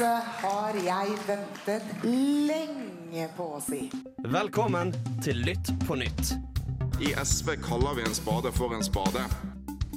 Dette 0.00 0.22
har 0.40 0.76
jeg 0.80 1.16
ventet 1.26 1.88
lenge 2.08 3.26
på 3.36 3.44
å 3.52 3.58
si. 3.60 3.82
Velkommen 4.32 4.94
til 5.20 5.42
Lytt 5.44 5.68
på 5.84 5.98
nytt. 6.00 6.30
I 7.04 7.10
SV 7.20 7.50
kaller 7.60 7.98
vi 7.98 8.06
en 8.08 8.14
spade 8.16 8.48
for 8.56 8.72
en 8.72 8.80
spade. 8.80 9.26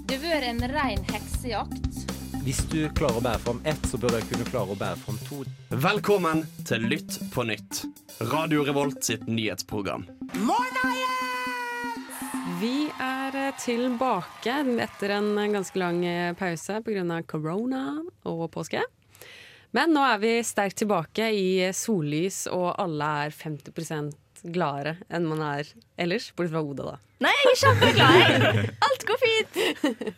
Det 0.03 0.17
har 0.17 0.25
vært 0.25 0.47
en 0.49 0.65
rein 0.73 1.05
heksejakt. 1.07 2.01
Hvis 2.43 2.59
du 2.73 2.81
klarer 2.97 3.21
å 3.21 3.23
bære 3.23 3.39
fram 3.45 3.61
ett, 3.63 3.87
så 3.87 3.95
bør 4.01 4.17
jeg 4.17 4.27
kunne 4.33 4.47
klare 4.49 4.75
å 4.75 4.77
bære 4.81 4.99
fram 5.05 5.19
to. 5.23 5.37
Velkommen 5.85 6.43
til 6.67 6.83
Lytt 6.91 7.15
på 7.31 7.45
nytt. 7.47 7.85
Radio 8.33 8.65
Revolt 8.67 9.07
sitt 9.07 9.23
nyhetsprogram. 9.31 10.03
Vi 12.59 12.73
er 13.07 13.39
tilbake 13.63 14.57
etter 14.83 15.15
en 15.15 15.31
ganske 15.55 15.79
lang 15.79 16.03
eh, 16.03 16.35
pause 16.35 16.81
pga. 16.83 17.21
korona 17.23 17.85
og 18.27 18.51
påske. 18.51 18.83
Men 19.73 19.93
nå 19.95 20.03
er 20.05 20.19
vi 20.21 20.33
sterkt 20.45 20.77
tilbake 20.83 21.31
i 21.33 21.71
sollys, 21.73 22.43
og 22.53 22.75
alle 22.81 23.07
er 23.25 23.33
50% 23.33 24.13
gladere 24.53 24.97
enn 25.09 25.25
man 25.25 25.41
er 25.45 25.69
ellers. 25.97 26.29
Bortsett 26.35 26.53
fra 26.53 26.61
Oda, 26.61 26.91
da. 26.91 26.99
Nei, 27.23 27.31
jeg 27.39 27.53
er 27.53 27.59
kjempeglad. 27.61 28.59
Alt 28.89 29.07
går 29.07 29.21
fint. 29.21 29.59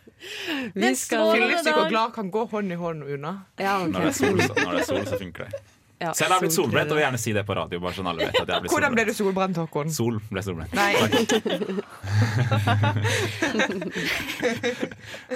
Vi 0.81 0.89
skal 0.97 1.35
Fyllesyk 1.35 1.77
og 1.77 1.91
glad 1.91 2.15
kan 2.15 2.31
gå 2.33 2.45
hånd 2.49 2.73
i 2.73 2.77
hånd 2.79 3.05
unna. 3.05 3.33
ja, 3.61 3.77
okay. 3.77 3.91
Når 3.91 4.07
det, 4.07 4.09
er 4.09 4.17
sol, 4.17 4.41
så, 4.41 4.55
når 4.57 4.71
det 4.71 4.81
er 4.81 4.87
sol, 4.89 5.03
så 5.05 5.19
funker 5.21 5.51
det. 5.51 5.74
Ja, 6.01 6.11
Selv 6.11 6.27
har 6.33 6.41
jeg 6.41 6.49
blitt 6.49 6.55
sol- 6.55 6.65
solbrent, 6.65 6.89
og 6.91 6.97
vil 6.97 7.05
gjerne 7.05 7.19
si 7.23 7.31
det 7.31 7.45
på 7.47 7.55
radio. 7.55 7.79
Bare 7.79 7.95
sånn 7.95 8.07
alle 8.11 8.25
vet 8.27 8.35
at 8.41 8.49
jeg 8.51 8.61
blitt 8.65 8.73
Hvordan 8.73 8.91
ble 8.97 9.03
du 9.07 9.13
solbrent. 9.15 9.55
solbrent, 9.55 9.57
Håkon? 9.63 9.87
Sol 9.95 10.17
ble 10.27 10.41
solbrent. 10.43 10.73
Nei, 10.75 10.91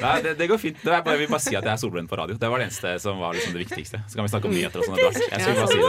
Nei, 0.03 0.17
det, 0.23 0.33
det 0.39 0.47
går 0.51 0.57
fint. 0.61 0.77
Det 0.83 0.91
er 0.93 1.01
bare, 1.05 1.13
jeg 1.15 1.21
vil 1.23 1.29
bare 1.31 1.41
si 1.43 1.55
at 1.57 1.63
jeg 1.65 1.71
er 1.73 1.77
solbrent 1.81 2.09
på 2.11 2.17
radio. 2.19 2.35
Det 2.39 2.49
var 2.51 2.57
det 2.61 2.65
eneste 2.69 2.89
som 3.03 3.13
var 3.21 3.31
liksom 3.37 3.51
det 3.55 3.61
viktigste. 3.65 3.97
Så 4.09 4.13
kan 4.19 4.23
vi 4.27 4.31
snakke 4.33 4.47
om 4.49 4.53
nyheter 4.55 4.77
og 4.81 4.85
sånn 4.89 4.97
etter 4.99 5.09
hvert. 5.13 5.23
Jeg 5.31 5.39
skulle 5.43 5.59
bare 5.59 5.71
si 5.71 5.77
det. 5.79 5.85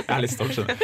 Jeg 0.00 0.14
er 0.16 0.20
litt 0.24 0.34
stolt, 0.34 0.52
skjønner 0.56 0.72
du. 0.72 0.74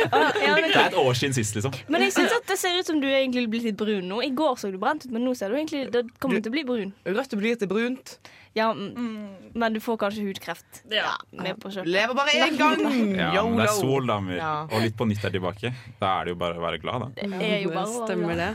Det 0.63 0.76
er 0.76 0.87
et 0.87 0.99
år 1.02 1.15
siden 1.19 1.35
sist, 1.37 1.52
liksom. 1.59 1.73
men 1.93 1.99
jeg 2.07 2.13
syns 2.16 2.32
det 2.52 2.59
ser 2.60 2.73
ut 2.79 2.87
som 2.93 2.99
du 3.02 3.09
er 3.10 3.19
egentlig 3.23 3.45
blitt 3.52 3.66
litt 3.71 3.79
brun 3.80 4.07
nå. 4.10 4.16
I 4.26 4.30
går 4.37 4.54
så 4.60 4.66
du 4.73 4.79
brent 4.82 5.02
ut, 5.07 5.13
men 5.15 5.23
nå 5.26 5.30
ser 5.38 5.47
du 5.52 5.57
egentlig 5.59 5.82
det 5.95 6.02
kommer 6.23 6.38
til 6.43 6.51
å 6.52 6.54
bli 6.57 6.65
brun. 6.69 6.91
rødt 7.07 7.32
blir 7.43 7.54
til 7.59 7.69
brunt. 7.71 8.07
Ja, 8.54 8.70
mm, 8.72 9.52
Men 9.54 9.72
du 9.72 9.80
får 9.80 9.96
kanskje 10.00 10.24
hudkreft. 10.26 10.82
Ja, 10.92 11.14
med 11.32 11.56
på 11.60 11.70
kjøpet. 11.72 11.88
Lever 11.88 12.16
bare 12.16 12.34
én 12.36 12.58
gang! 12.60 12.82
Ja, 13.32 13.42
men 13.46 13.56
det 13.56 13.66
er 13.68 13.74
sol, 13.78 14.06
damer. 14.08 14.36
Ja. 14.36 14.52
Og 14.68 14.84
Litt 14.84 14.96
på 14.98 15.06
nytt 15.08 15.24
er 15.24 15.32
tilbake. 15.32 15.72
Da 16.00 16.10
er 16.20 16.28
det 16.28 16.34
jo 16.34 16.38
bare 16.42 16.60
å 16.60 16.64
være 16.64 16.80
glad, 16.82 17.06
da. 17.06 17.08
Det 17.16 17.40
er 17.48 17.62
jo 17.64 17.73
bare 17.73 17.88
å 17.88 18.06
Stemmer 18.06 18.36
det. 18.36 18.50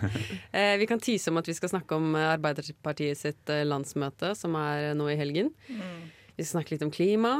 Eh, 0.51 0.75
vi 0.81 0.87
kan 0.89 1.01
tyse 1.01 1.31
om 1.31 1.39
at 1.41 1.49
vi 1.49 1.55
skal 1.57 1.71
snakke 1.71 1.97
om 1.97 2.13
eh, 2.17 2.27
Arbeiderpartiet 2.35 3.17
sitt 3.17 3.53
eh, 3.53 3.63
landsmøte, 3.65 4.33
som 4.37 4.57
er 4.59 4.91
eh, 4.91 4.95
nå 4.97 5.09
i 5.13 5.17
helgen. 5.17 5.53
Vi 5.67 6.43
skal 6.45 6.59
snakke 6.59 6.75
litt 6.75 6.85
om 6.85 6.93
klima. 6.93 7.33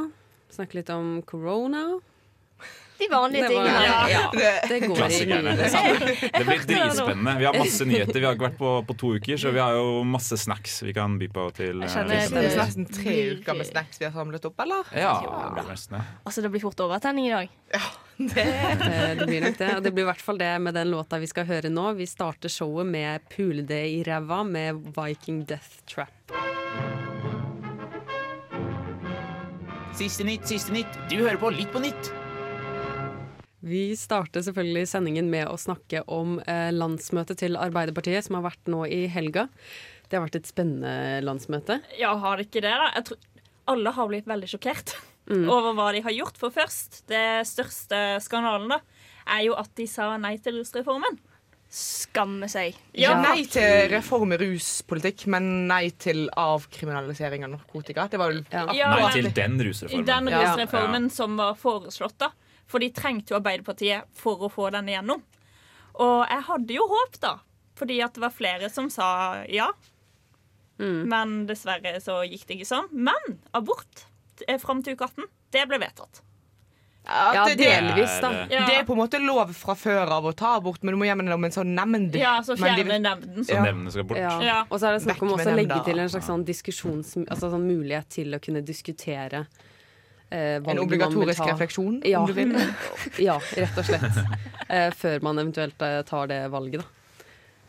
Snakke 0.50 0.80
litt 0.80 0.90
om 0.94 1.18
corona. 1.28 1.84
De 2.98 3.06
vanlige 3.12 3.48
tingene. 3.48 3.82
ja, 4.10 4.22
det 4.68 4.80
går 4.82 4.96
i 4.96 4.98
Klassikerne. 4.98 5.52
det. 5.56 5.68
Det 6.38 6.44
blir 6.48 6.62
dritspennende. 6.66 7.34
Vi 7.38 7.44
har 7.46 7.58
masse 7.62 7.84
nyheter. 7.86 8.18
Vi 8.20 8.26
har 8.26 8.34
ikke 8.34 8.46
vært 8.48 8.58
på, 8.58 8.72
på 8.88 8.96
to 8.98 9.12
uker, 9.18 9.36
så 9.38 9.52
vi 9.54 9.60
har 9.62 9.76
jo 9.78 10.02
masse 10.08 10.36
snacks 10.40 10.80
vi 10.82 10.92
kan 10.96 11.14
by 11.20 11.28
på 11.34 11.44
til. 11.56 11.84
Jeg 11.84 11.88
eh, 11.88 11.94
kjenner 11.94 12.14
Det 12.18 12.42
er 12.42 12.48
det- 12.48 12.58
nesten 12.58 12.88
tre 12.90 13.16
uker 13.38 13.58
med 13.60 13.66
snacks 13.70 14.00
vi 14.02 14.08
har 14.08 14.12
samlet 14.18 14.44
opp, 14.50 14.60
eller? 14.66 14.90
Ja, 14.98 15.14
det 15.22 15.54
blir 15.60 15.70
nesten 15.70 15.98
det. 15.98 16.02
Altså, 16.26 16.42
det 16.42 16.50
blir 16.56 16.64
fort 16.66 16.80
overtenning 16.88 17.30
i 17.30 17.34
dag. 17.36 17.48
Eh, 17.78 17.88
Det 18.18 19.26
blir 19.30 19.40
nok 19.46 19.58
det. 19.62 19.70
Og 19.76 19.82
det 19.84 19.92
blir 19.94 20.02
i 20.02 20.10
hvert 20.10 20.22
fall 20.26 20.38
det 20.42 20.50
med 20.60 20.74
den 20.74 20.90
låta 20.90 21.20
vi 21.22 21.26
skal 21.30 21.46
høre 21.46 21.70
nå. 21.70 21.92
Vi 21.94 22.06
starter 22.10 22.50
showet 22.50 22.86
med 22.86 23.20
'Pule 23.30 23.62
det 23.66 23.84
i 23.94 24.02
ræva' 24.02 24.42
med 24.48 24.82
Viking 24.96 25.44
Death 25.46 25.84
Trap. 25.86 26.10
Siste 29.98 30.24
nytt, 30.24 30.46
siste 30.46 30.72
nytt. 30.72 30.98
Du 31.10 31.16
hører 31.22 31.38
på 31.40 31.50
Litt 31.54 31.72
på 31.72 31.80
nytt. 31.82 32.10
Vi 33.62 33.96
starter 33.98 34.40
selvfølgelig 34.46 34.86
sendingen 34.86 35.30
med 35.32 35.48
å 35.50 35.56
snakke 35.58 36.04
om 36.06 36.38
eh, 36.46 36.70
landsmøtet 36.70 37.38
til 37.42 37.56
Arbeiderpartiet, 37.58 38.24
som 38.24 38.36
har 38.38 38.44
vært 38.50 38.70
nå 38.70 38.84
i 38.86 39.06
helga. 39.10 39.48
Det 40.08 40.16
har 40.18 40.24
vært 40.28 40.36
et 40.40 40.46
spennende 40.48 41.18
landsmøte. 41.26 41.80
Ja, 41.98 42.14
har 42.22 42.38
det 42.38 42.46
ikke 42.48 42.62
det, 42.64 42.70
da? 42.70 42.92
Jeg 42.94 43.04
tror 43.10 43.18
alle 43.68 43.90
har 43.92 44.08
blitt 44.08 44.26
veldig 44.30 44.48
sjokkert 44.54 44.94
Mm. 45.28 45.42
over 45.52 45.74
hva 45.76 45.90
de 45.92 46.00
har 46.00 46.14
gjort. 46.16 46.38
For 46.40 46.48
først, 46.48 47.02
det 47.10 47.42
største 47.44 47.98
skandalen, 48.24 48.70
da, 48.72 48.78
er 49.28 49.42
jo 49.44 49.52
at 49.60 49.68
de 49.76 49.84
sa 49.84 50.06
nei 50.16 50.38
til 50.40 50.56
rusreformen. 50.56 51.18
Skamme 51.68 52.48
seg. 52.48 52.78
Ja. 52.96 53.10
nei 53.20 53.42
til 53.44 53.90
reform 53.92 54.32
i 54.32 54.38
ruspolitikk, 54.40 55.26
men 55.28 55.66
nei 55.68 55.90
til 56.00 56.30
avkriminalisering 56.32 57.44
av 57.44 57.52
narkotika. 57.58 58.06
Det 58.08 58.16
var 58.22 58.32
vel 58.32 58.40
Ja. 58.48 58.62
Ja, 58.72 58.88
Nei 58.94 59.02
men- 59.02 59.12
til 59.18 59.28
den 59.36 59.58
rusreformen. 59.68 60.06
Den 60.06 60.28
Ja. 60.32 60.40
rusreformen 60.46 61.10
som 61.12 61.36
var 61.36 61.52
foreslått, 61.60 62.16
da. 62.16 62.30
For 62.68 62.82
de 62.84 62.90
trengte 62.92 63.32
jo 63.32 63.38
Arbeiderpartiet 63.40 64.08
for 64.16 64.44
å 64.44 64.50
få 64.52 64.68
den 64.74 64.90
igjennom. 64.92 65.22
Og 65.98 66.18
jeg 66.28 66.44
hadde 66.50 66.76
jo 66.76 66.86
håp, 66.90 67.18
da. 67.22 67.38
Fordi 67.78 68.00
at 68.04 68.14
det 68.14 68.22
var 68.22 68.34
flere 68.34 68.68
som 68.70 68.90
sa 68.92 69.08
ja. 69.48 69.70
Mm. 70.78 71.02
Men 71.10 71.34
dessverre 71.48 71.96
så 72.02 72.20
gikk 72.28 72.46
det 72.46 72.58
ikke 72.58 72.70
sånn. 72.70 72.88
Men 72.92 73.38
abort 73.56 74.04
eh, 74.46 74.58
fram 74.62 74.82
til 74.84 74.94
uke 74.98 75.08
18, 75.08 75.28
det 75.54 75.64
ble 75.70 75.80
vedtatt. 75.82 76.22
Ja, 77.08 77.46
det, 77.48 77.54
det, 77.56 77.64
delvis, 77.64 78.18
da. 78.20 78.30
Ja. 78.52 78.66
det 78.68 78.74
er 78.82 78.84
på 78.84 78.92
en 78.92 79.00
måte 79.00 79.16
lov 79.22 79.48
fra 79.56 79.72
før 79.78 80.10
av 80.18 80.26
å 80.28 80.32
ta 80.36 80.58
abort, 80.58 80.82
men 80.84 80.92
du 80.92 80.98
må 81.00 81.06
gjennom 81.08 81.46
en 81.46 81.54
sånn 81.54 81.70
nemnd. 81.72 82.18
Ja, 82.20 82.34
så 82.44 82.52
fjerne 82.58 82.84
de- 82.84 82.98
nemnden. 83.00 83.46
Så 83.48 83.56
Ja. 83.56 83.62
nemnden 83.64 83.90
skal 83.94 84.04
bort. 84.04 84.20
Ja. 84.20 84.34
Ja. 84.44 84.58
Og 84.68 84.76
så 84.76 84.90
er 84.90 84.98
det 84.98 85.06
snakk 85.06 85.22
om 85.24 85.32
også 85.32 85.54
å 85.54 85.56
legge 85.56 85.78
til 85.86 85.98
en 85.98 86.10
slags 86.12 86.28
sånn 86.28 86.44
diskusjons... 86.44 87.14
Altså 87.24 87.48
sånn 87.54 87.64
mulighet 87.64 88.10
til 88.12 88.36
å 88.36 88.40
kunne 88.44 88.60
diskutere 88.60 89.46
eh, 90.30 90.56
En 90.58 90.62
man 90.62 90.76
vil 90.76 90.84
obligatorisk 90.84 91.40
refleksjon, 91.46 92.02
Ja. 92.04 92.20
om 92.20 92.26
du 92.26 92.32
vil. 92.38 92.54
Ja, 93.28 93.38
rett 93.56 93.78
og 93.78 93.84
slett. 93.88 94.22
Eh, 94.68 94.90
før 94.96 95.22
man 95.22 95.38
eventuelt 95.38 95.82
eh, 95.82 96.02
tar 96.08 96.26
det 96.30 96.44
valget, 96.52 96.80
da. 96.84 96.92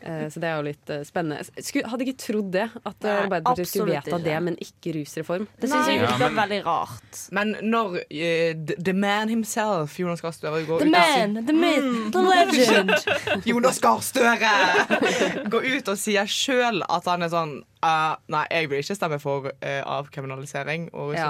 Eh, 0.00 0.30
så 0.32 0.40
det 0.40 0.48
er 0.48 0.54
jo 0.56 0.62
litt 0.64 0.90
eh, 0.94 1.02
spennende. 1.04 1.44
Skulle, 1.60 1.88
hadde 1.92 2.04
ikke 2.06 2.16
trodd 2.22 2.46
det, 2.54 2.62
at 2.72 3.04
eh, 3.04 3.08
Nei, 3.10 3.16
Arbeiderpartiet 3.26 3.68
skulle 3.68 3.98
vedta 3.98 4.16
det, 4.24 4.36
men 4.46 4.54
ikke 4.64 4.94
rusreform. 4.96 5.44
Det 5.60 5.68
syns 5.68 5.90
jeg 5.90 5.98
Ja, 6.00 6.06
virker 6.06 6.22
men- 6.30 6.38
veldig 6.38 6.60
rart. 6.64 7.18
Men 7.36 7.50
når 7.68 7.98
uh, 7.98 8.54
the, 8.64 8.76
the 8.80 8.94
man 8.96 9.28
himself, 9.28 9.98
Jonas 10.00 10.22
Gahr 10.24 10.32
Støre, 10.32 10.62
går 10.64 10.80
The 10.80 10.88
ut 10.88 10.96
og 10.96 11.04
sier 11.04 11.26
man, 11.34 11.44
the 11.44 11.52
myth, 11.52 12.16
the 12.16 12.22
legend. 12.30 12.94
Jonas 13.52 13.82
Gahr 13.84 14.00
Støre 14.00 14.54
går 15.52 15.68
ut 15.76 15.92
og 15.92 16.00
sier 16.00 16.24
sjøl 16.32 16.80
at 16.88 17.04
han 17.12 17.28
er 17.28 17.34
sånn 17.36 17.54
uh, 17.84 18.16
Nei, 18.32 18.46
jeg 18.56 18.72
vil 18.72 18.80
ikke 18.80 18.96
stemme 19.02 19.20
for 19.20 19.50
uh, 19.52 19.82
avkriminalisering 20.00 20.88
og 20.96 21.12
Ja. 21.12 21.28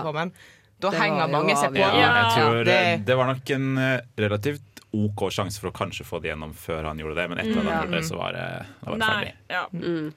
Da 0.80 0.90
Det 0.90 0.98
var 0.98 1.04
henger 1.06 1.28
mange 1.30 1.54
seg 1.56 1.70
på. 1.74 1.78
Ja, 1.78 1.90
jeg 1.92 2.08
Ja. 2.08 2.30
tror 2.36 2.64
Det- 2.64 3.04
det 3.04 3.16
var 3.16 3.26
nok 3.26 3.50
en 3.50 3.78
eh, 3.78 4.00
relativt 4.16 4.62
OK 4.92 5.30
sjanse 5.30 5.60
for 5.60 5.70
å 5.70 5.72
kanskje 5.72 6.04
få 6.04 6.20
det 6.22 6.30
gjennom 6.32 6.52
før 6.52 6.84
han 6.84 6.98
gjorde 6.98 7.14
det, 7.14 7.28
men 7.30 7.38
etter 7.38 7.60
at 7.60 7.64
han 7.66 7.86
gjorde 7.86 8.00
det, 8.00 8.04
så 8.10 8.16
var 8.16 8.32
det, 8.32 8.66
var 8.82 8.92
det 8.92 8.98
Nei. 8.98 9.14
ferdig. 9.24 9.34
Ja. 9.50 9.66
Mm. 9.72 10.12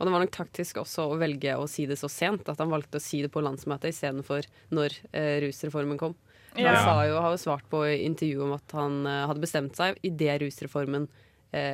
Og 0.00 0.06
det 0.06 0.12
var 0.12 0.20
nok 0.20 0.30
taktisk 0.30 0.74
også 0.80 1.10
å 1.12 1.18
velge 1.18 1.54
å 1.56 1.68
si 1.68 1.84
det 1.86 1.98
så 1.98 2.08
sent, 2.10 2.48
at 2.48 2.58
han 2.58 2.70
valgte 2.70 2.96
å 2.98 3.00
si 3.00 3.20
det 3.22 3.30
på 3.30 3.42
landsmøtet 3.42 3.92
istedenfor 3.92 4.44
når 4.72 4.90
eh, 5.12 5.40
rusreformen 5.44 5.98
kom. 5.98 6.14
Ja. 6.56 6.68
Han 6.74 6.84
sa 6.84 7.02
jo, 7.06 7.20
har 7.20 7.30
jo 7.32 7.36
svart 7.36 7.68
på 7.70 7.82
i 7.84 8.04
intervju 8.06 8.42
om 8.44 8.52
at 8.54 8.72
han 8.72 9.06
eh, 9.06 9.26
hadde 9.26 9.40
bestemt 9.40 9.74
seg 9.76 9.96
idet 10.02 10.40
rusreformen 10.40 11.06
eh, 11.06 11.08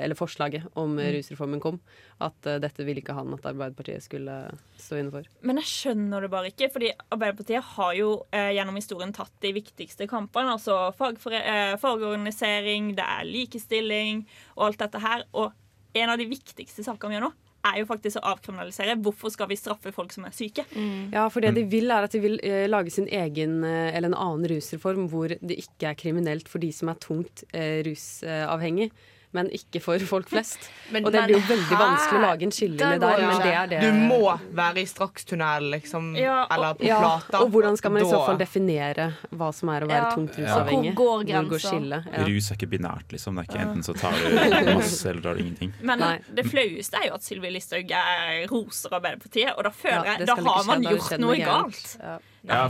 eller 0.04 0.18
forslaget 0.18 0.66
om 0.80 0.98
eh, 0.98 1.12
rusreformen 1.16 1.62
kom, 1.62 1.78
at 2.22 2.48
eh, 2.48 2.60
dette 2.62 2.86
ville 2.86 3.02
ikke 3.02 3.16
han 3.16 3.34
at 3.36 3.48
Arbeiderpartiet 3.50 4.04
skulle 4.04 4.36
stå 4.80 5.00
inne 5.00 5.14
for. 5.14 5.28
Men 5.46 5.60
jeg 5.62 5.70
skjønner 5.70 6.26
det 6.26 6.32
bare 6.32 6.52
ikke, 6.52 6.70
fordi 6.74 6.92
Arbeiderpartiet 7.08 7.72
har 7.76 7.94
jo 7.98 8.10
eh, 8.36 8.52
gjennom 8.56 8.80
historien 8.80 9.14
tatt 9.16 9.34
de 9.44 9.54
viktigste 9.56 10.08
kampene. 10.10 10.56
Altså 10.56 10.92
eh, 11.32 11.76
fagorganisering, 11.80 12.94
det 12.98 13.06
er 13.06 13.28
likestilling 13.28 14.24
og 14.58 14.70
alt 14.70 14.82
dette 14.84 15.04
her. 15.04 15.26
Og 15.32 15.54
en 16.00 16.12
av 16.12 16.20
de 16.20 16.28
viktigste 16.30 16.86
sakene 16.86 17.14
vi 17.14 17.18
gjør 17.18 17.28
nå, 17.28 17.34
er 17.66 17.80
jo 17.80 17.88
faktisk 17.88 18.20
å 18.20 18.26
avkriminalisere. 18.32 18.96
Hvorfor 19.04 19.32
skal 19.34 19.50
vi 19.50 19.58
straffe 19.58 19.92
folk 19.94 20.14
som 20.14 20.26
er 20.28 20.34
syke? 20.36 20.64
Ja, 21.12 21.26
for 21.32 21.44
det 21.44 21.52
de 21.58 21.66
vil 21.70 21.92
er 21.92 22.06
at 22.06 22.14
de 22.14 22.22
vil 22.22 22.38
eh, 22.46 22.66
lage 22.70 22.92
sin 22.94 23.08
egen 23.08 23.60
eh, 23.66 23.92
eller 23.92 24.10
en 24.10 24.18
annen 24.18 24.48
rusreform 24.54 25.08
hvor 25.12 25.34
det 25.34 25.58
ikke 25.60 25.92
er 25.92 25.98
kriminelt 26.00 26.50
for 26.50 26.62
de 26.62 26.72
som 26.74 26.92
er 26.92 27.00
tungt 27.02 27.44
eh, 27.52 27.80
rusavhengig. 27.86 28.90
Men 29.32 29.48
ikke 29.54 29.80
for 29.80 29.98
folk 29.98 30.28
flest. 30.28 30.58
Men- 30.92 31.04
og 31.06 31.12
det 31.12 31.20
blir 31.28 31.36
jo 31.36 31.42
veldig 31.46 31.66
her- 31.70 31.78
vanskelig 31.84 32.18
å 32.18 32.22
lage 32.24 32.42
en 32.42 32.50
skillelinje 32.50 32.98
Der 33.00 33.20
men 33.20 33.42
det 33.44 33.52
er 33.54 33.66
det 33.70 33.80
Du 33.80 33.92
må 34.10 34.38
være 34.58 34.78
i 34.82 34.86
strakstunnel, 34.90 35.68
liksom. 35.70 36.16
Ja, 36.18 36.42
og- 36.44 36.52
eller 36.56 36.74
på 36.74 36.84
ja, 36.88 36.98
plata. 36.98 37.40
Og 37.44 37.50
hvordan 37.54 37.76
skal 37.78 37.90
man 37.92 38.02
i 38.02 38.10
så 38.10 38.24
fall 38.26 38.38
definere 38.38 39.14
hva 39.30 39.52
som 39.54 39.68
er 39.68 39.80
å 39.82 39.88
være 39.88 40.02
Ja. 40.02 40.10
tungt 40.16 40.36
Ja. 40.38 40.44
rusavhengig? 40.46 40.94
Hvor 40.94 41.22
går 41.22 41.24
går 41.24 41.60
grensa? 41.60 42.04
Ja. 42.12 42.24
Rus 42.26 42.50
er 42.50 42.56
ikke 42.56 42.70
binært, 42.74 43.08
liksom. 43.14 43.36
Det 43.36 43.46
er 43.46 43.52
ikke 43.52 43.62
enten 43.68 43.82
så 43.86 43.94
tar 43.94 44.12
du 44.12 44.74
masse 44.74 45.06
eller 45.08 45.20
tar 45.22 45.34
du 45.34 45.40
ingenting. 45.44 45.72
Men 45.80 45.98
Nei. 46.00 46.18
det 46.34 46.44
flaueste 46.46 46.94
er 46.98 47.06
jo 47.08 47.14
at 47.14 47.22
Sylvi 47.22 47.50
Listhaug 47.54 47.90
er 47.90 48.46
roser 48.50 48.90
Arbeiderpartiet, 48.90 49.54
og 49.56 49.62
da 49.64 49.70
føler 49.70 50.04
Ja, 50.04 50.16
jeg 50.18 50.26
da 50.26 50.34
har 50.34 50.64
man 50.64 50.82
da 50.82 50.90
gjort 50.90 51.18
noe 51.20 51.36
galt. 51.36 51.46
galt. 51.46 51.96
Ja, 52.02 52.18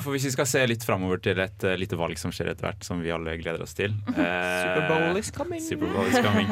for 0.02 0.11
Hvis 0.14 0.25
vi 0.26 0.32
skal 0.34 0.49
se 0.50 0.62
litt 0.67 0.82
framover 0.87 1.20
til 1.22 1.38
et 1.43 1.67
uh, 1.67 1.76
lite 1.78 1.99
valg 1.99 2.19
som 2.19 2.32
skjer 2.34 2.50
etter 2.52 2.67
hvert, 2.67 2.82
som 2.87 2.99
vi 3.02 3.12
alle 3.14 3.37
gleder 3.38 3.62
oss 3.62 3.76
til 3.78 3.93
uh, 4.11 4.14
Superbowl 4.17 5.20
is 5.20 5.31
coming. 5.34 5.62
Superbowl 5.62 6.08
is 6.11 6.19
coming. 6.19 6.49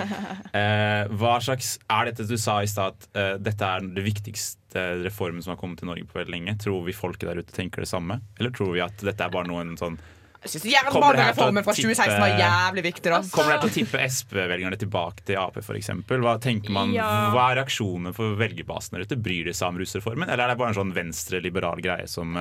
Uh, 0.54 1.10
hva 1.18 1.38
slags 1.42 1.72
Er 1.90 2.10
dette 2.12 2.28
du 2.28 2.36
sa 2.38 2.60
i 2.62 2.68
stad, 2.70 2.94
at 2.94 3.18
eh, 3.18 3.34
dette 3.42 3.64
er 3.66 3.88
det 3.96 4.04
viktigste 4.06 4.84
reformen 5.04 5.42
som 5.42 5.54
har 5.54 5.58
kommet 5.60 5.80
til 5.82 5.88
Norge 5.90 6.06
på 6.08 6.18
veldig 6.20 6.32
lenge. 6.34 6.54
Tror 6.62 6.84
vi 6.86 6.94
folket 6.96 7.26
der 7.30 7.40
ute 7.42 7.54
tenker 7.56 7.82
det 7.84 7.90
samme? 7.90 8.20
Eller 8.38 8.54
tror 8.54 8.70
vi 8.76 8.82
at 8.84 9.02
dette 9.04 9.24
er 9.26 9.32
bare 9.34 9.48
noen 9.50 9.74
sånn 9.80 9.98
Jeg 10.44 10.52
synes 10.54 10.64
Kommer 10.92 11.18
det 11.18 11.24
her 11.26 11.34
til 11.34 11.42
å 11.42 11.48
jernbanereformen 11.50 11.66
fra 11.66 11.74
tippe- 11.74 11.94
2016 11.98 12.22
var 12.22 12.34
jævlig 12.38 12.84
viktig, 12.86 13.10
da. 13.10 13.20
Kommer 13.34 13.54
det 13.56 13.60
til 13.64 13.70
å 13.72 13.76
tippe 13.80 14.02
SP-velgerne 14.06 14.78
tilbake 14.78 15.26
til 15.26 15.40
Ap, 15.42 15.58
f.eks.? 15.58 15.90
Hva 16.06 16.36
tenker 16.44 16.74
man, 16.74 16.94
Ja. 16.94 17.08
hva 17.34 17.48
er 17.50 17.62
reaksjonene 17.64 18.14
for 18.14 18.38
velgerbasen 18.38 18.94
der 18.94 19.08
ute? 19.08 19.18
Bryr 19.18 19.50
de 19.50 19.56
seg 19.58 19.72
om 19.72 19.80
rusreformen, 19.82 20.28
eller 20.30 20.44
er 20.46 20.54
det 20.54 20.60
bare 20.62 20.74
en 20.76 20.78
sånn 20.78 20.94
venstre-liberal 20.94 21.82
greie 21.82 22.06
som, 22.06 22.38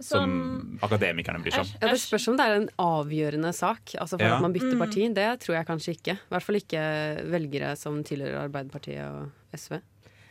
som 0.00 0.78
akademikerne 0.82 1.42
bryr 1.42 1.52
seg 1.52 1.60
om? 1.60 1.72
Ja, 1.82 1.88
det 1.92 2.00
spørs 2.00 2.28
om 2.28 2.36
det 2.36 2.46
er 2.46 2.56
en 2.60 2.68
avgjørende 2.78 3.52
sak 3.54 3.94
altså 4.00 4.18
for 4.18 4.24
Ja. 4.26 4.34
at 4.36 4.42
man 4.42 4.52
bytter 4.52 4.74
Mm. 4.74 4.78
parti. 4.78 5.14
Det 5.14 5.40
tror 5.40 5.54
jeg 5.54 5.66
kanskje 5.66 5.94
ikke. 5.96 6.12
I 6.18 6.30
hvert 6.30 6.42
fall 6.42 6.56
ikke 6.56 6.82
velgere 7.30 7.76
som 7.76 8.02
tilhører 8.04 8.48
Arbeiderpartiet 8.48 9.04
og 9.06 9.30
SV. 9.54 9.80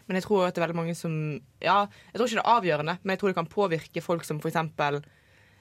Men 0.07 0.15
jeg 0.15 0.23
tror 0.23 0.47
at 0.47 0.53
det 0.55 0.61
er 0.63 0.67
veldig 0.67 0.75
mange 0.75 0.95
som 0.95 1.39
Ja, 1.61 1.85
jeg 2.11 2.15
tror 2.19 2.27
ikke 2.27 2.41
det 2.41 2.45
er 2.45 2.59
avgjørende, 2.61 2.97
men 3.03 3.09
jeg 3.15 3.19
tror 3.19 3.27
det 3.29 3.35
kan 3.35 3.45
påvirke 3.47 4.01
folk 4.03 4.23
som 4.25 4.39
f.eks. 4.39 5.01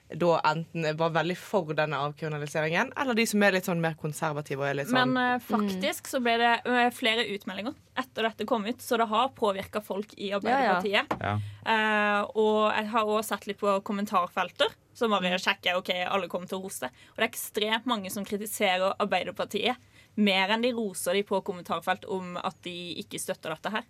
da 0.09 0.39
enten 0.45 0.97
var 0.97 1.13
veldig 1.15 1.35
for 1.39 1.73
denne 1.77 1.97
avkriminaliseringen, 2.05 2.91
eller 2.99 3.17
de 3.17 3.25
som 3.29 3.43
er 3.45 3.55
litt 3.55 3.67
sånn 3.69 3.81
mer 3.81 3.95
konservative 3.99 4.61
og 4.61 4.67
er 4.67 4.77
litt 4.81 4.89
sånn 4.91 5.13
Men 5.13 5.37
uh, 5.39 5.43
faktisk 5.43 6.09
så 6.11 6.21
ble 6.23 6.35
det 6.41 6.51
eh, 6.69 6.89
flere 6.93 7.25
utmeldinger 7.33 7.73
etter 7.99 8.27
dette 8.27 8.47
kom 8.49 8.65
ut, 8.67 8.81
så 8.81 8.99
det 9.01 9.07
har 9.09 9.31
påvirka 9.37 9.81
folk 9.85 10.13
i 10.17 10.31
Arbeiderpartiet. 10.35 11.13
Ja. 11.21 11.33
Eh, 11.65 12.21
og 12.41 12.73
jeg 12.73 12.89
har 12.93 13.09
også 13.09 13.35
sett 13.35 13.47
litt 13.49 13.61
på 13.61 13.73
kommentarfelter, 13.85 14.73
så 14.93 15.09
bare 15.09 15.39
sjekker 15.41 15.79
ok, 15.79 15.91
alle 16.05 16.29
kommer 16.29 16.49
til 16.49 16.59
å 16.59 16.65
rose. 16.65 16.89
Og 16.89 17.17
det 17.17 17.25
er 17.25 17.31
ekstremt 17.31 17.89
mange 17.89 18.11
som 18.13 18.25
kritiserer 18.27 18.97
Arbeiderpartiet 19.01 19.81
mer 20.13 20.53
enn 20.53 20.65
de 20.65 20.73
roser 20.77 21.17
de 21.17 21.23
på 21.25 21.39
kommentarfelt 21.45 22.05
om 22.11 22.35
at 22.37 22.57
de 22.65 22.75
ikke 23.01 23.21
støtter 23.21 23.55
dette 23.55 23.73
her. 23.73 23.87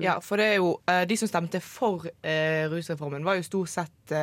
Ja, 0.00 0.16
for 0.24 0.40
det 0.40 0.46
er 0.48 0.54
jo 0.62 0.70
eh, 0.88 1.02
De 1.04 1.16
som 1.20 1.28
stemte 1.28 1.60
for 1.60 2.06
eh, 2.24 2.64
rusreformen, 2.72 3.24
var 3.24 3.36
jo 3.36 3.44
stort 3.44 3.72
sett 3.72 4.14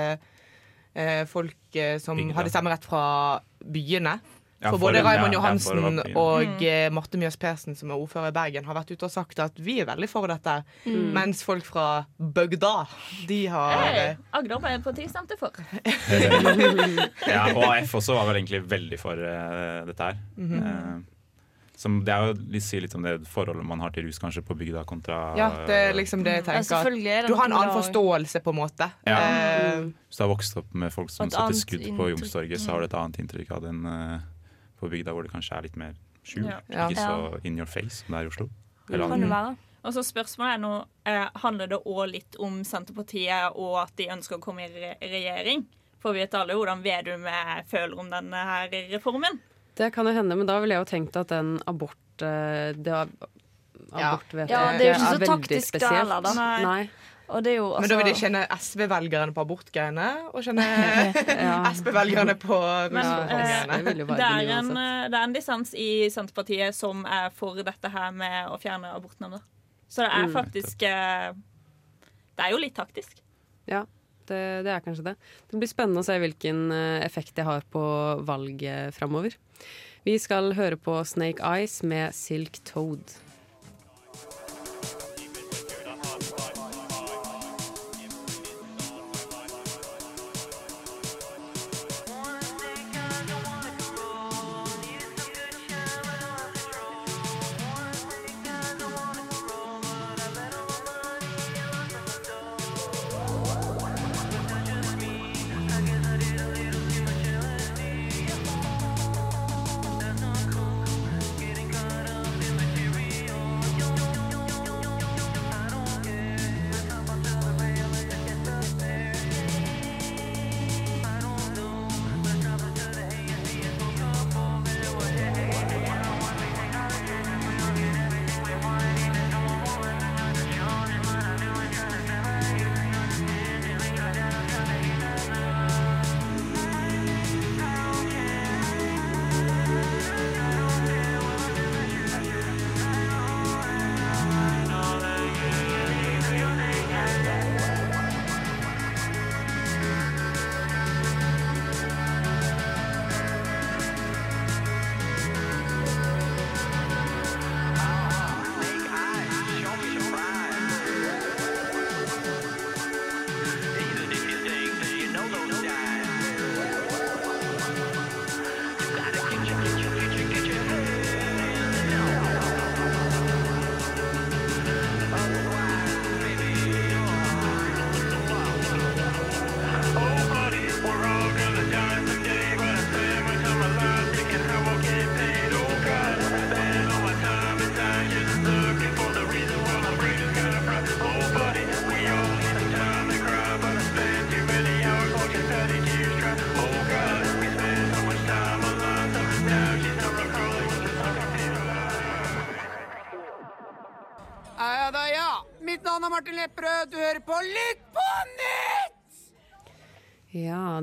folk 1.25 1.55
eh, 1.75 1.97
som 2.03 2.17
Bygda. 2.17 2.35
hadde 2.35 2.49
stemmerett 2.53 2.85
fra 2.85 3.39
byene. 3.63 4.19
Ja, 4.61 4.69
for 4.69 4.77
for 4.77 4.91
både 4.91 5.01
Raymond 5.01 5.33
Johansen 5.33 5.79
ja, 5.97 6.03
og 6.21 6.43
Mm. 6.45 6.61
eh, 6.61 6.89
Marte 6.93 7.17
Mjøs 7.17 7.35
Persen, 7.41 7.73
som 7.75 7.89
er 7.89 7.95
ordfører 7.97 8.27
i 8.29 8.31
Bergen, 8.35 8.63
har 8.65 8.75
vært 8.77 8.91
ute 8.93 9.07
og 9.07 9.09
sagt 9.09 9.39
at 9.41 9.57
vi 9.57 9.79
er 9.81 9.87
veldig 9.89 10.07
for 10.07 10.27
dette. 10.29 10.63
Mm. 10.85 11.07
Mens 11.15 11.41
folk 11.43 11.65
fra 11.65 12.05
bygda, 12.19 12.85
de 13.27 13.39
har 13.47 13.81
Hey, 13.81 13.97
eh, 14.11 14.15
Agder 14.37 14.59
stemte 15.09 15.37
for. 15.39 15.49
Ja, 17.27 17.47
og 17.55 17.63
AF 17.75 17.95
også 17.97 18.13
var 18.13 18.27
vel 18.29 18.35
egentlig 18.43 18.61
veldig 18.69 18.99
for 19.01 19.13
uh, 19.17 19.81
dette 19.87 20.03
her. 20.11 20.17
Mhm. 20.37 20.61
Eh, 20.61 21.10
som, 21.81 21.95
det 22.05 22.13
er 22.13 22.29
jo 22.29 22.35
litt, 22.53 22.65
sier 22.65 22.83
litt 22.83 22.93
om 22.97 23.05
det 23.05 23.15
forholdet 23.29 23.65
man 23.65 23.81
har 23.81 23.93
til 23.95 24.05
rus 24.05 24.19
kanskje 24.21 24.43
på 24.45 24.57
bygda 24.59 24.83
kontra 24.89 25.17
Ja, 25.39 25.47
det 25.65 25.77
er 25.87 25.95
liksom 25.97 26.21
det 26.25 26.35
jeg 26.35 26.45
tenker. 26.45 26.67
selvfølgelig 26.69 27.13
er 27.15 27.25
det 27.25 27.31
du 27.31 27.37
har 27.39 27.49
en 27.49 27.55
annen 27.57 27.73
forståelse, 27.73 28.43
på 28.45 28.53
en 28.53 28.59
måte. 28.59 28.87
Ja. 29.07 29.17
Eh, 29.17 29.87
Hvis 30.05 30.19
du 30.19 30.23
har 30.25 30.29
vokst 30.29 30.61
opp 30.61 30.77
med 30.77 30.93
folk 30.93 31.09
som 31.13 31.31
satte 31.33 31.57
skudd 31.57 31.87
på. 31.97 32.11
Youngstorget, 32.13 32.61
så 32.61 32.75
har 32.75 32.83
du 32.83 32.89
et 32.89 32.97
annet 33.01 33.19
inntrykk 33.23 33.51
av 33.57 33.65
den 33.65 33.81
uh, 33.87 34.21
på 34.77 34.91
bygda, 34.93 35.15
hvor 35.15 35.25
det 35.25 35.33
kanskje 35.33 35.57
er 35.57 35.67
litt 35.67 35.81
mer 35.81 35.97
skjult. 36.21 36.51
Ja. 36.51 36.61
Ja. 36.69 36.87
Ikke 36.91 37.01
så 37.01 37.41
in 37.47 37.57
your 37.57 37.69
face 37.69 38.03
som 38.03 38.13
det 38.13 38.21
er 38.21 38.29
i 38.29 38.33
Oslo. 38.33 38.49
Eller 38.91 39.09
Kan 39.09 39.25
det 39.25 39.33
være. 39.33 39.57
Og 39.81 39.95
så 39.95 40.03
spørsmålet 40.05 40.53
er 40.53 40.59
nå 40.61 40.71
eh, 41.09 41.27
Handler 41.41 41.69
det 41.71 41.79
òg 41.89 42.03
litt 42.11 42.35
om 42.37 42.59
Senterpartiet 42.67 43.55
og 43.57 43.79
at 43.81 43.95
de 43.97 44.11
ønsker 44.13 44.37
å 44.37 44.43
komme 44.43 44.67
i 44.67 44.73
re 44.75 44.91
regjering? 45.01 45.65
For 46.01 46.13
vi 46.13 46.21
vet 46.23 46.35
alle 46.37 46.57
hvordan 46.57 46.83
Vedum 46.85 47.25
eh, 47.29 47.55
føler 47.69 47.97
om 47.97 48.09
denne 48.11 48.43
her 48.51 48.69
reformen. 48.91 49.41
Det 49.77 49.91
kan 49.95 50.05
jo 50.07 50.13
hende, 50.13 50.35
men 50.35 50.47
da 50.49 50.59
ville 50.59 50.75
jeg 50.75 50.83
jo 50.83 50.89
tenkt 50.89 51.15
at 51.15 51.29
den 51.31 51.53
abort 51.67 52.21
eh, 52.25 52.73
det 52.75 52.91
var, 52.91 53.07
Ja. 53.91 54.13
Abortvedtaket 54.13 54.51
Ja, 54.51 54.77
det 54.77 54.85
er 54.85 54.91
jo 54.91 54.97
ikke 54.99 55.13
så 55.15 55.25
taktisk 55.25 55.73
da 55.73 55.79
spesielt. 55.79 55.97
heller, 55.97 56.21
da. 56.21 56.33
Nei. 56.37 56.63
Nei. 56.63 56.89
Og 57.31 57.43
det 57.43 57.51
er 57.53 57.55
jo 57.61 57.67
Men 57.79 57.89
da 57.89 57.95
vil 57.95 58.05
de 58.05 58.11
altså 58.11 58.25
kjenne 58.25 58.41
SV-velgerne 58.59 59.33
på 59.35 59.43
abortgreiene, 59.45 60.07
og 60.35 60.43
kjenne 60.43 60.65
Ja. 61.47 61.53
SV-velgerne 61.77 62.35
på 62.39 62.57
rusreformgreiene. 62.91 63.77
det 63.87 63.95
jo 64.01 64.05
det 64.11 64.25
er, 64.27 64.43
det 64.43 64.57
eh, 64.59 65.05
det 65.11 65.19
er 65.19 65.23
en 65.23 65.35
dissens 65.35 65.73
i 65.73 65.89
Senterpartiet 66.11 66.75
som 66.75 67.05
er 67.07 67.29
for 67.35 67.55
dette 67.63 67.91
her 67.93 68.11
med 68.11 68.51
å 68.51 68.59
fjerne 68.59 68.91
abortnemnda. 68.95 69.39
Så 69.87 70.03
det 70.03 70.11
er 70.11 70.27
Mm. 70.27 70.33
faktisk 70.35 70.83
mm. 70.83 71.41
Det 72.37 72.45
er 72.47 72.51
jo 72.51 72.57
litt 72.57 72.75
taktisk. 72.75 73.17
Ja, 73.67 73.85
det, 74.31 74.43
det 74.67 74.73
er 74.73 74.83
kanskje 74.85 75.11
det. 75.11 75.15
Det 75.51 75.61
blir 75.61 75.71
spennende 75.71 76.03
å 76.03 76.07
se 76.07 76.17
hvilken 76.21 76.63
eh, 76.75 76.99
effekt 77.05 77.35
det 77.37 77.47
har 77.47 77.65
på 77.73 77.83
valget 78.27 78.95
framover. 78.97 79.37
Vi 80.07 80.15
skal 80.17 80.55
høre 80.57 80.79
på 80.81 80.95
Snake 81.05 81.43
Eyes 81.45 81.81
med 81.85 82.15
Silk 82.17 82.57
Toad. 82.65 83.03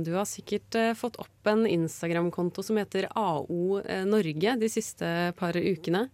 Du 0.05 0.13
har 0.17 0.27
sikkert 0.29 0.77
eh, 0.79 0.93
fått 0.99 1.19
opp 1.23 1.49
en 1.51 1.67
Instagram-konto 1.67 2.63
som 2.65 2.79
heter 2.81 3.09
AO 3.17 3.81
eh, 3.81 4.05
Norge 4.09 4.57
de 4.61 4.69
siste 4.73 5.09
par 5.39 5.57
ukene. 5.57 6.09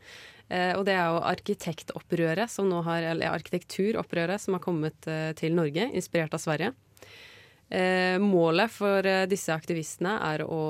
Eh, 0.49 0.73
og 0.77 0.85
det 0.89 0.95
er 0.97 1.09
jo 1.09 1.25
arkitektopprøret 1.25 2.53
som 2.53 2.69
nå 2.71 2.83
har, 2.87 3.07
eller 3.15 3.35
arkitekturopprøret 3.35 4.43
som 4.43 4.59
har 4.59 4.65
kommet 4.65 5.11
til 5.41 5.57
Norge, 5.57 5.89
inspirert 5.97 6.37
av 6.37 6.43
Sverige. 6.43 6.73
Eh, 7.73 8.21
målet 8.23 8.73
for 8.73 9.07
disse 9.31 9.55
aktivistene 9.55 10.19
er 10.33 10.45
å 10.47 10.63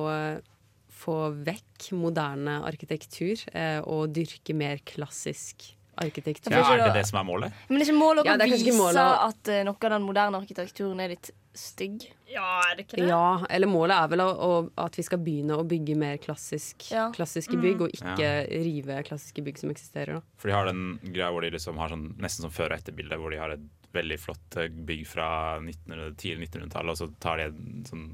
få 0.94 1.16
vekk 1.44 1.90
moderne 1.98 2.62
arkitektur 2.64 3.42
og 3.90 4.14
dyrke 4.14 4.54
mer 4.56 4.78
klassisk 4.86 5.66
arkitektur. 6.00 6.54
Ja, 6.54 6.62
er 6.70 6.86
det 6.86 7.02
det 7.02 7.08
som 7.10 7.18
er 7.20 7.26
målet? 7.28 7.64
Men 7.68 7.82
det 7.82 7.84
er 7.84 7.90
ikke 7.90 7.98
målet 7.98 8.24
å 8.24 8.30
Ja, 8.30 8.38
vise 8.40 8.76
målet 8.78 9.24
at 9.26 9.50
noe 9.66 9.76
av 9.76 9.92
den 9.98 10.06
moderne 10.06 10.40
arkitekturen 10.40 11.02
er 11.02 11.12
litt 11.12 11.34
stygg? 11.54 12.04
Ja, 12.28 12.60
er 12.70 12.76
det 12.76 12.86
ikke 12.86 12.98
det? 13.00 13.08
Ja, 13.08 13.44
eller 13.48 13.66
målet 13.70 13.96
er 13.96 14.08
vel 14.08 14.22
å, 14.24 14.28
å, 14.34 14.70
at 14.84 14.96
vi 14.98 15.02
skal 15.06 15.18
begynne 15.22 15.56
å 15.60 15.64
bygge 15.66 15.96
mer 15.96 16.16
klassisk, 16.18 16.90
Ja. 16.90 17.10
klassiske 17.14 17.54
Mm. 17.56 17.62
bygg, 17.62 17.80
og 17.82 17.90
ikke 17.94 18.18
Ja. 18.18 18.42
rive 18.48 19.02
klassiske 19.04 19.42
bygg 19.44 19.58
som 19.58 19.70
eksisterer. 19.70 20.14
Da. 20.14 20.20
For 20.36 20.48
de 20.48 20.54
har 20.54 20.66
den 20.66 20.98
greia 21.04 21.30
hvor 21.30 21.42
de 21.42 21.50
liksom 21.50 21.76
har 21.78 21.88
sånn, 21.88 22.14
nesten 22.18 22.42
som 22.42 22.50
før- 22.50 22.72
og 22.72 22.78
etterbilde, 22.80 23.16
hvor 23.18 23.30
de 23.30 23.38
har 23.38 23.50
et 23.50 23.60
veldig 23.94 24.18
flott 24.20 24.56
eh, 24.60 24.68
bygg 24.88 25.06
fra 25.08 25.28
1900, 25.62 26.14
tidlig 26.20 26.50
1900-tallet, 26.50 26.90
og 26.94 27.00
så 27.00 27.08
tar 27.22 27.40
de 27.40 27.48
et 27.50 27.90
sånn 27.90 28.04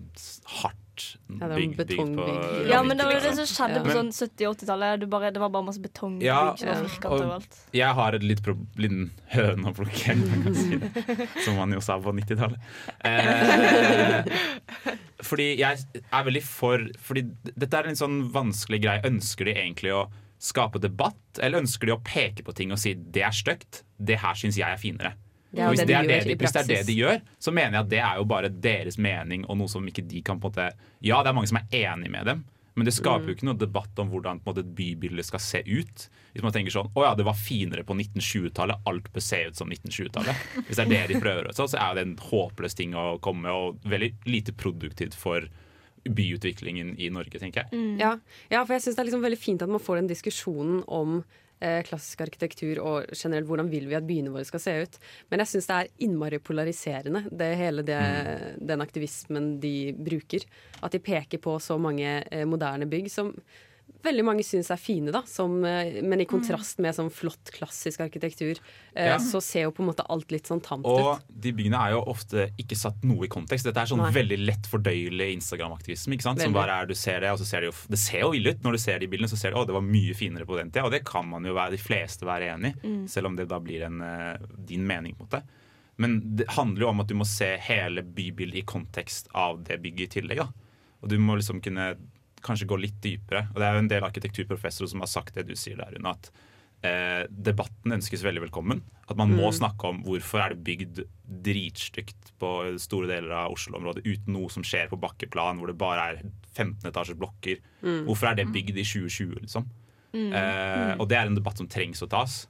hardt 0.61 0.77
Ja, 1.01 1.47
det 1.49 1.49
er 1.49 1.55
bygg, 1.57 1.75
bygg 1.79 2.15
på. 2.19 2.25
Ja, 2.69 2.83
men 2.85 2.99
det 3.01 3.07
var 3.09 3.15
det 3.17 3.23
liksom. 3.25 3.47
som 3.47 3.57
skjedde 3.57 3.79
Ja. 3.81 3.85
på 3.87 3.95
sånn 3.97 4.11
70-80-tallet. 4.13 5.01
Det, 5.01 5.41
var 5.41 5.49
bare 5.55 5.65
masse 5.65 5.81
betongbygg 5.81 6.27
Ja, 6.27 6.41
ja. 6.61 6.75
Og- 7.09 7.25
alt. 7.39 7.59
Jeg 7.73 7.95
har 8.01 8.19
et 8.19 8.27
litt 8.27 8.45
liten 8.77 9.11
høne 9.33 9.71
å 9.71 9.75
plukke, 9.77 10.17
si. 10.59 10.81
Som 11.47 11.57
man 11.57 11.73
jo 11.73 11.81
sa 11.81 11.97
på 12.03 12.13
90-tallet. 12.13 12.61
Eh, 13.09 14.29
fordi 15.25 15.47
jeg 15.61 15.85
er 16.01 16.25
veldig 16.27 16.43
for 16.47 16.85
Fordi 17.05 17.25
dette 17.45 17.77
er 17.77 17.89
en 17.89 17.95
litt 17.95 18.03
sånn 18.03 18.21
vanskelig 18.35 18.83
greie. 18.85 19.05
Ønsker 19.09 19.49
de 19.49 19.57
egentlig 19.57 19.95
å 19.97 20.05
skape 20.41 20.81
debatt, 20.81 21.21
eller 21.41 21.61
ønsker 21.61 21.91
de 21.91 21.97
å 21.97 22.01
peke 22.05 22.45
på 22.47 22.55
ting 22.57 22.73
og 22.73 22.81
si 22.81 22.95
det 22.97 23.25
er 23.27 23.35
stygt, 23.37 23.83
det 24.01 24.21
her 24.23 24.39
syns 24.41 24.57
jeg 24.57 24.69
er 24.73 24.81
finere? 24.81 25.13
Det 25.51 25.67
hvis, 25.67 25.81
det 25.83 25.87
de 25.89 25.93
det 25.93 26.17
gjør 26.17 26.25
de, 26.31 26.37
hvis 26.39 26.53
det 26.55 26.61
er 26.63 26.69
det 26.71 26.81
de 26.87 26.95
gjør, 27.01 27.21
så 27.43 27.51
mener 27.53 27.73
jeg 27.79 27.81
at 27.87 27.91
det 27.91 27.99
er 28.07 28.17
jo 28.21 28.25
bare 28.31 28.49
deres 28.49 28.99
mening, 29.03 29.45
og 29.51 29.59
noe 29.59 29.69
som 29.69 29.87
ikke 29.91 30.05
de 30.07 30.23
kan 30.23 30.39
på 30.39 30.47
en 30.47 30.53
måte 30.53 30.71
Ja, 31.03 31.23
det 31.23 31.31
er 31.33 31.35
mange 31.35 31.51
som 31.51 31.59
er 31.59 31.67
enig 31.75 32.11
med 32.15 32.27
dem, 32.31 32.45
men 32.79 32.87
det 32.87 32.95
skaper 32.95 33.25
Mm. 33.25 33.29
jo 33.29 33.35
ikke 33.35 33.47
noe 33.49 33.59
debatt 33.59 33.99
om 33.99 34.09
hvordan 34.13 34.39
på 34.41 34.47
en 34.47 34.55
måte, 34.55 34.63
et 34.63 34.75
bybilde 34.79 35.25
skal 35.27 35.41
se 35.43 35.59
ut. 35.67 36.05
Hvis 36.33 36.43
man 36.47 36.53
tenker 36.55 36.71
sånn 36.71 36.93
Å 36.95 37.03
ja, 37.03 37.15
det 37.19 37.25
var 37.27 37.35
finere 37.35 37.83
på 37.85 37.97
1920-tallet, 37.99 38.79
alt 38.87 39.11
bør 39.13 39.21
se 39.27 39.41
ut 39.49 39.57
som 39.59 39.69
1920-tallet. 39.69 40.37
Hvis 40.69 40.77
det 40.79 40.85
er 40.87 40.93
det 40.95 41.03
de 41.11 41.21
prøver, 41.21 41.51
så, 41.53 41.67
så 41.67 41.77
er 41.83 41.95
det 41.99 42.07
en 42.07 42.15
håpløs 42.17 42.75
ting 42.79 42.95
å 42.95 43.19
komme 43.21 43.43
med, 43.43 43.51
og 43.53 43.91
veldig 43.91 44.13
lite 44.31 44.53
produktivt 44.55 45.19
for 45.19 45.51
byutviklingen 46.09 46.95
i 46.99 47.11
Norge, 47.13 47.39
tenker 47.43 47.67
jeg. 47.67 47.83
Ja, 48.01 48.15
ja, 48.49 48.63
for 48.65 48.73
jeg 48.77 48.83
syns 48.87 48.97
det 48.97 49.03
er 49.03 49.09
liksom 49.11 49.25
veldig 49.27 49.39
fint 49.41 49.63
at 49.67 49.69
man 49.69 49.83
får 49.83 50.01
den 50.01 50.09
diskusjonen 50.09 50.83
om 50.89 51.19
klassisk 51.87 52.23
arkitektur 52.25 52.81
og 52.81 53.11
generelt 53.13 53.49
hvordan 53.49 53.71
vil 53.73 53.89
vi 53.91 53.97
at 53.99 54.07
byene 54.09 54.33
våre 54.33 54.47
skal 54.49 54.63
se 54.63 54.77
ut. 54.85 54.99
Men 55.31 55.43
jeg 55.43 55.53
syns 55.53 55.71
det 55.71 55.79
er 55.79 55.91
innmari 56.07 56.41
polariserende, 56.43 57.25
det 57.31 57.51
hele 57.61 57.85
det, 57.87 58.01
den 58.71 58.85
aktivismen 58.85 59.53
de 59.63 59.93
bruker. 59.97 60.47
At 60.81 60.97
de 60.97 61.03
peker 61.05 61.43
på 61.43 61.59
så 61.63 61.77
mange 61.81 62.21
eh, 62.31 62.47
moderne 62.49 62.89
bygg 62.91 63.11
som 63.13 63.35
veldig 64.03 64.25
mange 64.25 64.43
syns 64.47 64.71
er 64.71 64.77
fine, 64.81 65.11
da. 65.13 65.23
Som, 65.29 65.65
eh, 65.65 66.01
men 66.03 66.21
i 66.21 66.25
kontrast 66.27 66.79
med 66.79 66.95
sånn 66.95 67.11
flott, 67.13 67.51
klassisk 67.53 68.01
arkitektur, 68.01 68.59
eh, 68.95 69.07
Ja. 69.11 69.17
så 69.19 69.43
ser 69.43 69.63
jo 69.63 69.71
på 69.73 69.81
en 69.83 69.89
måte 69.93 70.07
alt 70.09 70.31
litt 70.31 70.45
sånn 70.47 70.63
tamt 70.63 70.85
Og 70.87 71.17
ut. 71.19 71.23
de 71.41 71.53
byggene 71.53 71.77
er 71.77 71.91
jo 71.93 72.05
ofte 72.07 72.51
ikke 72.59 72.77
satt 72.77 73.03
noe 73.05 73.25
i 73.25 73.29
kontekst. 73.29 73.65
Dette 73.65 73.77
er 73.77 73.87
sånn 73.87 73.99
Nei. 73.99 74.11
veldig 74.13 74.39
lett 74.47 74.67
fordøyelig 74.67 75.37
Instagram-aktivisme. 75.37 76.15
ikke 76.15 76.23
sant? 76.23 76.41
Som 76.41 76.53
bare 76.53 76.71
er, 76.83 76.87
du 76.87 76.95
ser 76.95 77.21
Det 77.21 77.31
og 77.31 77.39
så 77.39 77.45
ser 77.47 77.61
det 77.61 77.73
jo 77.73 77.77
Det 77.89 77.99
ser 77.99 78.21
jo 78.21 78.33
ille 78.33 78.51
ut 78.51 78.63
når 78.63 78.73
du 78.73 78.79
ser 78.79 78.99
de 78.99 79.07
bildene. 79.07 79.29
Så 79.29 79.37
ser 79.39 79.51
du 79.51 79.57
å, 79.57 79.67
det 79.67 79.75
var 79.75 79.83
mye 79.83 80.15
finere 80.15 80.47
på 80.47 80.57
den 80.57 80.71
tida. 80.71 80.85
Og 80.85 80.91
det 80.93 81.05
kan 81.05 81.27
man 81.29 81.43
jo 81.45 81.55
være, 81.55 81.71
de 81.73 81.77
fleste 81.79 82.23
være 82.23 82.55
enig 82.57 82.75
i, 82.85 82.87
Mm. 82.89 83.09
selv 83.09 83.27
om 83.27 83.37
det 83.37 83.49
da 83.49 83.59
blir 83.61 83.83
en, 83.85 84.01
eh, 84.01 84.39
din 84.65 84.87
mening. 84.87 85.15
på 85.17 85.21
en 85.23 85.27
måte. 85.29 85.43
Men 85.99 86.37
det 86.37 86.47
handler 86.49 86.81
jo 86.81 86.89
om 86.89 87.01
at 87.01 87.07
du 87.09 87.15
må 87.15 87.27
se 87.27 87.59
hele 87.59 88.01
bybildet 88.03 88.57
i 88.57 88.63
kontekst 88.63 89.27
av 89.35 89.63
det 89.63 89.83
bygget 89.83 90.17
i 90.17 90.21
tillegg. 90.21 90.37
da. 90.39 90.49
Og 91.03 91.09
du 91.11 91.19
må 91.19 91.37
liksom 91.37 91.61
kunne 91.63 91.97
kanskje 92.43 92.67
gå 92.71 92.79
litt 92.81 93.01
dypere. 93.05 93.47
Og 93.53 93.61
det 93.61 93.67
er 93.69 93.75
jo 93.77 93.83
en 93.85 93.89
del 93.93 94.07
arkitekturprofessorer 94.07 94.89
som 94.93 95.01
har 95.05 95.11
sagt 95.13 95.35
det 95.35 95.47
du 95.49 95.55
sier 95.59 95.77
der, 95.81 95.93
Rune. 95.97 96.15
At 96.15 96.31
eh, 96.83 97.27
debatten 97.29 97.93
ønskes 97.93 98.23
veldig 98.25 98.47
velkommen. 98.49 98.81
At 99.11 99.17
man 99.21 99.35
må 99.37 99.51
Mm. 99.51 99.57
snakke 99.59 99.85
om 99.91 99.99
hvorfor 100.07 100.41
er 100.41 100.55
det 100.55 100.65
bygd 100.65 101.03
dritstygt 101.45 102.31
på 102.41 102.51
store 102.81 103.07
deler 103.11 103.35
av 103.37 103.53
Oslo-området 103.53 104.05
uten 104.07 104.33
noe 104.37 104.49
som 104.53 104.63
skjer 104.67 104.89
på 104.89 104.99
bakkeplan, 105.01 105.59
hvor 105.61 105.67
det 105.69 105.77
bare 105.81 106.07
er 106.15 106.23
15 106.55 106.89
etasjers 106.89 107.19
blokker. 107.21 107.61
Mm. 107.83 108.05
Hvorfor 108.09 108.31
er 108.31 108.35
det 108.41 108.49
bygd 108.55 108.79
i 108.81 108.85
2020, 108.87 109.41
liksom? 109.45 109.67
Mm. 110.15 110.33
Eh, 110.33 110.95
og 110.99 111.09
det 111.11 111.19
er 111.21 111.27
en 111.29 111.37
debatt 111.39 111.61
som 111.61 111.69
trengs 111.71 112.03
å 112.03 112.09
tas. 112.11 112.47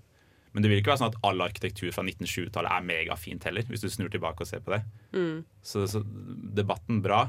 Men 0.52 0.62
det 0.64 0.70
vil 0.70 0.80
ikke 0.80 0.90
være 0.94 1.02
sånn 1.04 1.12
at 1.12 1.20
all 1.26 1.42
arkitektur 1.44 1.92
fra 1.94 2.02
1920-tallet 2.02 2.73
er 2.75 2.87
megafint 2.87 3.44
heller, 3.47 3.62
hvis 3.70 3.82
du 3.85 3.88
snur 3.92 4.11
tilbake 4.11 4.42
og 4.42 4.49
ser 4.50 4.62
på 4.66 4.73
det. 4.75 4.80
Mm. 5.14 5.44
Så, 5.62 5.85
så 5.90 6.00
debatten 6.54 7.02
bra. 7.04 7.28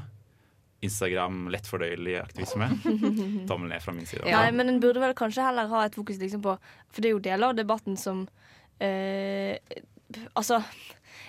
Instagram 0.82 1.44
lett 1.54 1.68
fordøyelig 1.70 2.16
aktivisme. 2.22 2.66
Tommel 3.50 3.70
ned 3.70 3.82
fra 3.84 3.94
min 3.94 4.06
side. 4.08 4.24
Nei, 4.26 4.48
men 4.56 4.68
en 4.72 4.80
burde 4.82 5.02
vel 5.02 5.14
kanskje 5.18 5.44
heller 5.46 5.70
ha 5.70 5.84
et 5.86 5.94
fokus 5.98 6.18
liksom 6.20 6.42
på 6.44 6.56
For 6.92 7.00
det 7.04 7.10
er 7.10 7.16
jo 7.16 7.22
deler 7.22 7.52
av 7.52 7.58
debatten 7.58 7.96
som 8.00 8.24
eh, 8.82 9.56
Altså, 10.36 10.58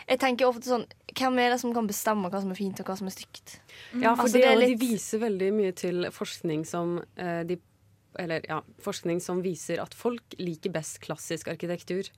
jeg 0.10 0.20
tenker 0.20 0.50
ofte 0.50 0.68
sånn 0.68 0.84
Hvem 1.16 1.38
er 1.40 1.54
det 1.54 1.60
som 1.62 1.72
kan 1.76 1.88
bestemme 1.88 2.28
hva 2.34 2.42
som 2.44 2.52
er 2.52 2.58
fint, 2.60 2.82
og 2.82 2.90
hva 2.90 2.96
som 3.00 3.08
er 3.08 3.14
stygt? 3.16 3.60
Ja, 3.94 4.16
for 4.16 4.26
Altså, 4.26 4.40
det, 4.40 4.42
det 4.44 4.50
er 4.50 4.60
litt- 4.64 4.74
de 4.74 4.88
viser 4.90 5.22
veldig 5.24 5.52
mye 5.56 5.76
til 5.78 6.08
forskning 6.12 6.66
som 6.68 6.98
eh, 7.16 7.44
de 7.48 7.60
Eller 8.20 8.44
ja, 8.50 8.60
forskning 8.84 9.22
som 9.24 9.40
viser 9.46 9.80
at 9.82 9.94
folk 9.98 10.36
liker 10.42 10.74
best 10.76 11.00
klassisk 11.02 11.48
arkitektur. 11.54 12.10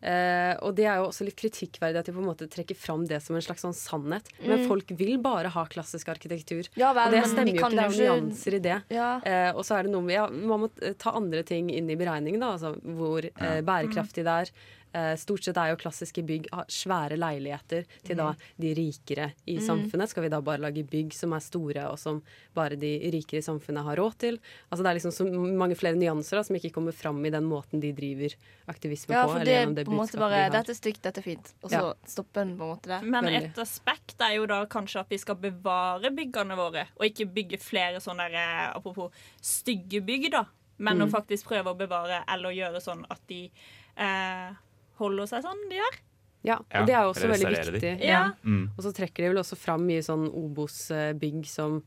Eh, 0.00 0.54
og 0.62 0.76
det 0.78 0.84
er 0.86 1.00
jo 1.00 1.08
også 1.08 1.24
litt 1.26 1.36
kritikkverdig 1.40 1.98
at 1.98 2.06
de 2.06 2.12
på 2.14 2.20
en 2.22 2.28
måte 2.28 2.46
trekker 2.50 2.76
fram 2.78 3.04
det 3.10 3.18
som 3.24 3.34
en 3.34 3.42
slags 3.42 3.64
sånn 3.66 3.74
sannhet. 3.74 4.28
Men 4.44 4.60
Mm. 4.60 4.68
folk 4.68 4.86
vil 4.94 5.18
bare 5.18 5.48
ha 5.50 5.64
klassisk 5.66 6.06
arkitektur. 6.08 6.68
Ja 6.78 6.92
vel, 6.92 7.08
og 7.08 7.12
det 7.12 7.24
stemmer 7.26 7.50
jo 7.54 7.58
ikke. 7.58 7.70
Det 7.74 7.84
er 7.84 8.20
nyanser 8.20 8.54
i 8.54 8.58
det. 8.62 8.82
Ja. 8.94 9.10
Eh, 9.24 9.50
og 9.56 9.64
så 9.64 9.78
er 9.78 9.82
det 9.84 9.92
noe 9.92 10.02
med 10.02 10.14
ja, 10.14 10.28
Man 10.28 10.60
må 10.60 10.70
ta 10.98 11.10
andre 11.18 11.42
ting 11.42 11.70
inn 11.70 11.90
i 11.90 11.96
beregningen, 11.96 12.38
da. 12.40 12.52
Altså 12.54 12.74
hvor 12.80 13.24
eh, 13.24 13.60
bærekraftig 13.62 14.22
det 14.24 14.26
er. 14.46 14.50
Eh, 14.98 15.14
stort 15.20 15.44
sett 15.44 15.56
er 15.60 15.70
jo 15.70 15.76
klassiske 15.78 16.22
bygg 16.26 16.48
svære 16.72 17.16
leiligheter 17.20 17.84
til 18.04 18.16
da 18.18 18.32
de 18.58 18.74
rikere 18.74 19.32
i 19.46 19.56
Mm. 19.58 19.66
samfunnet. 19.66 20.08
Skal 20.08 20.22
vi 20.24 20.28
da 20.32 20.40
bare 20.40 20.58
lage 20.58 20.82
bygg 20.84 21.12
som 21.14 21.32
er 21.32 21.40
store, 21.44 21.84
og 21.90 21.98
som 21.98 22.22
bare 22.54 22.74
de 22.76 22.98
rikere 23.12 23.38
i 23.38 23.46
samfunnet 23.46 23.84
har 23.84 23.96
råd 23.96 24.18
til? 24.18 24.38
Altså 24.72 24.82
Det 24.82 24.86
er 24.90 24.94
liksom 24.98 25.12
så 25.12 25.24
mange 25.56 25.76
flere 25.76 25.94
nyanser 25.94 26.36
da, 26.38 26.42
som 26.42 26.56
ikke 26.56 26.72
kommer 26.72 26.92
fram 26.92 27.24
i 27.26 27.30
den 27.30 27.44
måten 27.44 27.80
de 27.80 27.92
driver 27.92 28.34
aktivisme 28.68 29.12
Ja, 29.14 29.24
på. 29.26 29.32
for 29.32 29.40
eller 29.40 29.66
det 29.66 29.74
det 29.76 29.86
på 29.86 29.92
en 29.92 29.98
måte 29.98 30.18
bare 30.18 30.50
de. 30.50 30.56
Dette 30.58 30.70
er 30.70 30.74
stygt, 30.74 31.02
dette 31.02 31.18
er 31.18 31.22
fint. 31.22 31.52
Og 31.62 31.70
så 31.70 31.72
Ja. 31.82 31.94
stopper 32.06 32.40
en 32.42 32.56
på 32.58 32.62
en 32.64 32.76
måte 32.76 32.82
det. 32.88 33.02
Men 33.04 33.24
et 33.26 33.54
aspekt 33.58 34.20
er 34.20 34.34
jo 34.36 34.46
da 34.46 34.64
kanskje 34.66 35.00
at 35.00 35.08
vi 35.08 35.18
skal 35.18 35.36
bevare 35.36 36.10
byggene 36.10 36.56
våre, 36.56 36.86
og 36.98 37.04
ikke 37.06 37.32
bygge 37.32 37.58
flere 37.60 37.96
sånne 38.00 38.30
der, 38.30 38.34
eh, 38.34 38.72
apropos 38.74 39.10
stygge 39.40 40.00
bygg, 40.04 40.30
da. 40.32 40.44
Men 40.78 40.98
Mm. 40.98 41.08
å 41.08 41.10
faktisk 41.10 41.44
prøve 41.44 41.66
å 41.66 41.76
bevare 41.76 42.24
eller 42.28 42.50
gjøre 42.50 42.80
sånn 42.82 43.04
at 43.10 43.20
de 43.28 43.50
eh, 43.96 44.50
holder 44.98 45.30
seg 45.30 45.46
sånn 45.46 45.64
de 45.70 45.80
gjør. 45.80 45.98
Ja, 46.46 46.56
og 46.62 46.86
det 46.86 46.94
er 46.94 47.02
jo 47.02 47.10
også 47.14 47.28
veldig 47.32 47.48
viktig. 47.50 47.94
Ja. 48.06 48.20
Mm. 48.46 48.68
Og 48.76 48.84
så 48.86 48.92
trekker 48.94 49.24
de 49.24 49.32
vel 49.32 49.40
også 49.42 49.56
fram 49.58 49.82
mye 49.88 50.04
sånn 50.06 50.28
Obos-bygg 50.30 51.40
som 51.50 51.80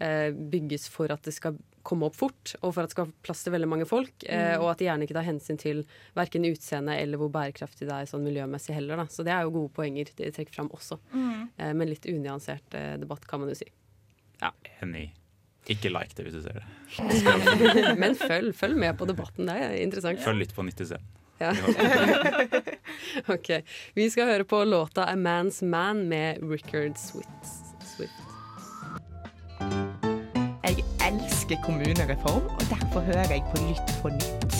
eh, 0.00 0.30
bygges 0.30 0.86
for 0.94 1.10
at 1.10 1.24
det 1.26 1.34
skal 1.34 1.56
komme 1.88 2.06
opp 2.06 2.14
fort, 2.20 2.52
og 2.60 2.74
for 2.76 2.84
at 2.84 2.90
det 2.90 2.94
skal 2.94 3.06
ha 3.08 3.12
plass 3.24 3.42
til 3.46 3.54
veldig 3.54 3.68
mange 3.70 3.86
folk. 3.88 4.12
Eh, 4.28 4.54
Mm. 4.54 4.62
og 4.62 4.70
at 4.70 4.78
de 4.78 4.86
gjerne 4.86 5.02
ikke 5.06 5.16
tar 5.16 5.26
hensyn 5.26 5.58
til 5.58 5.82
verken 6.14 6.44
utseende 6.46 6.94
eller 7.00 7.18
hvor 7.18 7.30
bærekraftig 7.34 7.88
det 7.88 7.94
er 7.96 8.06
sånn 8.10 8.22
miljømessig 8.26 8.74
heller. 8.76 8.96
Da. 9.02 9.06
Så 9.10 9.24
det 9.26 9.32
er 9.34 9.42
jo 9.42 9.54
gode 9.56 9.72
poenger 9.74 10.10
de 10.16 10.30
trekker 10.30 10.54
fram 10.54 10.68
også. 10.70 10.98
Mm. 11.12 11.48
Eh, 11.58 11.72
men 11.74 11.88
litt 11.90 12.06
unyansert 12.06 12.74
eh, 12.78 12.96
debatt, 13.02 13.26
kan 13.26 13.40
man 13.42 13.48
jo 13.50 13.58
si. 13.58 13.66
Ja. 14.42 14.52
Enig. 14.82 15.08
Ikke 15.68 15.90
like 15.92 16.14
det 16.16 16.24
hvis 16.28 16.38
du 16.38 16.42
ser 16.46 16.60
det. 16.62 17.96
men 18.02 18.14
følg, 18.16 18.54
følg 18.56 18.78
med 18.78 18.94
på 18.96 19.08
debatten, 19.10 19.48
det 19.50 19.56
er 19.58 19.74
interessant. 19.82 20.22
Følg 20.24 20.44
litt 20.46 20.54
på 20.56 20.62
90 20.64 20.94
Ja. 21.38 21.52
ok. 23.34 23.50
Vi 23.94 24.10
skal 24.10 24.26
høre 24.26 24.44
på 24.44 24.64
låta 24.64 25.04
'A 25.04 25.14
Man's 25.14 25.62
Man' 25.62 26.08
med 26.08 26.42
Rickard 26.42 26.98
Swift. 26.98 27.28
Jeg 30.62 30.84
elsker 31.08 31.56
kommunereform, 31.64 32.44
og 32.44 32.64
derfor 32.70 33.00
hører 33.00 33.30
jeg 33.30 33.44
på 33.54 33.62
Lytt 33.68 33.94
på 34.02 34.08
nytt. 34.12 34.58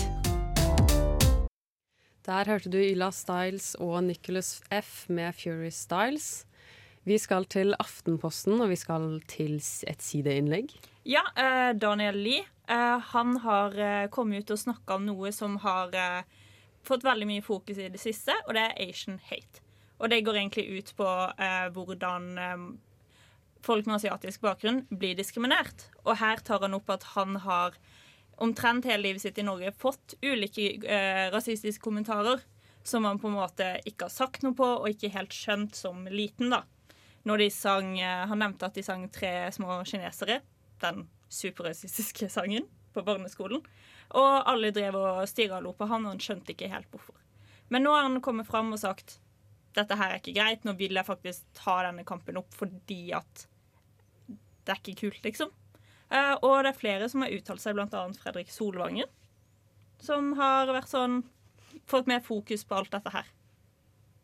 Der 2.26 2.44
hørte 2.44 2.70
du 2.70 2.78
Yla 2.78 3.10
Styles 3.10 3.74
og 3.80 4.04
Nicholas 4.04 4.62
F. 4.70 5.08
med 5.08 5.32
Fury 5.32 5.70
Styles. 5.70 6.46
Vi 7.04 7.18
skal 7.18 7.44
til 7.44 7.74
Aftenposten, 7.80 8.60
og 8.60 8.68
vi 8.68 8.76
skal 8.76 9.20
til 9.28 9.56
et 9.88 10.02
sideinnlegg. 10.02 10.74
Ja, 11.08 11.22
eh, 11.36 11.72
Daniel 11.72 12.16
Lie 12.20 12.44
eh, 12.68 12.98
han 13.12 13.36
har 13.36 13.78
eh, 13.78 14.08
kommet 14.12 14.44
ut 14.44 14.50
og 14.50 14.58
snakka 14.60 14.98
om 14.98 15.06
noe 15.08 15.32
som 15.32 15.56
har 15.62 15.94
fått 16.86 17.06
veldig 17.06 17.26
mye 17.28 17.44
fokus 17.44 17.80
i 17.80 17.88
det 17.92 18.00
siste, 18.00 18.34
og 18.46 18.54
det 18.56 18.66
er 18.66 18.78
Asian 18.88 19.18
hate. 19.30 19.62
Og 19.98 20.10
det 20.12 20.22
går 20.26 20.38
egentlig 20.38 20.66
ut 20.78 20.92
på 20.98 21.08
eh, 21.38 21.68
hvordan 21.74 22.28
eh, 22.38 22.66
folk 23.66 23.88
med 23.88 23.98
asiatisk 23.98 24.44
bakgrunn 24.44 24.84
blir 24.90 25.16
diskriminert. 25.18 25.88
Og 26.04 26.20
her 26.20 26.42
tar 26.46 26.62
han 26.62 26.76
opp 26.78 26.90
at 26.94 27.10
han 27.16 27.40
har 27.42 27.78
omtrent 28.38 28.86
hele 28.86 29.08
livet 29.08 29.24
sitt 29.24 29.38
i 29.38 29.46
Norge 29.46 29.74
fått 29.74 30.14
ulike 30.22 30.70
eh, 30.86 31.26
rasistiske 31.34 31.82
kommentarer 31.82 32.44
som 32.86 33.04
han 33.04 33.18
på 33.20 33.28
en 33.28 33.36
måte 33.36 33.66
ikke 33.88 34.06
har 34.06 34.14
sagt 34.14 34.44
noe 34.44 34.56
på, 34.56 34.64
og 34.64 34.88
ikke 34.88 35.12
helt 35.12 35.34
skjønt 35.34 35.76
som 35.76 36.06
liten, 36.08 36.52
da. 36.54 36.62
Når 37.28 37.42
de 37.42 37.48
sang 37.52 37.90
eh, 38.00 38.24
Han 38.30 38.40
nevnte 38.40 38.68
at 38.70 38.78
de 38.78 38.84
sang 38.86 39.08
'Tre 39.10 39.50
små 39.52 39.82
kinesere', 39.84 40.40
den 40.80 41.08
superrasistiske 41.28 42.30
sangen, 42.32 42.64
på 42.94 43.02
barneskolen. 43.04 43.60
Og 44.16 44.48
alle 44.48 44.72
drev 44.72 44.96
og 44.96 45.22
stirra 45.28 45.58
og 45.58 45.66
lo 45.66 45.74
på 45.76 45.88
han, 45.90 46.06
og 46.06 46.14
han 46.14 46.22
skjønte 46.22 46.54
ikke 46.54 46.70
helt 46.72 46.88
hvorfor. 46.92 47.16
Men 47.68 47.84
nå 47.84 47.92
har 47.92 48.06
han 48.06 48.20
kommet 48.24 48.48
fram 48.48 48.72
og 48.72 48.80
sagt 48.80 49.18
dette 49.76 49.96
her 49.98 50.14
er 50.14 50.20
ikke 50.22 50.34
greit, 50.34 50.64
nå 50.64 50.74
vil 50.78 50.96
jeg 50.96 51.06
faktisk 51.06 51.44
ta 51.54 51.82
denne 51.86 52.04
kampen 52.08 52.38
opp 52.40 52.54
fordi 52.56 53.12
at 53.14 53.44
det 54.28 54.74
er 54.74 54.80
ikke 54.80 55.00
kult, 55.04 55.20
liksom. 55.24 55.52
Eh, 56.08 56.34
og 56.40 56.64
det 56.64 56.72
er 56.72 56.80
flere 56.80 57.08
som 57.12 57.24
har 57.24 57.32
uttalt 57.36 57.62
seg, 57.62 57.78
annet 57.78 58.20
Fredrik 58.20 58.50
Solvangen, 58.52 59.08
som 60.02 60.32
har 60.38 60.70
vært 60.72 60.90
sånn 60.90 61.22
fått 61.88 62.08
mer 62.08 62.24
fokus 62.24 62.64
på 62.68 62.76
alt 62.76 62.92
dette 62.92 63.12
her. 63.12 63.28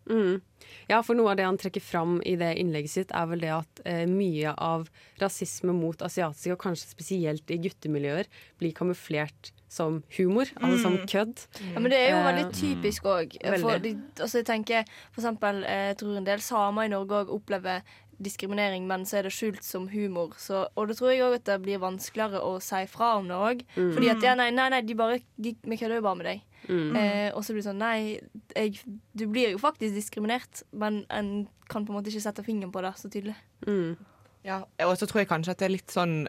Mm. 0.05 0.43
Ja, 0.91 0.99
for 1.01 1.17
noe 1.17 1.33
av 1.33 1.39
det 1.39 1.47
han 1.47 1.59
trekker 1.61 1.81
fram 1.81 2.19
i 2.29 2.35
det 2.41 2.51
innlegget 2.61 2.93
sitt, 2.93 3.15
er 3.17 3.29
vel 3.31 3.41
det 3.45 3.53
at 3.55 3.83
eh, 3.89 4.05
mye 4.09 4.53
av 4.53 4.91
rasisme 5.21 5.73
mot 5.77 6.05
asiatiske, 6.05 6.53
og 6.53 6.61
kanskje 6.61 6.93
spesielt 6.93 7.53
i 7.53 7.61
guttemiljøer, 7.65 8.29
blir 8.61 8.77
kamuflert 8.77 9.53
som 9.75 9.99
humor, 10.17 10.47
altså 10.61 10.79
som 10.85 10.95
Mm. 11.01 11.07
kødd. 11.11 11.45
Ja, 11.75 11.81
men 11.83 11.91
det 11.91 11.99
er 11.99 12.11
jo 12.15 12.21
Eh, 12.23 12.29
veldig 12.31 12.47
typisk 12.55 13.03
òg. 13.11 13.35
Veldig. 13.43 13.93
Altså, 14.21 14.39
jeg 14.39 14.47
tenker 14.47 14.85
for 15.13 15.21
eksempel, 15.21 15.65
eh, 15.67 15.89
jeg 15.91 15.97
tror 15.99 16.17
en 16.17 16.25
del 16.31 16.39
samer 16.41 16.87
i 16.87 16.89
Norge 16.95 17.25
òg 17.25 17.35
opplever 17.35 17.83
diskriminering, 18.23 18.87
men 18.87 19.03
så 19.05 19.19
er 19.19 19.23
det 19.27 19.33
skjult 19.35 19.65
som 19.67 19.89
humor. 19.91 20.35
Så, 20.39 20.69
og 20.77 20.87
da 20.89 20.95
tror 20.95 21.11
jeg 21.11 21.21
òg 21.27 21.35
at 21.41 21.45
det 21.49 21.57
blir 21.65 21.81
vanskeligere 21.83 22.41
å 22.47 22.61
si 22.63 22.85
fra 22.87 23.17
om 23.19 23.27
det 23.29 23.35
òg. 23.37 23.65
Mm. 23.77 23.93
Fordi 23.97 24.11
at 24.13 24.23
ja, 24.23 24.35
nei, 24.39 24.51
nei, 24.55 24.69
nei, 24.71 24.81
de 24.87 24.95
bare 24.95 25.19
de, 25.37 25.55
Vi 25.67 25.77
kødder 25.77 25.97
jo 25.99 26.05
bare 26.07 26.17
med 26.21 26.27
deg. 26.31 26.41
Mm. 26.69 26.97
Eh, 26.97 27.31
og 27.35 27.43
så 27.45 27.53
blir 27.53 27.61
det 27.63 27.67
sånn 27.69 27.83
Nei, 27.83 28.21
jeg, 28.57 28.79
du 29.19 29.27
blir 29.29 29.51
jo 29.53 29.59
faktisk 29.61 29.95
diskriminert, 29.99 30.63
men 30.73 31.03
en 31.11 31.49
kan 31.69 31.85
på 31.85 31.93
en 31.93 31.99
måte 31.99 32.09
ikke 32.13 32.23
sette 32.25 32.45
fingeren 32.47 32.73
på 32.73 32.81
det 32.87 32.95
så 32.97 33.11
tydelig. 33.11 33.35
Mm. 33.67 33.97
Ja, 34.45 34.63
og 34.87 34.97
så 34.97 35.07
tror 35.09 35.21
jeg 35.25 35.29
kanskje 35.29 35.51
at 35.51 35.59
det 35.59 35.67
er 35.67 35.75
litt 35.75 35.91
sånn 35.93 36.29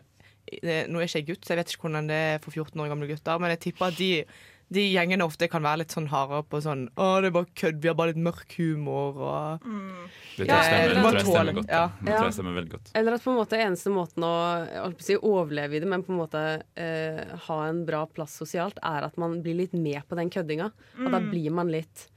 Nå 0.92 1.00
er 1.02 1.08
ikke 1.08 1.22
jeg 1.24 1.28
gutt, 1.32 1.46
så 1.46 1.54
jeg 1.56 1.64
vet 1.64 1.72
ikke 1.74 1.88
hvordan 1.88 2.08
det 2.12 2.20
er 2.36 2.44
for 2.44 2.52
14 2.54 2.80
år 2.84 2.92
gamle 2.92 3.08
gutter, 3.10 3.40
men 3.42 3.50
jeg 3.56 3.60
tipper 3.66 3.88
at 3.90 3.98
de, 3.98 4.10
de 4.76 4.84
gjengene 4.94 5.26
ofte 5.26 5.48
kan 5.50 5.62
være 5.66 5.80
litt 5.84 5.94
sånn 5.94 6.08
hardere 6.10 6.44
på 6.50 6.60
sånn 6.62 6.88
Å, 6.98 7.08
det 7.22 7.30
er 7.30 7.34
bare 7.36 7.50
kødd, 7.58 7.80
vi 7.84 7.90
har 7.90 7.98
bare 7.98 8.14
litt 8.14 8.22
mørk 8.26 8.56
humor 8.60 9.20
og 9.26 9.66
Det 10.38 10.48
tror 10.48 10.54
jeg 10.54 10.66
stemmer, 10.70 10.94
det 10.94 11.04
tror 11.04 11.18
jeg 11.20 11.26
stemmer 11.30 11.58
godt. 11.60 11.70
Ja. 11.74 11.82
Ja. 11.82 11.90
Det 12.02 12.16
tror 12.16 12.28
jeg 12.30 12.36
stemmer 12.38 12.56
veldig 12.60 12.72
godt. 12.76 12.92
Eller 13.02 13.18
at 13.18 13.24
på 13.26 13.34
en 13.34 13.40
måte 13.42 13.60
eneste 13.62 13.94
måten 13.94 14.26
å 14.26 14.34
si, 15.06 15.18
overleve 15.18 15.78
i 15.78 15.84
det, 15.84 15.90
men 15.92 16.04
på 16.06 16.14
en 16.14 16.20
måte 16.24 16.42
eh, 16.82 17.22
ha 17.48 17.60
en 17.70 17.84
bra 17.90 18.04
plass 18.10 18.38
sosialt, 18.42 18.78
er 18.86 19.06
at 19.10 19.18
man 19.22 19.40
blir 19.46 19.58
litt 19.64 19.74
med 19.78 20.02
på 20.10 20.18
den 20.20 20.30
køddinga. 20.34 20.72
Og 21.00 21.08
da 21.10 21.22
Mm. 21.22 21.30
blir 21.32 21.52
man 21.56 21.70
litt 21.74 22.08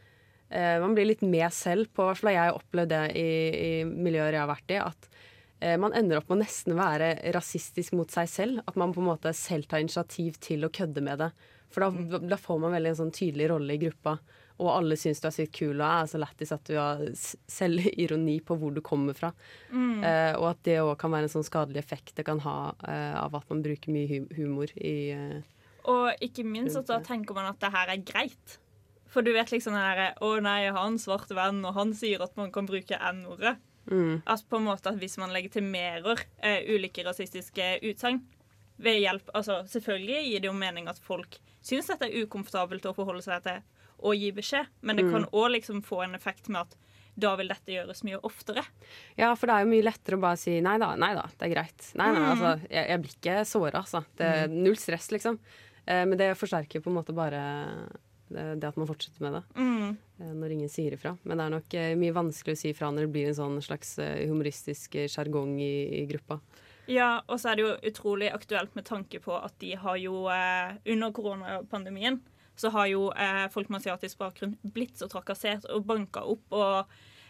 eh, 0.50 0.78
Man 0.80 0.94
blir 0.97 1.06
litt 1.08 1.20
med 1.23 1.52
selv 1.52 1.88
på 1.94 2.02
I 2.02 2.08
hvert 2.12 2.20
fall 2.23 2.32
har 2.32 2.49
jeg 2.49 2.56
opplevd 2.61 2.88
det 2.92 3.02
i, 3.20 3.28
i 3.68 3.73
miljøer 3.85 4.32
jeg 4.37 4.40
har 4.44 4.50
vært 4.52 4.73
i. 4.73 4.80
At 4.85 5.08
man 5.58 5.94
ender 5.96 6.20
opp 6.20 6.28
med 6.30 6.36
å 6.36 6.42
nesten 6.44 6.76
være 6.78 7.08
rasistisk 7.34 7.96
mot 7.98 8.12
seg 8.14 8.28
selv. 8.30 8.60
At 8.70 8.76
man 8.78 8.92
på 8.94 9.02
en 9.02 9.08
måte 9.08 9.32
selv 9.34 9.66
tar 9.66 9.82
initiativ 9.82 10.36
til 10.44 10.66
å 10.66 10.70
kødde 10.70 11.02
med 11.02 11.18
det. 11.24 11.32
For 11.72 11.84
da, 11.84 12.18
da 12.22 12.38
får 12.40 12.60
man 12.62 12.76
veldig 12.76 12.92
en 12.92 13.00
sånn 13.02 13.14
tydelig 13.14 13.48
rolle 13.50 13.74
i 13.74 13.80
gruppa. 13.82 14.16
Og 14.58 14.70
alle 14.72 14.96
syns 14.98 15.20
du 15.22 15.28
er 15.28 15.34
sykt 15.34 15.54
kul 15.60 15.76
og 15.76 15.86
er 15.86 16.08
så 16.10 16.18
lættis 16.18 16.50
at 16.54 16.64
du 16.66 16.74
har 16.74 17.02
selv 17.14 17.44
selvironi 17.84 18.38
på 18.44 18.56
hvor 18.58 18.74
du 18.74 18.80
kommer 18.84 19.14
fra. 19.14 19.30
Mm. 19.70 20.00
Eh, 20.02 20.32
og 20.38 20.48
at 20.50 20.64
det 20.66 20.80
òg 20.82 20.96
kan 20.98 21.14
være 21.14 21.28
en 21.28 21.34
sånn 21.36 21.46
skadelig 21.46 21.82
effekt 21.84 22.16
det 22.18 22.26
kan 22.26 22.42
ha 22.42 22.56
eh, 22.88 23.14
av 23.20 23.36
at 23.38 23.46
man 23.52 23.62
bruker 23.62 23.94
mye 23.94 24.24
humor 24.34 24.72
i 24.74 24.96
eh, 25.14 25.36
Og 25.86 26.24
ikke 26.24 26.46
minst 26.46 26.78
at 26.80 26.90
da 26.90 26.98
tenker 27.04 27.38
man 27.38 27.52
at 27.52 27.60
det 27.62 27.70
her 27.74 27.94
er 27.94 28.02
greit. 28.02 28.58
For 29.08 29.24
du 29.24 29.30
vet 29.32 29.52
liksom 29.54 29.76
den 29.76 29.84
derre 29.84 30.10
Å 30.20 30.34
nei, 30.44 30.58
jeg 30.66 30.74
har 30.76 30.90
en 30.90 30.98
svart 31.00 31.30
venn, 31.32 31.62
og 31.64 31.78
han 31.78 31.94
sier 31.96 32.24
at 32.26 32.34
man 32.40 32.50
kan 32.54 32.66
bruke 32.68 32.98
N-ordet. 33.12 33.54
Mm. 33.90 34.23
At 34.26 34.45
på 34.49 34.57
en 34.61 34.64
måte 34.68 34.90
at 34.92 34.99
hvis 35.00 35.18
man 35.18 35.30
legitimerer 35.35 36.21
eh, 36.42 36.61
ulike 36.75 37.04
rasistiske 37.07 37.80
utsagn 37.83 38.23
ved 38.78 39.00
hjelp 39.02 39.30
Altså 39.35 39.62
selvfølgelig 39.66 40.21
gir 40.30 40.40
det 40.40 40.49
jo 40.50 40.52
mening 40.54 40.88
at 40.88 40.99
folk 41.02 41.38
syns 41.62 41.88
dette 41.90 42.07
er 42.07 42.23
ukomfortabelt 42.25 42.87
å 42.87 42.95
forholde 42.95 43.23
seg 43.26 43.42
til 43.42 43.61
og 43.99 44.14
gi 44.14 44.28
beskjed, 44.30 44.66
men 44.87 44.95
det 44.97 45.04
Mm. 45.07 45.11
kan 45.12 45.25
òg 45.35 45.50
liksom 45.57 45.80
få 45.83 46.04
en 46.04 46.14
effekt 46.14 46.49
med 46.49 46.61
at 46.61 46.76
da 47.18 47.33
vil 47.35 47.49
dette 47.49 47.66
gjøres 47.75 48.04
mye 48.07 48.21
oftere. 48.23 48.62
Ja, 49.18 49.33
for 49.35 49.47
det 49.50 49.54
er 49.57 49.64
jo 49.64 49.71
mye 49.73 49.83
lettere 49.83 50.14
å 50.14 50.21
bare 50.23 50.37
si 50.38 50.61
nei 50.62 50.76
da, 50.78 50.92
nei 50.95 51.14
da, 51.18 51.25
det 51.37 51.49
er 51.49 51.54
greit. 51.57 51.88
Nei, 51.99 52.12
nei, 52.12 52.21
Mm. 52.21 52.28
altså, 52.30 52.52
jeg, 52.71 52.85
jeg 52.88 53.00
blir 53.02 53.16
ikke 53.16 53.45
såra, 53.45 53.80
altså. 53.83 54.04
Det 54.16 54.26
er 54.37 54.47
null 54.54 54.76
stress, 54.78 55.09
liksom. 55.11 55.40
Eh, 55.85 56.04
men 56.07 56.16
det 56.16 56.37
forsterker 56.38 56.80
på 56.80 56.93
en 56.93 56.95
måte 57.00 57.12
bare 57.12 57.43
det, 58.30 58.60
det 58.60 58.69
at 58.69 58.76
man 58.76 58.86
fortsetter 58.86 59.21
med 59.21 59.32
det. 59.32 59.43
Mm. 59.56 59.99
Når 60.49 60.54
ingen 60.56 60.71
sier 60.73 60.95
ifra. 60.97 61.11
Men 61.28 61.37
det 61.37 61.45
er 61.45 61.52
nok 61.52 61.75
eh, 61.76 61.91
mye 62.00 62.15
vanskelig 62.17 62.54
å 62.56 62.58
si 62.63 62.71
ifra 62.73 62.89
når 62.89 63.04
det 63.04 63.13
blir 63.13 63.26
en 63.28 63.37
sånn 63.37 63.58
slags 63.61 63.91
eh, 64.00 64.23
humoristisk 64.30 64.95
eh, 64.97 65.08
sjargong 65.13 65.58
i, 65.61 66.00
i 66.00 66.06
gruppa. 66.08 66.39
Ja, 66.89 67.19
og 67.28 67.37
så 67.43 67.50
er 67.50 67.58
det 67.58 67.65
jo 67.67 67.75
utrolig 67.91 68.30
aktuelt 68.32 68.73
med 68.78 68.87
tanke 68.89 69.21
på 69.21 69.34
at 69.37 69.52
de 69.61 69.75
har 69.76 69.99
jo 70.00 70.23
Under 70.89 71.11
koronapandemien 71.13 72.23
så 72.56 72.71
har 72.73 72.87
jo 72.89 73.11
folk 73.52 73.69
med 73.71 73.82
asiatisk 73.84 74.19
bakgrunn 74.19 74.56
blitt 74.65 74.97
så 74.99 75.06
trakassert 75.13 75.69
og 75.71 75.84
banka 75.87 76.25
opp. 76.25 76.49
Og 76.50 76.89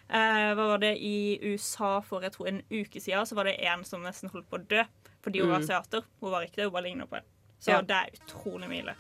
eh, 0.08 0.54
hva 0.54 0.68
var 0.76 0.78
det 0.78 0.94
i 1.02 1.40
USA 1.42 1.98
for 2.06 2.22
jeg 2.22 2.32
tror 2.38 2.48
en 2.48 2.62
uke 2.70 3.02
siden, 3.02 3.26
så 3.26 3.34
var 3.36 3.50
det 3.50 3.58
en 3.66 3.82
som 3.84 4.00
nesten 4.06 4.30
holdt 4.30 4.46
på 4.48 4.56
å 4.62 4.66
dø 4.70 4.86
fordi 5.26 5.42
hun 5.42 5.50
var 5.50 5.58
Mm. 5.58 5.64
asiater. 5.66 6.06
Hun 6.22 6.30
var 6.30 6.46
ikke 6.46 6.62
det, 6.62 6.64
hun 6.70 6.72
bare 6.78 6.86
ligna 6.86 7.06
på 7.10 7.16
en. 7.18 7.26
Så 7.58 7.74
Ja. 7.74 7.82
det 7.82 7.96
er 7.98 8.14
utrolig 8.22 8.68
mye. 8.70 8.94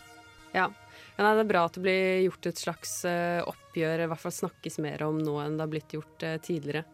Ja. 0.52 0.68
ja 1.16 1.24
nei, 1.24 1.34
det 1.36 1.44
er 1.44 1.50
bra 1.50 1.64
at 1.68 1.76
det 1.76 1.84
blir 1.84 2.22
gjort 2.26 2.48
et 2.50 2.62
slags 2.62 2.92
eh, 3.08 3.40
oppgjør, 3.42 4.04
i 4.04 4.08
hvert 4.10 4.22
fall 4.22 4.34
snakkes 4.34 4.78
mer 4.84 5.04
om 5.08 5.20
nå 5.20 5.36
enn 5.42 5.58
det 5.58 5.66
har 5.66 5.72
blitt 5.72 5.96
gjort 5.96 6.24
eh, 6.26 6.38
tidligere. 6.44 6.84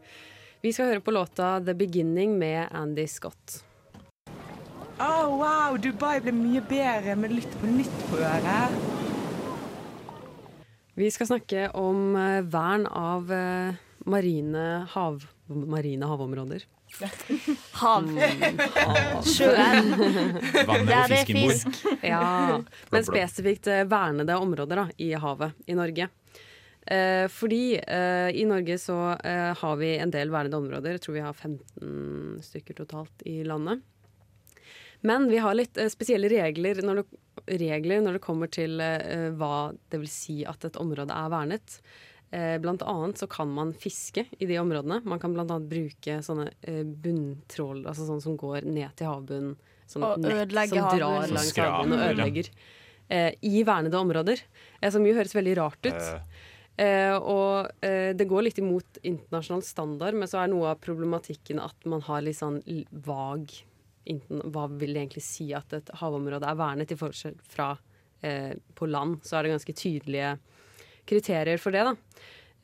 Vi 0.65 0.73
skal 0.73 0.95
høre 0.95 1.05
på 1.05 1.15
låta 1.15 1.59
'The 1.61 1.75
Beginning' 1.77 2.39
med 2.41 2.73
Andy 2.73 3.07
Scott. 3.11 3.61
Å, 4.95 5.13
wow, 5.29 5.77
Dubai 5.77 6.21
ble 6.23 6.33
mye 6.33 6.63
bedre 6.65 7.17
med 7.19 7.35
Lytt 7.35 7.57
på 7.61 7.69
nytt 7.69 7.97
på 8.11 8.21
øret. 8.23 8.79
Vi 10.95 11.11
skal 11.11 11.33
snakke 11.33 11.69
om 11.77 12.15
eh, 12.17 12.41
vern 12.47 12.87
av 12.87 13.33
marine, 14.05 14.65
hav, 14.95 15.27
marine 15.49 16.07
havområder. 16.09 16.65
Hav. 17.81 18.11
Sjøen. 19.27 19.89
Der 19.95 20.85
det 20.87 20.99
er 21.19 21.25
fisk. 21.29 21.81
Ja, 22.05 22.61
men 22.93 23.07
spesifikt 23.07 23.71
eh, 23.71 23.87
vernede 23.91 24.37
områder 24.39 24.85
da, 24.85 24.87
i 25.03 25.13
havet 25.19 25.67
i 25.67 25.77
Norge. 25.79 26.09
Eh, 26.87 27.25
fordi 27.33 27.79
eh, 27.81 28.31
i 28.37 28.45
Norge 28.49 28.79
så 28.79 28.99
eh, 29.25 29.51
har 29.57 29.77
vi 29.81 29.97
en 29.97 30.13
del 30.15 30.33
vernede 30.33 30.61
områder. 30.61 30.97
Jeg 30.97 31.05
tror 31.07 31.19
vi 31.19 31.25
har 31.25 31.35
15 31.35 32.41
stykker 32.45 32.79
totalt 32.83 33.25
i 33.29 33.41
landet. 33.47 33.83
Men 35.05 35.29
vi 35.29 35.41
har 35.43 35.57
litt 35.57 35.77
eh, 35.81 35.91
spesielle 35.93 36.31
regler 36.33 36.81
når, 36.85 37.03
det, 37.03 37.59
regler 37.61 38.05
når 38.05 38.19
det 38.19 38.25
kommer 38.25 38.53
til 38.53 38.81
eh, 38.81 39.31
hva 39.37 39.73
det 39.93 40.01
vil 40.01 40.13
si 40.13 40.43
at 40.49 40.65
et 40.65 40.81
område 40.81 41.13
er 41.13 41.33
vernet. 41.33 41.79
Eh, 42.35 42.57
blant 42.59 42.83
annet 42.83 43.21
så 43.21 43.29
kan 43.31 43.51
man 43.55 43.71
fiske 43.79 44.25
i 44.43 44.47
de 44.49 44.57
områdene. 44.59 45.01
Man 45.07 45.21
kan 45.23 45.37
annet 45.39 45.69
bruke 45.71 46.17
sånne 46.25 46.49
eh, 46.67 46.83
bunntrål, 46.83 47.85
altså 47.87 48.09
sånne 48.09 48.25
som 48.25 48.39
går 48.41 48.67
ned 48.67 48.91
til 48.99 49.07
havbunnen. 49.11 49.53
Sånne 49.87 50.09
Og 50.09 50.25
nett 50.25 50.41
ødelegge 50.47 50.73
som 50.73 50.89
drar 50.89 51.05
havbunnen. 51.05 51.37
langs 51.37 51.61
havbunnen 51.61 52.01
og 52.01 52.09
ødelegger. 52.09 52.49
Eh, 53.15 53.31
I 53.47 53.63
vernede 53.69 54.01
områder. 54.01 54.43
Eh, 54.81 54.91
som 54.91 55.07
jo 55.07 55.15
høres 55.15 55.37
veldig 55.37 55.55
rart 55.61 55.87
ut. 55.87 56.11
Eh, 56.81 57.15
og 57.15 57.85
eh, 57.87 58.11
det 58.19 58.27
går 58.27 58.49
litt 58.49 58.59
imot 58.59 58.99
internasjonal 59.07 59.63
standard, 59.63 60.17
men 60.19 60.27
så 60.27 60.41
er 60.43 60.51
noe 60.51 60.73
av 60.73 60.81
problematikken 60.83 61.61
at 61.63 61.87
man 61.87 62.03
har 62.03 62.25
litt 62.27 62.41
sånn 62.41 62.59
vag 63.07 63.53
Hva 64.05 64.65
vil 64.73 64.91
det 64.97 65.05
egentlig 65.05 65.23
si 65.25 65.53
at 65.55 65.71
et 65.73 65.93
havområde 66.01 66.49
er 66.51 66.59
vernet, 66.59 66.91
i 66.91 66.99
forskjell 66.99 67.39
fra 67.47 67.71
eh, 68.27 68.59
på 68.75 68.91
land? 68.91 69.23
Så 69.23 69.39
er 69.39 69.47
det 69.47 69.55
ganske 69.55 69.77
tydelige 69.79 70.35
kriterier 71.09 71.61
for 71.61 71.75
det, 71.75 71.85
da. 71.87 71.97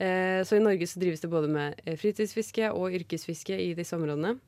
Eh, 0.00 0.44
så 0.44 0.56
i 0.56 0.62
Norge 0.64 0.86
så 0.88 1.00
drives 1.00 1.20
det 1.20 1.28
både 1.28 1.48
med 1.52 1.80
eh, 1.84 1.96
fritidsfiske 2.00 2.70
og 2.72 2.94
yrkesfiske 2.96 3.56
i 3.60 3.74
disse 3.76 3.96
områdene. 3.98 4.38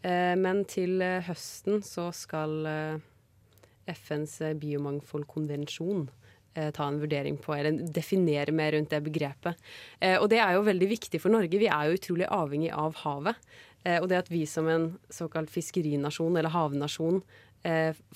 Eh, 0.00 0.32
men 0.40 0.62
til 0.68 1.02
høsten 1.26 1.82
så 1.84 2.08
skal 2.16 2.56
FNs 3.86 4.40
biomangfoldkonvensjon 4.60 6.08
ta 6.72 6.86
en 6.88 6.96
vurdering 6.96 7.34
på, 7.36 7.52
eller 7.52 7.82
definere 7.92 8.48
mer 8.56 8.72
rundt 8.72 8.88
det 8.88 9.02
begrepet. 9.04 9.58
Og 10.22 10.24
det 10.32 10.38
er 10.40 10.54
jo 10.56 10.62
veldig 10.64 10.86
viktig 10.88 11.18
for 11.20 11.28
Norge. 11.28 11.58
Vi 11.60 11.68
er 11.68 11.90
jo 11.90 11.98
utrolig 11.98 12.24
avhengig 12.32 12.70
av 12.72 12.96
havet. 13.02 13.36
Og 14.00 14.06
det 14.08 14.22
at 14.22 14.30
vi 14.32 14.40
som 14.48 14.70
en 14.72 14.86
såkalt 15.12 15.52
fiskerinasjon 15.52 16.32
eller 16.32 16.54
havnasjon 16.54 17.20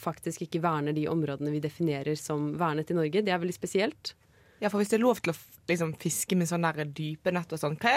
faktisk 0.00 0.46
ikke 0.46 0.62
verner 0.64 0.96
de 0.96 1.04
områdene 1.12 1.52
vi 1.52 1.61
definerer 1.61 2.16
som 2.16 2.54
vernet 2.56 2.88
i 2.88 2.96
Norge, 2.96 3.20
det 3.20 3.37
er 3.37 3.44
veldig 3.44 3.59
spesielt. 3.59 4.14
Ja, 4.61 4.68
for 4.68 4.81
hvis 4.81 4.92
det 4.92 4.99
er 4.99 5.07
lov 5.07 5.23
til 5.25 5.33
å 5.33 5.38
liksom, 5.70 5.94
fiske 6.01 6.37
med 6.37 6.51
sånn 6.51 6.66
dype 6.94 7.33
nett 7.33 7.53
og 7.53 7.62
sånn, 7.62 7.79
hva 7.81 7.96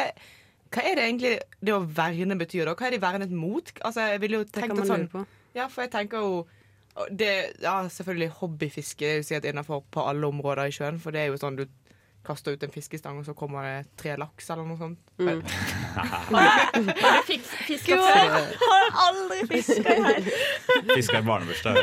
hva 0.73 0.81
er 0.89 0.97
det 0.97 1.05
egentlig 1.05 1.33
det 1.61 1.73
å 1.75 1.83
verne 1.85 2.35
betyr 2.39 2.65
da? 2.65 2.73
Hva 2.73 2.87
er 2.87 2.95
de 2.95 3.01
vernet 3.03 3.33
mot? 3.37 3.69
Altså, 3.85 4.07
jeg 4.13 4.21
ville 4.23 4.39
jo 4.41 4.47
Det 4.47 4.55
tenkt 4.57 4.79
at 4.81 4.89
sånn. 4.89 5.05
Ja, 5.53 5.67
for 5.69 5.85
jeg 5.85 5.91
tenker 5.93 6.23
jo 6.23 6.47
det, 7.09 7.53
Ja, 7.61 7.75
selvfølgelig 7.89 8.31
hobbyfiske 8.39 9.05
er 9.05 9.15
jo 9.19 9.27
sikkert 9.27 9.51
innenfor 9.51 9.83
på 9.93 10.05
alle 10.05 10.29
områder 10.29 10.69
i 10.69 10.73
sjøen, 10.73 10.99
for 11.01 11.13
det 11.13 11.23
er 11.23 11.31
jo 11.31 11.39
sånn 11.41 11.57
du 11.61 11.65
kaster 12.23 12.55
ut 12.55 12.63
en 12.63 12.71
fiskestang, 12.71 13.17
og 13.19 13.25
så 13.27 13.33
kommer 13.35 13.65
det 13.67 13.89
tre 13.99 14.13
laks 14.15 14.45
eller 14.53 14.63
noe 14.63 14.79
sånt. 14.79 14.99
Mm. 15.19 15.41
Har 15.97 16.71
du 16.79 17.25
fisk, 17.27 17.51
fiska 17.67 17.97
før? 17.99 18.53
har 18.63 18.85
aldri 19.09 19.41
fiska 19.51 19.97
her. 20.07 20.29
Fiska 20.93 21.19
i 21.19 21.27
barnebursdag. 21.27 21.73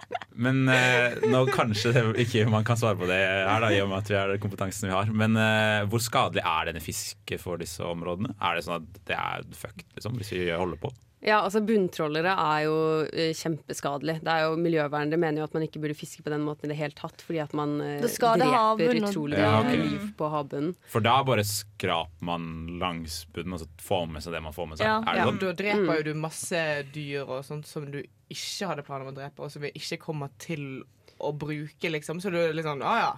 Men 0.35 0.63
eh, 0.71 1.17
nå 1.27 1.43
kanskje 1.51 1.91
det 1.95 2.03
ikke 2.25 2.45
man 2.49 2.63
kan 2.67 2.77
svare 2.79 2.95
på 2.99 3.07
det 3.09 3.17
her, 3.19 3.59
da, 3.59 3.69
i 3.75 3.81
og 3.83 3.89
med 3.91 3.97
at 3.99 4.09
vi 4.13 4.15
har 4.15 4.31
den 4.31 4.39
kompetansen 4.43 4.87
vi 4.89 4.95
har. 4.95 5.11
Men 5.11 5.35
eh, 5.35 5.83
hvor 5.91 5.99
skadelig 5.99 6.43
er 6.47 6.71
denne 6.71 6.81
fisket 6.83 7.41
for 7.43 7.57
disse 7.61 7.83
områdene? 7.83 8.35
Er 8.39 8.55
det 8.55 8.63
sånn 8.67 8.79
at 8.81 9.01
det 9.11 9.17
er 9.19 9.43
fucked, 9.57 9.87
liksom, 9.97 10.15
hvis 10.21 10.31
vi 10.31 10.45
holder 10.55 10.79
på? 10.81 10.93
Ja, 11.21 11.43
altså 11.45 11.59
Bunntrålere 11.61 12.31
er 12.33 12.61
jo 12.65 12.77
eh, 13.13 13.29
kjempeskadelig. 13.37 14.15
Det 14.25 14.31
er 14.33 14.47
jo 14.47 14.55
Miljøvernere 14.57 15.19
mener 15.21 15.43
jo 15.43 15.45
at 15.45 15.53
man 15.53 15.67
ikke 15.67 15.77
burde 15.83 15.93
fiske 15.93 16.23
på 16.25 16.31
den 16.33 16.41
måten 16.41 16.65
i 16.65 16.71
det 16.71 16.79
hele 16.79 16.95
tatt, 16.97 17.21
fordi 17.21 17.37
at 17.43 17.51
man 17.53 17.75
eh, 17.85 17.99
dreper 18.01 18.41
havbunnen 18.49 19.05
utrolig 19.05 19.37
Ja, 19.37 19.51
okay. 19.59 19.75
ok. 19.83 19.91
liv 19.91 20.07
på 20.17 20.29
havbunnen. 20.33 20.71
For 20.89 21.05
da 21.05 21.19
bare 21.27 21.43
skraper 21.45 22.25
man 22.25 22.47
langs 22.81 23.19
bunnen 23.35 23.53
og 23.53 23.61
så 23.61 23.69
får 23.85 24.09
med 24.15 24.25
seg 24.25 24.33
det 24.33 24.41
man 24.47 24.55
får 24.57 24.71
med 24.71 24.81
seg. 24.81 24.89
Ja. 24.89 24.97
Er 25.05 25.19
det 25.19 25.27
Og 25.27 25.29
sånn? 25.35 25.43
da 25.45 25.53
dreper 25.61 25.85
Mm. 25.85 25.93
jo 25.99 26.07
du 26.09 26.13
masse 26.25 26.63
dyr 26.95 27.21
og 27.27 27.45
sånt 27.45 27.69
som 27.69 27.85
du 27.93 28.01
ikke 28.33 28.69
hadde 28.71 28.83
planer 28.87 29.05
om 29.07 29.11
å 29.13 29.17
drepe, 29.17 29.43
og 29.45 29.51
som 29.53 29.61
vi 29.65 29.71
ikke 29.77 29.99
kommer 30.01 30.31
til 30.41 30.81
å 31.21 31.33
bruke, 31.37 31.91
liksom. 31.93 32.21
Så 32.23 32.31
du 32.33 32.39
er 32.41 32.53
litt 32.57 32.65
sånn 32.65 32.81
Å 32.81 32.95
ja. 32.97 33.11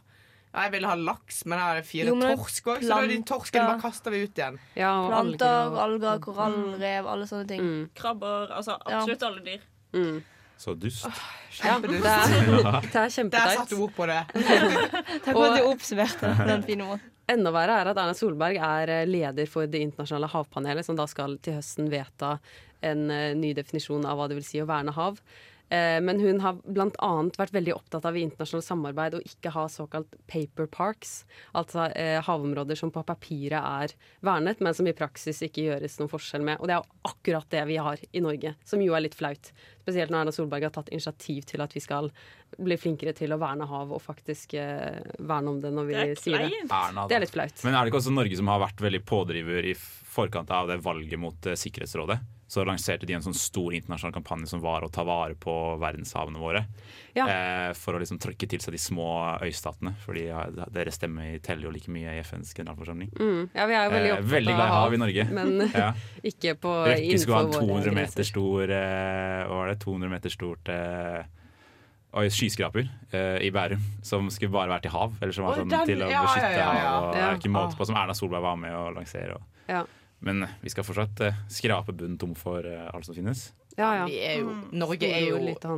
Ja, 0.53 0.65
Jeg 0.67 0.71
ville 0.75 0.89
ha 0.91 0.97
laks, 0.99 1.39
men 1.49 1.57
her 1.57 1.71
er 1.71 1.79
det 1.81 1.87
fire 1.89 2.11
Jo, 2.11 2.17
torsk 2.21 2.67
òg, 2.69 2.83
så 2.85 2.97
de 3.09 3.15
torskene 3.25 3.63
bare 3.71 3.81
kaster 3.81 4.13
vi 4.13 4.19
ut 4.27 4.37
igjen. 4.37 4.59
Ja, 4.77 4.91
og 5.01 5.07
Planter, 5.09 5.77
alger 5.81 6.19
korallrev, 6.21 7.07
alle 7.09 7.25
sånne 7.29 7.47
ting. 7.49 7.63
Mm, 7.63 7.87
Krabber, 7.97 8.51
altså 8.53 8.75
absolutt 8.85 9.25
alle 9.29 9.41
dyr. 9.47 9.63
mm. 9.97 10.19
Så 10.63 10.75
dust. 10.79 11.07
Ja, 11.63 11.75
det 11.81 11.89
Kjempedust. 11.89 12.05
er, 12.05 12.29
det 12.33 12.59
er 12.65 12.85
Der 12.93 13.09
kjempeteit. 13.13 13.57
satte 13.57 13.75
du 13.75 13.81
ord 13.83 13.91
på 13.97 14.05
det. 14.09 14.19
Tenk 15.25 15.37
at 15.37 15.57
du 15.57 15.65
oppsummerte 15.69 16.29
den 16.47 16.63
fine 16.65 16.85
måten. 16.87 17.09
Enda 17.33 17.51
verre 17.55 17.75
er 17.81 17.89
at 17.91 17.99
Erna 18.01 18.13
Solberg 18.17 18.57
er 18.57 18.89
eh, 18.91 19.03
leder 19.09 19.49
for 19.49 19.65
Det 19.69 19.81
internasjonale 19.85 20.29
havpanelet, 20.33 20.85
som 20.85 20.97
da 20.97 21.05
skal 21.09 21.35
til 21.45 21.57
høsten 21.59 21.89
vedta 21.93 22.35
en 22.83 23.09
eh, 23.13 23.31
ny 23.39 23.53
definisjon 23.57 24.05
av 24.05 24.19
hva 24.19 24.29
det 24.31 24.39
vil 24.41 24.47
si 24.47 24.61
å 24.63 24.69
verne 24.69 24.93
hav. 24.95 25.19
Eh, 25.73 25.97
Men 26.03 26.19
hun 26.19 26.41
har 26.43 26.57
bl.a. 26.67 27.11
vært 27.39 27.53
veldig 27.55 27.73
opptatt 27.73 28.05
av 28.05 28.17
i 28.17 28.21
internasjonalt 28.21 28.67
samarbeid 28.67 29.15
å 29.17 29.21
ikke 29.25 29.53
ha 29.55 29.63
såkalt 29.71 30.11
paper 30.29 30.67
parks. 30.69 31.23
Altså 31.57 31.87
eh, 31.95 32.19
havområder 32.27 32.77
som 32.77 32.91
på 32.93 33.01
papiret 33.07 33.57
er 33.57 33.95
vernet, 34.21 34.59
men 34.61 34.75
som 34.77 34.85
i 34.85 34.93
praksis 34.93 35.39
ikke 35.47 35.63
gjøres 35.69 35.95
noen 36.01 36.11
forskjell 36.11 36.43
med. 36.45 36.59
Og 36.59 36.67
det 36.69 36.75
er 36.75 36.83
jo 36.83 37.09
akkurat 37.13 37.47
det 37.55 37.63
vi 37.71 37.79
har 37.81 38.03
i 38.11 38.21
Norge, 38.21 38.53
som 38.67 38.83
jo 38.83 38.93
er 38.93 39.05
litt 39.07 39.17
flaut. 39.17 39.49
Spesielt 39.81 40.13
når 40.13 40.25
Erna 40.27 40.35
Solberg 40.35 40.67
har 40.67 40.75
tatt 40.75 40.91
initiativ 40.93 41.47
til 41.49 41.63
at 41.65 41.73
vi 41.73 41.81
skal 41.83 42.11
bli 42.59 42.77
flinkere 42.77 43.15
til 43.17 43.33
å 43.33 43.39
verne 43.41 43.65
hav 43.65 43.95
og 43.95 44.03
faktisk 44.03 44.53
verne 44.53 45.49
om 45.49 45.57
det 45.63 45.71
når 45.73 45.89
vi 45.89 45.95
Det 45.97 46.05
er 46.11 46.21
sier 46.21 46.43
det. 46.43 46.61
Erna, 46.69 47.07
Det 47.09 47.17
er 47.17 47.23
litt 47.25 47.33
flaut. 47.33 47.63
Men 47.65 47.73
er 47.73 47.81
det 47.81 47.91
ikke 47.91 48.03
også 48.03 48.13
Norge 48.13 48.37
som 48.37 48.51
har 48.53 48.61
vært 48.67 48.83
veldig 48.85 49.01
pådriver 49.09 49.71
i 49.71 49.73
forkant 50.13 50.53
av 50.53 50.69
det 50.69 50.77
valget 50.85 51.19
mot 51.19 51.49
Sikkerhetsrådet? 51.57 52.19
Så 52.47 52.61
lanserte 52.67 53.07
de 53.07 53.15
en 53.15 53.23
sånn 53.23 53.33
stor 53.33 53.73
internasjonal 53.73 54.13
kampanje 54.13 54.49
som 54.51 54.59
var 54.61 54.83
å 54.85 54.89
ta 54.93 55.01
vare 55.07 55.33
på 55.39 55.53
verdenshavene 55.81 56.37
våre. 56.37 56.65
Ja. 57.15 57.25
Eh, 57.25 57.69
for 57.73 57.95
å 57.95 58.01
liksom 58.01 58.19
trykke 58.21 58.45
til 58.51 58.61
seg 58.61 58.75
de 58.75 58.81
små 58.83 59.07
øystatene. 59.41 59.95
Ja, 60.19 60.43
deres 60.69 60.99
stemme 60.99 61.39
teller 61.41 61.69
jo 61.69 61.71
like 61.73 61.89
mye 61.89 62.13
i 62.13 62.21
FNs 62.21 62.53
generalforsamling. 62.53 63.09
Mm. 63.17 63.49
Ja, 63.55 63.65
vi 63.65 63.73
er 63.73 63.87
jo 63.87 63.93
veldig 63.95 64.09
Eh, 64.11 64.17
opptatt 64.17 64.31
veldig 64.35 64.53
glad 64.57 64.67
i 64.67 64.75
hav 64.75 64.93
i 64.93 64.97
Norge. 65.01 65.25
Men 65.31 65.53
Ja. 65.73 65.93
ikke 66.33 66.53
på 66.61 66.73
Røkke 66.91 67.21
skulle 67.23 67.39
ha 67.39 67.47
en 67.47 67.69
200 67.69 67.95
meter 67.97 68.23
stor 68.27 68.63
eh, 68.69 69.39
Hva 69.47 69.55
var 69.63 69.71
det? 69.73 69.79
200 69.81 70.13
meter 70.13 70.29
stort 70.35 70.69
eh, 70.69 71.23
Oi, 72.13 72.27
skyskraper 72.29 72.85
eh, 73.09 73.39
i 73.41 73.49
Bærum 73.49 73.81
som 74.05 74.27
skulle 74.29 74.53
bare 74.53 74.69
være 74.69 74.83
til 74.85 74.91
hav. 74.93 75.15
Eller 75.23 75.33
som 75.33 75.47
var 75.47 75.57
sånn 75.57 75.71
den- 75.71 75.87
til 75.89 76.03
å 76.05 76.11
ja, 76.11 76.19
ja, 76.19 76.21
beskytte 76.27 76.51
ja, 76.53 76.59
ja. 76.77 76.89
hav. 76.91 77.07
Og 77.09 77.15
er 77.17 77.39
ikke 77.39 77.49
måte 77.55 77.79
på 77.79 77.87
Som 77.89 77.97
Erna 77.97 78.13
Solberg 78.13 78.43
var 78.45 78.55
med 78.61 78.75
å 78.77 78.83
lansere. 78.93 79.39
Og. 79.39 79.41
Ja. 79.71 79.81
Men 80.23 80.45
vi 80.63 80.71
skal 80.71 80.85
fortsatt 80.87 81.19
eh, 81.27 81.33
skrape 81.51 81.91
bunnen 81.91 82.17
tom 82.21 82.31
for 82.39 82.63
eh, 82.65 82.85
alt 82.93 83.05
som 83.05 83.15
finnes. 83.15 83.51
Ja, 83.75 83.87
ja. 83.97 84.03
Vi 84.05 84.19
er 84.21 84.35
jo, 84.39 84.51
Mm. 84.53 84.67
Norge 84.77 85.07
er 85.09 85.23
jo 85.31 85.37
lite 85.41 85.69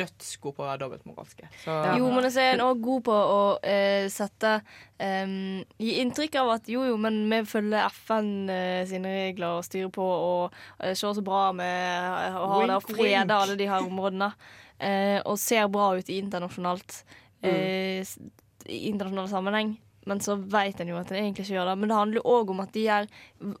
dødsgod 0.00 0.54
på 0.56 0.62
å 0.64 0.68
være 0.70 0.80
dobbeltmoralske. 0.80 1.44
Så 1.62 1.70
Ja. 1.84 1.96
Jo, 1.98 2.08
men 2.10 2.24
så 2.32 2.40
er 2.40 2.54
en 2.54 2.62
òg 2.64 2.80
god 2.82 3.02
på 3.04 3.12
å 3.12 3.58
eh, 3.62 4.08
sette 4.08 4.62
um, 4.98 5.62
Gi 5.78 5.98
inntrykk 6.00 6.38
av 6.40 6.50
at 6.56 6.68
jo, 6.72 6.82
jo, 6.88 6.96
men 6.96 7.20
vi 7.28 7.42
følger 7.44 7.84
FN 7.92 8.48
eh, 8.50 8.86
sine 8.88 9.12
regler 9.12 9.58
og 9.58 9.64
styrer 9.68 9.92
på 9.92 10.02
og 10.08 10.56
uh, 10.80 10.94
ser 10.94 11.12
så 11.14 11.22
bra 11.22 11.50
vi 11.52 11.68
eh, 11.68 12.32
har 12.32 12.66
det 12.66 12.78
og 12.80 12.88
freder 12.88 13.36
alle 13.36 13.56
de 13.60 13.68
her 13.68 13.84
områdene. 13.84 14.32
eh, 14.80 15.20
og 15.26 15.36
ser 15.38 15.68
bra 15.68 15.92
ut 15.98 16.08
internasjonalt 16.08 17.04
eh, 17.44 18.00
s- 18.00 18.18
i 18.66 18.86
internasjonal 18.88 19.28
sammenheng. 19.28 19.76
Men 20.06 20.20
så 20.20 20.36
vet 20.36 20.80
en 20.80 20.90
jo 20.92 20.98
at 21.00 21.12
en 21.12 21.20
egentlig 21.20 21.46
ikke 21.46 21.56
gjør 21.56 21.70
det. 21.70 21.76
Men 21.80 21.90
det 21.90 21.96
handler 21.96 22.20
jo 22.20 22.34
òg 22.38 22.50
om 22.52 22.60
at 22.64 22.74
de 22.74 22.82
er 22.92 23.06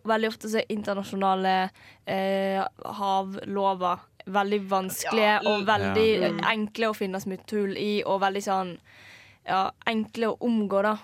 veldig 0.04 0.28
ofte 0.28 0.50
så 0.52 0.60
er 0.60 0.74
internasjonale 0.74 1.54
eh, 2.10 2.60
havlover 2.98 4.04
veldig 4.26 4.60
vanskelige 4.70 5.32
Ja, 5.32 5.40
og 5.50 5.66
veldig 5.68 6.06
Ja. 6.20 6.30
mm. 6.32 6.44
enkle 6.52 6.88
å 6.88 6.96
finne 6.96 7.20
smutthull 7.20 7.76
i, 7.76 8.02
og 8.06 8.22
veldig 8.22 8.42
sånn 8.44 8.78
ja, 9.44 9.66
enkle 9.86 10.30
å 10.32 10.38
omgå, 10.40 10.80
da. 10.82 10.96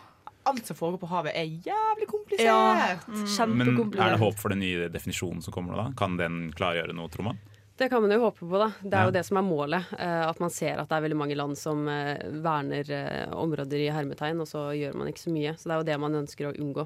alt 0.48 0.66
som 0.66 0.76
foregår 0.76 1.02
på 1.02 1.10
havet, 1.10 1.34
er 1.36 1.44
jævlig 1.44 2.06
komplisert. 2.08 2.46
Ja, 2.46 2.96
mm. 3.06 3.56
Men 3.56 3.74
er 4.00 4.14
det 4.14 4.20
håp 4.22 4.38
for 4.40 4.48
den 4.48 4.62
nye 4.64 4.88
definisjonen 4.88 5.42
som 5.44 5.52
kommer 5.52 5.74
nå, 5.76 5.82
da? 5.82 5.92
Kan 5.96 6.16
den 6.16 6.48
klargjøre 6.56 6.96
noe, 6.96 7.12
tror 7.12 7.28
man? 7.28 7.42
Det 7.80 7.86
kan 7.88 8.02
man 8.04 8.12
jo 8.12 8.18
håpe 8.26 8.44
på, 8.44 8.58
da. 8.60 8.66
Det 8.82 8.92
er 8.92 8.98
Ja. 9.00 9.08
jo 9.08 9.12
det 9.16 9.22
som 9.24 9.38
er 9.40 9.46
målet. 9.46 9.86
eh, 9.98 10.26
At 10.28 10.38
man 10.42 10.50
ser 10.52 10.76
at 10.82 10.88
det 10.90 10.96
er 10.98 11.04
veldig 11.08 11.16
mange 11.16 11.36
land 11.38 11.56
som 11.56 11.86
eh, 11.88 12.18
verner 12.44 12.84
eh, 12.92 13.30
områder 13.32 13.80
i 13.80 13.88
hermetegn, 13.88 14.40
og 14.44 14.48
så 14.50 14.66
gjør 14.76 14.98
man 15.00 15.08
ikke 15.08 15.22
så 15.24 15.32
mye. 15.32 15.54
Så 15.56 15.64
det 15.64 15.72
er 15.72 15.80
jo 15.80 15.88
det 15.88 16.00
man 16.02 16.18
ønsker 16.20 16.50
å 16.50 16.56
unngå. 16.60 16.84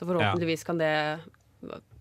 Så 0.00 0.06
forhåpentligvis 0.08 0.64
kan 0.64 0.78
det 0.80 1.20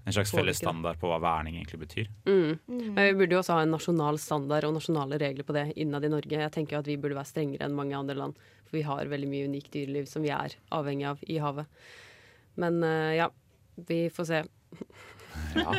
En 0.08 0.13
slags 0.15 0.32
felles 0.32 0.58
standard 0.58 0.97
på 1.02 1.10
hva 1.12 1.19
verning 1.19 1.58
egentlig 1.60 1.82
betyr? 1.84 2.08
mm. 2.25 2.60
Men 2.95 2.95
vi 2.95 3.13
burde 3.19 3.36
jo 3.36 3.41
også 3.43 3.58
ha 3.58 3.62
en 3.65 3.71
nasjonal 3.75 4.17
standard 4.17 4.63
og 4.63 4.73
nasjonale 4.78 5.19
regler 5.19 5.43
på 5.43 5.54
det 5.54 5.73
innad 5.75 6.06
i 6.06 6.10
Norge. 6.10 6.32
Jeg 6.39 6.52
tenker 6.56 6.78
jo 6.78 6.80
at 6.80 6.88
vi 6.88 6.95
burde 6.95 7.15
være 7.19 7.28
strengere 7.28 7.67
enn 7.67 7.75
mange 7.75 7.93
andre 7.99 8.15
land, 8.15 8.36
for 8.63 8.78
vi 8.80 8.84
har 8.88 9.04
veldig 9.06 9.28
mye 9.28 9.49
unikt 9.52 9.71
dyreliv 9.75 10.08
som 10.08 10.23
vi 10.23 10.30
er 10.32 10.56
avhengig 10.71 11.06
av 11.12 11.19
i 11.28 11.38
havet. 11.43 11.67
Men 12.56 12.80
ja, 13.19 13.28
vi 13.75 14.08
får 14.10 14.25
se. 14.32 14.41
Ja. 15.56 15.75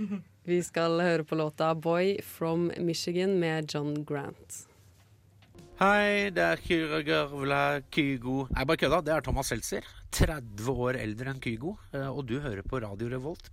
Vi 0.50 0.58
skal 0.66 0.98
høre 0.98 1.24
på 1.24 1.36
låta 1.38 1.74
'Boy 1.74 2.16
from 2.26 2.70
Michigan' 2.78 3.36
med 3.38 3.70
John 3.74 3.92
Grant. 4.04 4.66
Hei, 5.80 6.28
det 6.34 6.42
er 6.44 6.56
Kyra 6.60 6.98
Gørvla 7.06 7.60
Kygo 7.90 8.46
Nei, 8.50 8.64
bare 8.68 8.76
kødda. 8.76 8.98
Det 9.04 9.12
er 9.14 9.22
Thomas 9.24 9.48
Seltzer. 9.52 9.86
30 10.12 10.74
år 10.74 10.98
eldre 11.00 11.30
enn 11.30 11.40
Kygo. 11.40 11.76
eh, 11.94 12.08
Og 12.10 12.26
du 12.26 12.40
hører 12.40 12.62
på 12.62 12.80
Radio 12.82 13.08
Revolt. 13.08 13.50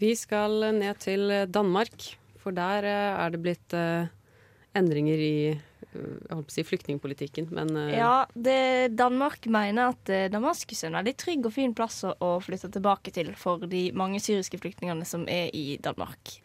Vi 0.00 0.14
skal 0.14 0.72
ned 0.74 0.98
til 0.98 1.28
Danmark, 1.52 2.16
for 2.38 2.50
der 2.50 2.82
eh, 2.84 3.24
er 3.26 3.30
det 3.30 3.42
blitt 3.42 3.74
eh, 3.74 4.08
endringer 4.74 5.18
i 5.18 5.60
jeg 5.94 6.34
holdt 6.34 6.48
på 6.48 6.52
å 6.52 6.56
si 6.56 6.64
flyktningpolitikken, 6.66 7.48
men 7.54 7.72
eh, 7.78 7.94
Ja, 7.98 8.26
det, 8.34 8.94
Danmark 8.98 9.46
mener 9.50 9.94
at 9.94 10.10
eh, 10.12 10.26
Damaskus 10.32 10.82
er 10.82 10.90
en 10.90 10.98
veldig 11.00 11.14
trygg 11.20 11.48
og 11.48 11.54
fin 11.56 11.74
plass 11.76 12.02
å, 12.08 12.30
flytte 12.44 12.72
tilbake 12.74 13.14
til 13.14 13.32
for 13.38 13.64
de 13.70 13.86
mange 13.96 14.20
syriske 14.22 14.60
flyktningene 14.62 15.06
som 15.08 15.28
er 15.30 15.54
i 15.54 15.78
Danmark. 15.82 16.36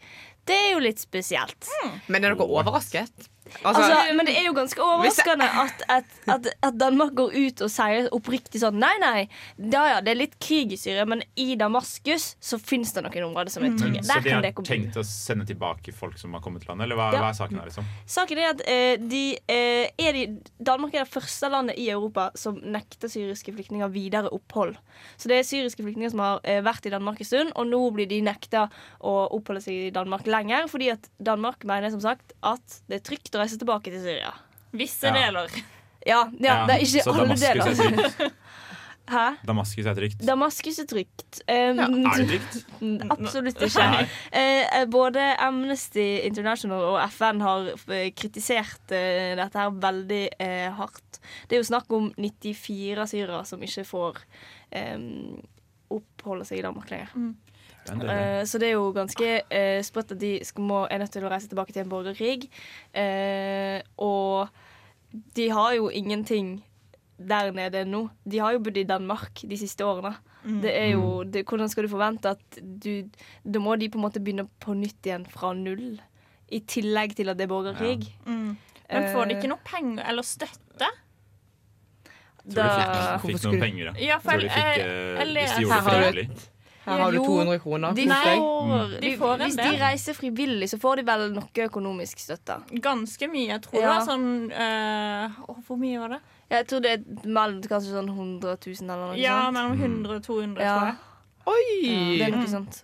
Det 0.48 0.56
er 0.56 0.72
jo 0.74 0.82
litt 0.82 1.02
spesielt. 1.02 1.68
Men 2.08 2.24
er 2.24 2.32
dere 2.32 2.46
overrasket? 2.46 3.28
Altså, 3.64 3.82
Altså, 3.82 4.14
men 4.16 4.26
det 4.28 4.34
er 4.38 4.46
jo 4.46 4.54
ganske 4.56 4.82
overraskende 4.84 5.46
at, 5.62 5.82
at, 5.88 6.04
at, 6.30 6.48
at 6.62 6.76
Danmark 6.80 7.14
går 7.18 7.34
ut 7.34 7.62
og 7.66 7.70
sier 7.72 8.08
oppriktig 8.14 8.60
sånn 8.62 8.78
Nei, 8.80 8.92
nei, 9.02 9.24
da 9.56 9.82
ja, 9.90 9.98
det 10.04 10.14
er 10.14 10.18
litt 10.20 10.36
krig 10.42 10.74
i 10.74 10.78
Syria, 10.80 11.04
men 11.08 11.22
i 11.40 11.54
Damaskus 11.60 12.34
så 12.40 12.58
fins 12.62 12.92
det 12.96 13.04
noen 13.04 13.26
områder 13.30 13.52
som 13.52 13.66
er 13.66 13.74
trygge. 13.78 14.02
Så 14.06 14.16
Der 14.20 14.24
de 14.24 14.34
har 14.36 14.64
tenkt 14.66 14.98
å 15.00 15.04
sende 15.06 15.46
tilbake 15.48 15.92
folk 15.96 16.18
som 16.20 16.34
har 16.36 16.44
kommet 16.44 16.64
til 16.64 16.72
landet, 16.72 16.86
eller 16.88 17.00
hva, 17.00 17.10
Ja. 17.14 17.22
hva 17.24 17.32
er 17.32 17.38
saken 17.40 17.60
her, 17.60 17.68
liksom? 17.70 17.88
Saken 18.06 18.40
er 18.40 18.50
at 18.54 18.62
eh, 18.66 18.94
de, 19.00 19.24
eh, 19.50 19.90
er 19.98 20.16
de, 20.16 20.24
Danmark 20.70 20.94
er 20.94 21.04
det 21.04 21.12
første 21.12 21.50
landet 21.52 21.78
i 21.80 21.88
Europa 21.92 22.30
som 22.38 22.56
nekter 22.60 23.10
syriske 23.12 23.52
flyktninger 23.56 23.90
videre 23.92 24.30
opphold. 24.32 24.76
Så 25.16 25.30
det 25.32 25.40
er 25.40 25.48
syriske 25.48 25.82
flyktninger 25.84 26.14
som 26.14 26.22
har 26.24 26.40
eh, 26.44 26.62
vært 26.64 26.86
i 26.86 26.94
Danmark 26.94 27.20
en 27.20 27.28
stund, 27.28 27.52
og 27.56 27.68
nå 27.70 27.82
blir 27.96 28.08
de 28.10 28.20
nekta 28.24 28.68
å 29.00 29.16
oppholde 29.36 29.64
seg 29.64 29.88
i 29.88 29.92
Danmark 29.94 30.28
lenger, 30.30 30.68
fordi 30.70 30.90
at 30.94 31.10
Danmark 31.18 31.64
mener 31.68 31.92
som 31.92 32.02
sagt 32.04 32.34
at 32.46 32.80
det 32.88 33.00
er 33.00 33.06
trygt 33.10 33.34
å 33.36 33.39
reise 33.40 33.58
tilbake 33.60 33.90
til 33.92 34.02
Syria. 34.04 34.32
Visse 34.76 35.08
Ja. 35.10 35.16
deler. 35.16 35.50
Ja, 36.06 36.20
ja, 36.40 36.54
det 36.66 36.76
er 36.76 36.84
ikke 36.84 37.02
så 37.04 37.12
alle 37.12 37.26
Damaskus 37.26 37.48
er 37.48 37.58
deler. 37.58 38.08
trygt. 38.08 38.36
Hæ? 39.10 39.24
Damaskus 39.42 39.86
er 39.90 39.94
trygt. 39.98 40.20
Damaskus 40.22 40.76
er 40.78 40.86
trygt. 40.86 41.40
Um, 41.50 41.80
Er 41.82 42.14
det 42.14 42.26
trygt? 42.30 42.58
Absolutt 43.10 43.62
ikke. 43.66 43.86
Eh, 44.32 44.84
både 44.86 45.24
Amnesty 45.42 46.04
International 46.28 46.84
og 46.92 47.00
FN 47.10 47.40
har 47.42 47.72
eh, 47.90 48.12
kritisert 48.14 48.94
eh, 48.94 49.34
dette 49.40 49.58
her 49.58 49.74
veldig 49.82 50.22
eh, 50.38 50.68
hardt. 50.78 51.18
Det 51.50 51.58
er 51.58 51.62
jo 51.64 51.68
snakk 51.72 51.90
om 51.92 52.12
94 52.16 53.08
syrere 53.10 53.42
som 53.50 53.60
ikke 53.66 53.84
får 53.88 54.22
eh, 54.78 54.96
oppholde 55.90 56.46
seg 56.46 56.60
i 56.62 56.64
Danmark 56.68 56.90
lenger. 56.94 57.10
Eh, 57.88 58.44
så 58.46 58.58
det 58.60 58.68
er 58.68 58.74
jo 58.76 58.90
ganske 58.92 59.28
uh, 59.50 59.80
sprøtt 59.82 60.12
at 60.12 60.20
de 60.20 60.32
skal, 60.44 60.62
må, 60.68 60.82
er 60.90 60.98
nødt 61.02 61.12
til 61.14 61.24
å 61.24 61.30
reise 61.32 61.48
tilbake 61.50 61.72
til 61.72 61.82
en 61.84 61.92
borgerkrig. 61.92 62.48
Uh, 62.94 63.80
og 63.98 64.48
de 65.36 65.48
har 65.50 65.74
jo 65.78 65.88
ingenting 65.90 66.58
der 67.18 67.50
nede 67.52 67.84
nå. 67.88 68.06
De 68.24 68.38
har 68.40 68.52
jo 68.54 68.62
bodd 68.64 68.78
i 68.80 68.86
Danmark 68.88 69.42
de 69.42 69.56
siste 69.60 69.84
årene. 69.84 70.14
Det 70.62 70.70
er 70.72 70.92
jo, 70.94 71.22
det, 71.28 71.42
hvordan 71.44 71.68
skal 71.68 71.84
du 71.84 71.90
forvente 71.92 72.30
at 72.32 72.60
du 72.80 73.04
Da 73.44 73.60
må 73.60 73.74
de 73.76 73.90
på 73.92 73.98
en 73.98 74.06
måte 74.06 74.22
begynne 74.24 74.46
på 74.62 74.72
nytt 74.72 75.04
igjen 75.04 75.26
fra 75.28 75.50
null. 75.52 75.98
I 76.48 76.60
tillegg 76.64 77.12
til 77.18 77.28
at 77.28 77.36
det 77.36 77.44
er 77.44 77.50
borgerkrig. 77.52 78.06
Mm. 78.24 78.54
Men 78.90 79.10
får 79.12 79.28
de 79.28 79.36
ikke 79.36 79.50
noe 79.52 79.60
penger 79.68 80.08
eller 80.08 80.26
støtte? 80.26 80.88
Tror 82.40 82.56
de 82.56 82.70
fikk, 82.72 83.26
fikk 83.26 83.44
noen 83.44 83.60
penger, 83.60 83.90
da. 83.90 84.00
Ja, 84.00 84.16
for 84.18 84.32
Tror 84.32 84.40
de 84.40 84.48
fikk, 84.48 84.64
jeg- 84.64 84.80
eh, 84.80 85.20
jeg 85.20 85.28
hvis 85.36 85.52
de 85.52 85.66
gjorde 85.66 86.14
det 86.16 86.48
Her 86.90 86.98
har 87.04 87.10
du- 87.12 87.18
frivillig. 87.18 87.30
Her 87.30 87.44
har 87.50 87.54
du 87.54 87.56
Jo, 87.56 87.56
200 87.56 87.58
kroner. 87.62 87.94
De 87.94 88.06
får, 88.06 89.00
De 89.00 89.16
får 89.16 89.32
en 89.34 89.40
hvis 89.40 89.56
de 89.56 89.78
reiser 89.84 90.14
frivillig, 90.18 90.68
så 90.70 90.78
får 90.80 90.96
de 90.96 91.02
vel 91.10 91.24
noe 91.32 91.64
økonomisk 91.68 92.18
støtte. 92.18 92.58
Ganske 92.80 93.30
mye. 93.30 93.46
Jeg 93.48 93.62
tror 93.62 93.80
Ja. 93.80 93.98
det 93.98 94.08
sånn 94.08 94.52
eh, 94.52 95.30
åh, 95.48 95.56
Hvor 95.66 95.78
mye 95.78 95.98
var 96.00 96.08
det? 96.08 96.20
Jeg 96.50 96.66
tror 96.66 96.80
det 96.82 96.90
er 96.90 97.28
mellom 97.28 97.62
kanskje 97.62 97.92
sånn 97.94 98.08
100 98.10 98.56
000 98.66 98.90
eller 98.90 99.06
noe 99.14 99.16
Ja, 99.16 99.40
sånt. 99.50 99.54
mellom 99.54 99.78
100 99.80 100.16
og 100.16 100.22
200, 100.22 100.60
Ja. 100.60 100.78
tror 100.78 100.86
jeg. 100.86 100.96
Oi! 101.46 102.18
Det 102.18 102.28
er 102.32 102.36
noe 102.36 102.46
sånt. 102.46 102.82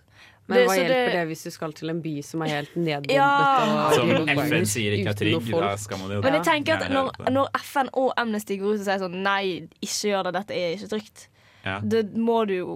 Men 0.49 0.59
hva 0.65 0.75
hjelper 0.77 0.87
det- 0.87 1.11
det 1.11 1.27
hvis 1.27 1.43
du 1.43 1.51
skal 1.51 1.73
til 1.73 1.89
en 1.89 2.01
by 2.01 2.21
som 2.23 2.41
er 2.41 2.47
helt 2.47 2.73
nedbombet? 2.75 3.11
Ja. 3.11 3.87
og 3.89 3.93
Som 3.95 4.09
FN 4.29 4.65
sier 4.65 4.93
ikke 4.95 5.09
er 5.09 5.13
trygg, 5.13 5.51
da 5.51 5.75
skal 5.75 5.97
man 5.97 6.09
jo 6.09 6.21
Men 6.21 6.33
jeg 6.33 6.43
tenker 6.45 6.73
at 6.81 6.89
når, 6.89 7.11
når 7.29 7.47
FN 7.59 7.89
og 7.93 8.13
Amnesty 8.15 8.57
går 8.57 8.75
ut 8.75 8.79
og 8.79 8.85
sier 8.85 8.99
sånn 8.99 9.21
Nei, 9.21 9.67
ikke 9.81 10.07
gjør 10.07 10.23
det, 10.23 10.33
dette 10.33 10.51
er 10.55 10.75
ikke 10.77 10.87
trygt. 10.89 11.27
Ja. 11.67 11.77
Det 11.83 12.03
må 12.15 12.39
du 12.47 12.53
jo 12.55 12.75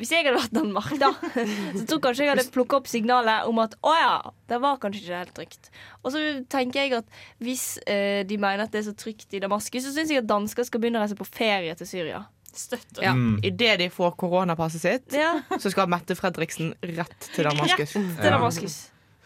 Hvis 0.00 0.12
jeg 0.14 0.24
hadde 0.24 0.38
vært 0.38 0.54
Danmark, 0.56 0.92
da, 1.00 1.12
så 1.78 1.84
tror 1.90 2.02
kanskje 2.08 2.26
jeg 2.26 2.32
hadde 2.34 2.46
plukka 2.54 2.78
opp 2.80 2.90
signalet 2.90 3.48
om 3.50 3.60
at 3.62 3.76
å 3.84 3.94
ja, 3.96 4.14
det 4.50 4.60
var 4.62 4.78
kanskje 4.82 5.02
ikke 5.04 5.22
helt 5.22 5.34
trygt. 5.38 5.72
Og 6.02 6.14
så 6.14 6.22
tenker 6.52 6.86
jeg 6.86 6.96
at 7.02 7.18
hvis 7.42 7.66
eh, 7.86 8.22
de 8.28 8.38
mener 8.40 8.66
at 8.66 8.74
det 8.74 8.82
er 8.82 8.88
så 8.90 8.96
trygt 8.98 9.34
i 9.36 9.42
Damaskus, 9.42 9.84
så 9.86 9.94
syns 9.94 10.12
jeg 10.14 10.22
at 10.24 10.30
dansker 10.30 10.68
skal 10.68 10.82
begynne 10.82 11.00
å 11.00 11.04
reise 11.04 11.18
på 11.18 11.28
ferie 11.28 11.74
til 11.78 11.88
Syria. 11.88 12.24
Støtter. 12.52 13.02
Ja. 13.04 13.12
Mm. 13.16 13.38
Idet 13.48 13.78
de 13.80 13.90
får 13.92 14.16
koronapasset 14.20 14.82
sitt, 14.82 15.14
Ja, 15.16 15.38
så 15.56 15.72
skal 15.72 15.88
Mette 15.92 16.16
Fredriksen 16.18 16.74
rett 16.84 17.30
til 17.32 17.48
Damaskus. 17.48 17.94
Rett 17.96 18.16
til 18.18 18.28
Ja. 18.28 18.34
Damaskus. 18.36 18.80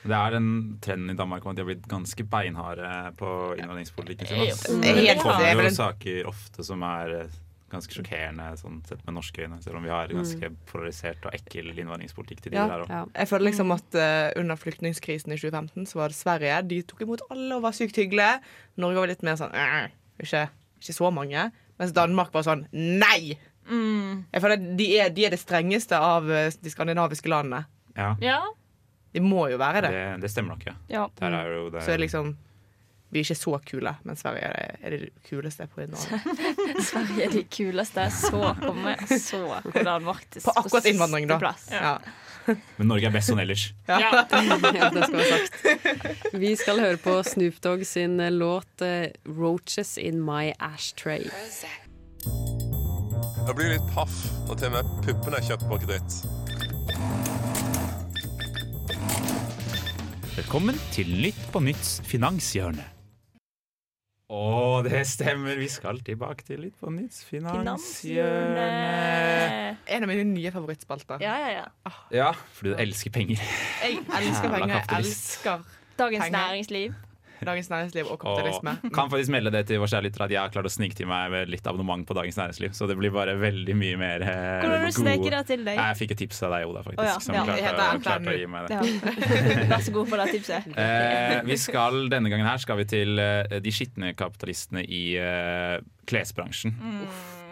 Det 0.06 0.14
er 0.14 0.36
den 0.36 0.78
trenden 0.82 1.10
i 1.10 1.16
Danmark 1.18 1.44
om 1.44 1.50
at 1.50 1.58
de 1.58 1.64
har 1.64 1.70
blitt 1.72 1.88
ganske 1.90 2.26
beinharde 2.30 2.90
på 3.18 3.30
innvandringspolitikken 3.58 4.28
sin. 4.54 4.76
Mm. 4.78 4.84
Det 4.84 5.08
er 5.10 5.18
kommer 5.18 5.42
er 5.42 5.62
jo 5.66 5.74
saker 5.74 6.28
ofte 6.30 6.66
som 6.66 6.84
er 6.86 7.14
eh, 7.24 7.40
ganske 7.76 7.94
sjokkerende 7.96 8.46
sånn 8.60 8.80
sett 8.88 9.04
med 9.06 9.14
norske 9.18 9.44
øyne, 9.44 9.60
selv 9.62 9.76
om 9.78 9.84
vi 9.86 9.92
har 9.92 10.08
ganske 10.12 10.50
polarisert 10.70 11.24
og 11.28 11.34
ekkel 11.38 11.70
innvandringspolitikk 11.74 12.40
til 12.44 12.52
de 12.52 12.58
Ja. 12.58 12.66
der 12.72 12.84
òg. 12.84 12.88
Ja. 12.90 13.04
Jeg 13.14 13.28
føler 13.30 13.46
liksom 13.50 13.70
at 13.76 13.94
uh, 14.00 14.40
Under 14.40 14.56
flyktningkrisen 14.56 15.32
i 15.32 15.38
2015 15.38 15.86
så 15.86 16.00
var 16.00 16.08
det 16.08 16.16
Sverige. 16.18 16.62
De 16.68 16.82
tok 16.82 17.02
imot 17.06 17.22
alle 17.30 17.54
og 17.56 17.62
var 17.68 17.72
sykt 17.76 17.96
hyggelige. 18.00 18.40
Norge 18.76 19.02
var 19.04 19.06
litt 19.12 19.22
mer 19.22 19.36
sånn 19.40 19.52
«Øh, 19.54 19.88
ikke, 20.22 20.48
ikke 20.82 20.96
så 20.96 21.10
mange. 21.12 21.50
Mens 21.78 21.92
Danmark 21.92 22.32
var 22.34 22.42
sånn 22.48 22.66
nei! 22.72 23.36
Jeg 23.66 24.42
føler 24.42 24.60
de 24.78 24.86
er, 25.00 25.08
de 25.10 25.24
er 25.26 25.32
det 25.34 25.40
strengeste 25.42 25.98
av 25.98 26.28
eh, 26.30 26.50
de 26.62 26.70
skandinaviske 26.70 27.28
landene. 27.28 27.64
Ja, 27.96 28.14
Ja. 28.22 28.40
De 29.16 29.20
må 29.24 29.46
jo 29.48 29.56
være 29.56 29.80
det. 29.86 29.90
det, 29.94 30.20
det 30.26 30.30
stemmer 30.30 30.52
nok, 30.54 30.66
ja. 30.66 30.74
Ja. 30.92 31.06
Der 31.18 31.32
er 31.32 31.46
jo 31.54 31.70
det 31.72 31.82
Så 31.86 31.94
er 31.94 31.98
liksom 32.02 32.34
Vi 33.16 33.22
er 33.22 33.24
ikke 33.24 33.34
så 33.40 33.58
kule, 33.64 33.90
men 34.04 34.16
Sverige 34.20 34.44
er, 34.44 34.74
er 34.84 34.92
det 34.92 35.06
kuleste 35.24 35.64
på 35.72 35.80
innvandring. 35.86 36.80
Sverige 36.90 37.24
er 37.24 37.30
de 37.32 37.44
kuleste. 37.48 38.02
Så 38.12 38.40
kommer 38.60 39.06
så 39.08 39.38
på 39.64 39.84
Danmark 39.84 40.26
På 40.44 40.52
akkurat 40.60 40.84
innvandring, 40.84 41.28
da. 41.30 41.54
Ja. 41.72 41.94
Men 42.76 42.90
Norge 42.90 43.08
er 43.08 43.14
best 43.14 43.30
sånn 43.32 43.40
ellers. 43.40 43.62
ja. 43.88 43.96
ja, 44.04 44.10
det 44.94 45.06
skal 45.08 45.16
være 45.16 45.30
sagt. 45.32 46.26
Vi 46.36 46.50
skal 46.60 46.82
høre 46.82 46.98
på 47.00 47.14
Snoop 47.24 47.56
Dogg 47.64 47.86
sin 47.88 48.20
eh, 48.20 48.28
låt 48.30 48.84
eh, 48.84 49.08
'Roaches 49.24 49.96
In 49.96 50.20
My 50.20 50.52
Ashtray'. 50.60 51.32
Jeg 53.46 53.56
blir 53.56 53.72
litt 53.72 53.88
paff 53.94 54.12
når 54.44 54.60
til 54.60 54.68
og 54.68 54.76
med 54.76 54.92
puppene 55.06 55.40
er 55.40 55.48
kjøpt 55.48 55.64
på 55.70 55.80
kreditt. 55.86 56.20
Velkommen 60.36 60.76
til 60.92 61.16
Nytt 61.24 61.40
på 61.54 61.64
Nytts 61.64 61.96
finanshjørne. 62.04 62.95
Å, 64.26 64.82
det 64.82 65.04
stemmer. 65.06 65.54
Vi 65.60 65.68
skal 65.70 66.00
tilbake 66.02 66.42
til 66.48 66.58
litt 66.64 66.74
på 66.82 66.90
nytt. 66.90 67.14
Finanshjørnet. 67.28 69.76
En 69.86 70.02
av 70.02 70.08
mine 70.10 70.24
nye 70.32 70.50
favorittspalter. 70.50 71.22
Ja, 71.22 71.36
ja, 71.44 71.50
ja. 71.60 71.66
Ja, 72.10 72.32
fordi 72.56 72.72
du 72.74 72.80
elsker 72.82 73.10
penger. 73.14 73.38
Jeg 73.84 74.00
elsker 74.02 74.50
penger. 74.56 74.74
Jeg 74.80 74.90
elsker 74.98 75.62
Dagens 75.96 76.24
Penger. 76.26 76.38
næringsliv. 76.38 76.94
Dagens 77.44 77.68
Næringsliv 77.68 78.06
og 78.06 78.12
Og 78.12 78.18
kapitalisme. 78.22 78.92
kan 78.94 79.10
faktisk 79.10 79.30
melde 79.30 79.50
det 79.52 79.66
til 79.68 79.78
vår 79.82 79.86
kjære 79.92 80.02
lytter 80.06 80.24
at 80.24 80.30
jeg 80.30 80.40
har 80.40 80.48
klart 80.54 80.64
å 80.64 80.72
snike 80.72 80.94
til 80.96 81.06
meg 81.10 81.30
med 81.30 81.48
litt 81.52 81.66
abonnement 81.66 82.06
på 82.08 82.14
Dagens 82.16 82.36
Næringsliv. 82.40 82.72
Så 82.72 82.86
det 82.88 82.96
blir 82.96 83.10
bare 83.12 83.34
veldig 83.36 83.76
mye 83.76 83.96
mer 84.00 84.22
eh, 84.22 84.64
Hvordan 84.64 84.80
har 84.80 84.90
du 84.90 85.22
gode- 85.22 85.30
det 85.36 85.46
til 85.46 85.64
deg? 85.64 85.76
Jeg 85.76 85.96
fikk 86.00 86.10
et 86.16 86.18
tips 86.24 86.42
av 86.42 86.50
deg, 86.56 86.66
Oda, 86.70 86.82
faktisk. 86.82 87.02
Oh, 87.02 87.04
ja, 87.10 87.18
Som 87.18 87.34
ja. 87.34 87.44
klarte, 87.44 87.62
Jeg 87.62 88.02
klarte 88.06 88.32
å 88.32 88.38
gi 88.38 88.46
meg 88.46 88.68
det. 88.68 88.74
Ja. 88.76 89.66
Vær 89.76 89.84
så 89.84 89.92
god 89.92 90.08
for 90.08 90.16
det 90.24 90.28
tipset. 90.38 90.72
Eh, 90.86 91.40
vi 91.44 91.56
skal, 91.58 92.08
Denne 92.08 92.30
gangen 92.30 92.46
her 92.46 92.58
skal 92.62 92.76
vi 92.78 92.84
til 92.84 93.18
eh, 93.18 93.58
de 93.60 93.70
skitne 93.74 94.14
kapitalistene 94.16 94.82
i 94.86 95.16
eh, 95.20 95.78
klesbransjen. 96.06 96.74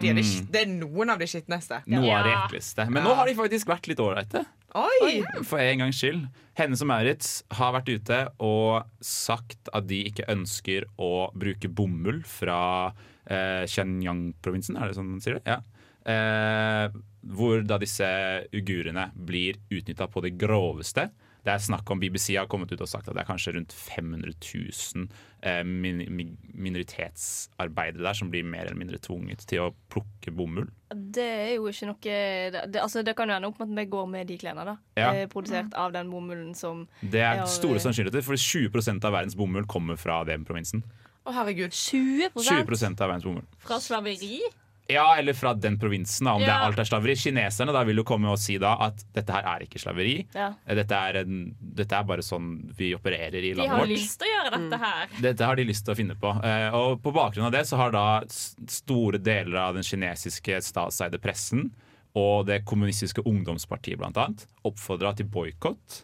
De 0.01 0.09
er 0.09 0.13
det, 0.17 0.23
Mm. 0.25 0.47
det 0.51 0.61
er 0.61 0.67
noen 0.71 1.09
av 1.13 1.19
de 1.19 1.25
skitneste. 1.29 1.81
Noe 1.87 2.11
av 2.17 2.25
det 2.27 2.33
ekleste. 2.35 2.85
Men 2.91 3.03
nå 3.03 3.13
har 3.15 3.25
de 3.29 3.35
faktisk 3.37 3.67
vært 3.67 3.87
litt 3.87 3.99
ålreite. 4.03 4.45
Oi! 4.75 5.23
For 5.47 5.61
en 5.63 5.85
gangs 5.85 5.99
skyld. 6.01 6.25
Hennes 6.55 6.81
og 6.83 6.89
Maurits 6.89 7.29
har 7.55 7.73
vært 7.75 7.91
ute 7.91 8.17
og 8.43 8.87
sagt 9.03 9.69
at 9.75 9.87
de 9.87 10.01
ikke 10.09 10.27
ønsker 10.31 10.87
å 10.99 11.29
bruke 11.35 11.71
bomull 11.71 12.21
fra 12.27 12.91
eh, 13.27 13.63
Shenyang-provinsen, 13.71 14.75
er 14.79 14.91
det 14.91 14.97
sånn 14.97 15.13
man 15.13 15.23
sier 15.23 15.39
det? 15.39 15.55
Ja. 15.55 15.61
Eh, 16.05 16.95
hvor 17.35 17.63
da 17.65 17.79
disse 17.81 18.07
ugurene 18.53 19.09
blir 19.15 19.57
utnytta 19.73 20.07
på 20.11 20.23
det 20.25 20.35
groveste. 20.39 21.07
Det 21.45 21.53
er 21.53 21.61
snakk 21.61 21.91
om 21.93 21.99
BBC 22.01 22.33
har 22.39 22.47
kommet 22.49 22.71
ut 22.73 22.81
og 22.81 22.89
sagt 22.89 23.07
at 23.07 23.13
det 23.13 23.21
er 23.21 23.27
kanskje 23.29 23.53
rundt 23.53 23.73
500 23.77 24.33
000 24.33 25.07
eh, 25.45 25.61
min 25.63 25.99
min 26.09 26.31
minoritetsarbeidere 26.55 28.03
der 28.07 28.17
som 28.17 28.31
blir 28.33 28.43
mer 28.47 28.65
eller 28.65 28.79
mindre 28.79 28.97
tvunget 29.03 29.45
til 29.49 29.61
å 29.65 29.69
plukke 29.93 30.33
bomull. 30.35 30.67
Det 30.89 31.25
er 31.25 31.53
jo 31.57 31.67
ikke 31.69 31.89
noe 31.89 32.01
Det, 32.01 32.63
det, 32.73 32.81
altså, 32.81 33.03
det 33.05 33.15
kan 33.17 33.29
jo 33.29 33.35
ende 33.37 33.49
opp 33.49 33.59
med 33.61 33.69
at 33.69 33.77
vi 33.77 33.85
går 33.93 34.09
med 34.09 34.27
de 34.29 34.37
klærne. 34.41 34.65
da 34.65 34.75
Ja. 34.97 35.13
eh, 35.13 35.27
Produsert 35.27 35.73
av 35.73 35.93
den 35.93 36.09
bomullen 36.09 36.55
som 36.55 36.87
Det 37.01 37.21
er 37.21 37.45
store 37.45 37.79
sannsynligheter, 37.79 38.23
for 38.25 38.33
20% 38.35 39.05
av 39.05 39.13
verdens 39.13 39.35
bomull 39.35 39.65
kommer 39.65 39.97
fra 39.97 40.23
den 40.25 40.45
provinsen. 40.45 40.83
Å, 41.25 41.31
herregud. 41.33 41.71
20 41.73 42.29
20% 42.37 43.01
av 43.01 43.09
verdens 43.09 43.23
bomull. 43.25 43.45
Fra 43.59 43.79
slaveri? 43.81 44.41
Ja, 44.87 45.15
eller 45.17 45.33
fra 45.33 45.53
den 45.57 45.79
provinsen, 45.81 46.27
om 46.29 46.39
det 46.41 46.47
Ja. 46.47 46.59
er 46.59 46.67
alt 46.67 46.79
er 46.79 46.85
slaveri. 46.85 47.15
Kineserne 47.17 47.73
da 47.73 47.83
vil 47.83 47.97
jo 47.97 48.03
komme 48.03 48.29
og 48.29 48.37
si 48.37 48.57
da 48.61 48.75
at 48.85 49.03
dette 49.13 49.33
her 49.33 49.41
er 49.55 49.65
ikke 49.65 49.81
slaveri. 49.81 50.27
Ja. 50.35 50.51
Dette 50.67 50.91
er, 50.93 51.21
en, 51.23 51.55
dette 51.59 51.91
er 51.97 52.03
bare 52.03 52.21
sånn 52.21 52.71
vi 52.77 52.93
opererer 52.93 53.41
i 53.41 53.53
landet 53.55 53.57
vårt. 53.57 53.65
De 53.65 53.69
har 53.69 53.79
vårt. 53.79 53.89
lyst 53.89 54.19
til 54.19 54.27
å 54.27 54.35
gjøre 54.35 54.61
dette 54.69 54.81
her. 54.83 55.07
Dette 55.21 55.45
har 55.49 55.55
de 55.55 55.65
lyst 55.65 55.85
til 55.85 55.93
å 55.95 55.97
finne 55.97 56.15
på. 56.21 56.35
Eh, 56.45 56.69
og 56.75 57.01
på 57.01 57.13
bakgrunn 57.15 57.47
av 57.47 57.51
det 57.51 57.65
så 57.65 57.77
har 57.77 57.91
da 57.91 58.21
store 58.29 59.17
deler 59.17 59.57
av 59.57 59.73
den 59.73 59.83
kinesiske 59.83 60.61
statseide 60.61 61.17
pressen 61.17 61.71
og 62.15 62.45
det 62.45 62.61
kommunistiske 62.65 63.25
ungdomspartiet 63.25 63.99
annet 64.05 64.45
oppfordra 64.63 65.15
til 65.17 65.25
boikott 65.25 66.03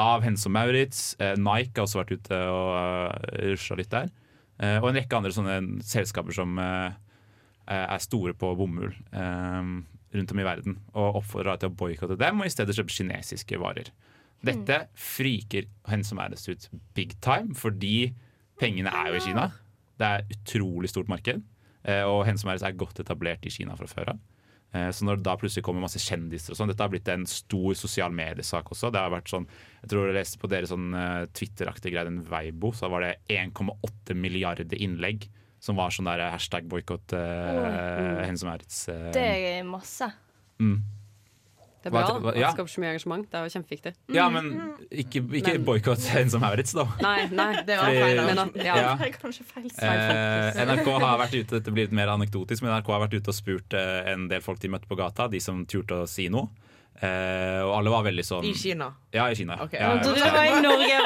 av 0.00 0.22
Hense 0.24 0.46
og 0.48 0.54
Maurits. 0.54 1.16
Eh, 1.20 1.34
Nike 1.36 1.76
har 1.76 1.86
også 1.86 2.00
vært 2.04 2.14
ute 2.16 2.38
og 2.48 2.70
uh, 2.78 3.10
rusla 3.50 3.76
litt 3.76 3.90
der. 3.92 4.08
Eh, 4.62 4.78
og 4.78 4.88
en 4.90 5.00
rekke 5.00 5.18
andre 5.18 5.32
sånne 5.34 5.58
selskaper 5.84 6.32
som 6.36 6.58
eh, 6.60 6.92
er 7.70 7.98
store 8.02 8.34
på 8.34 8.54
bomull 8.58 8.92
eh, 9.12 9.72
rundt 10.14 10.32
om 10.34 10.40
i 10.42 10.44
verden. 10.46 10.78
Og 10.94 11.20
oppfordra 11.22 11.58
til 11.58 11.70
å 11.70 11.76
boikotte 11.76 12.18
dem 12.20 12.40
og 12.42 12.46
i 12.46 12.52
stedet 12.52 12.74
kjøpe 12.76 12.92
kinesiske 12.92 13.58
varer. 13.62 13.92
Dette 14.42 14.88
friker 14.98 15.68
Hennes 15.86 16.08
som 16.10 16.18
Maurits 16.18 16.48
ut 16.50 16.68
big 16.98 17.14
time, 17.22 17.54
fordi 17.54 18.12
pengene 18.58 18.90
er 18.90 19.12
jo 19.12 19.20
i 19.20 19.24
Kina. 19.28 19.44
Det 19.98 20.08
er 20.08 20.24
et 20.24 20.32
utrolig 20.34 20.90
stort 20.90 21.08
marked. 21.08 21.42
eh, 21.84 22.02
Og 22.02 22.24
Hennes 22.26 22.40
som 22.42 22.48
Maurits 22.50 22.64
er 22.66 22.72
godt 22.74 22.98
etablert 22.98 23.46
i 23.46 23.50
Kina 23.54 23.76
fra 23.78 23.86
før 23.86 24.10
av. 24.10 24.18
Eh, 24.74 24.88
Så 24.90 25.04
når 25.06 25.16
det 25.20 25.22
da 25.28 25.36
plutselig 25.36 25.62
kommer 25.62 25.80
masse 25.84 26.00
kjendiser 26.02 26.50
og 26.50 26.56
sånn 26.58 26.68
Dette 26.72 26.82
har 26.82 26.88
blitt 26.90 27.08
en 27.08 27.24
stor 27.26 27.74
sosial 27.74 28.10
mediesak 28.10 28.64
også. 28.72 28.90
Det 28.90 28.98
har 28.98 29.10
vært 29.10 29.28
sånn 29.30 29.46
Jeg 29.82 29.90
tror 29.90 30.06
jeg 30.08 30.14
leste 30.16 30.38
på 30.42 30.48
deres 30.50 30.70
sånn 30.70 30.92
eh, 30.94 31.26
Twitter-aktige 31.32 31.92
greie, 31.92 32.06
en 32.06 32.24
Weibo, 32.24 32.72
så 32.72 32.90
var 32.90 33.00
det 33.02 33.18
1,8 33.30 34.14
milliarder 34.16 34.74
innlegg 34.74 35.28
som 35.62 35.78
var 35.78 35.92
sånn 35.94 36.08
der 36.10 36.24
hashtag 36.34 36.66
boikott 36.66 37.14
uh, 37.14 38.24
Hennes 38.26 38.42
og 38.42 38.48
Maurits. 38.50 38.80
Uh, 38.90 39.12
Det 39.14 39.22
er 39.22 39.62
masse. 39.68 40.08
mm. 40.58 40.80
Det 41.82 41.90
er 41.90 41.94
bra 41.96 42.02
Hva- 42.06 42.20
hva- 42.22 42.32
det 42.36 42.38
ja. 42.44 42.48
skaper 42.54 42.70
så 42.70 42.78
mye 42.78 42.90
engasjement. 42.92 43.24
Det 43.26 43.34
er 43.34 43.42
jo 43.48 43.50
kjempeviktig. 43.56 43.90
Ja, 44.14 44.28
men 44.30 44.44
ikke, 44.86 45.18
ikke 45.34 45.54
Men- 45.56 45.64
boikott 45.66 46.04
Hennes 46.12 46.34
og 46.38 46.42
Maurits, 46.44 46.74
da. 46.78 46.84
Nei, 47.02 47.24
nei. 47.34 47.48
Det 47.66 47.74
var 47.80 47.90
feil. 47.90 48.20
Men 48.28 48.38
ja. 48.68 48.74
Ja. 48.78 48.92
Det 49.00 49.08
er 49.08 49.16
kanskje 49.18 49.42
feil 49.48 49.66
Eh, 49.82 50.60
NRK 50.62 50.86
har 51.02 51.18
vært 51.18 51.34
ute 51.40 51.56
Dette 51.58 51.74
blir 51.74 51.88
litt 51.88 51.96
mer 51.98 52.06
anekdotisk, 52.14 52.62
men 52.62 52.70
NRK 52.76 52.86
har 52.94 53.02
vært 53.08 53.16
ute 53.18 53.34
og 53.34 53.34
spurt 53.34 53.74
eh, 53.74 54.12
en 54.14 54.28
del 54.30 54.40
folk 54.46 54.62
de 54.62 54.70
møtte 54.70 54.86
på 54.86 54.94
gata, 55.00 55.26
de 55.32 55.40
som 55.42 55.64
turte 55.66 56.04
å 56.04 56.06
si 56.06 56.28
noe. 56.30 56.46
Eh, 57.02 57.58
og 57.66 57.72
alle 57.80 57.90
var 57.90 58.04
veldig 58.06 58.24
sånn 58.30 58.44
I 58.46 58.54
Kina. 58.54 58.92
Ja, 59.10 59.26
i 59.26 59.34
Kina. 59.34 59.56
Okay. 59.64 59.80
Ja, 59.82 59.98
det 59.98 60.22
var 60.22 60.44
i 60.54 60.62
Norge. 60.62 61.02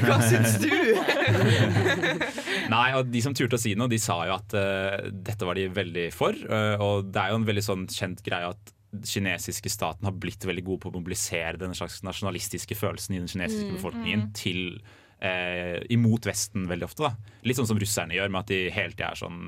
Hva 0.00 0.16
syns 0.24 0.56
du? 0.64 0.72
Nei, 2.76 2.88
og 2.98 3.08
De 3.10 3.22
som 3.24 3.34
turte 3.36 3.56
å 3.58 3.60
si 3.60 3.72
noe, 3.78 3.88
de 3.90 3.98
sa 4.02 4.20
jo 4.28 4.36
at 4.36 4.54
uh, 4.56 5.08
dette 5.10 5.48
var 5.48 5.56
de 5.58 5.66
veldig 5.72 6.06
for. 6.14 6.36
Uh, 6.46 6.76
og 6.84 7.08
det 7.12 7.22
er 7.22 7.32
jo 7.32 7.40
en 7.40 7.48
veldig 7.48 7.64
sånn 7.64 7.86
kjent 7.90 8.20
greie 8.26 8.52
at 8.52 8.72
kinesiske 8.96 9.68
staten 9.68 10.06
har 10.08 10.14
blitt 10.16 10.44
veldig 10.46 10.62
god 10.64 10.80
på 10.84 10.88
å 10.92 10.94
mobilisere 10.94 11.58
den 11.60 11.74
slags 11.76 11.98
nasjonalistiske 12.06 12.76
følelsen 12.78 13.16
i 13.16 13.20
den 13.20 13.28
kinesiske 13.28 13.66
Mm, 13.68 13.74
befolkningen 13.76 14.22
til 14.38 14.60
eh, 15.20 15.82
imot 15.92 16.24
Vesten 16.28 16.64
veldig 16.70 16.86
ofte. 16.86 17.02
da 17.04 17.10
Litt 17.44 17.58
sånn 17.58 17.68
som 17.68 17.80
russerne 17.80 18.16
gjør, 18.16 18.30
med 18.32 18.44
at 18.44 18.52
de 18.52 18.60
hele 18.72 18.94
tida 18.94 19.10
er 19.10 19.20
sånn 19.20 19.40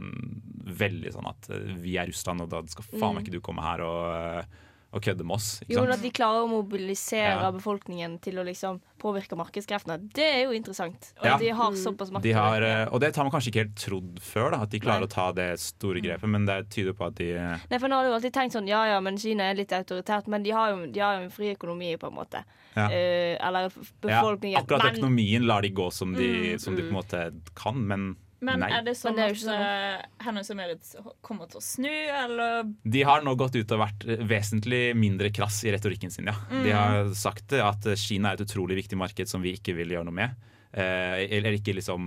veldig 0.82 1.12
sånn 1.14 1.28
at 1.30 1.48
eh, 1.54 1.74
vi 1.80 1.96
er 2.00 2.10
Russland, 2.10 2.44
og 2.44 2.50
da 2.52 2.62
skal 2.68 2.88
faen 2.90 3.14
meg 3.16 3.22
Mm. 3.22 3.24
ikke 3.24 3.36
du 3.38 3.40
komme 3.44 3.64
her 3.64 3.84
og, 3.86 4.44
og 4.90 5.02
kødde 5.04 5.24
med 5.24 5.34
oss. 5.36 5.60
Jo, 5.68 5.82
sant? 5.82 5.90
at 5.98 6.00
de 6.02 6.10
klarer 6.10 6.46
å 6.46 6.48
mobilisere 6.48 7.42
Ja. 7.42 7.50
befolkningen 7.52 8.18
til 8.24 8.38
å 8.40 8.44
liksom 8.44 8.80
påvirke 8.98 9.36
markedskreftene, 9.36 9.98
det 10.14 10.24
er 10.24 10.44
jo 10.44 10.50
interessant. 10.56 11.12
Og 11.20 11.26
Ja. 11.26 11.36
de 11.38 11.48
har 11.50 11.72
såpass 11.72 12.10
makt. 12.10 12.22
De 12.22 12.32
har, 12.32 12.62
eh, 12.62 12.88
og 12.90 12.98
det 13.00 13.14
har 13.14 13.24
man 13.24 13.30
kanskje 13.30 13.50
ikke 13.52 13.64
helt 13.66 13.74
trodd 13.76 14.18
før, 14.18 14.50
da, 14.52 14.62
at 14.62 14.70
de 14.70 14.80
klarer 14.80 15.00
Nei. 15.00 15.06
å 15.06 15.10
ta 15.10 15.32
det 15.32 15.58
store 15.60 16.00
grepet, 16.00 16.28
men 16.28 16.46
det 16.46 16.70
tyder 16.70 16.94
på 16.94 17.06
at 17.06 17.14
de 17.16 17.32
eh, 17.36 17.58
Nei, 17.70 17.78
for 17.78 17.88
nå 17.88 17.94
har 18.00 18.04
du 18.04 18.14
alltid 18.16 18.32
tenkt 18.32 18.52
sånn, 18.52 18.66
ja 18.66 18.84
ja, 18.86 18.98
men 19.00 19.16
Kina 19.18 19.50
er 19.50 19.54
litt 19.56 19.68
autoritært, 19.76 20.26
men 20.26 20.42
de 20.42 20.50
har 20.50 20.70
jo, 20.72 20.86
de 20.90 21.00
har 21.00 21.18
jo 21.18 21.24
en 21.24 21.30
fri 21.30 21.54
økonomi, 21.54 21.96
på 21.98 22.08
en 22.08 22.14
måte. 22.16 22.42
Ja. 22.74 22.88
Eh, 22.88 23.36
eller 23.46 23.68
befolkningen. 24.00 24.52
ja. 24.56 24.60
Akkurat 24.62 24.84
men, 24.84 24.94
økonomien 24.96 25.46
lar 25.46 25.60
de 25.62 25.70
gå 25.70 25.92
som 25.92 26.14
de, 26.14 26.54
Mm, 26.54 26.60
som 26.60 26.74
de 26.76 26.82
på 26.82 26.88
en 26.88 26.94
måte 27.02 27.40
kan, 27.54 27.74
men, 27.86 28.16
Men 28.40 28.60
nei. 28.62 28.68
er 28.70 28.84
det 28.86 28.94
sånn 28.94 29.16
det 29.18 29.24
er 29.24 29.32
at 29.34 30.02
uh, 30.02 30.24
Hennes 30.28 30.50
og 30.52 30.56
Merit 30.60 30.90
kommer 31.26 31.48
til 31.50 31.58
å 31.58 31.64
snu, 31.64 31.90
eller 31.90 32.68
De 32.84 33.02
har 33.02 33.24
nå 33.26 33.34
gått 33.40 33.56
ut 33.58 33.72
og 33.74 33.80
vært 33.82 34.06
eh, 34.06 34.20
vesentlig 34.30 34.82
mindre 34.94 35.32
krass 35.34 35.64
i 35.66 35.72
retorikken 35.74 36.12
sin, 36.14 36.30
ja. 36.30 36.36
Mm. 36.52 36.62
De 36.62 36.74
har 36.76 37.10
sagt 37.18 37.52
at 37.58 37.88
eh, 37.90 37.98
Kina 37.98 38.30
er 38.30 38.38
et 38.38 38.46
utrolig 38.46 38.78
viktig 38.78 38.98
marked 39.00 39.26
som 39.30 39.42
vi 39.42 39.56
ikke 39.58 39.74
vil 39.74 39.96
gjøre 39.96 40.06
noe 40.06 40.18
med. 40.20 40.46
Eh, 40.70 41.24
eller 41.38 41.56
ikke 41.56 41.72
liksom 41.78 42.02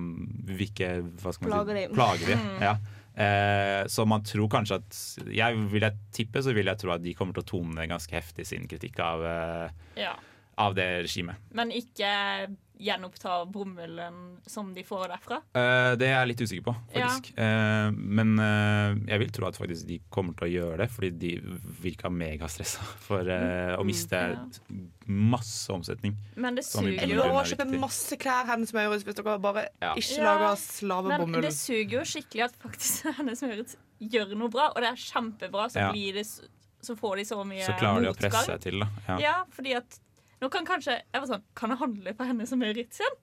Vi 0.46 0.68
ikke 0.70 0.92
hva 1.24 1.32
skal 1.34 1.48
man 1.50 1.52
Plager 1.56 1.76
si, 1.80 1.86
de. 1.88 1.94
Plager 1.98 2.28
de. 2.30 2.36
Mm. 2.38 2.60
Ja. 2.62 2.74
Eh, 3.26 3.88
så 3.92 4.06
man 4.08 4.24
tror 4.24 4.48
kanskje 4.54 4.78
at 4.80 5.00
jeg 5.36 5.64
Vil 5.74 5.84
jeg 5.84 5.98
tippe, 6.16 6.44
så 6.46 6.54
vil 6.56 6.70
jeg 6.70 6.80
tro 6.80 6.94
at 6.94 7.02
de 7.04 7.16
kommer 7.18 7.36
til 7.36 7.44
å 7.44 7.50
tone 7.58 7.88
ganske 7.90 8.14
heftig 8.16 8.46
sin 8.48 8.70
kritikk 8.72 9.02
av, 9.04 9.26
eh, 9.26 10.04
Ja. 10.06 10.14
av 10.62 10.76
det 10.78 10.88
regimet. 11.08 11.42
Men 11.52 11.72
ikke 11.76 12.14
gjenoppta 12.82 13.46
bomullen 13.54 14.18
som 14.50 14.72
de 14.74 14.84
får 14.86 15.08
derfra? 15.14 15.38
Uh, 15.56 15.94
det 16.00 16.08
er 16.10 16.16
jeg 16.18 16.32
litt 16.32 16.44
usikker 16.46 16.66
på, 16.66 16.76
Ja. 16.96 17.08
faktisk. 17.08 17.32
Eh, 17.38 17.92
men 17.96 18.34
uh, 18.42 18.98
jeg 19.08 19.22
vil 19.24 19.34
tro 19.36 19.48
at 19.50 19.60
faktisk 19.60 19.88
de 19.90 20.00
kommer 20.14 20.34
til 20.40 20.48
å 20.48 20.52
gjøre 20.52 20.78
det, 20.84 20.90
fordi 20.94 21.12
de 21.22 21.32
virka 21.84 22.10
megastressa 22.10 22.82
for 23.08 23.28
eh, 23.30 23.76
å 23.78 23.86
miste 23.88 24.22
masse 25.12 25.72
omsetning. 25.74 26.16
Men 26.36 26.58
det 26.58 26.66
suger 26.68 27.10
jo. 27.10 27.24
å 27.24 27.44
kjøpe 27.48 27.68
masse 27.82 28.18
klær 28.22 28.48
hennes 28.50 28.74
Maurits 28.76 29.06
hvis 29.08 29.18
dere 29.18 29.38
bare 29.44 29.68
Ja. 29.82 29.94
ikke 29.96 30.18
Ja, 30.22 30.56
lager 30.88 31.26
Men 31.28 31.42
det 31.42 31.54
suger 31.58 32.00
jo 32.00 32.06
skikkelig 32.08 32.48
at 32.50 32.56
faktisk 32.62 33.10
Hennes 33.20 33.42
Maurits 33.46 33.78
gjør 34.02 34.36
noe 34.38 34.50
bra, 34.54 34.72
og 34.74 34.82
det 34.82 34.92
er 34.94 35.02
kjempebra, 35.02 35.70
så, 35.70 35.80
Ja. 35.86 35.92
blir 35.94 36.14
det, 36.22 36.26
så 36.82 36.96
får 36.98 37.22
de 37.22 37.26
så 37.30 37.44
mye 37.46 37.66
Så 37.66 37.78
klarer 37.78 38.08
de 38.08 38.14
å 38.14 38.18
presse 38.18 38.46
seg 38.48 38.64
til, 38.64 38.80
da. 38.82 38.90
Ja. 39.08 39.18
Ja. 39.22 39.36
fordi 39.54 39.76
at 39.78 40.00
nå 40.42 40.50
kan 40.50 40.66
kanskje 40.66 40.98
Jeg 41.00 41.22
var 41.22 41.28
sånn 41.30 41.44
Kan 41.56 41.74
jeg 41.74 41.80
handle 41.84 42.14
på 42.18 42.26
henne 42.26 42.48
og 42.48 42.58
Maurits 42.62 43.02
igjen? 43.02 43.20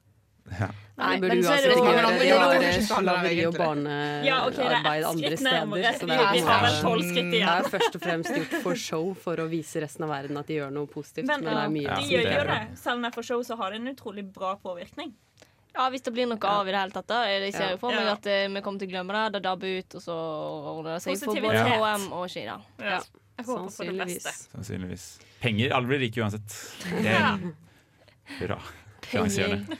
Nei, 0.99 1.21
men 1.21 1.43
så 1.45 1.53
er 1.55 1.65
det 1.69 1.75
jo 1.77 1.85
det. 1.85 2.59
Det 2.63 2.71
sånn, 2.87 3.05
slaveri 3.05 3.43
og 3.47 3.59
Ja, 4.27 4.39
ok, 4.47 4.57
barnearbeid 4.59 5.05
andre 5.05 5.37
steder. 5.37 5.93
Så 5.99 6.09
det 6.09 6.17
er, 6.17 6.33
vi 6.33 6.41
har 6.47 6.65
vel 6.65 6.79
tolv 6.83 7.05
skritt 7.05 7.37
igjen. 7.37 7.45
det 7.45 7.53
er 7.53 7.71
først 7.75 7.99
og 7.99 8.03
fremst 8.03 8.35
gjort 8.39 8.57
for 8.65 8.81
show 8.81 9.13
for 9.27 9.45
å 9.45 9.47
vise 9.51 9.83
resten 9.85 10.07
av 10.09 10.15
verden 10.17 10.41
at 10.41 10.49
de 10.51 10.59
gjør 10.59 10.73
noe 10.75 10.91
positivt. 10.91 11.29
Men, 11.29 11.45
det 11.45 11.55
er 11.55 11.73
mye 11.75 12.01
de 12.01 12.09
gjør 12.15 12.27
jo 12.33 12.45
det. 12.51 12.59
Selv 12.81 12.97
om 12.97 13.05
det 13.07 13.13
er 13.13 13.17
for 13.21 13.29
show, 13.31 13.45
så 13.47 13.59
har 13.61 13.75
det 13.75 13.83
en 13.83 13.93
utrolig 13.93 14.25
bra 14.33 14.57
påvirkning. 14.65 15.13
Ja, 15.77 15.87
hvis 15.93 16.03
det 16.03 16.11
blir 16.17 16.27
noe 16.27 16.51
av 16.51 16.67
i 16.67 16.73
det 16.75 16.81
hele 16.81 16.97
tatt. 16.97 17.07
da 17.07 17.23
Jeg 17.29 17.53
ser 17.55 17.69
Ja. 17.69 17.71
jo 17.77 17.79
for 17.79 17.95
meg 17.95 18.07
Ja. 18.09 18.13
at 18.17 18.27
eh, 18.27 18.49
vi 18.49 18.61
kommer 18.65 18.79
til 18.81 18.89
å 18.89 18.93
glemme 18.97 19.13
det. 19.15 19.33
Det 19.37 19.43
dabber 19.43 19.79
ut, 19.79 19.95
og 19.95 20.03
så 20.03 20.17
ordner 20.17 20.95
det 20.95 21.03
seg 21.03 21.19
for 21.19 21.35
både 21.35 21.41
Positivitet. 21.43 21.79
HM 21.79 22.13
og 22.13 22.29
Kina. 22.31 22.61
Ja. 22.81 23.01
Jeg 23.39 23.47
håper 23.47 23.71
på 23.71 23.85
det 23.87 24.07
beste. 24.07 24.33
Sannsynligvis. 24.57 25.28
Penger. 25.41 25.71
Alle 25.71 25.87
blir 25.87 25.99
rike 25.99 26.21
uansett. 26.23 26.55
Er 27.05 27.39
bra. 28.47 28.59
Finansierende. 29.03 29.77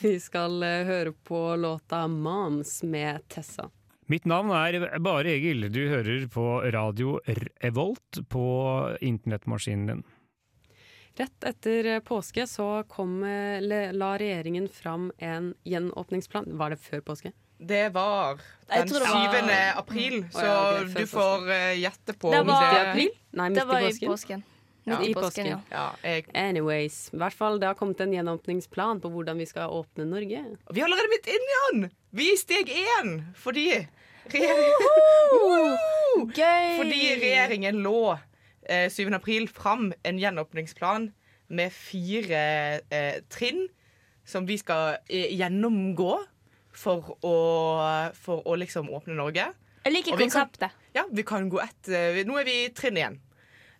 Vi 0.00 0.16
skal 0.20 0.62
eh, 0.62 0.84
høre 0.86 1.12
på 1.12 1.56
låta 1.56 2.06
'Moms' 2.08 2.82
med 2.84 3.28
Tessa. 3.28 3.70
Mitt 4.06 4.24
navn 4.24 4.50
er 4.50 4.98
Bare 4.98 5.30
Egil. 5.34 5.68
Du 5.72 5.88
hører 5.88 6.28
på 6.30 6.46
radio 6.72 7.20
Revolt 7.26 8.20
på 8.28 8.44
internettmaskinen 9.00 9.86
din. 9.86 10.04
Rett 11.16 11.44
etter 11.48 12.00
påske 12.00 12.46
så 12.46 12.84
kom, 12.88 13.22
eh, 13.24 13.60
la 13.92 14.18
regjeringen 14.18 14.68
fram 14.68 15.12
en 15.18 15.54
gjenåpningsplan. 15.64 16.56
Var 16.58 16.70
det 16.70 16.80
før 16.80 17.00
påske? 17.00 17.32
Det 17.58 17.88
var 17.92 18.36
den 18.68 18.88
det 18.88 19.00
var- 19.00 19.30
7. 19.32 19.78
april, 19.78 20.24
så 20.30 20.84
du 20.98 21.06
får 21.06 21.50
eh, 21.50 21.80
gjette 21.80 22.12
på 22.12 22.30
Det 22.30 22.40
om 22.40 22.46
det 22.46 22.52
det 22.52 22.60
Midt 22.60 22.76
i 22.76 22.90
april? 22.90 24.42
Midt 24.86 25.00
Det 25.00 25.08
i 25.10 25.14
påsken. 25.14 25.46
ja. 25.46 25.60
Ja, 25.70 25.86
påsken, 26.02 26.36
Anyways. 26.36 27.10
I 27.12 27.16
hvert 27.18 27.34
fall, 27.34 27.58
det 27.60 27.66
har 27.66 27.74
kommet 27.74 28.00
en 28.00 28.12
gjenåpningsplan 28.14 29.00
på 29.02 29.10
hvordan 29.10 29.38
vi 29.38 29.46
skal 29.50 29.68
åpne 29.74 30.04
Norge. 30.06 30.44
Vi 30.70 30.80
er 30.80 30.84
allerede 30.86 31.10
midt 31.10 31.26
inni 31.26 31.56
den! 31.72 31.90
Vi 32.12 32.28
er 32.30 32.34
i 32.36 32.36
steg 32.38 32.70
én 32.70 33.16
fordi 33.34 33.66
regjeringen, 34.30 35.76
Gøy! 36.36 36.76
fordi 36.78 37.00
regjeringen 37.20 37.80
lå 37.84 38.18
eh, 38.68 38.88
7. 38.90 39.10
april 39.14 39.48
fram 39.48 39.90
en 40.06 40.18
gjenåpningsplan 40.22 41.10
med 41.48 41.72
fire 41.74 42.40
eh, 42.90 43.20
trinn 43.30 43.66
som 44.26 44.46
vi 44.48 44.56
skal 44.58 44.96
eh, 45.08 45.28
gjennomgå 45.38 46.16
for 46.76 47.14
å, 47.24 47.36
for 48.18 48.42
å 48.46 48.56
liksom 48.60 48.90
åpne 48.92 49.14
Norge. 49.16 49.46
Jeg 49.86 49.94
liker 49.94 50.18
konseptet. 50.18 50.60
vi 50.60 50.66
kan- 50.66 50.82
Ja, 50.96 51.04
vi 51.12 51.22
kan 51.22 51.48
gå 51.50 51.60
ett 51.62 51.88
eh, 51.88 52.22
Nå 52.26 52.38
er 52.40 52.44
vi 52.48 52.56
i 52.64 52.68
trinn 52.74 52.96
igjen. 52.98 53.20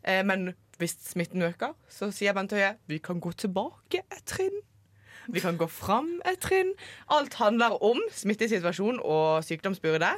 Eh, 0.04 0.22
men 0.24 0.52
hvis 0.78 0.96
smitten 1.08 1.42
øker, 1.42 1.74
så 1.88 2.10
sier 2.14 2.36
Bent 2.36 2.52
Høie 2.52 2.74
vi 2.90 2.98
kan 2.98 3.20
gå 3.20 3.32
tilbake 3.32 4.02
et 4.12 4.24
trinn. 4.28 4.62
Vi 5.26 5.40
kan 5.42 5.58
gå 5.58 5.66
fram 5.66 6.20
et 6.26 6.38
trinn. 6.38 6.72
Alt 7.10 7.34
handler 7.40 7.82
om 7.84 7.98
smittesituasjon 8.14 9.00
og 9.02 9.44
sykdomsbyrde. 9.44 10.12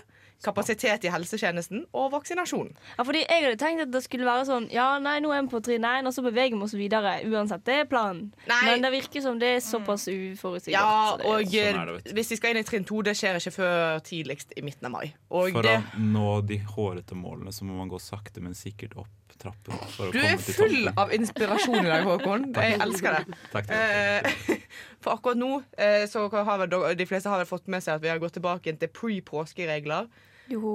Kapasitet 0.45 1.03
i 1.03 1.11
helsetjenesten 1.11 1.81
og 1.99 2.13
vaksinasjon. 2.13 2.69
Ja, 2.99 3.03
fordi 3.03 3.25
Jeg 3.25 3.43
hadde 3.43 3.59
tenkt 3.59 3.83
at 3.83 3.91
det 3.91 4.05
skulle 4.05 4.27
være 4.29 4.45
sånn 4.47 4.69
Ja, 4.71 5.01
nei, 5.03 5.17
nå 5.19 5.33
er 5.35 5.43
vi 5.43 5.51
på 5.51 5.59
trinn 5.67 5.83
1, 5.83 6.07
og 6.07 6.15
så 6.15 6.23
beveger 6.23 6.55
vi 6.55 6.63
oss 6.63 6.77
videre. 6.79 7.17
Uansett, 7.27 7.65
det 7.67 7.75
er 7.81 7.89
planen. 7.91 8.29
Men 8.47 8.85
det 8.85 8.93
virker 8.95 9.25
som 9.25 9.41
det 9.41 9.51
er 9.57 9.65
såpass 9.65 10.07
uforutsigbart. 10.07 10.77
Ja, 10.79 11.19
så 11.19 11.33
og 11.33 11.43
Sånn 11.49 11.91
det, 12.05 12.15
hvis 12.15 12.31
vi 12.31 12.39
skal 12.39 12.55
inn 12.55 12.63
i 12.63 12.69
trinn 12.69 12.87
to, 12.87 13.01
det 13.03 13.17
skjer 13.19 13.41
ikke 13.41 13.57
før 13.57 13.99
tidligst 14.07 14.55
i 14.55 14.63
midten 14.63 14.87
av 14.87 14.95
mai. 14.95 15.09
Og 15.33 15.51
For 15.57 15.67
det, 15.67 15.75
å 15.83 16.07
nå 16.07 16.29
de 16.47 16.61
hårete 16.77 17.19
målene 17.19 17.51
så 17.51 17.67
må 17.67 17.81
man 17.81 17.91
gå 17.91 17.99
sakte, 17.99 18.45
men 18.45 18.55
sikkert 18.55 18.95
opp 19.03 19.28
trappen. 19.43 19.79
For 19.95 20.09
å 20.09 20.13
du 20.13 20.19
komme 20.19 20.33
er 20.35 20.39
full 20.59 20.89
av 21.05 21.13
inspirasjon 21.17 21.81
i 21.81 21.89
dag, 21.89 22.07
Håkon. 22.09 22.47
Jeg 22.57 22.81
elsker 22.85 23.19
det. 23.19 23.37
Takk, 23.53 23.69
takk, 23.69 23.77
Eh, 23.79 24.65
For 25.01 25.15
akkurat 25.15 25.39
nå 25.39 25.51
eh, 25.79 26.07
så 26.11 26.25
har 26.33 26.59
vel 26.65 26.97
de 26.99 27.07
fleste 27.07 27.31
har 27.31 27.39
vel 27.43 27.47
fått 27.51 27.69
med 27.71 27.85
seg 27.85 27.97
at 27.99 28.03
vi 28.03 28.11
har 28.11 28.19
gått 28.23 28.35
tilbake 28.39 28.75
til 28.81 28.91
pre-påskeregler. 28.91 30.09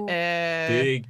Eh, 0.09 1.01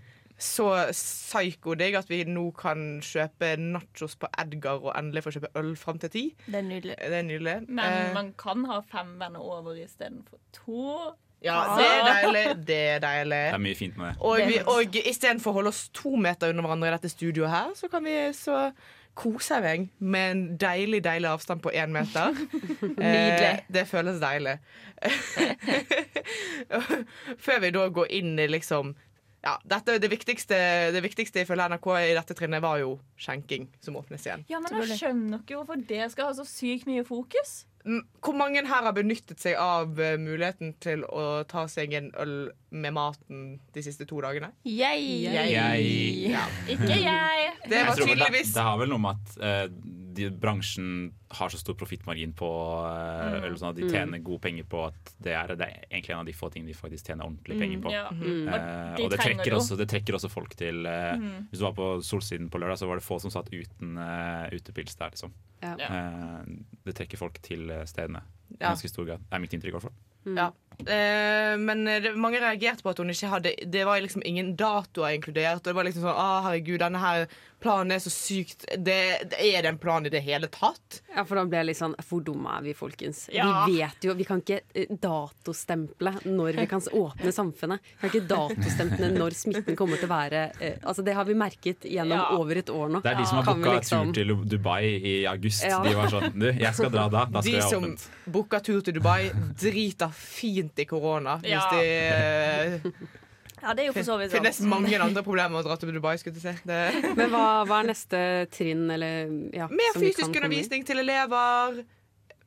så 0.44 0.66
psyko-digg 0.92 1.96
at 1.96 2.10
vi 2.10 2.24
nå 2.28 2.48
kan 2.58 3.00
kjøpe 3.06 3.54
nachos 3.62 4.16
på 4.20 4.28
Edgar 4.42 4.82
og 4.82 4.92
endelig 4.98 5.24
få 5.28 5.34
kjøpe 5.36 5.52
øl 5.62 5.76
fram 5.80 6.00
til 6.02 6.12
ti. 6.13 6.24
Det 6.48 6.60
er 6.60 6.66
nydelig. 6.68 6.98
Det 7.00 7.20
er 7.20 7.28
nydelig. 7.28 7.56
Men 7.70 7.86
Eh, 7.86 8.13
man 8.18 8.34
kan 8.38 8.66
ha 8.66 8.82
fem 8.82 9.13
venner 9.22 9.39
over 9.39 9.78
istedenfor 9.78 10.42
to. 10.52 11.13
Ja, 11.43 11.60
det 11.77 11.86
er 11.86 12.03
deilig. 12.08 12.43
Det 12.67 12.82
er 12.95 12.99
deilig. 13.03 13.43
Det 13.49 13.60
er 13.60 13.63
mye 13.67 13.77
fint 13.77 13.95
med 13.99 14.10
det. 14.10 14.15
Og, 14.23 14.41
vi, 14.47 14.60
og 14.73 14.99
istedenfor 15.03 15.51
å 15.51 15.58
holde 15.60 15.73
oss 15.73 15.86
to 15.95 16.15
meter 16.15 16.53
under 16.53 16.65
hverandre 16.65 16.91
i 16.91 16.95
dette 16.95 17.12
studioet 17.12 17.51
her, 17.51 17.71
så 17.77 17.89
kan 17.91 18.06
vi 18.08 18.15
så 18.38 18.69
kose 19.17 19.60
meg 19.62 19.89
med 20.01 20.32
en 20.32 20.43
deilig, 20.58 21.03
deilig 21.06 21.29
avstand 21.29 21.62
på 21.63 21.73
én 21.75 21.91
meter. 21.93 22.34
Nydelig. 22.82 23.49
Eh, 23.49 23.65
det 23.75 23.86
føles 23.89 24.21
deilig. 24.23 24.56
Før 27.45 27.60
vi 27.62 27.73
da 27.75 27.89
går 27.99 28.15
inn 28.21 28.39
i 28.39 28.47
liksom 28.49 28.95
ja, 29.43 29.58
dette, 29.67 29.97
det, 29.99 30.08
viktigste, 30.08 30.58
det 30.95 31.01
viktigste 31.03 31.41
ifølge 31.43 31.65
NRK 31.73 31.88
i 31.99 32.13
dette 32.15 32.36
trinnet 32.38 32.63
var 32.63 32.77
jo 32.79 32.93
skjenking, 33.19 33.67
som 33.84 33.97
åpnes 33.99 34.23
igjen. 34.23 34.45
Ja, 34.47 34.62
men 34.63 34.71
jeg 34.79 34.95
skjønner 35.01 35.43
ikke 35.43 35.58
hvorfor 35.60 35.82
det 35.89 36.06
skal 36.13 36.29
ha 36.29 36.36
så 36.38 36.45
sykt 36.47 36.88
mye 36.88 37.03
fokus. 37.08 37.65
Hvor 37.84 38.36
mange 38.38 38.62
her 38.63 38.86
har 38.88 38.93
benyttet 38.96 39.41
seg 39.43 39.58
av 39.60 39.98
eh, 40.00 40.15
muligheten 40.22 40.76
til 40.84 41.04
å 41.04 41.43
ta 41.50 41.65
seg 41.67 41.91
en 41.98 42.12
øl 42.24 42.36
med 42.72 42.96
maten 42.96 43.41
de 43.76 43.84
siste 43.84 44.08
to 44.10 44.22
dagene? 44.24 44.54
Jeg. 44.63 45.04
Jeg. 45.28 45.89
Ja. 46.32 46.46
Ikke 46.71 46.96
jeg. 46.96 47.50
Det 47.67 47.81
var 47.90 48.00
tydeligvis 48.00 48.54
det, 48.54 48.56
det 48.56 48.67
har 48.69 48.79
vel 48.79 48.94
noe 48.94 49.04
med 49.04 49.19
at 49.19 49.36
eh, 49.44 49.65
de, 50.14 50.30
bransjen 50.30 51.12
har 51.34 51.50
så 51.50 51.58
stor 51.58 51.76
profittmargin 51.80 52.34
på 52.38 52.48
eh, 52.88 53.34
Mm. 53.34 53.44
øl, 53.48 53.56
sånn 53.58 53.70
at 53.70 53.76
de 53.76 53.84
Mm. 53.84 53.92
tjener 53.94 54.24
gode 54.24 54.42
penger 54.42 54.64
på 54.70 54.88
at 54.88 55.14
det 55.22 55.34
er, 55.34 55.48
det 55.56 55.68
er 55.68 55.86
egentlig 55.92 56.10
en 56.14 56.20
av 56.20 56.26
de 56.26 56.34
få 56.34 56.50
tingene 56.54 56.68
de 56.72 56.74
faktisk 56.78 57.06
tjener 57.08 57.26
ordentlig 57.26 57.60
penger 57.60 57.82
på. 57.82 57.90
Mm, 57.90 57.94
ja. 57.94 58.10
Mm. 58.12 58.48
Uh, 58.48 58.94
Og 58.94 59.06
og 59.06 59.10
det 59.12 59.20
trekker, 59.20 59.54
også, 59.58 59.78
det 59.78 59.90
trekker 59.90 60.14
også 60.20 60.30
folk 60.30 60.56
til 60.56 60.86
uh, 60.86 61.16
Mm. 61.18 61.48
Hvis 61.50 61.60
du 61.60 61.66
var 61.66 61.74
på 61.74 62.02
Solsiden 62.04 62.50
på 62.50 62.60
lørdag, 62.60 62.78
så 62.80 62.88
var 62.88 62.96
det 62.96 63.04
få 63.04 63.20
som 63.22 63.32
satt 63.32 63.50
uten 63.54 63.98
uh, 63.98 64.48
utepils 64.54 64.96
der, 64.96 65.10
liksom. 65.10 65.34
Ja. 65.64 65.76
Eh, 65.80 66.44
det 66.86 66.96
trekker 66.96 67.18
folk 67.18 67.42
til 67.42 67.70
stedene 67.86 68.20
i 68.52 68.58
Ja. 68.62 68.70
ganske 68.74 68.90
stor 68.90 69.06
grad. 69.06 69.20
Det 69.30 69.34
er 69.34 69.40
mitt 69.40 69.54
inntrykk, 69.54 69.70
i 69.74 69.78
hvert 69.80 69.82
fall. 69.82 69.94
Ja. 70.36 70.52
Eh, 70.80 71.56
men 71.58 71.86
det, 71.86 72.13
mange 72.19 72.40
reagerte 72.44 72.84
på 72.84 72.90
at 72.92 72.98
hun 73.00 73.10
ikke 73.13 73.30
hadde 73.32 73.54
Det 73.71 73.86
var 73.88 74.02
liksom 74.04 74.24
ingen 74.26 74.56
datoer 74.60 75.15
inkludert. 75.17 75.62
Og 75.62 75.71
det 75.71 75.76
var 75.78 75.88
liksom 75.88 76.04
sånn 76.08 76.17
ah, 76.17 76.42
herregud, 76.50 76.80
denne 76.84 77.00
her 77.00 77.28
planen 77.63 77.94
er 77.96 78.02
så 78.04 78.12
sykt 78.12 78.65
det, 78.84 78.98
det 79.32 79.38
Er 79.40 79.62
det 79.63 79.69
en 79.69 79.78
plan 79.80 80.04
i 80.06 80.10
det 80.12 80.19
hele 80.26 80.50
tatt? 80.52 80.98
Ja, 81.15 81.24
for 81.24 81.40
da 81.40 81.46
ble 81.48 81.62
jeg 81.62 81.69
litt 81.69 81.80
sånn 81.80 81.94
Hvor 82.10 82.19
dumme 82.26 82.58
er 82.58 82.65
vi, 82.65 82.74
folkens? 82.76 83.30
Ja. 83.32 83.63
Vi 83.69 83.78
vet 83.80 84.04
jo 84.04 84.15
Vi 84.19 84.26
kan 84.28 84.42
ikke 84.44 84.60
eh, 84.76 84.90
datostemple 85.00 86.12
når 86.28 86.60
vi 86.60 86.65
kan 86.67 86.84
åpne 86.92 87.32
samfunnet. 87.34 87.80
Vi 87.94 88.02
kan 88.02 88.12
ikke 88.12 88.28
datostemple 88.34 89.10
når 89.15 89.38
smitten 89.38 89.78
kommer 89.80 90.00
til 90.02 90.10
å 90.10 90.13
være 90.13 90.44
eh, 90.60 90.76
Altså, 90.84 91.06
det 91.08 91.15
har 91.15 91.28
vi 91.30 91.38
merket 91.40 91.88
gjennom 91.88 92.17
Ja. 92.19 92.28
over 92.38 92.60
et 92.60 92.69
år 92.69 92.92
nå. 92.94 93.00
Det 93.04 93.12
er 93.13 93.17
de 93.21 93.26
som 93.30 93.40
har 93.40 93.48
booka 93.56 93.78
liksom- 93.78 94.12
tur 94.13 94.19
til 94.19 94.36
Dubai 94.58 94.84
i 95.00 95.13
august. 95.30 95.63
Ja. 95.63 95.80
De 95.84 95.96
var 95.96 96.12
sånn 96.12 96.30
Du, 96.36 96.50
jeg 96.52 96.74
skal 96.76 96.92
dra 96.94 97.08
da. 97.10 97.26
Da 97.26 97.42
skal 97.42 97.52
De 97.52 97.58
jeg 97.58 97.69
som 97.71 97.84
åpent. 97.88 98.06
booka 98.28 98.60
tur 98.63 98.82
til 98.82 98.94
Dubai, 99.00 99.32
driter 99.60 100.12
fint 100.13 100.63
i 100.80 100.86
korona. 100.90 101.40
Ja. 101.44 101.60
Hvis 101.60 101.76
de 101.76 101.84
eh, 101.90 103.12
Ja, 103.64 103.72
det 103.72 103.86
er 103.86 103.88
jo 103.88 103.94
for 103.96 104.04
så 104.04 104.16
vidt 104.20 104.34
sant. 104.34 104.44
finnes 104.44 104.58
mange 104.68 104.98
andre 105.06 105.24
problemer 105.24 105.54
med 105.56 105.62
å 105.62 105.68
dra 105.70 105.78
til 105.80 105.94
Dubai. 105.96 106.18
skulle 106.20 106.36
jeg 106.36 106.58
si. 106.58 106.68
Det. 106.68 107.14
Men 107.16 107.30
hva, 107.32 107.64
hva 107.70 107.78
er 107.80 107.92
neste 107.94 108.20
trinn, 108.52 108.90
eller 108.92 109.30
ja, 109.56 109.70
Mer 109.72 109.94
som 109.96 110.04
vi 110.04 110.10
kan 110.12 110.18
fysisk 110.18 110.26
komme 110.28 110.50
undervisning 110.50 110.84
til 110.88 111.00
elever. 111.00 111.84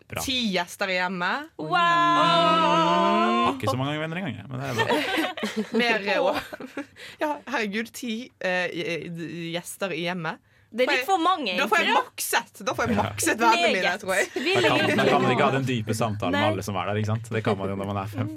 Bra. 0.07 0.23
Ti 0.23 0.35
gjester 0.55 0.93
i 0.93 0.99
hjemmet. 1.01 1.49
Har 1.67 3.57
ikke 3.57 3.73
så 3.73 3.79
mange 3.81 3.97
venner 3.99 4.21
engang. 4.21 4.37
Men 4.53 4.61
det 4.61 4.69
er 4.69 4.75
bra. 4.77 4.99
Mer 5.81 6.05
òg. 6.29 6.85
Ja, 7.23 7.31
herregud, 7.55 7.91
ti 7.97 8.12
eh, 8.39 8.77
gjester 9.55 9.97
i 9.97 10.05
hjemmet. 10.05 10.39
Det 10.77 10.85
er 10.87 10.93
litt 10.93 11.07
for 11.09 11.22
mange, 11.22 11.55
Da 11.57 11.66
får 11.70 11.83
jeg 11.83 11.95
makset 11.97 12.61
Da 12.66 12.74
får 12.77 12.87
jeg 12.87 12.97
Ja. 12.97 13.03
makset 13.03 13.41
vennene 13.41 13.72
mine, 13.74 13.93
tror 14.03 14.14
jeg. 14.16 14.29
Da 14.37 14.70
kan, 14.77 14.97
da 15.01 15.05
kan 15.09 15.22
man 15.22 15.33
ikke 15.35 15.47
ha 15.49 15.51
den 15.57 15.66
dype 15.68 15.97
samtalen 15.97 16.37
med 16.37 16.49
alle 16.53 16.62
som 16.66 16.77
er 16.77 16.91
der. 16.91 17.01
ikke 17.01 17.11
sant? 17.12 17.31
Det 17.33 17.43
kan 17.47 17.59
man 17.59 17.72
jo 17.72 17.77
når 17.81 17.91
man 17.93 18.01
er 18.03 18.12
fem. 18.12 18.31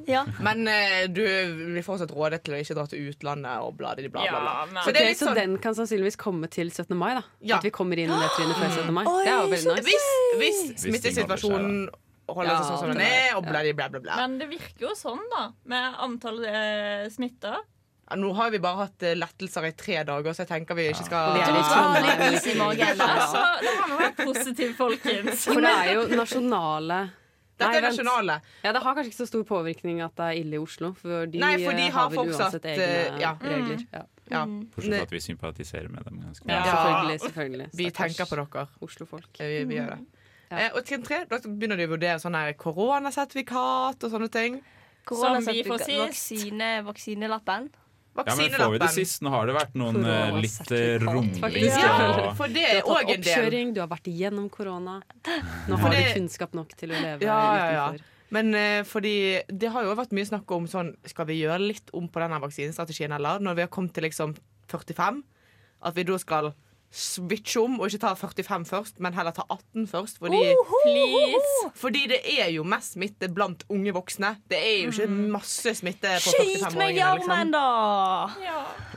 Men 0.49 0.67
uh, 0.67 1.07
du 1.11 1.21
blir 1.75 1.85
fortsatt 1.85 2.11
rådet 2.15 2.41
til 2.47 2.55
å 2.55 2.61
ikke 2.63 2.77
dra 2.79 2.85
til 2.91 3.09
utlandet 3.11 3.63
og 3.65 3.75
bla, 3.77 3.95
bla, 3.95 4.09
bla. 4.09 4.25
bla. 4.29 4.83
Så, 4.83 4.93
det 4.95 5.01
er 5.03 5.09
litt 5.11 5.19
så 5.21 5.29
sånn 5.29 5.39
den 5.39 5.57
kan 5.63 5.75
sannsynligvis 5.77 6.17
komme 6.19 6.47
til 6.51 6.71
17. 6.71 6.95
mai? 6.97 7.13
da 7.19 7.23
Ja. 7.41 7.57
At 7.59 7.67
vi 7.67 7.71
kommer 7.75 7.99
inn 7.99 8.11
i 8.11 8.19
det 8.19 8.29
trinnet 8.35 8.55
før 8.59 8.69
17. 8.83 8.93
mai? 8.93 9.03
Oi, 9.05 9.23
det 9.25 9.33
er 9.33 9.41
jo 9.41 9.49
veldig 9.55 9.75
nice. 9.75 9.87
Hvis, 9.89 10.07
hvis 10.39 10.61
Hvis 10.69 10.85
smittesituasjonen 10.87 11.89
holder 12.29 12.55
seg 12.59 12.65
sånn 12.69 12.79
som 12.83 12.91
den 12.93 13.01
er, 13.01 13.35
og 13.37 13.43
bla, 13.47 13.63
bla, 13.73 13.89
bla, 13.89 13.99
bla. 14.03 14.15
Men 14.21 14.37
det 14.41 14.49
virker 14.51 14.87
jo 14.89 14.93
sånn, 14.97 15.21
da, 15.33 15.47
med 15.71 15.99
antall 16.05 16.43
eh, 16.45 17.07
smitta. 17.13 17.57
Ja, 18.09 18.15
nå 18.17 18.31
har 18.33 18.49
vi 18.49 18.59
bare 18.59 18.87
hatt 18.87 19.03
eh, 19.05 19.13
lettelser 19.17 19.67
i 19.67 19.71
tre 19.77 19.99
dager, 20.03 20.33
så 20.33 20.41
jeg 20.41 20.49
tenker 20.49 20.77
vi 20.77 20.87
ikke 20.89 21.05
skal 21.05 21.35
Vi 21.35 21.41
er 21.45 21.53
litt 21.53 22.41
sånn- 22.41 22.53
i 22.55 22.57
morgen. 22.57 23.01
Altså, 23.05 23.43
det 23.61 23.73
har 23.77 23.89
nå 23.91 23.97
vært 23.99 24.21
positivt, 24.25 24.75
folkens. 24.79 25.43
For 25.45 25.61
det 25.61 25.73
er 25.77 25.93
jo 25.93 26.05
nasjonale 26.17 26.99
Dette 27.59 27.67
er 27.69 27.81
vent. 27.81 27.89
nasjonale. 27.91 28.39
Ja, 28.63 28.71
Det 28.71 28.81
har 28.81 28.95
kanskje 28.95 29.11
ikke 29.11 29.19
så 29.19 29.27
stor 29.27 29.43
påvirkning 29.43 30.01
at 30.01 30.15
det 30.15 30.25
er 30.25 30.39
ille 30.41 30.55
i 30.57 30.61
Oslo, 30.63 30.93
for 30.93 31.25
de, 31.27 31.41
Nei, 31.43 31.51
for 31.61 31.77
de 31.77 31.83
har, 31.83 31.91
har 31.91 32.09
vel 32.09 32.17
fortsatt, 32.17 32.53
uansett 32.53 32.65
eh, 32.65 32.79
egne 32.79 33.19
ja. 33.21 33.33
regler. 33.43 33.75
Mm. 33.75 33.87
Ja. 33.93 34.03
Ja. 34.29 34.45
Bortsett 34.45 34.95
fra 34.95 35.01
at 35.03 35.11
vi 35.13 35.19
sympatiserer 35.19 35.89
med 35.89 36.03
dem. 36.05 36.21
ganske 36.21 36.49
Ja, 36.49 36.63
selvfølgelig. 36.63 37.19
selvfølgelig 37.19 37.69
Vi 37.73 37.91
tenker 37.91 38.25
på 38.25 38.39
dere. 38.41 38.67
Oslo-folk. 38.81 39.29
Vi, 39.39 39.63
vi 39.65 39.75
gjør 39.75 39.93
det. 39.95 39.99
Ja. 40.49 40.69
og 40.73 40.81
trinn 40.85 41.03
tre, 41.05 41.25
da 41.29 41.37
begynner 41.37 41.77
de 41.77 41.85
å 41.85 41.91
vurdere 41.93 42.17
sånne 42.17 42.55
koronasertifikat 42.57 44.03
og 44.03 44.11
sånne 44.15 44.29
ting. 44.33 44.61
Koronasertifikat, 45.05 45.85
vaksine, 46.07 46.71
vaksinelappen. 46.85 47.69
Ja, 48.19 48.35
men 48.35 48.49
får 48.51 48.71
vi 48.73 48.79
det 48.81 48.89
sist? 48.91 49.21
Nå 49.23 49.29
har 49.31 49.45
det 49.47 49.53
vært 49.55 49.75
noen 49.79 49.95
korona, 50.01 50.39
litt 50.43 50.71
eh, 50.75 50.97
rumling 50.99 51.63
Ja, 51.69 52.33
for 52.35 52.47
det 52.51 52.53
du 52.53 52.59
er 52.59 52.81
har 52.81 52.89
òg 52.89 53.05
tatt 53.07 53.13
en 53.15 53.21
del. 53.21 53.23
oppkjøring, 53.23 53.73
du 53.73 53.79
har 53.79 53.87
vært 53.87 54.09
igjennom 54.11 54.49
korona. 54.51 55.01
Nå 55.69 55.77
har 55.79 55.89
det- 55.93 56.13
du 56.13 56.19
kunnskap 56.19 56.53
nok 56.57 56.73
til 56.75 56.89
å 56.91 56.99
leve 56.99 57.21
Ja, 57.23 57.39
ja, 57.55 57.71
ja. 57.71 57.97
Men 58.31 58.53
uh, 58.53 58.83
fordi 58.85 59.41
det 59.49 59.69
har 59.73 59.83
jo 59.87 59.95
vært 59.95 60.11
mye 60.13 60.27
snakk 60.27 60.51
om 60.53 60.67
sånn 60.69 60.91
Skal 61.09 61.25
vi 61.25 61.39
gjøre 61.41 61.63
litt 61.65 61.89
om 61.97 62.07
på 62.07 62.19
denne 62.21 62.37
vaksinestrategien, 62.43 63.11
eller? 63.15 63.39
Når 63.39 63.55
vi 63.55 63.61
har 63.61 63.69
kommet 63.73 63.93
til 63.93 64.03
liksom 64.03 64.35
45, 64.69 65.23
at 65.81 65.95
vi 65.95 66.03
da 66.03 66.17
skal 66.21 66.53
switche 66.91 67.61
om 67.61 67.75
og 67.79 67.85
ikke 67.89 67.99
ta 68.01 68.13
45 68.17 68.65
først, 68.65 68.95
men 69.03 69.13
heller 69.13 69.33
ta 69.35 69.43
18 69.53 69.85
først. 69.91 70.17
Fordi, 70.17 70.39
Please. 70.83 71.69
fordi 71.77 72.01
det 72.09 72.19
er 72.39 72.49
jo 72.55 72.63
mest 72.65 72.95
smitte 72.97 73.29
blant 73.33 73.63
unge 73.69 73.93
voksne. 73.93 74.31
Det 74.49 74.57
er 74.57 74.75
jo 74.87 74.91
ikke 74.95 75.07
masse 75.35 75.75
smitte 75.77 76.15
på 76.23 76.33
Skyt 76.33 76.77
meg 76.79 76.97
i 76.97 77.03
armen, 77.05 77.53
da! 77.53 77.65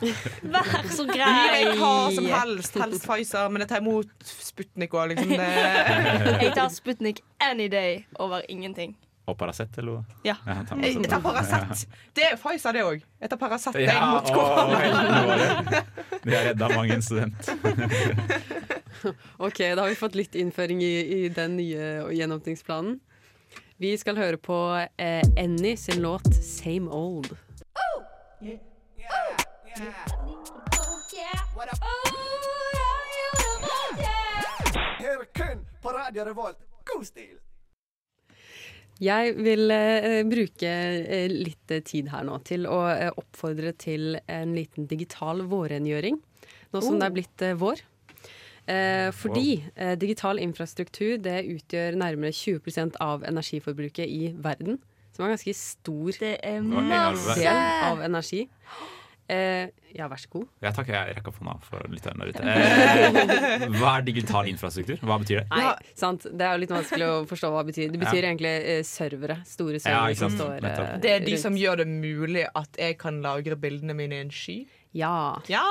Vær 0.02 0.88
så 0.90 1.04
Gi 1.06 1.18
grei. 1.18 1.36
meg 1.52 1.78
hva 1.78 1.92
som 2.16 2.26
helst. 2.32 2.80
Helst 2.80 3.06
Pfizer, 3.06 3.48
men 3.52 3.62
jeg 3.66 3.72
tar 3.74 3.84
imot 3.84 4.10
Sputnik 4.24 4.96
òg, 4.96 5.12
liksom. 5.12 5.36
Det. 5.36 6.42
Jeg 6.42 6.54
tar 6.56 6.72
Sputnik 6.72 7.20
any 7.40 7.68
day 7.72 8.04
over 8.18 8.42
ingenting. 8.48 8.96
Og 9.30 9.36
Paracet, 9.38 9.76
eller 9.78 10.00
hva? 10.00 10.16
Ja. 10.26 10.34
Jeg 10.82 11.06
tar 11.10 11.20
Paracet. 11.22 11.86
Det 12.16 12.24
er 12.26 12.36
Pfizer, 12.40 12.74
det 12.74 12.82
òg. 12.86 13.04
Jeg 13.22 13.30
tar 13.30 13.38
Paracet 13.38 13.78
Ja, 13.82 14.00
mot 14.10 14.32
korona. 14.34 15.82
De 16.22 16.34
har 16.34 16.48
redda 16.50 16.68
mange 16.74 16.98
en 16.98 17.02
student. 17.02 17.52
Ok, 19.42 19.58
da 19.58 19.82
har 19.82 19.88
vi 19.88 19.96
fått 19.98 20.14
litt 20.14 20.36
innføring 20.38 20.82
i, 20.84 21.24
i 21.24 21.28
den 21.32 21.56
nye 21.56 22.12
gjenåpningsplanen. 22.14 23.00
Vi 23.82 23.96
skal 23.98 24.20
høre 24.20 24.38
på 24.38 24.58
eh, 24.78 25.24
Annie 25.40 25.76
sin 25.80 26.02
låt 26.04 26.28
'Same 26.34 26.86
Old'. 26.92 27.32
Oh! 27.74 28.04
Yeah. 28.44 28.60
Yeah. 29.00 29.42
Her 35.02 35.24
kun 35.34 35.66
på 35.82 35.88
Radio 35.88 36.24
Revolt. 36.24 36.58
God 36.84 37.06
stil! 37.06 37.38
Jeg 39.02 39.32
vil 39.42 39.72
eh, 39.74 40.20
bruke 40.30 40.68
eh, 40.70 41.30
litt 41.32 41.72
eh, 41.74 41.82
tid 41.82 42.12
her 42.12 42.26
nå 42.28 42.36
til 42.46 42.68
å 42.70 42.84
eh, 42.92 43.08
oppfordre 43.10 43.72
til 43.74 44.14
en 44.30 44.52
liten 44.54 44.86
digital 44.90 45.42
vårrengjøring. 45.50 46.20
Nå 46.72 46.82
som 46.84 46.94
Oh. 46.94 47.00
det 47.00 47.08
er 47.08 47.16
blitt 47.16 47.42
eh, 47.42 47.58
vår. 47.58 47.82
Eh, 48.70 49.10
fordi 49.10 49.64
eh, 49.74 49.96
digital 49.98 50.38
infrastruktur 50.38 51.16
det 51.18 51.40
utgjør 51.50 51.98
nærmere 51.98 52.30
20% 52.30 53.00
av 53.02 53.26
energiforbruket 53.26 54.06
i 54.06 54.30
verden. 54.38 54.78
Som 55.12 55.24
er 55.24 55.32
en 55.32 55.34
ganske 55.34 55.54
stor 55.58 56.20
er 56.22 56.62
del 56.62 57.18
av 57.90 58.04
energi. 58.06 58.46
Eh, 59.32 59.70
ja, 59.96 60.06
vær 60.10 60.20
så 60.20 60.28
god. 60.32 60.44
Ja, 60.64 60.70
takk, 60.76 60.88
jeg 60.92 61.14
rekker 61.16 61.32
opp 61.32 61.38
hånda 61.40 61.54
for 61.64 61.84
lytterne 61.92 62.26
der 62.26 62.32
ute. 62.32 62.42
Eh, 63.62 63.64
hva 63.78 63.94
er 63.98 64.04
digital 64.06 64.48
infrastruktur? 64.50 64.98
Hva 65.06 65.16
betyr 65.22 65.40
det? 65.42 65.46
Nei, 65.52 65.72
sant. 65.98 66.26
Det 66.28 66.44
er 66.46 66.56
jo 66.56 66.62
litt 66.64 66.72
vanskelig 66.74 67.06
å 67.08 67.16
forstå 67.30 67.50
hva 67.54 67.62
det 67.64 67.72
betyr. 67.72 67.90
Det 67.94 68.00
betyr 68.02 68.20
Ja. 68.20 68.28
egentlig 68.32 68.52
eh, 68.74 68.82
servere. 68.88 69.36
Store 69.48 69.80
servere 69.80 70.12
ja, 70.12 70.18
som 70.20 70.36
står 70.36 70.54
eh, 70.60 70.94
Det 71.02 71.10
er 71.16 71.24
de 71.24 71.32
rundt. 71.34 71.42
som 71.46 71.56
gjør 71.58 71.82
det 71.82 71.88
mulig 71.92 72.44
at 72.52 72.80
jeg 72.80 72.98
kan 73.00 73.20
lagre 73.24 73.56
bildene 73.60 73.96
mine 73.98 74.20
i 74.20 74.24
en 74.26 74.32
sky. 74.34 74.58
Ja. 74.92 75.12
Ja! 75.48 75.62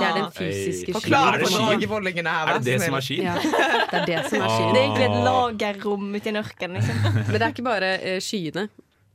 Det 0.00 0.06
er 0.08 0.14
den 0.16 0.30
fysiske 0.32 0.94
Forklar 0.96 1.34
Er 1.34 1.42
det 1.42 1.48
for 1.50 1.56
sky? 1.58 1.64
dragevollingene 1.74 2.32
her. 2.32 2.52
Er 2.54 2.60
det 2.62 2.70
det 2.70 2.78
som 2.86 2.94
er 2.96 3.04
skyen? 3.04 3.26
Ja, 3.28 3.34
det 3.90 3.98
er 4.00 4.06
det 4.08 4.20
som 4.30 4.40
er 4.46 4.54
skyen. 4.54 4.70
Det 4.72 4.80
er 4.80 4.86
egentlig 4.86 5.08
et 5.10 5.18
lagerrom 5.26 6.06
ute 6.16 6.24
i 6.30 6.32
en 6.32 6.40
ørken. 6.40 6.78
Liksom. 6.78 7.02
Men 7.18 7.34
det 7.36 7.42
er 7.42 7.50
ikke 7.52 7.66
bare 7.68 7.90
eh, 8.00 8.20
skyene. 8.24 8.68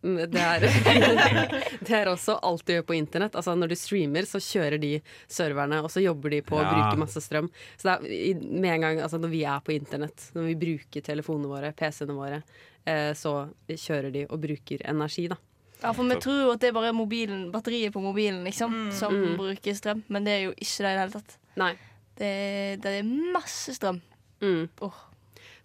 Mm, 0.06 0.20
Det 0.30 0.42
er, 0.42 0.60
det 1.88 1.96
er 1.98 2.10
også 2.12 2.36
alt 2.46 2.66
du 2.68 2.74
gjør 2.76 2.86
på 2.86 2.96
internett. 2.98 3.34
Altså 3.40 3.56
Når 3.58 3.72
du 3.72 3.76
streamer, 3.80 4.28
så 4.30 4.38
kjører 4.44 4.78
de 4.82 4.92
serverne, 5.32 5.80
og 5.84 5.90
så 5.94 6.04
jobber 6.04 6.30
de 6.36 6.42
på 6.46 6.60
å 6.60 6.62
Ja. 6.62 6.70
bruke 6.76 7.00
masse 7.02 7.22
strøm. 7.26 7.50
Så 7.78 7.90
det 7.90 7.96
er, 8.14 8.40
med 8.46 8.72
en 8.76 8.86
gang, 8.86 9.02
altså 9.02 9.18
Når 9.22 9.34
vi 9.34 9.44
er 9.50 9.60
på 9.66 9.74
internett, 9.76 10.30
når 10.36 10.48
vi 10.52 10.56
bruker 10.62 11.02
telefonene 11.02 11.50
våre, 11.50 11.74
PC-ene 11.74 12.14
våre, 12.18 12.44
eh, 12.86 13.12
så 13.18 13.50
kjører 13.68 14.12
de 14.14 14.26
og 14.30 14.40
bruker 14.46 14.86
energi, 14.86 15.28
da. 15.32 15.38
Ja, 15.84 15.92
for 15.94 16.08
vi 16.08 16.16
tror 16.22 16.38
jo 16.40 16.52
at 16.54 16.62
det 16.64 16.70
er 16.70 16.78
bare 16.78 16.94
mobilen, 16.96 17.50
batteriet 17.52 17.92
på 17.94 18.02
mobilen 18.02 18.44
liksom, 18.46 18.92
som 18.96 19.14
Mm. 19.14 19.36
bruker 19.38 19.74
strøm, 19.76 20.04
men 20.10 20.24
det 20.24 20.32
er 20.32 20.44
jo 20.46 20.54
ikke 20.54 20.86
det 20.86 20.92
i 20.92 20.96
det 20.96 21.02
hele 21.02 21.12
tatt. 21.18 21.38
Nei. 21.58 21.74
Det, 22.16 22.82
det 22.82 22.94
er 23.00 23.04
masse 23.34 23.74
strøm. 23.76 24.00
Mm. 24.42 24.70
Åh. 24.82 24.94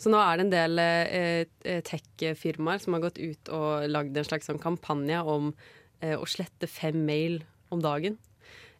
Så 0.00 0.08
nå 0.12 0.16
er 0.22 0.38
det 0.40 0.46
en 0.46 0.52
del 0.54 0.80
eh, 0.80 1.44
eh, 1.68 1.82
tech-firmaer 1.84 2.80
som 2.80 2.96
har 2.96 3.02
gått 3.04 3.18
ut 3.20 3.50
og 3.52 3.84
lagd 3.92 4.16
en 4.16 4.24
slags 4.24 4.48
sånn 4.48 4.60
kampanje 4.62 5.20
om 5.28 5.50
eh, 6.00 6.16
å 6.16 6.24
slette 6.28 6.68
fem 6.70 6.96
mail 7.04 7.42
om 7.70 7.82
dagen. 7.84 8.16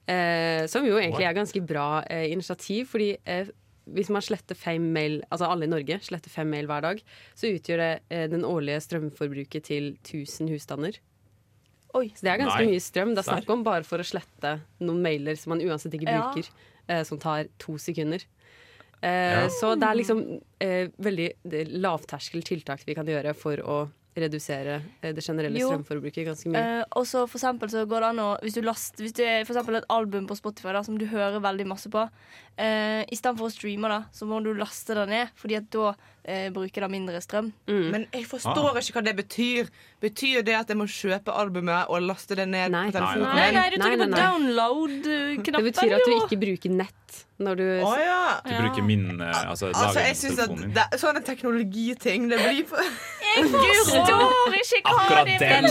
Eh, 0.09 0.65
som 0.73 0.87
jo 0.89 0.97
egentlig 0.99 1.27
er 1.29 1.37
ganske 1.37 1.61
bra 1.69 2.01
eh, 2.09 2.31
initiativ, 2.33 2.89
fordi 2.95 3.11
eh, 3.29 3.53
hvis 3.91 4.09
man 4.13 4.25
sletter 4.25 4.57
fem 4.59 4.89
mail, 4.95 5.21
altså 5.29 5.51
alle 5.51 5.69
i 5.69 5.71
Norge 5.71 6.01
sletter 6.07 6.33
fem 6.33 6.49
mail 6.51 6.67
hver 6.71 6.87
dag, 6.89 7.05
så 7.37 7.53
utgjør 7.53 7.83
det 7.85 7.93
eh, 8.09 8.27
den 8.33 8.47
årlige 8.49 8.81
strømforbruket 8.89 9.69
til 9.69 9.93
1000 10.01 10.51
husstander. 10.55 10.97
Oi. 11.99 12.07
Så 12.15 12.23
det 12.25 12.33
er 12.33 12.41
ganske 12.45 12.63
Nei. 12.65 12.73
mye 12.73 12.83
strøm. 12.83 13.13
Det 13.17 13.25
er 13.25 13.29
snakk 13.33 13.49
om 13.51 13.65
bare 13.67 13.85
for 13.85 14.01
å 14.01 14.07
slette 14.07 14.57
noen 14.81 15.01
mailer 15.05 15.37
som 15.37 15.53
man 15.53 15.63
uansett 15.65 15.93
ikke 15.99 16.07
Ja. 16.09 16.21
bruker, 16.33 16.49
eh, 16.89 17.03
som 17.05 17.19
tar 17.19 17.49
to 17.59 17.77
sekunder. 17.83 18.23
Eh, 19.03 19.45
Ja. 19.45 19.49
Så 19.49 19.75
det 19.81 19.87
er 19.89 19.95
liksom 19.97 20.21
eh, 20.61 20.89
veldig 21.01 21.31
er 21.53 21.73
lavterskel 21.81 22.43
tiltak 22.45 22.83
vi 22.87 22.95
kan 22.95 23.07
gjøre 23.09 23.35
for 23.35 23.57
å 23.65 23.79
redusere 24.21 24.81
eh, 25.01 25.13
det 25.15 25.23
generelle 25.23 25.57
Jo. 25.61 25.69
strømforbruket 25.71 26.27
ganske 26.27 26.51
mye. 26.51 26.61
Eh, 26.81 26.85
og 26.99 27.07
så 27.07 27.23
for 27.31 27.39
eksempel 27.39 27.71
så 27.71 27.85
går 27.89 28.03
det 28.03 28.09
an 28.11 28.19
å 28.25 28.29
Hvis 28.43 28.57
du 28.59 28.61
last, 28.67 28.99
Hvis 28.99 29.15
det 29.17 29.25
er 29.25 29.45
for 29.47 29.55
eksempel 29.55 29.79
et 29.79 29.87
album 29.89 30.27
på 30.27 30.37
Spotify 30.37 30.73
da 30.75 30.83
som 30.83 30.99
du 30.99 31.07
hører 31.07 31.41
veldig 31.41 31.67
masse 31.71 31.89
på, 31.89 32.03
eh, 32.59 33.05
istedenfor 33.15 33.47
å 33.47 33.53
streame 33.55 33.89
det, 33.89 34.01
så 34.13 34.27
må 34.27 34.43
du 34.45 34.51
laste 34.59 34.95
det 34.99 35.07
ned, 35.09 35.29
Fordi 35.39 35.57
at 35.57 35.71
da 35.71 35.95
eh, 36.25 36.51
bruker 36.51 36.83
det 36.85 36.91
mindre 36.91 37.23
strøm. 37.23 37.53
Men 37.71 38.07
jeg 38.13 38.27
forstår 38.29 38.77
ikke 38.83 38.99
hva 38.99 39.05
det 39.07 39.17
betyr. 39.17 39.71
Betyr 40.03 40.43
det 40.45 40.59
at 40.59 40.69
jeg 40.69 40.77
må 40.77 40.85
kjøpe 40.91 41.33
albumet 41.33 41.89
og 41.89 42.03
laste 42.03 42.37
det 42.37 42.49
ned 42.51 42.75
på 42.75 42.93
telefonen? 42.99 43.35
Nei, 43.35 43.51
nei, 43.57 43.71
du 43.71 43.79
Nei, 43.79 43.87
trykker 43.87 43.97
nei, 43.97 44.11
på 44.11 44.21
download-knappen. 44.21 45.65
Det 45.65 45.65
betyr 45.73 45.97
at 45.97 46.05
du 46.05 46.13
ikke 46.19 46.41
bruker 46.45 46.71
nett 46.83 47.25
når 47.41 47.55
du 47.61 47.65
Å 47.85 47.93
ja. 48.01 48.19
Du 48.45 48.51
bruker 48.61 48.85
min 48.85 49.07
Altså, 49.21 49.71
Altså, 49.75 50.01
jeg 50.05 50.17
synes 50.17 50.39
at 50.45 50.53
det, 50.77 50.85
Sånne 51.01 51.23
teknologiting, 51.27 52.29
det 52.31 52.41
blir 52.43 52.67
for 52.69 52.85
Jeg 53.31 53.47
forstår 53.47 54.57
ikke 54.57 54.91
hva 54.91 55.05
Akkurat 55.05 55.31
det 55.31 55.49
er 55.51 55.63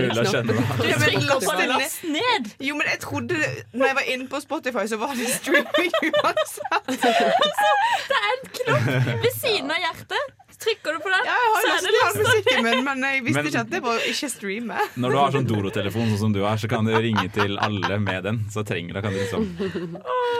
mulig 0.00 0.22
å 0.22 0.26
skjønne. 0.32 0.56
Du 0.56 0.62
men 0.88 1.04
Trykker 1.04 1.44
på 1.44 1.56
last 1.72 2.04
ned. 2.08 2.50
Jo, 2.64 2.78
men 2.78 2.90
jeg 2.92 3.02
trodde 3.04 3.38
det, 3.42 3.50
Når 3.74 3.90
jeg 3.90 3.98
var 4.00 4.10
inne 4.14 4.28
på 4.32 4.40
Spotify, 4.44 4.86
så 4.90 5.00
var 5.00 5.14
det 5.18 5.28
streaming 5.36 5.92
uansett. 6.22 6.92
Det 8.08 8.18
er 8.18 8.28
en 8.32 8.44
knopp 8.58 8.90
ved 9.24 9.32
siden 9.36 9.72
av 9.74 9.82
hjertet. 9.84 10.37
Trykker 10.58 10.96
du 10.96 10.98
på 10.98 11.10
den, 11.12 11.26
Ja, 11.28 11.34
jeg 11.38 11.50
har 11.54 11.62
så 11.62 11.68
er 11.70 11.78
å 11.78 12.12
det 12.18 12.54
ned 12.56 12.64
min, 12.66 12.84
men 12.84 13.02
jeg 13.06 13.22
visste 13.22 13.42
Men- 13.42 13.46
ikke 13.50 13.60
at 13.60 13.70
det 13.70 13.80
var 13.84 13.98
ikke 14.10 14.30
streame. 14.32 14.78
Når 14.98 15.14
du 15.14 15.18
har 15.18 15.34
sånn 15.36 15.46
Doro-telefon 15.46 16.08
sånn 16.10 16.18
som 16.18 16.32
du 16.34 16.40
har, 16.42 16.56
så 16.58 16.68
kan 16.68 16.84
du 16.84 16.92
ringe 16.98 17.26
til 17.32 17.58
alle 17.62 17.98
med 18.02 18.24
den. 18.26 18.40
Så 18.50 18.64
trenger 18.66 18.98
du 18.98 19.02
kan 19.02 19.14
du 19.14 19.20
liksom 19.20 19.46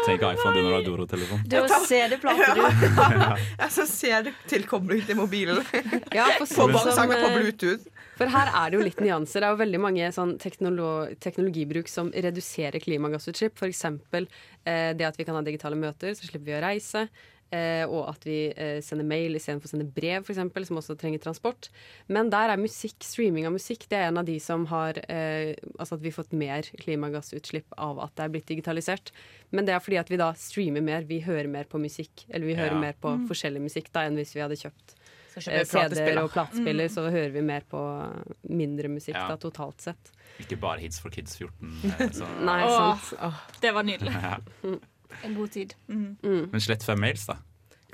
Trenger 0.05 0.19
ikke 0.19 0.33
iPhone 0.35 0.55
du 0.55 0.63
når 0.63 0.69
du 0.69 0.75
har 0.75 0.87
Doro-telefon. 0.89 1.45
Du 1.47 1.57
har 1.61 1.87
CD-plate, 1.87 2.51
du. 2.55 2.65
ja. 3.63 3.69
så 3.71 3.87
ser 3.87 4.27
det 4.27 4.35
tilkobling 4.51 5.07
til 5.07 5.21
mobilen. 5.21 5.63
Ja, 6.13 6.27
for 6.39 6.47
Får 6.51 6.75
sånn 6.83 6.93
som, 6.99 7.15
på 7.15 7.31
eh, 7.31 7.39
Bluetooth. 7.39 7.87
For 8.19 8.27
her 8.35 8.51
er 8.51 8.71
det 8.73 8.79
jo 8.81 8.83
litt 8.83 8.99
nyanser. 8.99 9.45
Det 9.45 9.47
er 9.47 9.55
jo 9.55 9.63
veldig 9.63 9.81
mange 9.87 10.11
sånn 10.15 10.35
teknolo 10.43 10.91
teknologibruk 11.23 11.87
som 11.91 12.11
reduserer 12.11 12.83
klimagassutslipp. 12.83 13.55
F.eks. 13.55 13.85
Eh, 13.87 14.93
det 14.99 15.07
at 15.07 15.19
vi 15.21 15.27
kan 15.29 15.39
ha 15.39 15.43
digitale 15.47 15.79
møter, 15.79 16.17
så 16.19 16.27
slipper 16.27 16.49
vi 16.51 16.57
å 16.59 16.65
reise. 16.67 17.07
Eh, 17.51 17.87
og 17.89 18.11
at 18.11 18.25
vi 18.29 18.51
eh, 18.53 18.83
sender 18.85 19.07
mail 19.09 19.33
istedenfor 19.39 19.65
å 19.65 19.71
sende 19.71 19.87
brev, 19.97 20.23
for 20.27 20.35
eksempel, 20.35 20.67
som 20.69 20.77
også 20.77 20.99
trenger 21.01 21.23
transport. 21.25 21.71
Men 22.13 22.29
der 22.29 22.51
er 22.53 22.61
musikk, 22.61 22.99
streaming 23.01 23.47
av 23.49 23.55
musikk, 23.55 23.87
det 23.89 23.97
er 23.97 24.09
en 24.11 24.19
av 24.21 24.27
de 24.29 24.35
som 24.39 24.67
har 24.69 24.99
eh, 25.09 25.55
Altså 25.79 25.95
at 25.97 26.03
vi 26.05 26.11
har 26.11 26.19
fått 26.19 26.33
mer 26.37 26.63
klimagassutslipp 26.63 27.73
av 27.79 28.03
at 28.05 28.13
det 28.17 28.25
er 28.27 28.29
blitt 28.35 28.47
digitalisert. 28.53 29.13
Men 29.51 29.65
det 29.65 29.73
er 29.73 29.81
fordi 29.81 29.97
at 30.03 30.11
vi 30.13 30.19
da 30.21 30.33
streamer 30.37 30.85
mer, 30.85 31.07
vi 31.09 31.23
hører 31.25 31.49
mer 31.49 31.65
på 31.65 31.81
musikk. 31.81 32.27
Eller 32.29 32.47
vi 32.47 32.55
hører 32.59 32.75
Ja. 32.77 32.81
mer 32.81 32.93
på 33.01 33.15
Mm. 33.17 33.29
forskjellig 33.29 33.63
musikk 33.65 33.89
da 33.93 34.01
enn 34.05 34.17
hvis 34.21 34.35
vi 34.35 34.41
hadde 34.45 34.57
kjøpt 34.61 34.95
eh, 35.49 35.65
CD-er 35.65 36.19
og 36.23 36.31
platespiller, 36.33 36.85
Mm. 36.89 36.95
så 36.95 37.09
hører 37.11 37.33
vi 37.33 37.41
mer 37.41 37.63
på 37.71 37.81
mindre 38.51 38.89
musikk 38.89 39.15
Ja. 39.15 39.29
da, 39.29 39.37
totalt 39.37 39.81
sett. 39.81 40.13
Ikke 40.39 40.61
bare 40.61 40.81
Hits 40.81 40.99
for 41.01 41.09
Kids 41.11 41.37
14. 41.37 41.81
eh, 41.99 42.09
Nei, 42.45 42.63
Åh, 42.65 42.99
sant. 43.01 43.61
Det 43.63 43.73
var 43.73 43.83
nydelig. 43.85 44.13
Ja. 45.11 45.17
En 45.25 45.35
god 45.35 45.51
tid. 45.53 45.75
Men 45.89 46.61
slett 46.61 46.83
fem 46.85 47.01
mails, 47.01 47.27
da. 47.27 47.37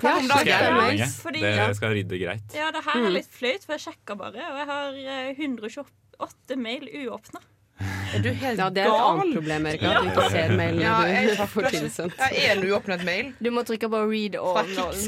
Ja, 0.03 0.17
Skal 0.19 0.45
jeg 0.45 0.59
gjøre? 0.59 1.07
Fordi- 1.23 1.41
Det 1.41 1.75
skal 1.77 1.93
rydde 1.95 2.17
greit. 2.19 2.53
Ja, 2.53 2.71
det 2.71 2.83
her 2.83 2.95
Mm. 2.99 3.05
er 3.05 3.09
litt 3.11 3.29
flaut, 3.31 3.63
for 3.63 3.73
jeg 3.73 3.81
sjekka 3.85 4.17
bare, 4.17 4.35
og 4.35 4.57
jeg 4.59 4.67
har 4.67 4.93
eh, 4.93 5.33
128 5.37 6.57
mail 6.57 6.89
uåpna. 7.07 7.39
Er 7.79 8.19
du 8.23 8.29
helt 8.31 8.57
Ja, 8.59 8.69
det 8.69 8.83
er 8.83 8.87
et 8.87 8.91
gal? 8.91 9.19
annet 9.19 9.33
problem, 9.35 9.65
Erika. 9.67 9.85
At 9.91 10.03
du 10.03 10.09
ikke 10.09 10.29
ser 10.31 10.49
mailen 10.55 10.79
Ja, 10.81 11.01
jeg- 11.05 11.37
du 11.37 11.43
får 11.47 11.69
tilsendt. 11.71 12.17
Ja, 12.17 12.25
er 12.31 12.51
en 12.57 12.63
uåpnet 12.69 13.03
mail? 13.03 13.33
Du 13.41 13.49
må 13.51 13.63
trykke 13.65 13.89
på 13.91 13.99
read 14.09 14.35
all. 14.35 14.53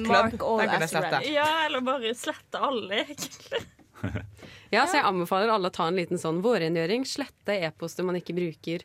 Mark 0.07 0.41
all 0.41 0.61
as 0.61 0.93
well. 0.93 1.23
Ja, 1.33 1.65
eller 1.65 1.81
bare 1.81 2.13
slette 2.15 2.59
alle, 2.59 3.03
egentlig. 3.05 3.63
Ja, 4.71 4.85
så 4.85 4.95
jeg 4.99 5.05
anbefaler 5.05 5.49
alle 5.49 5.69
å 5.69 5.71
ta 5.71 5.87
en 5.87 5.95
liten 5.95 6.17
sånn 6.19 6.41
vårrengjøring. 6.43 7.05
Slette 7.07 7.55
e-poster 7.63 8.03
man 8.03 8.15
ikke 8.15 8.35
bruker. 8.35 8.81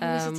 masse 0.00 0.28
Um. 0.28 0.36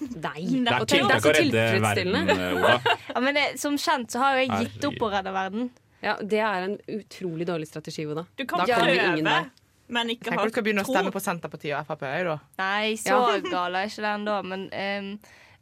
Nei. 0.00 0.42
Det 0.64 0.72
er 0.74 0.84
tiltak 0.88 1.26
å 1.28 1.32
redde 1.36 1.64
verden. 1.84 2.18
Ola. 2.56 2.74
Ja, 3.14 3.20
men 3.20 3.34
det, 3.36 3.46
som 3.60 3.76
kjent 3.80 4.12
så 4.14 4.22
har 4.22 4.38
jo 4.38 4.44
jeg 4.46 4.68
gitt 4.68 4.86
opp 4.88 5.02
å 5.06 5.10
redde 5.12 5.32
verden. 5.34 5.70
Ja, 6.00 6.14
det 6.24 6.38
er 6.40 6.64
en 6.70 6.76
utrolig 6.88 7.44
dårlig 7.48 7.68
strategi, 7.68 8.06
Oda. 8.08 8.24
Du 8.38 8.46
kan 8.48 8.62
Da 8.64 8.78
kommer 8.78 8.94
ingen 8.96 9.26
der. 9.28 9.50
men 9.92 10.12
ikke 10.14 10.30
Tenk 10.30 10.38
ha 10.38 10.44
om 10.44 10.48
du 10.48 10.54
skal 10.54 10.64
begynne 10.64 10.84
å 10.86 10.88
stemme 10.88 11.12
på 11.12 11.20
Senterpartiet 11.20 11.76
og 11.76 11.84
Frp. 11.90 12.06
da. 12.30 12.38
Nei, 12.62 12.94
så 12.96 13.18
Ja. 13.18 13.40
gal 13.50 13.76
er 13.76 13.90
ikke 13.90 14.06
den 14.06 14.24
da, 14.24 14.38
men 14.42 14.64
um, 14.72 15.10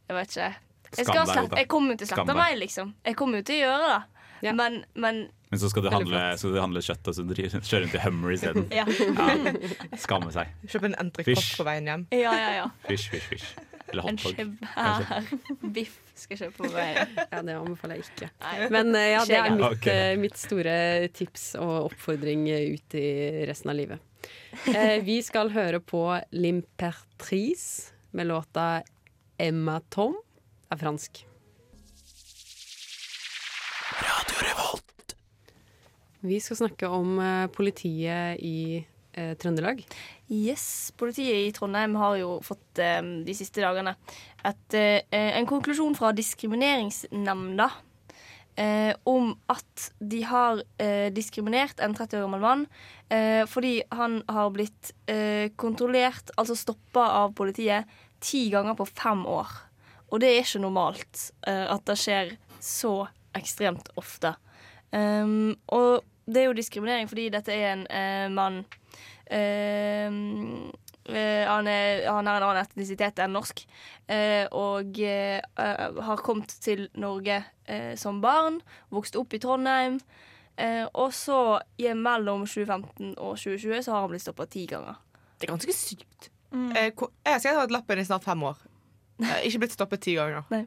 jeg 0.09 0.17
vet 0.21 0.37
ikke. 0.37 0.53
Jeg, 0.97 1.05
skal 1.05 1.27
deg, 1.27 1.51
jeg 1.59 1.69
kommer 1.69 1.93
jo 1.93 1.97
til 2.01 2.07
å 2.07 2.11
slette 2.15 2.35
meg, 2.39 2.55
liksom. 2.63 2.95
Jeg 3.05 3.17
kommer 3.19 3.43
jo 3.43 3.49
til 3.51 3.59
å 3.59 3.67
gjøre 3.67 3.89
det. 3.91 3.99
Ja. 4.47 4.53
Men, 4.55 4.85
men 4.95 5.25
Men 5.51 5.59
så 5.59 5.69
skal 5.73 5.83
du 5.83 5.91
handle, 5.91 6.21
skal 6.39 6.53
du 6.55 6.61
handle 6.63 6.81
kjøtt 6.85 7.09
og 7.11 7.15
så 7.17 7.25
kjøre 7.27 7.81
rundt 7.83 7.95
i 7.99 8.03
Hummer 8.05 8.31
isteden. 8.37 8.69
ja. 8.79 8.85
Skamme 9.99 10.31
seg. 10.35 10.53
Kjøpe 10.69 10.91
en 10.93 10.97
entrecôte 11.03 11.57
på 11.59 11.67
veien 11.67 11.89
hjem. 11.91 12.07
ja, 12.15 12.33
ja, 12.37 12.51
ja. 12.63 12.69
Fish, 12.87 13.09
fish, 13.11 13.27
fysj. 13.33 13.49
Eller 13.89 14.09
En 14.11 14.19
svær 14.21 14.49
biff 15.73 15.95
skal 16.19 16.35
jeg 16.37 16.41
kjøpe 16.43 16.65
på 16.67 16.71
veien. 16.75 17.15
Ja, 17.33 17.41
det 17.47 17.55
anbefaler 17.57 17.99
jeg 18.01 18.09
ikke. 18.09 18.29
Nei. 18.43 18.69
Men 18.75 18.93
eh, 18.99 19.07
ja, 19.15 19.23
det 19.29 19.39
er 19.39 19.55
mitt, 19.57 19.89
eh, 19.93 20.13
mitt 20.21 20.39
store 20.41 20.75
tips 21.17 21.47
og 21.61 21.89
oppfordring 21.93 22.47
eh, 22.53 22.75
ut 22.77 22.99
i 22.99 23.07
resten 23.49 23.73
av 23.73 23.79
livet. 23.79 24.05
Eh, 24.73 24.99
vi 25.07 25.21
skal 25.25 25.53
høre 25.55 25.81
på 25.81 26.03
L'Impertrice 26.37 27.95
med 28.19 28.29
låta 28.29 28.83
Emma 29.39 29.79
Tom. 29.95 30.17
er 30.73 30.77
fransk. 30.81 31.25
Vi 36.21 36.41
skal 36.43 36.59
snakke 36.59 36.89
om 36.91 37.21
politiet 37.55 38.41
i 38.43 38.83
eh, 39.15 39.35
Trøndelag. 39.39 39.85
Yes, 40.29 40.93
Politiet 41.01 41.47
i 41.49 41.53
Trondheim 41.57 41.95
har 41.97 42.19
jo 42.21 42.35
fått 42.45 42.81
eh, 42.85 43.01
de 43.25 43.35
siste 43.37 43.63
dagene 43.65 43.95
et, 44.45 44.75
eh, 44.77 45.31
en 45.39 45.49
konklusjon 45.49 45.97
fra 45.97 46.11
Diskrimineringsnemnda 46.13 47.71
eh, 48.59 48.93
om 49.09 49.31
at 49.49 49.87
de 50.01 50.21
har 50.29 50.61
eh, 50.83 51.09
diskriminert 51.15 51.81
en 51.81 51.97
30 51.97 52.19
år 52.19 52.27
gammel 52.27 52.45
mann 52.45 52.67
eh, 53.09 53.45
fordi 53.49 53.79
han 53.95 54.21
har 54.29 54.53
blitt 54.53 54.93
eh, 55.09 55.49
kontrollert, 55.57 56.35
altså 56.37 56.59
stoppa 56.59 57.07
av 57.23 57.33
politiet, 57.39 57.89
ti 58.21 58.49
ganger 58.53 58.77
på 58.77 58.89
fem 58.91 59.25
år. 59.31 59.49
Og 60.11 60.21
det 60.21 60.33
er 60.33 60.43
ikke 60.43 60.61
normalt 60.65 61.29
at 61.45 61.83
det 61.87 61.95
skjer 62.01 62.31
så 62.65 62.93
ekstremt 63.37 63.91
ofte. 64.01 64.33
Um, 64.91 65.53
og 65.69 66.01
det 66.25 66.41
er 66.41 66.47
jo 66.49 66.57
diskriminering 66.57 67.11
fordi 67.11 67.27
dette 67.31 67.53
er 67.53 67.85
en 67.85 68.35
mann 68.35 68.63
han, 71.49 71.67
er, 71.69 72.07
han 72.09 72.27
har 72.29 72.37
en 72.41 72.47
annen 72.51 72.63
etnisitet 72.63 73.19
enn 73.25 73.33
norsk. 73.37 73.63
eh, 74.09 74.47
og 74.53 74.99
eh, 75.01 75.39
eh, 75.41 76.01
har 76.05 76.23
kommet 76.25 76.53
til 76.65 76.89
Norge 77.01 77.43
eh, 77.69 77.95
som 77.97 78.21
barn, 78.25 78.61
vokst 78.93 79.17
opp 79.17 79.35
i 79.35 79.41
Trondheim. 79.43 80.01
eh, 80.57 80.85
og 80.95 81.13
så 81.13 81.61
i 81.79 81.93
mellom 81.95 82.47
2015 82.47 83.15
og 83.17 83.37
2020 83.37 83.83
så 83.87 83.93
har 83.95 84.01
han 84.07 84.11
blitt 84.11 84.25
stoppa 84.27 84.47
ti 84.47 84.67
ganger. 84.67 84.97
Det 85.39 85.49
er 85.49 85.53
ganske 85.55 85.73
sykt. 85.77 86.31
Mm. 86.51 86.73
Jeg 86.75 87.41
skal 87.41 87.55
ha 87.55 87.61
hatt 87.63 87.71
lappen 87.73 87.99
i 88.01 88.05
snart 88.09 88.25
fem 88.25 88.43
år. 88.43 88.57
Eh, 89.23 89.47
Ikke 89.49 89.59
blitt 89.65 89.73
stoppet 89.77 90.01
ti 90.03 90.15
ganger. 90.19 90.45
Nei. 90.51 90.65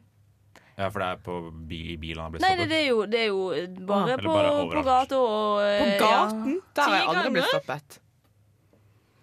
Ja, 0.78 0.86
for 0.88 1.02
det 1.02 1.08
er 1.12 1.18
på 1.20 1.34
bi 1.68 1.96
bilen 2.00 2.22
han 2.24 2.32
ble 2.32 2.40
Nei, 2.40 2.54
det, 2.56 2.64
stoppet. 2.64 2.70
det, 2.70 2.78
er 2.78 2.86
jo, 2.88 3.02
det 3.06 3.18
er 3.20 3.26
jo 3.28 3.40
bare 3.86 4.14
ah. 4.14 4.22
på, 4.22 4.32
bare 4.32 4.52
på 4.72 4.82
gata 4.86 5.18
og 5.20 5.60
eh, 5.66 5.82
På 6.00 6.06
gaten? 6.06 6.54
Der 6.74 6.82
har 6.88 6.96
jeg 6.96 7.08
aldri 7.12 7.32
blitt 7.36 7.50
stoppet. 7.52 7.98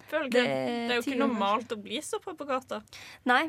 Føler 0.09 0.29
Det 0.29 0.41
det, 0.41 0.45
er 0.49 0.69
det 0.89 0.95
er 0.95 1.01
jo 1.01 1.05
ikke 1.05 1.19
normalt 1.21 1.73
å 1.75 1.79
bli 1.81 1.99
stoppa 2.03 2.35
på 2.37 2.47
gata. 2.49 2.81
Nei. 3.29 3.43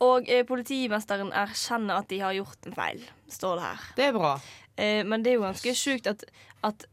Og 0.00 0.28
eh, 0.32 0.46
politimesteren 0.48 1.32
erkjenner 1.36 2.00
at 2.00 2.08
de 2.08 2.20
har 2.22 2.32
gjort 2.32 2.66
en 2.66 2.76
feil, 2.76 3.02
står 3.28 3.58
det 3.58 3.66
her. 3.66 3.88
Det 3.98 4.06
er 4.08 4.14
bra. 4.16 4.32
Eh, 4.80 5.02
men 5.04 5.22
det 5.24 5.34
er 5.34 5.36
jo 5.38 5.44
ganske 5.44 5.74
sjukt 5.76 6.08
at, 6.08 6.24
at 6.66 6.86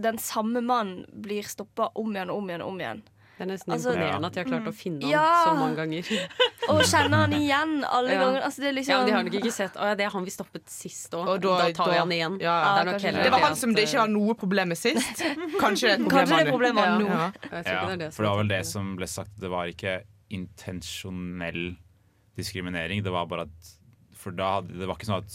den 0.00 0.18
samme 0.18 0.62
mannen 0.64 1.04
blir 1.24 1.46
stoppa 1.46 1.90
om 1.94 2.14
igjen 2.16 2.32
og 2.32 2.40
om 2.40 2.48
igjen 2.50 2.64
og 2.64 2.72
om 2.72 2.80
igjen. 2.80 3.02
Det 3.34 3.42
er 3.42 3.48
nesten 3.50 3.72
Altså- 3.74 3.90
imponerende 3.94 4.26
at 4.26 4.32
de 4.34 4.38
har 4.40 4.46
klart 4.46 4.68
å 4.70 4.72
finne 4.74 5.02
han 5.10 5.46
så 5.46 5.54
mange 5.58 5.76
ganger. 5.76 6.10
Og 6.74 6.80
kjenne 6.86 7.16
han 7.18 7.32
igjen 7.34 7.72
alle 7.84 8.12
Ja. 8.14 8.20
ganger. 8.22 8.40
Altså, 8.46 8.60
det 8.62 8.68
er 8.68 8.72
liksom 8.78 8.92
Ja, 8.94 8.98
men 8.98 9.06
De 9.06 9.12
har 9.16 9.22
nok 9.24 9.34
ikke 9.40 9.52
sett 9.52 9.74
Å 9.74 9.88
ja, 9.90 9.94
det 9.98 10.04
er 10.06 10.10
han 10.14 10.24
vi 10.24 10.30
stoppet 10.30 10.68
sist 10.70 11.10
òg. 11.18 11.26
Da, 11.26 11.36
da- 11.38 11.72
tar 11.72 11.90
vi 11.90 11.98
han 11.98 12.12
igjen. 12.14 12.38
ja. 12.40 12.54
det 12.62 12.80
er 12.80 12.92
nok 12.92 13.24
Det 13.24 13.30
var 13.32 13.40
han 13.48 13.56
som 13.56 13.74
det 13.74 13.84
ikke 13.88 13.98
var 14.04 14.08
noe 14.14 14.34
problem 14.34 14.68
med 14.68 14.78
sist. 14.78 15.22
Kanskje 15.64 15.82
det 15.82 15.94
er 15.98 16.04
et 16.04 16.08
problem 16.08 16.28
det 16.28 16.38
er 16.38 16.44
nå. 16.46 16.52
problemet 16.54 16.84
Ja. 16.84 16.98
nå. 16.98 17.08
Ja. 17.08 17.62
Ja, 17.66 17.86
det 17.90 17.98
det 17.98 18.14
for 18.14 18.22
det 18.22 18.30
var 18.30 18.38
vel 18.38 18.48
det 18.54 18.62
som 18.66 18.96
ble 18.96 19.06
sagt. 19.10 19.34
Det 19.38 19.50
var 19.50 19.66
ikke 19.66 20.02
intensjonell 20.30 21.76
diskriminering. 22.36 23.02
Det 23.02 23.10
var 23.12 23.26
bare 23.26 23.42
at 23.50 23.72
For 24.14 24.30
da 24.32 24.54
hadde, 24.62 24.78
det 24.78 24.86
var 24.88 24.94
ikke 24.96 25.10
sånn 25.10 25.20
at 25.20 25.28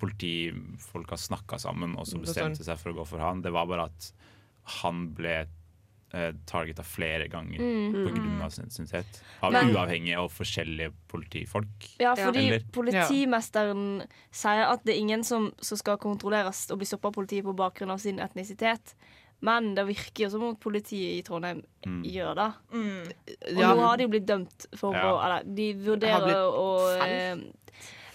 politifolka 0.00 1.18
snakka 1.20 1.58
sammen 1.60 1.96
og 2.00 2.06
så 2.08 2.16
bestemte 2.22 2.64
seg 2.64 2.78
for 2.80 2.92
å 2.94 3.00
gå 3.00 3.06
for 3.06 3.20
han. 3.20 3.42
Det 3.44 3.52
var 3.52 3.66
bare 3.68 3.88
at 3.90 4.12
han 4.80 5.08
ble 5.16 5.46
eh, 6.12 6.32
targeta 6.46 6.82
flere 6.82 7.28
ganger 7.28 7.58
Mm. 7.60 8.42
av 8.42 8.50
sin 8.50 8.64
identitet. 8.64 9.22
Av 9.42 9.52
Men- 9.52 9.70
uavhengige 9.74 10.18
og 10.18 10.30
forskjellige 10.30 10.92
politifolk. 11.08 11.96
Ja, 12.00 12.14
fordi 12.14 12.48
Eller- 12.48 12.64
politimesteren 12.72 14.02
sier 14.32 14.66
at 14.72 14.84
det 14.84 14.94
er 14.96 15.00
ingen 15.00 15.24
som, 15.24 15.52
som 15.60 15.76
skal 15.78 15.96
kontrolleres 15.98 16.70
og 16.70 16.78
bli 16.78 16.86
stoppa 16.86 17.08
av 17.08 17.14
politiet 17.14 17.44
på 17.44 17.54
bakgrunn 17.56 17.90
av 17.90 17.98
sin 18.00 18.18
etnisitet. 18.18 18.94
Men 19.42 19.74
det 19.74 19.86
virker 19.86 20.24
jo 20.24 20.28
som 20.30 20.42
om 20.42 20.56
politiet 20.56 21.18
i 21.18 21.22
Trondheim 21.22 21.62
Mm. 21.86 22.02
gjør 22.04 22.34
det. 22.34 22.52
Og 23.54 23.58
Ja. 23.58 23.74
nå 23.74 23.80
har 23.80 23.96
de 23.96 24.02
jo 24.04 24.08
blitt 24.08 24.26
dømt 24.26 24.66
for 24.76 24.92
Ja. 24.94 25.02
å 25.04 25.24
Eller 25.24 25.54
de 25.54 25.72
vurderer 25.74 26.34
å 26.52 27.00
eh, 27.06 27.36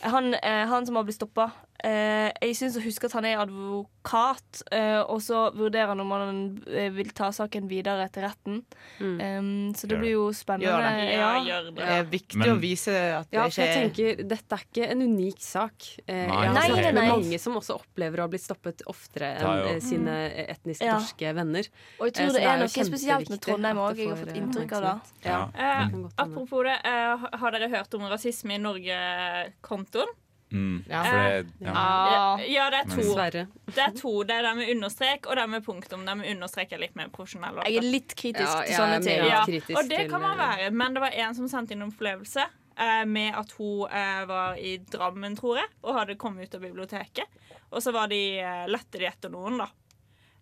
han, 0.03 0.33
eh, 0.35 0.65
han 0.67 0.85
som 0.85 0.95
har 0.95 1.03
blitt 1.03 1.15
stoppa 1.19 1.51
eh, 1.83 2.31
Jeg 2.41 2.55
syns 2.55 2.77
å 2.77 2.83
huske 2.83 3.05
at 3.09 3.13
han 3.13 3.25
er 3.25 3.37
advokat, 3.41 4.61
eh, 4.71 5.01
og 5.01 5.19
så 5.21 5.51
vurderer 5.55 5.87
han 5.93 5.99
om 5.99 6.11
han 6.11 6.39
eh, 6.67 6.89
vil 6.93 7.09
ta 7.11 7.31
saken 7.35 7.67
videre 7.69 8.07
til 8.13 8.23
retten. 8.23 8.61
Um, 9.01 9.73
så 9.75 9.87
det 9.89 9.97
blir 9.99 10.13
jo 10.15 10.27
spennende. 10.33 10.69
Gjør 10.69 10.81
det. 10.85 11.13
Ja, 11.15 11.61
Det 11.71 11.89
er 11.97 12.03
viktig 12.09 12.37
Men- 12.37 12.49
å 12.55 12.59
vise 12.61 12.93
at 13.19 13.29
det 13.31 13.37
ja, 13.39 13.45
ikke 13.47 13.65
er 13.65 13.73
tenker, 13.75 14.23
Dette 14.27 14.55
er 14.55 14.63
ikke 14.65 14.89
en 14.91 15.01
unik 15.01 15.39
sak. 15.41 15.73
Eh, 16.07 16.27
Nei, 16.27 16.27
jeg 16.27 16.31
har 16.31 16.53
nei, 16.53 16.65
snakket 16.69 16.93
med 16.93 17.09
mange 17.09 17.39
som 17.39 17.53
også 17.59 17.79
opplever 17.81 18.17
å 18.19 18.21
ha 18.21 18.27
blitt 18.27 18.45
stoppet 18.45 18.81
oftere 18.87 19.33
er 19.35 19.45
enn 19.45 19.75
eh, 19.75 19.79
sine 19.81 20.15
etnisk 20.47 20.81
Ja. 20.81 20.97
norske 20.99 21.33
venner. 21.35 21.67
Og 21.99 22.05
jeg 22.07 22.15
Eh, 22.15 22.19
tror 22.21 22.29
så 22.29 22.33
det 22.39 22.43
er 22.43 22.57
noe 22.57 22.67
spesielt 22.67 23.29
med 23.29 23.41
Trondheim 23.41 23.77
òg. 23.77 23.97
Jeg 23.97 24.09
har 24.09 24.17
fått 24.17 24.31
eh, 24.35 24.41
inntrykk 24.41 24.71
av 24.77 24.81
det. 24.81 24.95
Eh, 25.25 25.47
det 25.55 25.91
hende. 25.91 26.11
apropos 26.17 26.63
det, 26.63 26.77
eh, 26.85 27.17
har 27.39 27.51
dere 27.51 27.69
hørt 27.69 27.93
om 27.93 28.01
rasisme 28.09 28.53
i 28.55 28.57
Norge-kontoen? 28.57 30.07
Mm. 30.51 30.83
Ja. 30.89 31.03
Det, 31.03 31.47
ja. 31.59 31.71
Ah. 31.75 32.41
Ja, 32.47 32.69
det 32.69 32.81
er 32.83 32.89
to. 32.91 33.45
Det 33.71 33.81
er 33.81 33.95
to. 33.97 34.11
Det 34.23 34.35
er 34.35 34.45
det 34.45 34.51
med 34.59 34.69
understrek 34.75 35.29
og 35.29 35.39
det 35.39 35.45
med 35.51 35.65
punktum. 35.65 36.05
Det 36.05 36.17
med 36.19 36.29
understrek 36.35 36.75
er 36.75 36.83
litt 36.83 36.95
mer 36.95 37.09
profesjonell. 37.13 37.57
Jeg 37.65 37.81
er 37.81 37.87
litt 37.87 38.13
kritisk 38.17 38.45
Ja, 38.45 38.61
til 38.67 38.77
sånne 38.77 38.99
ting. 39.03 39.25
Ja, 39.25 39.41
og 39.79 39.89
det 39.89 40.03
kan 40.11 40.21
man 40.23 40.35
eh, 40.37 40.43
være. 40.43 40.69
Men 40.83 40.95
det 40.95 41.03
var 41.03 41.17
en 41.25 41.35
som 41.37 41.49
sendte 41.51 41.75
inn 41.75 41.81
en 41.83 41.91
opplevelse 41.91 42.45
eh, 42.45 43.05
med 43.09 43.39
at 43.41 43.55
hun 43.57 43.89
eh, 43.89 44.21
var 44.29 44.61
i 44.61 44.77
Drammen, 44.91 45.35
tror 45.39 45.63
jeg, 45.63 45.71
og 45.83 45.97
hadde 45.99 46.19
kommet 46.21 46.47
ut 46.47 46.59
av 46.59 46.67
biblioteket. 46.67 47.41
Og 47.71 47.81
så 47.83 47.91
var 47.95 48.11
de, 48.13 48.21
eh, 48.39 48.67
lette 48.71 49.01
de 49.01 49.09
etter 49.09 49.33
noen, 49.33 49.59
da. 49.63 49.71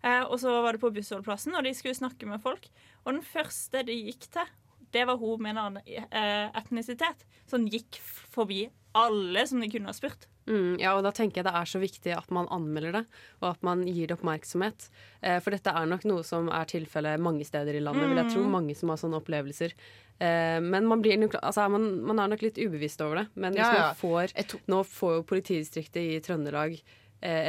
Eh, 0.04 0.20
og 0.22 0.36
så 0.42 0.52
var 0.60 0.76
det 0.76 0.82
på 0.84 0.92
bussholdeplassen, 0.94 1.56
og 1.56 1.64
de 1.64 1.72
skulle 1.74 1.96
snakke 1.96 2.28
med 2.28 2.42
folk. 2.44 2.68
Og 3.06 3.14
den 3.16 3.24
første 3.24 3.82
de 3.88 3.96
gikk 4.04 4.28
til, 4.36 4.52
det 4.94 5.08
var 5.08 5.18
hun 5.18 5.40
med 5.42 5.56
en 5.56 5.62
annen 5.64 5.82
eh, 6.04 6.50
etnisitet. 6.54 7.24
Som 7.50 7.64
gikk 7.66 7.98
forbi 8.30 8.66
alle 8.94 9.42
som 9.50 9.60
de 9.60 9.68
kunne 9.72 9.90
ha 9.90 9.94
spurt. 9.96 10.26
Mm, 10.46 10.76
ja, 10.78 10.92
og 10.94 11.02
da 11.06 11.10
tenker 11.16 11.40
jeg 11.40 11.46
det 11.48 11.54
er 11.56 11.68
så 11.70 11.80
viktig 11.80 12.12
at 12.14 12.30
man 12.34 12.46
anmelder 12.52 12.92
det, 12.98 13.04
og 13.40 13.46
at 13.54 13.62
man 13.64 13.82
gir 13.88 14.06
det 14.10 14.16
oppmerksomhet. 14.18 14.88
Eh, 15.24 15.38
for 15.40 15.50
dette 15.56 15.72
er 15.72 15.86
nok 15.90 16.04
noe 16.06 16.22
som 16.26 16.50
er 16.52 16.68
tilfellet 16.70 17.22
mange 17.24 17.46
steder 17.48 17.74
i 17.78 17.80
landet, 17.84 18.06
vil 18.10 18.20
jeg 18.22 18.34
tro. 18.34 18.42
Mange 18.52 18.76
som 18.76 18.92
har 18.92 19.00
sånne 19.00 19.18
opplevelser. 19.22 19.72
Eh, 20.20 20.60
men 20.62 20.86
man, 20.86 21.02
blir, 21.02 21.16
nok- 21.18 21.40
altså, 21.42 21.64
man, 21.72 21.88
man 22.06 22.20
er 22.22 22.28
nok 22.34 22.44
litt 22.44 22.60
ubevisst 22.60 23.00
over 23.02 23.22
det. 23.22 23.26
Men 23.34 23.56
hvis 23.56 23.64
Ja, 23.64 23.72
ja. 23.74 23.86
man 23.88 23.96
får, 24.02 24.58
nå 24.70 24.82
får 24.86 25.16
jo 25.16 25.24
politidistriktet 25.32 26.02
i 26.04 26.20
Trøndelag 26.22 26.76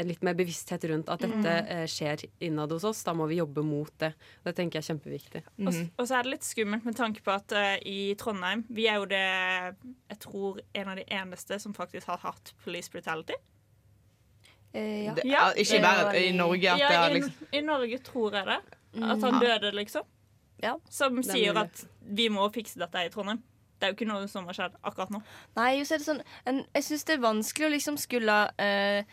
litt 0.07 0.21
mer 0.23 0.33
bevissthet 0.37 0.83
rundt 0.87 1.09
at 1.09 1.19
dette 1.19 1.53
eh, 1.67 1.85
skjer 1.89 2.21
innad 2.39 2.71
hos 2.71 2.83
oss. 2.87 3.03
Da 3.03 3.13
må 3.13 3.25
vi 3.27 3.39
jobbe 3.41 3.63
mot 3.65 3.91
det. 3.99 4.13
Det 4.45 4.53
tenker 4.55 4.79
jeg 4.79 4.85
er 4.85 4.89
kjempeviktig. 4.93 5.41
Og, 5.65 5.71
s- 5.73 5.89
og 5.97 6.07
så 6.07 6.15
er 6.19 6.23
det 6.23 6.31
litt 6.35 6.47
skummelt 6.47 6.85
med 6.85 6.95
tanke 6.95 7.21
på 7.25 7.33
at 7.33 7.51
uh, 7.51 7.75
i 7.85 8.13
Trondheim 8.15 8.63
Vi 8.69 8.85
er 8.87 9.01
jo 9.01 9.05
det 9.11 9.23
jeg 9.25 10.19
tror 10.23 10.61
en 10.73 10.87
av 10.93 10.95
de 10.95 11.03
eneste 11.11 11.59
som 11.59 11.73
faktisk 11.75 12.07
har 12.07 12.17
hatt 12.23 12.53
police 12.63 12.89
brutality. 12.93 13.33
Eh, 14.73 15.05
ja. 15.05 15.13
det, 15.13 15.25
Ja. 15.25 15.51
Ikke 15.55 15.81
bare 15.81 16.23
i 16.23 16.31
Norge 16.35 16.71
at 16.71 16.79
det 16.79 16.95
er 16.95 17.13
liksom 17.15 17.47
I 17.53 17.61
Norge 17.61 17.99
tror 18.03 18.33
jeg 18.35 18.45
det. 18.45 18.59
At 18.95 19.17
Mm. 19.17 19.23
han 19.23 19.41
døde, 19.41 19.71
liksom. 19.75 20.03
Ja. 20.63 20.77
Som 20.89 21.17
er 21.19 21.21
sier 21.23 21.57
at 21.59 21.85
vi 22.01 22.29
må 22.29 22.47
fikse 22.53 22.79
dette 22.79 22.95
i 23.05 23.09
Trondheim. 23.09 23.41
Det 23.75 23.83
er 23.83 23.91
jo 23.91 23.95
ikke 23.97 24.07
noe 24.07 24.27
som 24.31 24.45
har 24.47 24.53
skjedd 24.55 24.75
akkurat 24.87 25.09
nå. 25.11 25.19
Nei, 25.57 25.81
er 25.81 25.83
det 25.83 26.05
sånn 26.05 26.21
en, 26.47 26.61
Jeg 26.73 26.83
syns 26.83 27.03
det 27.03 27.17
er 27.17 27.21
vanskelig 27.25 27.65
å 27.67 27.71
liksom 27.73 27.97
skulle 27.99 28.37
eh, 28.57 29.03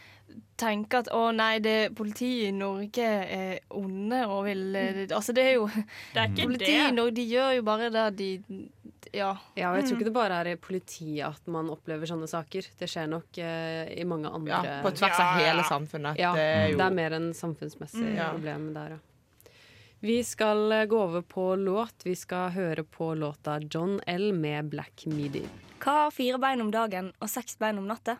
tenke 0.56 0.98
at 1.02 1.08
å 1.12 1.32
nei, 1.34 1.58
det 1.64 1.92
politiet 1.98 2.48
i 2.48 2.52
Norge 2.54 3.02
er 3.06 3.60
onde 3.74 4.20
og 4.30 4.44
vil 4.46 4.76
eh, 4.78 5.00
Altså, 5.10 5.32
det 5.34 5.42
er 5.48 5.54
jo 5.56 5.66
Det 5.68 6.20
er 6.22 6.28
ikke 6.30 6.46
Politiet 6.50 6.88
i. 6.90 6.94
Norge, 6.94 7.14
de 7.18 7.24
gjør 7.32 7.54
jo 7.58 7.62
bare 7.66 7.90
det 7.94 8.04
de 8.20 8.30
Ja. 9.12 9.32
Ja, 9.58 9.72
og 9.72 9.76
jeg 9.80 9.84
tror 9.88 9.96
ikke 9.98 10.08
det 10.08 10.14
bare 10.16 10.38
er 10.40 10.50
i 10.52 10.56
politiet 10.56 11.26
at 11.26 11.48
man 11.52 11.68
opplever 11.68 12.08
sånne 12.08 12.28
saker. 12.30 12.68
Det 12.80 12.88
skjer 12.88 13.10
nok 13.12 13.38
eh, 13.44 13.90
i 14.00 14.04
mange 14.08 14.30
andre 14.32 14.60
ja, 14.64 14.76
På 14.84 14.92
tvers 14.96 15.18
av 15.20 15.34
hele 15.42 15.64
samfunnet. 15.68 16.16
Ja, 16.22 16.30
Det 16.38 16.46
er 16.46 16.68
jo 16.72 16.78
det 16.80 16.86
er 16.86 16.94
mer 17.00 17.16
en 17.18 17.32
samfunnsmessig 17.36 18.06
Mm. 18.06 18.14
Ja. 18.16 18.30
problem 18.32 18.68
der, 18.76 18.94
ja. 18.96 19.00
Vi 20.02 20.16
skal 20.26 20.72
eh, 20.72 20.86
gå 20.90 20.98
over 20.98 21.22
på 21.22 21.44
låt. 21.60 22.06
Vi 22.06 22.14
skal 22.18 22.50
høre 22.56 22.82
på 22.84 23.12
låta 23.14 23.58
John 23.70 24.00
L. 24.06 24.32
med 24.32 24.70
Black 24.72 25.04
Midi. 25.06 25.44
Hva 25.82 25.92
har 26.06 26.10
fire 26.14 26.38
bein 26.42 26.60
om 26.64 26.70
dagen 26.74 27.12
og 27.20 27.28
seks 27.30 27.58
bein 27.60 27.78
om 27.78 27.86
natta? 27.90 28.16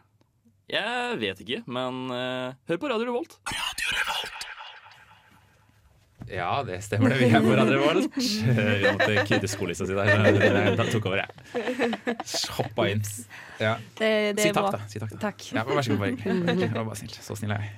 Jeg 0.73 1.19
vet 1.21 1.41
ikke, 1.45 1.59
men 1.69 2.07
uh, 2.09 2.55
hør 2.71 2.79
på 2.81 2.89
Radio 2.89 3.11
Revolt. 3.11 3.35
ja, 6.33 6.63
det 6.65 6.79
stemmer 6.87 7.13
det. 7.13 7.19
Vi 7.21 7.29
er 7.29 7.45
på 7.45 7.57
Radio 7.59 7.77
Revolt. 7.77 8.17
Vi 8.81 8.87
måtte 8.89 9.25
kutte 9.29 9.51
skolissa 9.53 9.85
si 9.89 9.97
der. 9.99 10.71
Da 10.79 10.87
tok 10.89 11.11
over, 11.11 11.21
jeg. 11.21 12.17
Hoppa 12.57 12.87
inn. 12.89 13.05
Ja. 13.61 13.75
Det, 13.99 14.11
det 14.39 14.47
Si 14.47 14.55
takk, 14.55 14.71
bra. 14.71 14.73
da. 14.79 14.89
Si 14.89 15.03
takk, 15.03 15.13
da. 15.13 15.21
Takk. 15.27 15.45
Ja, 15.53 15.67
vær 15.69 15.85
så 15.85 15.93
god, 15.93 16.01
bare 16.07 16.17
hyggelig. 16.17 16.57
Det 16.63 16.71
var 16.73 16.89
bare 16.89 17.01
snilt. 17.03 17.21
Så 17.21 17.37
snill 17.37 17.53
er 17.59 17.67
jeg. 17.67 17.77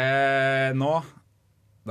Eh, 0.00 0.70
nå, 0.80 0.94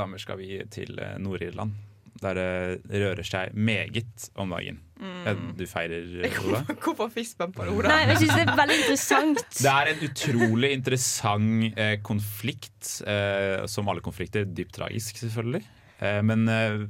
damer, 0.02 0.22
skal 0.24 0.40
vi 0.42 0.64
til 0.74 0.98
eh, 0.98 1.18
Nord-Irland. 1.22 1.78
Der 2.24 2.36
det 2.36 3.00
rører 3.06 3.24
seg 3.24 3.54
meget 3.56 4.32
om 4.40 4.50
dagen. 4.56 4.82
Ja, 5.00 5.34
Du 5.56 5.64
feirer, 5.70 6.04
Ola? 6.44 6.62
Hvorfor 6.84 7.08
fistbump 7.14 7.56
på 7.56 7.68
Ola? 7.72 7.88
Nei, 7.94 8.00
jeg 8.12 8.24
synes 8.26 8.34
det 8.36 8.44
er 8.44 8.58
veldig 8.60 8.78
interessant. 8.82 9.44
Det 9.56 9.72
er 9.74 9.92
en 9.94 10.04
utrolig 10.10 10.72
interessant 10.76 11.80
eh, 11.80 11.96
konflikt, 12.04 12.90
eh, 13.08 13.64
som 13.72 13.88
alle 13.92 14.04
konflikter. 14.04 14.44
Dypt 14.44 14.76
tragisk, 14.76 15.22
selvfølgelig. 15.24 15.64
Eh, 16.04 16.20
men 16.28 16.44
eh, 16.52 16.82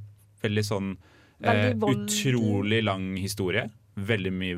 veldig 0.41 0.65
sånn 0.65 0.89
eh, 0.95 1.51
Veldig 1.75 1.93
utrolig 1.93 2.81
lang 2.87 3.11
historie. 3.21 3.67
Veldig 3.99 4.33
mye 4.33 4.57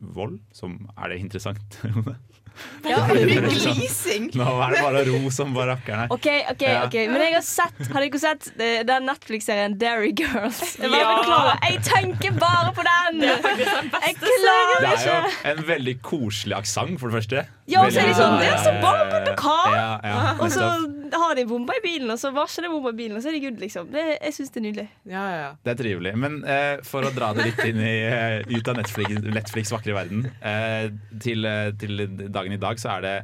vold, 0.00 0.38
som 0.56 0.78
Er 0.96 1.12
det 1.12 1.20
interessant? 1.24 1.80
Ja. 2.90 2.96
Glising! 3.08 4.30
Nå 4.38 4.46
er 4.64 4.72
det 4.74 4.82
bare 4.84 5.02
ro 5.08 5.30
som 5.34 5.52
bare 5.56 5.74
rakkeren 5.74 6.02
her. 6.04 6.12
OK, 6.14 6.26
ok, 6.54 6.62
Ja. 6.64 6.84
ok 6.86 6.94
Men 7.12 7.20
jeg 7.26 7.34
har 7.36 7.44
sett 7.44 7.90
Har 7.92 8.04
dere 8.04 8.20
sett 8.22 8.48
eh, 8.56 8.80
den 8.88 9.06
Netflix-serien 9.08 9.76
Dairy 9.80 10.12
Girls? 10.16 10.60
Jeg, 10.80 10.90
Ja. 10.90 11.56
jeg 11.68 11.82
tenker 11.86 12.32
bare 12.40 12.72
på 12.76 12.84
den! 12.86 13.20
Det 13.20 13.30
er 13.30 13.42
den 13.42 13.92
Jeg 14.00 14.16
klarer 14.20 14.80
Det 14.80 14.88
det 14.88 14.94
er 14.94 15.10
jo 15.10 15.52
en 15.52 15.62
veldig 15.68 15.96
koselig 16.02 16.56
aksent, 16.60 16.98
for 17.00 17.08
det 17.12 17.20
første. 17.20 17.44
Ja, 17.70 17.84
og 17.84 17.92
så 17.92 18.00
er 18.02 18.10
det 18.10 18.16
sånn, 18.18 18.38
det 18.40 18.48
er 18.50 18.64
så 18.64 18.72
eh, 18.72 18.80
på 18.80 19.54
Ja, 19.76 19.90
ja, 20.04 20.34
Og 20.40 20.50
så. 20.52 20.72
Har 21.18 21.34
de 21.34 21.44
bomba 21.48 21.74
i 21.78 21.82
bilen, 21.84 22.10
og 22.12 22.18
så 22.20 22.30
varsler 22.34 22.66
de 22.66 22.72
bomba 22.72 22.92
i 22.92 22.98
bilen, 22.98 23.16
og 23.16 23.24
så 23.24 23.30
er 23.30 23.36
de 23.36 23.42
good, 23.44 23.60
liksom. 23.62 23.90
Det, 23.90 24.04
jeg 24.14 24.36
syns 24.36 24.52
det 24.54 24.60
er 24.60 24.64
nydelig. 24.66 24.86
Ja, 25.10 25.24
ja, 25.24 25.38
ja. 25.42 25.50
Det 25.66 25.72
er 25.74 25.78
trivelig. 25.80 26.14
Men 26.22 26.40
eh, 26.44 26.82
for 26.86 27.06
å 27.06 27.12
dra 27.16 27.32
det 27.36 27.48
litt 27.50 27.62
inn 27.66 27.82
i, 27.82 27.94
eh, 28.06 28.38
ut 28.50 28.72
av 28.72 28.80
Netflix, 28.80 29.22
Netflix 29.26 29.74
vakre 29.74 29.96
verden 29.96 30.26
eh, 30.38 30.90
til, 31.22 31.46
eh, 31.48 31.70
til 31.80 32.04
dagen 32.28 32.56
i 32.56 32.60
dag 32.60 32.80
så 32.82 32.94
er 32.96 33.06
det 33.06 33.14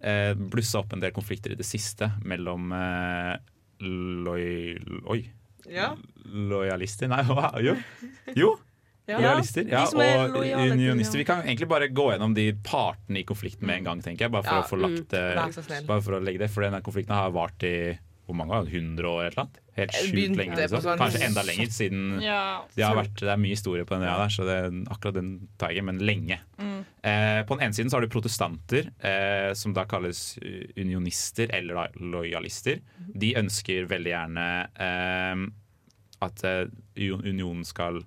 eh, 0.00 0.32
blussa 0.36 0.80
opp 0.82 0.96
en 0.96 1.02
del 1.04 1.14
konflikter 1.16 1.54
i 1.54 1.58
det 1.58 1.66
siste 1.68 2.10
mellom 2.24 2.72
eh, 2.76 3.34
loj... 4.26 4.46
Oi. 5.12 5.20
Ja. 5.70 5.92
Lojalister? 6.26 7.10
Nei, 7.10 7.22
hva? 7.26 7.50
Jo. 7.62 7.74
jo. 8.38 8.54
Ja. 9.06 9.20
Lojalister. 9.20 9.68
Ja, 9.70 9.84
og 9.86 10.34
unionister. 10.72 11.18
Vi 11.20 11.24
kan 11.28 11.44
egentlig 11.44 11.68
bare 11.70 11.86
gå 11.94 12.08
gjennom 12.10 12.34
de 12.34 12.48
partene 12.66 13.20
i 13.20 13.26
konflikten 13.28 13.66
med 13.68 13.78
en 13.78 13.84
gang, 13.84 14.00
tenker 14.02 14.26
jeg. 14.26 14.32
Bare 14.34 14.42
for 14.42 14.56
Ja, 14.56 14.64
å 14.64 14.70
få 14.72 14.80
lagt 14.82 15.08
det 15.14 15.22
Vær. 15.36 15.86
Bare 15.86 16.02
for 16.02 16.18
å 16.18 16.22
legge 16.24 16.38
det, 16.42 16.50
for 16.50 16.62
denne 16.66 16.82
konflikten 16.82 17.14
har 17.14 17.30
vart 17.30 17.62
i 17.62 17.76
hvor 18.26 18.34
mange 18.34 18.50
år? 18.58 18.66
100 18.66 19.06
år 19.06 19.20
eller 19.28 19.36
noe? 19.44 19.60
Helt 19.76 19.92
Jeg 19.94 20.08
sjukt 20.10 20.36
lenge. 20.36 20.56
Liksom. 20.58 20.80
sånn- 20.82 20.98
Kanskje 20.98 21.20
enda 21.28 21.42
lenger, 21.46 21.66
siden 21.70 22.20
Ja. 22.20 22.62
det, 22.74 22.82
har 22.82 22.96
vært, 22.96 23.14
det 23.20 23.28
er 23.30 23.36
mye 23.36 23.54
historie 23.54 23.84
på 23.84 23.94
den 23.94 24.02
øya 24.02 24.16
der, 24.18 24.32
så 24.34 24.42
det, 24.44 24.88
akkurat 24.90 25.14
den 25.14 25.48
tar 25.58 25.68
jeg 25.70 25.76
ikke, 25.78 25.84
men 25.84 25.98
lenge. 26.00 26.38
Mm. 26.58 26.84
Eh, 27.04 27.42
på 27.46 27.54
den 27.56 27.60
ene 27.68 27.72
siden 27.78 27.88
så 27.88 27.92
har 27.92 28.00
du 28.00 28.08
protestanter, 28.08 28.90
eh, 29.00 29.52
som 29.54 29.72
da 29.72 29.84
kalles 29.84 30.38
eh, 30.42 30.66
unionister 30.82 31.46
eller 31.54 31.74
da 31.74 31.86
lojalister. 32.00 32.80
De 33.14 33.34
ønsker 33.34 33.86
veldig 33.86 34.10
gjerne 34.10 34.68
eh, 34.74 35.46
at 36.26 36.42
eh, 36.44 36.66
unionen 36.98 37.64
skal 37.64 38.02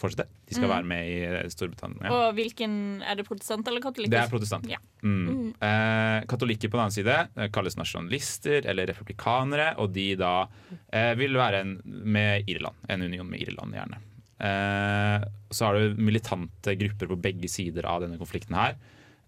fortsette. 0.00 0.26
De 0.48 0.54
skal 0.56 0.66
Mm. 0.68 0.72
være 0.74 0.88
med 0.90 1.08
i 1.10 1.16
eh, 1.28 1.48
Storbritannia. 1.52 2.10
Og 2.10 2.34
hvilken 2.34 3.02
Er 3.04 3.16
det 3.20 3.26
protestant 3.28 3.68
eller 3.68 3.80
katolikk? 3.84 4.10
Det 4.10 4.18
er 4.22 4.28
protestant. 4.32 4.66
Ja. 4.70 4.78
Mm. 5.04 5.52
Eh, 5.60 6.24
katolikker 6.26 6.68
på 6.72 6.78
den 6.78 6.84
annen 6.86 6.96
side 6.96 7.16
eh, 7.36 7.48
kalles 7.54 7.76
nasjonalister 7.76 8.66
eller 8.66 8.86
republikanere, 8.90 9.74
og 9.78 9.92
de 9.92 10.14
da 10.16 10.46
eh, 10.92 11.14
vil 11.20 11.34
være 11.36 11.60
en 11.60 11.74
med 11.84 12.48
Irland. 12.48 12.74
En 12.88 13.02
union 13.02 13.28
med 13.28 13.40
Irland, 13.44 13.72
gjerne. 13.76 14.00
Eh, 14.40 15.24
så 15.52 15.66
har 15.68 15.74
du 15.78 15.94
militante 16.00 16.74
grupper 16.80 17.10
på 17.12 17.20
begge 17.20 17.48
sider 17.50 17.84
av 17.86 18.00
denne 18.04 18.18
konflikten 18.20 18.54
her. 18.56 18.76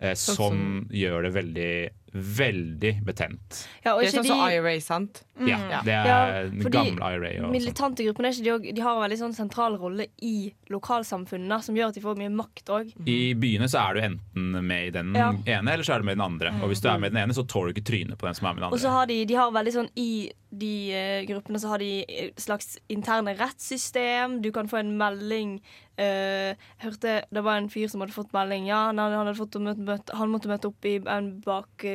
Eh, 0.01 0.15
som 0.15 0.35
som- 0.37 0.89
gjør 0.91 1.23
det 1.29 1.33
veldig 1.35 1.91
veldig 2.15 3.05
betent. 3.07 3.63
Ja, 3.85 3.95
og 3.95 4.03
Det 4.03 4.09
er 4.13 4.19
sånn 4.19 4.27
som 4.27 4.39
de- 4.39 4.55
IRA, 4.57 4.81
sant? 4.81 5.23
Ja, 5.41 5.81
det 5.83 5.93
er 5.93 6.07
Ja, 6.07 6.43
den 6.51 6.71
gamle 6.71 7.01
IRA 7.01 7.31
og 7.41 7.47
sånn. 7.47 7.53
Militante 7.53 8.05
gruppene 8.05 8.29
er 8.29 8.33
ikke 8.37 8.61
de, 8.63 8.73
de 8.73 8.81
har 8.83 8.97
en 8.97 9.11
veldig 9.11 9.19
sånn 9.19 9.35
sentral 9.35 9.79
rolle 9.81 10.07
i 10.21 10.53
lokalsamfunnene, 10.71 11.63
som 11.63 11.75
gjør 11.75 11.89
at 11.89 11.95
de 11.95 12.01
får 12.05 12.19
mye 12.21 12.33
makt 12.35 12.65
òg. 12.69 12.93
I 13.09 13.35
byene 13.35 13.69
så 13.71 13.81
er 13.89 13.95
du 13.95 14.01
enten 14.01 14.65
med 14.67 14.87
i 14.87 14.91
den 14.91 15.15
Ja. 15.15 15.33
ene, 15.33 15.73
eller 15.73 15.85
så 15.85 15.95
er 15.95 15.99
du 15.99 16.05
med 16.05 16.13
i 16.13 16.21
den 16.21 16.29
andre. 16.33 16.53
Og 16.63 16.69
hvis 16.71 16.83
du 16.83 16.89
er 16.89 16.99
med 16.99 17.13
i 17.13 17.15
den 17.17 17.23
ene, 17.25 17.35
så 17.35 17.47
tåler 17.47 17.73
du 17.73 17.81
ikke 17.81 17.91
trynet 17.91 18.19
på 18.19 18.27
den 18.29 18.35
som 18.35 18.47
er 18.47 18.55
med 18.55 18.63
i 18.63 18.67
den 18.67 18.73
Og 18.73 18.79
så 18.81 18.91
har 18.91 19.07
de, 19.07 19.25
de 19.25 19.35
har 19.35 19.51
veldig 19.51 19.73
sånn 19.73 19.91
I 19.97 20.33
de 20.53 20.93
uh, 20.93 21.25
gruppene 21.27 21.59
så 21.59 21.69
har 21.69 21.79
de 21.79 22.05
et 22.07 22.37
slags 22.37 22.77
interne 22.91 23.33
rettssystem. 23.39 24.43
Du 24.43 24.51
kan 24.53 24.69
få 24.69 24.81
en 24.81 24.99
melding 24.99 25.61
uh, 25.99 26.53
hørte 26.83 27.23
det 27.33 27.43
var 27.45 27.57
en 27.57 27.71
fyr 27.73 27.89
som 27.89 28.03
hadde 28.05 28.13
fått 28.13 28.33
melding. 28.33 28.67
Ja, 28.67 28.87
han, 28.91 28.99
hadde, 28.99 29.35
fått 29.39 29.57
møte, 29.63 29.81
møte, 29.81 30.15
han 30.19 30.33
måtte 30.33 30.51
møte 30.51 30.69
opp 30.69 30.85
i 30.85 30.99
en 31.07 31.41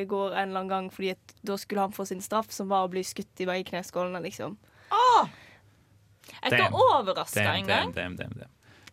bakgård 0.07 0.33
en 0.33 0.49
eller 0.49 0.59
annen 0.63 0.69
gang, 0.69 0.89
Fordi 0.89 1.11
at 1.11 1.33
da 1.43 1.57
skulle 1.57 1.81
han 1.81 1.91
få 1.91 2.05
sin 2.07 2.21
straff, 2.21 2.49
som 2.51 2.67
var 2.69 2.87
å 2.87 2.91
bli 2.91 3.03
skutt 3.03 3.39
i 3.43 3.45
begge 3.45 3.69
kneskålene, 3.71 4.21
liksom. 4.23 4.57
Jeg 6.27 6.51
er 6.51 6.57
ikke 6.57 6.73
overraska 6.73 7.43
engang. 7.61 7.93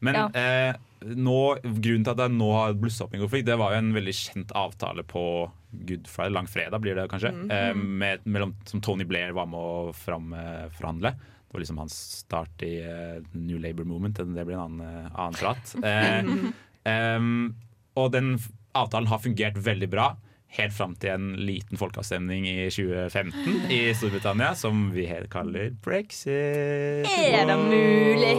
Men 0.00 0.14
Ja. 0.14 0.26
eh, 0.34 0.74
nå, 1.04 1.58
grunnen 1.62 2.04
til 2.04 2.10
at 2.10 2.16
det 2.16 2.30
nå 2.32 2.52
har 2.52 2.74
blussa 2.74 3.04
opp 3.04 3.14
en 3.14 3.20
konflikt, 3.20 3.46
det 3.46 3.56
var 3.58 3.72
jo 3.72 3.78
en 3.78 3.92
veldig 3.94 4.12
kjent 4.14 4.52
avtale 4.54 5.02
på 5.02 5.50
Good 5.86 6.06
Friday, 6.06 6.30
langfredag 6.32 6.80
blir 6.80 6.94
det 6.94 7.08
kanskje, 7.10 7.32
Mhm. 7.32 7.50
eh, 7.50 7.74
med, 7.74 8.24
mellom, 8.24 8.54
som 8.64 8.80
Tony 8.80 9.04
Blair 9.04 9.32
var 9.32 9.46
med 9.46 9.58
å 9.58 9.92
framforhandle. 9.94 11.10
Det 11.12 11.52
var 11.52 11.60
liksom 11.60 11.78
hans 11.78 11.94
start 12.24 12.62
i 12.62 12.80
eh, 12.82 13.20
New 13.32 13.58
Labour 13.58 13.84
Movement. 13.84 14.16
Det 14.16 14.44
blir 14.46 14.54
en 14.54 14.78
annen, 14.78 15.06
eh, 15.06 15.10
annen 15.14 15.34
prat. 15.34 15.74
Eh, 16.86 17.50
og 17.96 18.12
den 18.12 18.38
avtalen 18.74 19.06
har 19.08 19.18
fungert 19.18 19.54
veldig 19.56 19.88
bra. 19.88 20.16
Helt 20.54 20.74
fram 20.76 20.94
til 21.02 21.10
en 21.10 21.32
liten 21.42 21.78
folkeavstemning 21.80 22.46
i 22.46 22.68
2015 22.70 23.72
i 23.74 23.80
Storbritannia, 23.96 24.52
som 24.58 24.86
vi 24.94 25.08
helt 25.10 25.26
kaller 25.32 25.72
brexit. 25.82 27.08
Er 27.10 27.48
det 27.48 27.56
mulig? 27.58 28.34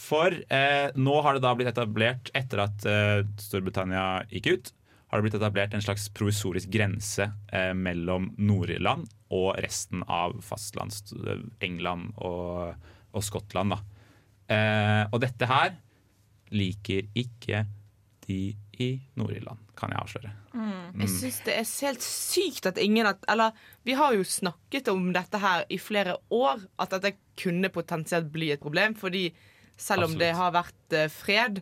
For 0.00 0.34
eh, 0.34 0.90
nå 0.98 1.16
har 1.22 1.36
det 1.36 1.44
da 1.44 1.52
blitt 1.54 1.70
etablert, 1.70 2.32
etter 2.34 2.64
at 2.64 2.86
eh, 2.88 3.20
Storbritannia 3.38 4.24
gikk 4.32 4.48
ut, 4.50 4.72
har 5.10 5.18
det 5.18 5.26
blitt 5.26 5.38
etablert 5.38 5.74
en 5.74 5.84
slags 5.84 6.08
provisorisk 6.14 6.70
grense 6.72 7.28
eh, 7.52 7.72
mellom 7.74 8.30
Nord-Irland 8.38 9.10
og 9.34 9.52
resten 9.62 10.02
av 10.10 10.36
fastlands 10.42 11.02
England 11.62 12.14
og, 12.16 12.74
og 13.14 13.26
Skottland. 13.26 13.74
Da. 13.74 13.80
Eh, 14.50 15.04
og 15.10 15.20
dette 15.22 15.50
her 15.50 15.76
liker 16.54 17.06
ikke 17.18 17.64
de 18.26 18.40
i 18.80 18.90
Nord-Irland, 19.20 19.60
kan 19.78 19.92
jeg 19.92 20.00
avsløre. 20.00 20.30
Jeg 21.00 21.10
syns 21.12 21.40
det 21.46 21.54
er 21.54 21.66
helt 21.86 22.04
sykt 22.04 22.68
at 22.70 22.80
ingen 22.80 23.06
at, 23.06 23.22
Eller 23.30 23.56
vi 23.86 23.94
har 23.98 24.14
jo 24.16 24.24
snakket 24.26 24.88
om 24.92 25.10
dette 25.14 25.40
her 25.40 25.66
i 25.68 25.78
flere 25.78 26.16
år, 26.34 26.64
at 26.80 26.96
dette 26.96 27.14
kunne 27.40 27.70
potensielt 27.72 28.30
bli 28.32 28.50
et 28.54 28.62
problem. 28.62 28.96
Fordi 28.98 29.28
selv 29.76 30.06
om 30.06 30.14
Absolutt. 30.14 30.22
det 30.22 30.32
har 30.36 30.56
vært 30.56 30.96
eh, 30.96 31.12
fred 31.12 31.60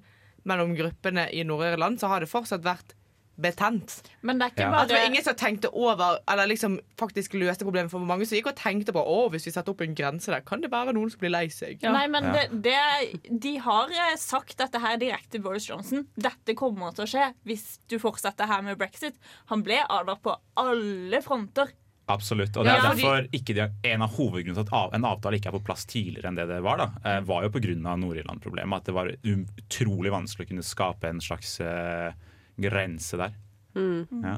mellom 0.49 0.75
gruppene 0.79 1.29
i 1.35 1.45
Nord-Irland, 1.47 2.01
så 2.01 2.11
har 2.11 2.23
det 2.23 2.31
fortsatt 2.31 2.65
vært 2.65 2.95
betent. 3.41 4.03
Men 4.27 4.39
det 4.41 4.47
er 4.49 4.51
ikke 4.55 4.65
Ja. 4.65 4.71
bare 4.73 4.83
At 4.83 4.89
det 4.89 4.97
var 4.99 5.07
ingen 5.07 5.23
som 5.25 5.35
tenkte 5.39 5.71
over 5.73 6.19
Eller 6.29 6.47
liksom 6.51 6.79
faktisk 6.99 7.35
løste 7.39 7.65
problemet 7.65 7.91
for 7.91 8.01
mange 8.01 8.27
som 8.27 8.37
gikk 8.39 8.49
og 8.51 8.57
tenkte 8.57 8.93
på 8.93 8.99
å, 9.01 9.31
hvis 9.31 9.47
vi 9.47 9.53
setter 9.55 9.71
opp 9.71 9.81
en 9.81 9.95
grense 9.95 10.27
der, 10.33 10.41
kan 10.41 10.61
det 10.61 10.71
være 10.73 10.93
noen 10.93 11.11
som 11.11 11.21
blir 11.21 11.31
lei 11.31 11.47
seg. 11.49 11.81
Nei, 11.83 12.07
men 12.09 12.33
det, 12.35 12.49
det, 12.67 13.21
de 13.31 13.57
har 13.59 13.89
eh, 13.91 14.17
sagt 14.19 14.57
dette 14.59 14.79
her 14.83 14.97
direkte 14.99 15.37
til 15.39 15.43
Boris 15.43 15.69
Johnson. 15.69 16.07
Dette 16.17 16.55
kommer 16.59 16.93
til 16.95 17.05
å 17.07 17.11
skje 17.11 17.33
hvis 17.47 17.79
du 17.89 17.99
fortsetter 18.03 18.47
her 18.51 18.63
med 18.63 18.79
brexit. 18.79 19.15
Han 19.53 19.63
ble 19.63 19.79
advart 19.89 20.23
på 20.23 20.35
alle 20.59 21.23
fronter. 21.23 21.71
Absolutt. 22.09 22.57
Og 22.57 22.65
det 22.65 22.73
er 22.73 22.79
Ja, 22.81 22.89
derfor 22.95 23.27
ikke 23.37 23.55
de, 23.55 23.67
en 23.85 24.03
av 24.03 24.15
hovedgrunnene 24.17 24.65
til 24.65 24.75
at 24.79 24.95
en 24.97 25.05
avtale 25.05 25.37
ikke 25.37 25.51
er 25.51 25.59
på 25.59 25.65
plass 25.67 25.85
tidligere 25.85 26.31
enn 26.31 26.39
det 26.39 26.47
det 26.49 26.63
var, 26.65 26.79
da, 26.81 26.87
eh, 27.05 27.21
var 27.21 27.43
jo 27.45 27.51
pga. 27.53 27.75
Nord-Irland-problemet. 28.01 28.77
At 28.81 28.85
det 28.89 28.95
var 28.97 29.11
utrolig 29.29 30.11
vanskelig 30.15 30.47
å 30.47 30.51
kunne 30.55 30.65
skape 30.65 31.05
en 31.11 31.21
slags 31.21 31.61
eh, 31.61 32.13
grense 32.61 33.21
der. 33.21 33.37
Mm. 33.79 34.25
Ja. 34.25 34.37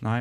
Nei, 0.00 0.20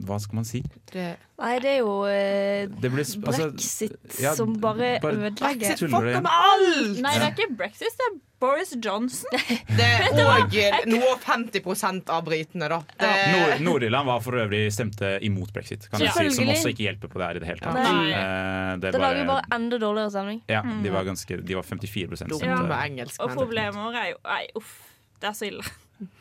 hva 0.00 0.16
skal 0.22 0.38
man 0.40 0.46
si? 0.48 0.62
Nei, 0.94 1.52
det 1.60 1.74
er 1.74 1.78
jo 1.82 1.92
eh, 2.08 2.70
Det 2.72 2.88
ble, 2.92 3.02
altså, 3.04 3.50
brexit 3.50 4.16
ja, 4.22 4.32
som 4.36 4.54
bare, 4.62 4.94
bare 5.02 5.18
ødelegger. 5.28 5.66
Brexit 5.66 5.82
Fucker 5.92 6.22
med 6.24 6.30
alt! 6.32 7.00
Nei, 7.04 7.14
det 7.20 7.26
er 7.26 7.34
ikke 7.34 7.56
brexit, 7.58 7.96
det 8.00 8.06
er 8.08 8.14
Boris 8.40 8.70
Johnson. 8.80 9.28
Det 9.76 9.84
er 9.84 10.16
òg 10.24 10.54
noe 10.88 11.10
50% 11.20 12.08
av 12.14 12.22
britene, 12.24 12.70
da. 12.72 12.78
Det, 13.02 13.10
Nord- 13.34 13.60
Nord-Irland 13.66 14.08
var 14.08 14.22
for 14.24 14.38
øvrig 14.40 14.62
stemte 14.72 15.10
imot 15.28 15.52
brexit, 15.52 15.84
kan 15.92 16.00
jeg 16.00 16.14
si, 16.16 16.30
som 16.38 16.48
også 16.48 16.72
ikke 16.72 16.86
hjelper 16.86 17.12
på 17.12 17.20
det 17.20 17.28
her 17.28 17.36
i 17.36 17.42
det 17.44 17.50
hele 17.50 17.60
tatt. 17.66 17.76
Nei. 17.76 18.06
Eh, 18.16 18.72
det 18.80 18.94
Det 18.96 19.02
lager 19.04 19.28
bare, 19.28 19.44
enda 19.58 19.82
dårligere 19.84 20.14
stemning. 20.16 20.40
ja, 20.48 20.62
de 20.64 20.94
var, 20.96 21.04
ganske, 21.10 21.42
de 21.44 21.58
var 21.60 21.68
54 21.68 22.22
stemte. 22.22 22.40
Ja. 22.48 22.56
Det 22.64 23.10
Og 23.20 23.36
problemer 23.36 24.00
er 24.06 24.10
jo 24.14 24.18
Nei, 24.24 24.42
uff. 24.56 24.72
Det 25.20 25.28
er 25.28 25.36
så 25.36 25.50
ille. 25.52 25.68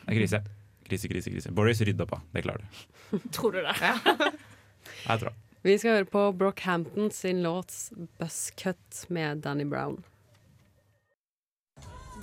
Er 0.07 0.17
krise. 0.17 0.41
Krise, 0.89 1.11
krise, 1.11 1.31
krise. 1.33 1.51
Boris 1.53 1.81
rydda 1.85 2.07
på. 2.09 2.17
Det 2.33 2.43
klarer 2.45 2.65
du. 2.65 3.19
Tror 3.35 3.53
du 3.55 3.61
det? 3.61 3.75
Jeg 3.79 5.19
tror 5.19 5.29
det. 5.29 5.37
Vi 5.61 5.75
skal 5.75 5.97
høre 5.97 6.07
på 6.07 6.21
Brockhampton 6.39 7.11
sin 7.11 7.41
låt 7.43 7.73
'Buzzcut' 8.19 9.05
med 9.11 9.43
Danny 9.43 9.65
Brown. 9.67 9.97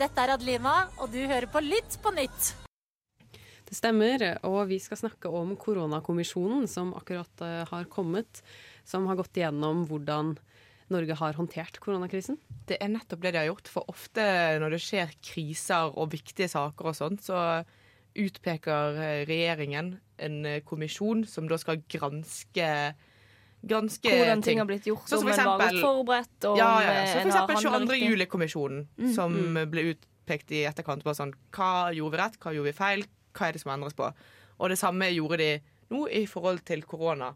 Dette 0.00 0.22
er 0.22 0.32
Adelina, 0.32 0.86
og 0.96 1.12
du 1.12 1.20
hører 1.20 1.46
på 1.52 1.61
Lytt 1.61 1.98
på 2.02 2.12
nytt. 2.16 2.54
Det 3.66 3.76
stemmer, 3.76 4.24
og 4.46 4.68
vi 4.70 4.78
skal 4.80 5.00
snakke 5.00 5.28
om 5.28 5.54
koronakommisjonen 5.59 6.68
som 6.70 6.94
akkurat 6.96 7.42
eh, 7.42 7.62
har 7.68 7.88
kommet. 7.92 8.42
Som 8.84 9.09
har 9.11 9.18
gått 9.18 9.36
igjennom 9.36 9.84
hvordan 9.90 10.36
Norge 10.89 11.14
har 11.18 11.32
håndtert 11.34 11.80
koronakrisen. 11.82 12.37
Det 12.68 12.76
er 12.80 12.89
nettopp 12.93 13.20
det 13.24 13.32
de 13.34 13.39
har 13.43 13.49
gjort. 13.49 13.68
For 13.68 13.84
ofte 13.91 14.22
når 14.62 14.70
det 14.76 14.80
skjer 14.84 15.11
kriser 15.22 15.91
og 15.99 16.12
viktige 16.12 16.49
saker 16.53 16.93
og 16.93 16.95
sånt, 16.95 17.24
så 17.26 17.64
utpeker 18.16 18.97
eh, 19.03 19.24
regjeringen 19.28 19.97
en 20.24 20.37
eh, 20.47 20.61
kommisjon 20.64 21.24
som 21.28 21.49
da 21.51 21.59
skal 21.61 21.82
granske 21.91 22.70
Granske 23.66 24.11
Hvordan 24.12 24.43
ting 24.45 24.61
har 24.61 24.66
blitt 24.68 24.84
gjort, 24.87 25.09
Sånn 25.11 25.24
om 25.24 25.30
en 25.32 25.41
var 25.49 25.59
godt 25.64 25.78
forberedt, 25.82 26.45
og 26.47 26.59
ja, 26.61 26.66
ja, 26.84 26.91
Så 27.09 27.14
for 27.16 27.30
eksempel 27.32 27.57
handlet 27.57 27.72
22. 27.72 27.95
riktig. 27.97 28.11
juli-kommisjonen, 28.12 28.82
Mm. 29.01 29.14
som 29.14 29.32
Mm. 29.32 29.70
ble 29.72 29.82
utpekt 29.95 30.53
i 30.53 30.61
etterkant. 30.68 31.03
Bare 31.03 31.14
sånn, 31.18 31.32
hva 31.51 31.91
gjorde 31.97 32.12
vi 32.12 32.20
rett, 32.20 32.37
hva 32.39 32.53
gjorde 32.55 32.68
vi 32.70 32.72
feil, 32.78 33.05
hva 33.34 33.49
er 33.49 33.53
det 33.53 33.61
som 33.62 33.72
endres 33.72 33.95
på? 33.97 34.12
Og 34.61 34.68
det 34.68 34.78
samme 34.78 35.09
gjorde 35.11 35.39
de 35.39 35.61
nå 35.91 36.07
i 36.12 36.26
forhold 36.26 36.64
til 36.64 36.82
korona. 36.82 37.34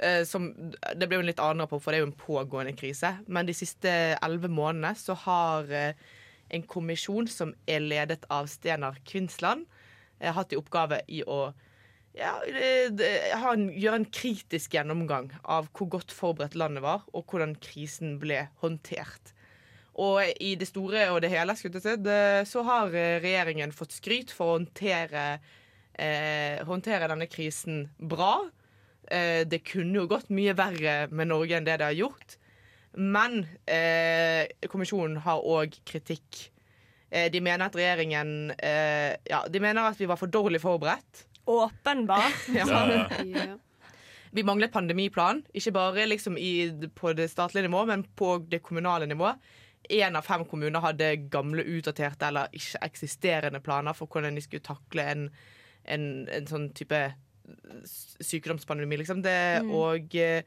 Eh, 0.00 0.22
som, 0.24 0.48
det 0.96 1.08
ble 1.08 1.18
jo 1.18 1.24
en 1.24 1.28
litt 1.28 1.42
annen 1.42 1.64
rapport, 1.64 1.82
for 1.82 1.92
det 1.92 2.00
er 2.00 2.06
jo 2.06 2.10
en 2.10 2.20
pågående 2.22 2.72
krise. 2.78 3.12
Men 3.28 3.48
de 3.48 3.56
siste 3.56 3.90
elleve 4.16 4.50
månedene 4.52 4.94
så 4.96 5.16
har 5.26 5.72
eh, 5.74 6.06
en 6.56 6.64
kommisjon 6.66 7.28
som 7.30 7.52
er 7.70 7.84
ledet 7.84 8.24
av 8.32 8.48
Stenar 8.50 9.00
Kvinsland, 9.08 9.66
eh, 10.18 10.32
hatt 10.34 10.54
i 10.54 10.60
oppgave 10.60 11.02
i 11.12 11.22
å 11.26 11.50
ja, 12.18 12.32
gjøre 12.48 13.98
en 14.00 14.08
kritisk 14.10 14.72
gjennomgang 14.74 15.28
av 15.44 15.68
hvor 15.76 15.92
godt 15.92 16.14
forberedt 16.14 16.56
landet 16.58 16.82
var, 16.82 17.04
og 17.14 17.28
hvordan 17.30 17.54
krisen 17.62 18.16
ble 18.22 18.48
håndtert. 18.64 19.34
Og 20.00 20.24
i 20.40 20.54
det 20.58 20.66
store 20.70 21.04
og 21.12 21.20
det 21.22 21.30
hele 21.30 21.54
til 21.60 22.08
så 22.48 22.62
har 22.66 22.90
regjeringen 22.90 23.74
fått 23.74 23.94
skryt 23.98 24.32
for 24.32 24.48
å 24.48 24.56
håndtere, 24.56 25.26
eh, 25.92 26.62
håndtere 26.66 27.10
denne 27.10 27.28
krisen 27.30 27.84
bra. 27.98 28.48
Eh, 29.10 29.42
det 29.48 29.64
kunne 29.66 30.02
jo 30.02 30.08
gått 30.10 30.30
mye 30.30 30.54
verre 30.58 31.08
med 31.10 31.30
Norge 31.32 31.58
enn 31.58 31.66
det 31.66 31.80
det 31.80 31.90
har 31.90 31.98
gjort. 31.98 32.36
Men 32.92 33.44
eh, 33.70 34.46
kommisjonen 34.70 35.20
har 35.24 35.44
òg 35.46 35.76
kritikk. 35.86 36.50
Eh, 37.10 37.30
de 37.30 37.42
mener 37.42 37.66
at 37.66 37.78
regjeringen 37.78 38.52
eh, 38.54 39.16
Ja, 39.30 39.44
de 39.50 39.62
mener 39.62 39.90
at 39.90 39.98
vi 39.98 40.08
var 40.10 40.18
for 40.18 40.30
dårlig 40.30 40.62
forberedt. 40.62 41.26
Åpenbart. 41.50 42.46
ja. 42.54 43.58
Vi 44.30 44.42
manglet 44.46 44.72
pandemiplan, 44.72 45.42
ikke 45.54 45.72
bare 45.74 46.06
liksom 46.06 46.36
i, 46.38 46.70
på 46.94 47.12
det 47.18 47.30
statlige 47.32 47.66
nivå, 47.66 47.82
men 47.86 48.04
på 48.04 48.36
det 48.50 48.62
kommunale 48.62 49.06
nivået. 49.10 49.40
Én 49.90 50.14
av 50.14 50.22
fem 50.22 50.44
kommuner 50.46 50.82
hadde 50.84 51.16
gamle, 51.32 51.64
utdaterte 51.66 52.28
eller 52.28 52.52
ikke 52.54 52.78
eksisterende 52.86 53.58
planer 53.64 53.96
for 53.96 54.06
hvordan 54.06 54.36
de 54.38 54.44
skulle 54.44 54.62
takle 54.62 55.06
en, 55.10 55.24
en, 55.82 56.04
en 56.30 56.46
sånn 56.46 56.68
type 56.78 57.00
sykdomspandemi, 57.84 59.00
liksom. 59.00 59.22
Det, 59.22 59.38
Mm. 59.62 59.70
Og 59.70 60.14
eh, 60.14 60.42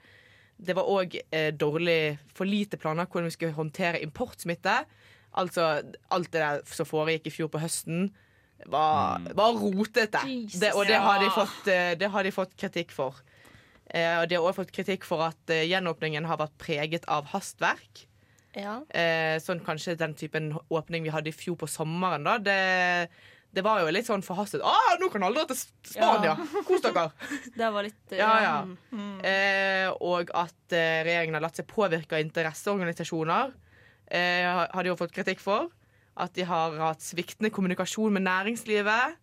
det 0.58 0.76
var 0.78 0.90
òg 0.90 1.16
eh, 1.32 1.52
dårlig, 1.54 2.18
for 2.34 2.46
lite 2.46 2.78
planer 2.78 3.06
hvordan 3.06 3.30
vi 3.30 3.36
skulle 3.36 3.58
håndtere 3.58 4.02
importsmitte. 4.04 4.84
Altså 5.34 5.82
alt 6.14 6.32
det 6.32 6.42
der 6.42 6.62
som 6.70 6.86
foregikk 6.86 7.28
i 7.28 7.34
fjor 7.34 7.50
på 7.50 7.62
høsten, 7.64 8.12
var, 8.70 9.20
var 9.36 9.58
rotete. 9.60 10.22
Det, 10.54 10.72
og 10.74 10.88
det 10.88 11.00
har, 11.02 11.20
de 11.20 11.30
fått, 11.34 11.68
eh, 11.68 11.94
det 12.00 12.10
har 12.14 12.24
de 12.24 12.32
fått 12.32 12.56
kritikk 12.60 12.94
for. 12.96 13.18
Eh, 13.90 14.22
og 14.22 14.30
de 14.30 14.38
har 14.38 14.46
også 14.46 14.62
fått 14.62 14.74
kritikk 14.76 15.06
for 15.08 15.26
at 15.26 15.52
eh, 15.52 15.66
gjenåpningen 15.68 16.26
har 16.30 16.40
vært 16.40 16.56
preget 16.62 17.08
av 17.12 17.28
hastverk. 17.34 18.06
Ja. 18.56 18.80
Eh, 18.94 19.36
sånn 19.42 19.64
kanskje 19.66 19.98
den 20.00 20.14
typen 20.16 20.54
åpning 20.70 21.04
vi 21.04 21.12
hadde 21.14 21.32
i 21.34 21.36
fjor 21.36 21.58
på 21.60 21.70
sommeren, 21.70 22.24
da. 22.28 22.38
Det, 22.38 23.10
det 23.54 23.62
var 23.62 23.84
jo 23.84 23.92
litt 23.94 24.08
sånn 24.08 24.24
forhastet. 24.26 24.64
Ah, 24.66 24.96
nå 25.02 25.12
kan 25.14 25.24
alle 25.28 25.44
dra 25.44 25.54
til 25.54 25.60
Spania! 25.94 26.34
Kos 26.68 26.82
dere! 26.82 27.06
Det 27.54 27.70
var 27.76 27.86
litt 27.86 28.16
Ja, 28.18 28.32
ja. 28.42 28.56
mm. 28.66 29.20
Eh, 29.30 29.90
og 30.02 30.32
at 30.34 30.74
eh, 30.74 31.04
regjeringen 31.06 31.38
har 31.38 31.46
latt 31.46 31.60
seg 31.62 31.68
påvirke 31.70 32.18
av 32.18 32.24
interesseorganisasjoner. 32.26 33.54
Eh, 34.10 34.48
har 34.50 34.82
de 34.82 34.90
jo 34.90 34.98
fått 34.98 35.14
kritikk 35.14 35.44
for. 35.44 35.70
At 36.18 36.34
de 36.38 36.46
har 36.50 36.74
hatt 36.82 37.06
sviktende 37.06 37.54
kommunikasjon 37.54 38.14
med 38.18 38.26
næringslivet. 38.26 39.22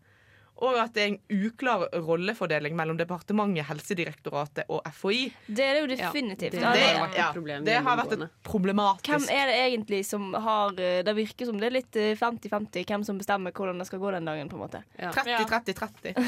Og 0.61 0.75
at 0.77 0.93
det 0.93 1.03
er 1.03 1.07
en 1.15 1.21
uklar 1.47 1.87
rollefordeling 2.05 2.75
mellom 2.77 2.99
departementet, 3.01 3.65
Helsedirektoratet 3.65 4.65
og 4.69 4.83
FHI. 4.93 5.33
Det 5.49 5.65
er 5.65 5.73
det 5.79 5.81
jo 5.81 5.87
definitivt. 5.97 6.53
det, 6.53 6.61
Ja, 6.61 6.73
det, 6.73 6.81
det- 6.81 7.17
ja, 7.17 7.33
det 7.65 7.79
har 7.87 7.97
vært 7.97 8.13
et 8.19 8.29
problematisk 8.45 9.09
Hvem 9.09 9.25
er 9.39 9.47
det 9.47 9.55
egentlig 9.65 10.03
som 10.05 10.35
har 10.35 10.69
eh, 10.79 11.01
Det 11.03 11.17
virker 11.17 11.47
som 11.49 11.57
det 11.59 11.67
er 11.71 11.77
litt 11.79 11.97
eh, 11.97 12.13
50-50 12.21 12.85
hvem 12.93 13.05
som 13.09 13.17
bestemmer 13.19 13.53
hvordan 13.57 13.79
det 13.81 13.87
skal 13.89 13.99
gå 14.05 14.11
den 14.13 14.25
dagen. 14.29 14.49
på 14.51 14.57
en 14.57 14.61
måte 14.69 14.83
30-30-30. 15.01 16.13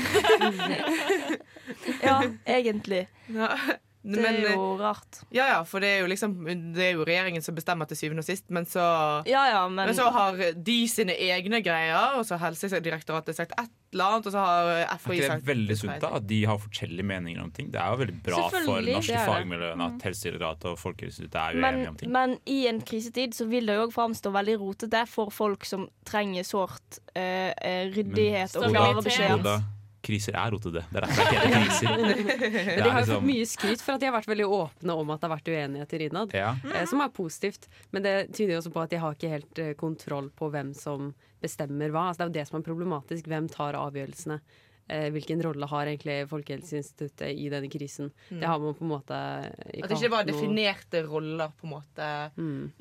Ja, 2.02 2.22
egentlig. 2.46 3.06
Det 4.02 4.18
er 4.18 4.54
jo 4.56 4.76
rart. 4.80 5.20
Ja, 5.30 5.44
ja, 5.46 5.58
for 5.62 5.78
det 5.78 5.88
er 5.88 6.00
jo 6.02 6.08
liksom 6.10 6.32
Det 6.74 6.82
er 6.88 6.96
jo 6.96 7.04
regjeringen 7.06 7.42
som 7.42 7.54
bestemmer 7.54 7.86
til 7.86 7.96
syvende 8.00 8.24
og 8.24 8.26
sist, 8.26 8.48
men 8.50 8.64
så 8.66 8.82
Ja, 9.28 9.44
ja, 9.52 9.68
men- 9.68 9.94
så 9.94 10.10
har 10.10 10.36
de 10.54 10.88
sine 10.88 11.14
egne 11.14 11.62
greier, 11.62 12.18
og 12.18 12.24
så 12.26 12.36
har 12.36 12.50
Helsedirektoratet 12.50 13.36
sagt 13.36 13.52
et 13.58 13.70
eller 13.92 14.04
annet, 14.04 14.26
og 14.26 14.32
så 14.32 14.38
har 14.42 14.68
Er 14.82 14.98
FHI 14.98 15.18
ikke 15.20 15.36
det 15.36 15.46
veldig 15.46 15.76
sunt 15.78 16.00
da, 16.00 16.08
at 16.16 16.26
de 16.26 16.44
har 16.46 16.58
forskjellige 16.58 17.04
meninger 17.04 17.42
om 17.42 17.50
ting? 17.50 17.70
Det 17.70 17.78
er 17.80 17.90
jo 17.90 17.96
veldig 18.02 18.22
bra 18.22 18.48
for 18.48 18.80
norske 18.80 19.12
er 19.12 19.26
fagmiljøene 19.28 19.86
at 19.94 20.02
Helsedirektoratet 20.02 20.64
og 20.72 20.78
Folkehelseinstituttet 20.78 21.36
er 21.36 21.60
Men, 21.60 21.74
uenige 21.74 21.88
om 21.88 21.96
ting. 21.96 22.10
men 22.12 22.38
i 22.46 22.66
en 22.66 22.80
krisetid 22.80 23.34
så 23.34 23.46
vil 23.48 23.66
det 23.66 23.76
jo 23.76 23.86
òg 23.86 23.92
framstå 23.92 24.32
veldig 24.32 24.58
rotete 24.58 25.06
for 25.06 25.30
folk 25.30 25.64
som 25.64 25.88
trenger 26.04 26.42
sårt 26.42 26.98
uh, 27.14 27.52
ryddighet 27.92 28.52
ryddighet 28.52 28.56
og 28.56 28.72
klare 28.72 29.02
beskjeder. 29.04 29.62
Kriser 30.02 30.34
er 30.34 30.50
rotete. 30.50 30.82
Det 30.90 30.98
er 30.98 31.04
derfor 31.06 31.28
det 31.30 31.38
heter 31.38 31.52
kriser. 31.62 31.92
Men 32.02 32.82
de 32.82 32.88
har 32.88 32.88
jo 32.90 32.94
liksom- 32.98 33.14
fått 33.14 33.28
mye 33.28 33.46
skryt 33.46 33.82
for 33.84 33.94
at 33.94 34.00
de 34.02 34.06
har 34.10 34.16
vært 34.16 34.30
veldig 34.32 34.48
åpne 34.58 34.96
om 34.98 35.10
at 35.14 35.20
det 35.22 35.28
har 35.28 35.36
vært 35.36 35.50
uenigheter 35.52 36.02
innad. 36.08 36.34
Ja. 36.34 36.56
eh, 36.74 36.84
Som 36.90 37.00
er 37.04 37.12
positivt. 37.14 37.68
Men 37.92 38.02
det 38.02 38.16
tyder 38.34 38.56
jo 38.56 38.58
også 38.64 38.72
på 38.74 38.82
at 38.82 38.90
de 38.90 38.98
har 38.98 39.14
ikke 39.14 39.30
helt 39.30 39.58
eh, 39.62 39.72
kontroll 39.78 40.28
på 40.34 40.50
hvem 40.50 40.74
som 40.74 41.12
bestemmer 41.42 41.90
hva. 41.94 42.08
Altså, 42.10 42.18
det 42.18 42.26
er 42.26 42.32
jo 42.32 42.38
det 42.40 42.48
som 42.50 42.58
er 42.60 42.66
problematisk. 42.66 43.30
Hvem 43.30 43.48
tar 43.54 43.78
avgjørelsene? 43.78 44.40
Eh, 44.90 45.08
Hvilken 45.14 45.40
rolle 45.46 45.66
har 45.70 45.86
egentlig 45.86 46.18
Folkehelseinstituttet 46.28 47.38
i 47.38 47.46
denne 47.52 47.70
krisen? 47.70 48.10
Mm. 48.30 48.40
Det 48.42 48.48
har 48.50 48.58
man 48.58 48.74
på 48.74 48.82
en 48.82 48.90
måte 48.96 49.18
ikke 49.70 49.84
At 49.86 49.88
det 49.94 49.98
ikke 50.02 50.10
var 50.10 50.24
noe- 50.24 50.32
definerte 50.32 51.04
roller 51.06 51.52
på 51.60 51.68
en 51.70 51.74
måte 51.78 52.10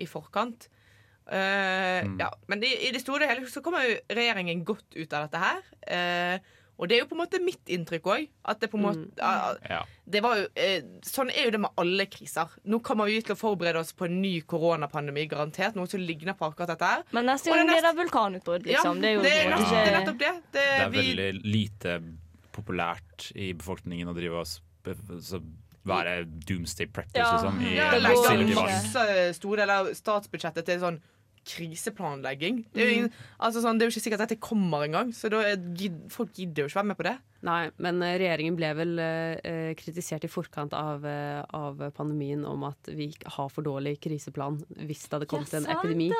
i 0.01 0.05
forkant. 0.09 0.67
Uh, 1.31 2.01
Mm. 2.01 2.17
ja. 2.19 2.31
Men 2.49 2.63
i, 2.65 2.71
i 2.87 2.91
det 2.91 2.99
store 3.03 3.23
og 3.23 3.29
hele 3.29 3.45
så 3.47 3.61
kommer 3.63 3.85
jo 3.85 3.93
regjeringen 4.09 4.63
godt 4.65 4.95
ut 4.97 5.13
av 5.13 5.27
dette 5.29 5.39
her. 5.39 5.61
Eh, 5.87 6.39
og 6.81 6.89
det 6.89 6.95
er 6.95 7.03
jo 7.03 7.07
på 7.11 7.13
en 7.13 7.21
måte 7.21 7.39
mitt 7.45 7.69
inntrykk 7.69 8.07
òg. 8.09 8.23
At 8.49 8.61
det 8.63 8.71
på 8.71 8.79
en 8.79 8.85
måte 8.87 9.21
ah, 9.21 9.53
Ja. 9.69 9.83
jo, 10.09 10.31
eh, 10.57 10.81
Sånn 11.05 11.29
er 11.29 11.45
jo 11.45 11.51
det 11.53 11.59
med 11.61 11.77
alle 11.77 12.07
kriser. 12.09 12.49
Nå 12.65 12.79
kommer 12.81 13.05
vi 13.05 13.19
til 13.21 13.35
å 13.35 13.37
forberede 13.37 13.83
oss 13.83 13.93
på 13.93 14.07
en 14.07 14.17
ny 14.23 14.33
koronapandemi, 14.41 15.27
garantert. 15.29 15.77
Noe 15.77 15.85
som 15.91 16.01
ligner 16.01 16.33
på 16.33 16.49
akkurat 16.49 16.73
dette 16.73 16.89
her. 16.89 17.05
Men 17.13 17.29
neste 17.29 17.53
gang 17.53 17.69
det 17.69 17.75
blir 17.77 17.85
det 17.85 17.93
vulkanutbrudd, 18.01 18.65
liksom. 18.65 18.97
Ja, 18.97 19.01
det 19.01 19.11
er 19.11 19.13
jo 19.13 19.21
det 19.27 19.35
er 19.37 19.53
nest, 19.53 19.69
det 19.69 19.83
er 19.83 19.97
nettopp 19.99 20.19
det. 20.25 20.33
Det, 20.41 20.51
Det 20.57 20.67
er 20.81 20.89
vi, 20.89 21.05
veldig 21.05 21.53
lite 21.53 21.97
populært 22.51 23.29
i 23.37 23.53
befolkningen 23.53 24.09
å 24.09 24.17
drive 24.17 24.41
og 24.41 25.21
så 25.21 25.41
være 25.85 26.25
doomsday 26.25 26.89
preppers, 26.93 27.21
ja, 27.21 27.31
liksom. 27.37 27.61
I 27.61 27.75
ja, 27.77 27.87
i 27.93 28.01
legge 28.01 28.57
masse 28.57 29.05
store 29.37 29.63
deler 29.63 29.85
av 29.85 29.93
statsbudsjettet 29.97 30.65
til 30.65 30.81
sånn 30.81 30.99
kriseplanlegging. 31.47 32.61
Det 32.73 32.83
er 32.83 32.89
jo, 32.89 32.95
ingen, 32.99 33.13
altså 33.41 33.63
sånn, 33.63 33.79
det 33.79 33.85
er 33.85 33.89
jo 33.89 33.95
ikke 33.95 34.05
sikkert 34.05 34.23
at 34.25 34.31
dette 34.31 34.43
kommer 34.43 34.85
engang, 34.85 35.11
så 35.15 35.31
da 35.31 35.41
er, 35.47 35.59
folk 36.13 36.33
gidder 36.37 36.65
jo 36.65 36.71
ikke 36.71 36.81
være 36.81 36.91
med 36.91 36.99
på 36.99 37.07
det. 37.09 37.17
Nei, 37.41 37.71
men 37.81 38.01
eh, 38.05 38.17
regjeringen 38.21 38.55
ble 38.55 38.69
vel 38.77 38.99
eh, 39.01 39.71
kritisert 39.79 40.23
i 40.27 40.29
forkant 40.29 40.73
av, 40.77 41.05
eh, 41.09 41.39
av 41.57 41.79
pandemien 41.97 42.43
om 42.45 42.63
at 42.67 42.91
vi 42.93 43.07
har 43.25 43.49
for 43.49 43.65
dårlig 43.65 43.95
kriseplan 44.03 44.59
hvis 44.85 45.07
det 45.07 45.15
hadde 45.17 45.29
kommet 45.31 45.53
en 45.57 45.65
epidemi. 45.73 46.11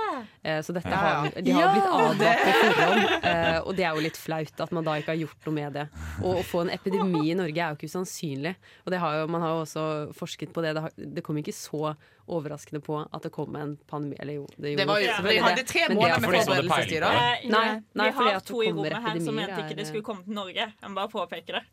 Eh, 0.42 0.62
så 0.66 0.74
dette 0.74 0.90
Ja, 0.90 1.02
har, 1.22 1.30
de 1.38 1.52
har 1.54 1.62
Ja, 1.62 1.74
blitt 1.76 1.90
advart 1.92 2.18
det- 2.18 2.38
på 2.42 2.56
forhånd, 2.64 3.26
eh, 3.30 3.60
og 3.62 3.76
det 3.78 3.86
er 3.86 3.94
jo 3.94 4.02
litt 4.08 4.18
flaut 4.18 4.62
at 4.66 4.72
man 4.72 4.84
da 4.84 4.96
ikke 4.98 5.14
har 5.14 5.22
gjort 5.28 5.46
noe 5.46 5.54
med 5.60 5.74
det. 5.78 5.88
Og 6.24 6.40
å 6.42 6.44
få 6.44 6.62
en 6.66 6.74
epidemi 6.74 7.30
i 7.30 7.36
Norge 7.38 7.58
er 7.62 7.70
jo 7.70 7.78
ikke 7.78 7.92
usannsynlig. 7.94 8.56
Og 8.86 8.92
det 8.92 9.00
har 9.00 9.20
jo, 9.22 9.28
man 9.28 9.42
har 9.46 9.50
jo 9.56 9.62
også 9.68 9.86
forsket 10.18 10.52
på 10.54 10.62
det. 10.66 10.74
Det, 10.74 10.82
har, 10.82 10.92
det 10.98 11.24
kom 11.24 11.38
ikke 11.38 11.54
så 11.54 11.94
overraskende 12.32 12.80
på 12.86 12.96
at 13.12 13.22
det 13.26 13.32
kom 13.34 13.56
en 13.60 13.74
pandemi. 13.90 14.16
Eller 14.22 14.34
jo, 14.40 14.46
det, 14.58 14.76
Det 14.78 14.86
var 14.88 15.00
jo- 15.02 15.08
selvfølgelig 15.12 15.42
de 15.42 15.44
hadde 15.44 15.64
tre 15.68 15.82
måneder 15.90 16.20
med 16.22 16.30
forberedelsestid. 16.32 17.04
Eh, 17.04 17.50
Nei, 17.52 17.82
nei, 17.94 18.10
vi 18.12 18.30
har 18.32 18.40
to 18.40 18.62
i 18.64 18.72
rommet 18.72 18.94
her 19.04 19.20
som 19.20 19.36
mente 19.36 19.58
ikke 19.66 19.76
det 19.76 19.88
skulle 19.90 20.04
komme 20.06 20.24
til 20.24 20.34
Norge. 20.38 20.68
Jeg 20.82 20.90
må 20.94 21.11
bare 21.12 21.28
påpeke 21.28 21.52
det. 21.60 21.64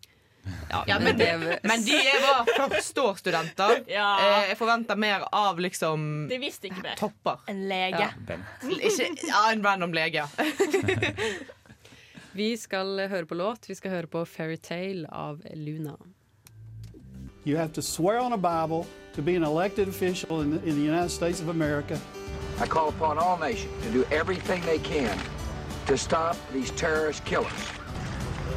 Ja, 0.87 0.99
men, 1.01 1.19
det, 1.19 1.59
men 1.63 1.83
de 1.85 1.93
er 1.99 2.21
bare 2.25 2.69
førsteårsstudenter. 2.71 3.83
Ja. 3.99 4.07
Eh, 4.21 4.49
Jeg 4.49 4.57
forventer 4.57 4.97
mer 4.97 5.27
av 5.33 5.59
liksom 5.61 6.27
De 6.31 6.39
visste 6.41 6.67
ikke 6.71 6.81
mer. 6.83 6.95
topper. 6.97 7.37
En 7.49 7.67
lege. 7.69 8.07
Ja. 8.07 8.39
Ikke, 8.71 9.09
ja, 9.29 9.43
en 9.53 9.65
random 9.67 9.93
lege, 9.93 10.23
ja. 10.23 10.29
Vi 12.33 12.57
skal 12.57 13.09
høre 13.11 13.27
på 13.27 13.35
låt. 13.35 13.69
Vi 13.69 13.75
skal 13.75 13.91
høre 13.91 14.07
på 14.07 14.25
'Fairytale' 14.25 15.07
av 15.13 15.43
Luna. 15.55 15.97
You 17.45 17.57
have 17.57 17.73
to 17.73 17.83
swear 17.83 18.19
on 18.21 18.33
a 18.33 18.37
Bible 18.37 18.87
to 19.15 19.23
be 19.23 19.37
an 19.37 19.45
elected 19.45 19.89
official 19.89 20.41
in 20.43 20.51
the, 20.51 20.69
in 20.69 20.75
the 20.75 20.83
United 20.93 21.11
States 21.11 21.41
of 21.41 21.49
America. 21.49 21.99
I 22.63 22.67
call 22.67 22.89
upon 22.89 23.19
all 23.19 23.39
nations 23.39 23.73
to 23.85 23.91
do 23.93 24.05
everything 24.11 24.61
they 24.63 24.79
can 24.79 25.17
to 25.87 25.97
stop 25.97 26.37
these 26.53 26.71
terrorist 26.75 27.25
killers. 27.25 27.73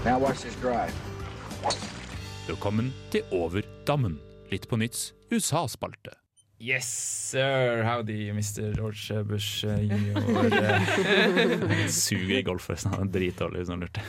Now 0.05 0.19
watch 0.19 0.41
this 0.41 0.55
drive. 0.55 0.93
Velkommen 2.47 2.87
til 3.13 3.21
Over 3.31 3.61
dammen. 3.85 4.15
Litt 4.49 4.63
på 4.65 4.79
nytts 4.81 5.11
USA-spalte. 5.29 6.15
Yes, 6.57 6.87
sir. 7.29 7.83
Howdy, 7.85 8.31
Mr. 8.33 8.73
George 8.73 9.23
Bush 9.29 9.65
jr. 9.65 10.17
Eh, 10.17 11.87
Suger 11.93 12.39
i 12.39 12.41
golf, 12.41 12.65
forresten. 12.65 12.95
Han 12.97 13.07
er 13.07 13.13
dritdårlig, 13.13 13.61
hvis 13.61 13.69
noen 13.69 13.85
lurte. 13.85 14.01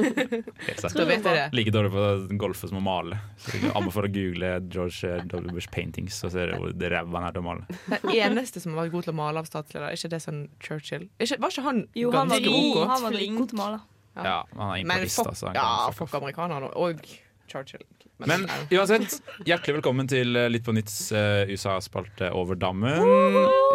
Helt. 0.66 0.82
Da 0.96 1.06
vet 1.12 1.28
jeg 1.28 1.36
det. 1.36 1.46
Like 1.60 1.76
dårlig 1.76 1.92
på 1.92 2.08
golfe 2.40 2.72
som 2.72 2.80
å 2.80 2.84
male. 2.88 3.20
Så 3.44 3.60
jeg 3.60 3.72
anbefaler 3.76 4.08
å 4.08 4.16
google 4.16 4.52
George 4.72 5.14
W. 5.28 5.48
Bush 5.52 5.68
paintings, 5.76 6.16
så 6.24 6.32
ser 6.32 6.54
du 6.54 6.60
hvor 6.62 6.72
ræva 6.72 7.20
han 7.20 7.28
er 7.28 7.36
til 7.36 7.44
å 7.44 7.48
male. 7.52 7.80
Den 7.92 8.16
eneste 8.16 8.64
som 8.64 8.72
har 8.72 8.86
vært 8.86 8.96
god 8.96 9.10
til 9.10 9.18
å 9.18 9.20
male 9.20 9.44
av 9.44 9.52
statsledere, 9.52 9.92
er 9.92 10.00
ikke 10.00 10.16
det 10.16 10.24
sånn 10.24 10.46
Churchill? 10.56 11.10
Ikke, 11.20 11.36
var 11.44 11.52
ikke 11.52 11.68
han 11.68 11.88
Jo, 11.92 12.14
han 12.16 12.32
var 12.32 12.40
ganske 12.40 12.54
god. 12.56 12.86
Han 12.94 13.10
var 13.10 13.20
god 13.20 13.50
til 13.52 13.60
å 13.60 13.66
male. 13.66 13.84
Ja, 14.14 14.40
han 14.54 14.64
er 14.64 14.84
Men 14.86 15.02
importist, 15.02 15.20
fuck, 15.20 15.32
altså. 15.32 15.52
Ja, 15.56 15.90
fuck 15.94 16.14
amerikanerne 16.14 16.70
og 16.78 17.02
Churchill. 17.50 17.82
Men 18.22 18.46
uansett, 18.70 19.18
hjertelig 19.44 19.80
velkommen 19.80 20.08
til 20.08 20.38
eh, 20.38 20.46
Litt 20.52 20.64
på 20.64 20.72
nytts 20.74 20.96
uh, 21.12 21.50
USA-spalte 21.50 22.30
over 22.36 22.56
dammen. 22.58 23.02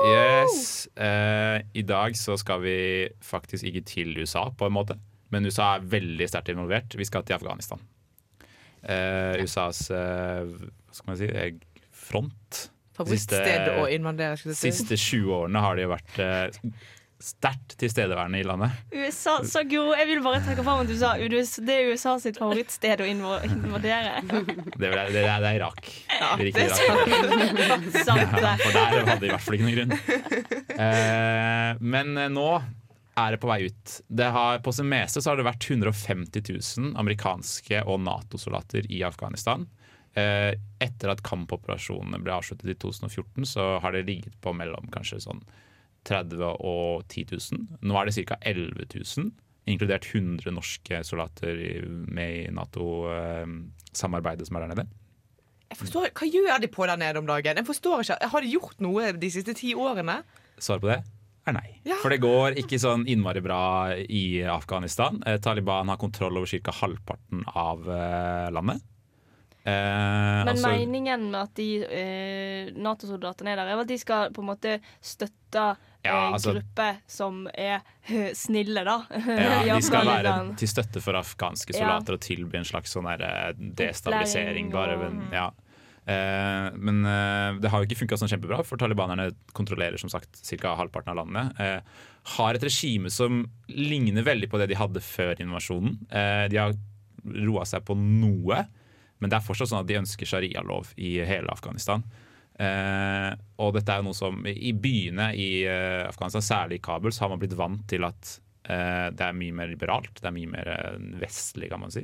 Yes. 0.07 0.87
Uh, 0.95 1.59
I 1.75 1.83
dag 1.83 2.15
så 2.17 2.37
skal 2.39 2.63
vi 2.63 2.77
faktisk 3.19 3.67
ikke 3.67 3.83
til 3.87 4.15
USA, 4.21 4.47
på 4.55 4.69
en 4.69 4.75
måte. 4.77 4.97
Men 5.29 5.45
USA 5.45 5.75
er 5.75 5.87
veldig 5.91 6.29
sterkt 6.31 6.53
involvert. 6.53 6.95
Vi 6.97 7.05
skal 7.05 7.27
til 7.27 7.37
Afghanistan. 7.37 7.83
Uh, 8.79 9.35
USAs 9.43 9.89
eh, 9.91 10.47
hva 10.47 10.95
skal 10.95 11.11
man 11.11 11.17
si 11.19 11.27
front. 11.91 12.61
Favorittsted 12.95 13.67
å 13.75 13.89
invadere. 13.91 14.39
skulle 14.39 14.55
jeg 14.55 14.61
si. 14.61 14.71
siste 14.71 14.95
20 14.97 15.35
årene 15.35 15.63
har 15.63 15.75
det 15.75 15.85
jo 15.85 15.91
vært 15.91 16.21
sterkt 17.19 17.75
tilstedeværende 17.79 18.39
i 18.39 18.45
landet. 18.47 18.71
USA, 18.93 19.39
så 19.43 19.63
god. 19.67 19.91
jeg 19.99 20.07
vil 20.07 20.21
bare 20.23 20.39
trekke 20.45 20.63
fram 20.63 20.83
at 20.85 20.89
du 20.89 20.95
sa 20.99 21.13
det 21.19 21.75
er 21.75 21.91
USA 21.91 22.15
sitt 22.23 22.39
favorittsted 22.39 23.03
å 23.03 23.07
invadere. 23.09 24.21
Det 24.79 24.87
er, 24.87 25.11
det 25.11 25.23
er, 25.25 25.41
det 25.43 25.49
er 25.49 25.57
Irak. 25.57 25.89
Ja, 26.07 26.29
det 26.39 26.53
er 26.55 26.71
Irak. 26.71 27.87
sant. 28.07 28.35
Det. 28.39 28.43
Ja, 28.43 28.55
for 28.61 28.75
der 28.75 29.07
hadde 29.11 29.19
de 29.19 29.27
i 29.27 29.33
hvert 29.33 29.43
fall 29.43 29.57
ikke 29.57 29.67
noen 29.67 29.79
grunn. 29.79 29.95
Eh, 30.79 31.79
men 31.83 32.15
eh, 32.15 32.29
nå 32.31 32.47
er 33.19 33.35
det 33.35 33.41
på 33.43 33.49
vei 33.49 33.65
ut. 33.67 33.95
Det 34.07 34.29
har, 34.31 34.61
på 34.63 34.71
sin 34.75 34.87
meste 34.87 35.19
så 35.19 35.33
har 35.33 35.39
det 35.39 35.47
vært 35.49 35.67
150 35.67 36.45
000 36.55 36.93
amerikanske 37.01 37.83
og 37.83 37.99
Nato-soldater 38.05 38.87
i 38.87 39.03
Afghanistan. 39.03 39.67
Eh, 40.15 40.53
etter 40.81 41.11
at 41.11 41.23
kampoperasjonene 41.25 42.21
ble 42.23 42.37
avsluttet 42.37 42.71
i 42.71 42.77
2014, 42.79 43.49
så 43.49 43.71
har 43.83 43.95
det 43.95 44.07
ligget 44.07 44.39
på 44.39 44.55
mellom 44.55 44.87
kanskje 44.93 45.19
sånn 45.27 45.43
30 46.07 46.43
og 46.43 47.03
10 47.07 47.25
000. 47.31 47.67
Nå 47.81 47.99
er 47.99 48.05
det 48.09 48.15
ca. 48.15 48.37
11 48.41 48.85
000, 49.17 49.31
inkludert 49.69 50.07
100 50.13 50.51
norske 50.55 51.03
soldater 51.05 51.59
med 51.89 52.35
i 52.45 52.49
Nato-samarbeidet 52.55 54.47
som 54.47 54.57
er 54.57 54.65
der 54.65 54.73
nede. 54.75 54.87
Jeg 55.69 55.77
forstår, 55.83 56.09
hva 56.17 56.25
gjør 56.33 56.61
de 56.63 56.67
på 56.73 56.87
der 56.89 56.97
nede 56.97 57.21
om 57.21 57.27
dagen? 57.29 57.59
Jeg 57.61 57.67
forstår 57.67 58.01
ikke, 58.01 58.17
Har 58.31 58.41
de 58.41 58.49
gjort 58.55 58.79
noe 58.81 59.11
de 59.13 59.29
siste 59.29 59.53
ti 59.53 59.75
årene? 59.77 60.23
Svaret 60.57 60.81
på 60.81 60.89
det 60.89 60.99
er 61.49 61.53
nei. 61.55 61.67
For 62.01 62.09
det 62.13 62.21
går 62.23 62.57
ikke 62.61 62.79
sånn 62.81 63.05
innmari 63.09 63.41
bra 63.45 63.59
i 64.01 64.41
Afghanistan. 64.49 65.21
Eh, 65.25 65.37
Taliban 65.41 65.89
har 65.89 65.97
kontroll 66.01 66.37
over 66.37 66.49
ca. 66.49 66.73
halvparten 66.81 67.45
av 67.53 67.85
eh, 67.89 68.49
landet. 68.53 68.81
Eh, 69.63 70.43
Men 70.45 70.55
altså- 70.55 70.73
meningen 70.73 71.29
med 71.31 71.41
at 71.41 71.53
de 71.55 71.69
eh, 71.85 72.71
Nato-soldatene 72.73 73.53
er 73.53 73.55
der, 73.61 73.67
er 73.73 73.79
at 73.81 73.87
de 73.87 73.97
skal 73.97 74.31
på 74.33 74.41
en 74.41 74.49
måte 74.49 74.79
støtte 75.01 75.75
Ja, 76.09 76.19
altså- 76.33 76.55
gruppe 76.57 76.89
som 77.07 77.47
er 77.53 77.81
snille, 78.35 78.83
da. 78.87 78.97
Ja, 79.69 79.75
de 79.75 79.81
skal 79.85 80.05
være 80.09 80.35
til 80.59 80.67
støtte 80.71 81.01
for 81.05 81.13
afghanske 81.19 81.73
Ja. 81.75 81.79
soldater 81.79 82.17
og 82.17 82.21
tilby 82.25 82.57
en 82.59 82.67
slags 82.67 82.93
sånn 82.95 83.07
der, 83.09 83.23
eh, 83.25 83.53
destabilisering. 83.79 84.71
Bare, 84.73 84.97
men, 84.97 85.21
ja. 85.31 85.47
Eh, 86.09 86.69
men 86.79 87.03
eh, 87.05 87.59
det 87.61 87.69
har 87.69 87.83
jo 87.83 87.87
ikke 87.89 87.99
funka 88.01 88.17
sånn 88.17 88.31
kjempebra, 88.31 88.63
for 88.65 88.77
talibanerne 88.81 89.29
kontrollerer 89.53 89.99
som 90.01 90.09
sagt 90.09 90.39
ca. 90.57 90.75
halvparten 90.79 91.11
av 91.13 91.19
landet. 91.21 91.59
Eh, 91.61 91.81
har 92.35 92.53
et 92.57 92.63
regime 92.65 93.09
som 93.13 93.43
ligner 93.69 94.23
veldig 94.25 94.49
på 94.49 94.57
det 94.57 94.69
de 94.71 94.75
hadde 94.79 95.01
før 95.05 95.35
invasjonen. 95.39 95.99
Eh, 96.11 96.47
de 96.49 96.57
har 96.57 96.73
roa 97.45 97.65
seg 97.67 97.83
på 97.85 97.95
noe, 97.97 98.63
men 99.19 99.29
det 99.29 99.37
er 99.37 99.45
fortsatt 99.45 99.69
sånn 99.69 99.81
at 99.83 99.87
de 99.89 99.99
ønsker 99.99 100.25
sharialov 100.25 100.93
i 100.97 101.17
hele 101.27 101.51
Afghanistan. 101.51 102.03
Eh, 102.59 103.31
og 103.63 103.73
dette 103.77 103.93
er 103.93 104.01
jo 104.01 104.09
noe 104.09 104.17
som 104.17 104.41
I 104.51 104.73
byene 104.75 105.29
i 105.39 105.49
eh, 105.63 106.03
Afghanistan, 106.09 106.43
særlig 106.43 106.79
i 106.81 106.83
Kabul, 106.83 107.13
så 107.15 107.23
har 107.25 107.29
man 107.33 107.39
blitt 107.39 107.55
vant 107.59 107.85
til 107.87 108.03
at 108.03 108.33
eh, 108.67 109.07
det 109.15 109.23
er 109.29 109.37
mye 109.37 109.55
mer 109.55 109.71
liberalt. 109.71 110.17
Det 110.19 110.27
er 110.27 110.35
mye 110.35 110.51
mer 110.51 110.71
eh, 110.75 110.97
vestlig, 111.21 111.69
kan 111.71 111.79
man 111.85 111.93
si. 111.95 112.03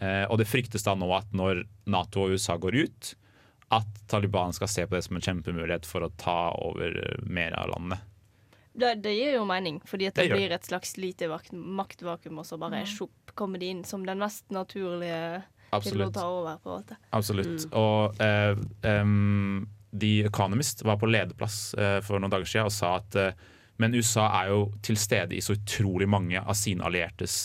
Eh, 0.00 0.22
og 0.32 0.38
det 0.40 0.48
fryktes 0.48 0.86
da 0.86 0.94
nå 0.96 1.10
at 1.12 1.34
når 1.36 1.64
Nato 1.92 2.24
og 2.24 2.32
USA 2.38 2.56
går 2.56 2.78
ut, 2.86 3.12
at 3.72 4.00
Taliban 4.08 4.52
skal 4.56 4.68
se 4.68 4.86
på 4.88 4.96
det 4.96 5.04
som 5.04 5.16
en 5.16 5.24
kjempemulighet 5.24 5.86
for 5.88 6.04
å 6.04 6.10
ta 6.20 6.38
over 6.64 6.96
eh, 7.02 7.20
mer 7.28 7.52
av 7.60 7.70
landet. 7.74 8.08
Det, 8.72 8.94
det 9.04 9.12
gir 9.12 9.34
jo 9.36 9.44
mening, 9.44 9.82
fordi 9.84 10.06
at 10.08 10.16
det, 10.16 10.30
Det 10.30 10.36
blir 10.38 10.52
et 10.56 10.64
slags 10.64 10.94
lite 10.96 11.28
vak- 11.28 11.52
maktvakuum, 11.52 12.38
og 12.40 12.46
så 12.48 12.56
bare 12.56 12.86
sjopp 12.88 13.34
kommer 13.36 13.60
de 13.60 13.68
inn 13.74 13.82
som 13.84 14.00
den 14.08 14.16
mest 14.24 14.48
naturlige 14.52 15.42
til 15.84 16.00
å 16.04 16.08
ta 16.12 16.24
over. 16.28 16.56
på 16.64 16.70
en 16.72 16.78
måte. 16.80 16.96
Absolutt. 17.16 17.66
Og 17.76 18.16
eh, 18.24 18.56
em, 18.88 19.66
The 19.92 20.24
Economist 20.28 20.84
var 20.86 20.96
på 21.00 21.10
lederplass 21.10 21.74
eh, 21.74 21.98
for 22.04 22.20
noen 22.20 22.32
dager 22.32 22.48
siden 22.48 22.70
og 22.70 22.74
sa 22.74 22.96
at 23.00 23.18
eh, 23.20 23.34
men 23.82 23.96
USA 23.98 24.28
er 24.42 24.52
jo 24.52 24.62
til 24.84 24.98
stede 25.00 25.36
i 25.36 25.42
så 25.42 25.56
utrolig 25.56 26.08
mange 26.10 26.40
av 26.40 26.54
sine 26.58 26.84
alliertes 26.86 27.36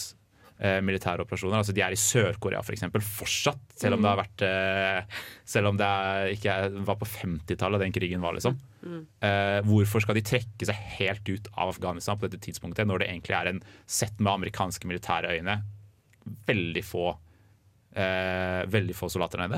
eh, 0.59 0.79
militære 0.85 1.23
operasjoner. 1.23 1.61
Altså 1.61 1.75
De 1.75 1.83
er 1.85 1.95
i 1.95 1.99
Sør-Korea 1.99 2.61
for 2.65 2.75
eksempel, 2.75 3.03
fortsatt, 3.03 3.61
selv 3.79 3.97
om 3.97 4.03
det 4.03 4.11
har 4.11 4.19
vært 4.19 4.43
eh, 4.45 5.21
Selv 5.47 5.71
om 5.71 5.79
det 5.79 5.91
ikke 6.35 6.57
var 6.87 6.99
på 6.99 7.09
50-tallet 7.09 7.85
den 7.85 7.95
krigen 7.95 8.23
var, 8.23 8.35
liksom. 8.37 8.59
Eh, 9.23 9.59
hvorfor 9.67 10.03
skal 10.03 10.19
de 10.19 10.25
trekke 10.27 10.67
seg 10.69 10.83
helt 10.99 11.31
ut 11.31 11.49
av 11.55 11.71
Afghanistan 11.73 12.19
på 12.19 12.27
dette 12.27 12.43
tidspunktet, 12.43 12.89
når 12.89 13.03
det 13.03 13.09
egentlig 13.13 13.37
er 13.39 13.53
en 13.53 13.63
sett 13.85 14.19
med 14.19 14.35
amerikanske 14.35 14.89
militære 14.89 15.37
øyne 15.37 15.61
veldig 16.47 16.83
få 16.85 17.15
veldig 17.97 18.93
få 18.93 19.07
soldater 19.09 19.41
nede? 19.41 19.57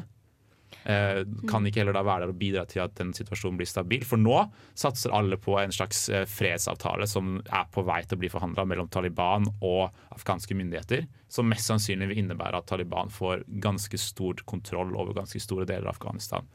Eh, 0.84 1.22
kan 1.50 1.66
ikke 1.68 1.82
heller 1.82 1.96
da 1.98 2.04
være 2.08 2.24
der 2.24 2.34
og 2.34 2.40
bidra 2.40 2.64
til 2.70 2.84
at 2.86 2.96
den 3.00 3.12
situasjonen 3.16 3.60
blir 3.60 3.70
stabil? 3.70 4.06
For 4.08 4.22
nå 4.22 4.38
satser 4.78 5.14
alle 5.16 5.40
på 5.42 5.58
en 5.60 5.74
slags 5.76 6.06
eh, 6.14 6.26
fredsavtale 6.30 7.08
som 7.10 7.38
er 7.44 7.68
på 7.74 7.84
vei 7.88 8.02
til 8.06 8.18
å 8.18 8.22
bli 8.24 8.32
forhandla 8.32 8.66
mellom 8.70 8.90
Taliban 8.92 9.50
og 9.60 9.90
afghanske 10.16 10.56
myndigheter, 10.58 11.06
som 11.30 11.50
mest 11.52 11.68
sannsynlig 11.70 12.14
vil 12.14 12.24
innebære 12.24 12.62
at 12.62 12.70
Taliban 12.72 13.12
får 13.14 13.44
ganske 13.62 14.00
stor 14.00 14.46
kontroll 14.50 14.96
over 14.96 15.18
ganske 15.20 15.42
store 15.44 15.68
deler 15.70 15.90
av 15.90 15.98
Afghanistan. 15.98 16.48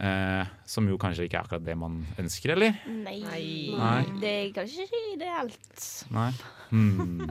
Eh, 0.00 0.46
som 0.64 0.86
jo 0.88 0.96
kanskje 1.00 1.26
ikke 1.26 1.36
er 1.36 1.44
akkurat 1.44 1.64
det 1.64 1.76
man 1.76 1.98
ønsker, 2.20 2.54
eller? 2.54 2.78
Nei. 2.88 3.18
Nei. 3.76 4.04
Det 4.20 4.30
er 4.30 4.54
kanskje 4.56 4.86
ikke 4.86 5.02
ideelt. 5.16 5.82
Nei. 6.14 6.30
Hmm. 6.70 7.26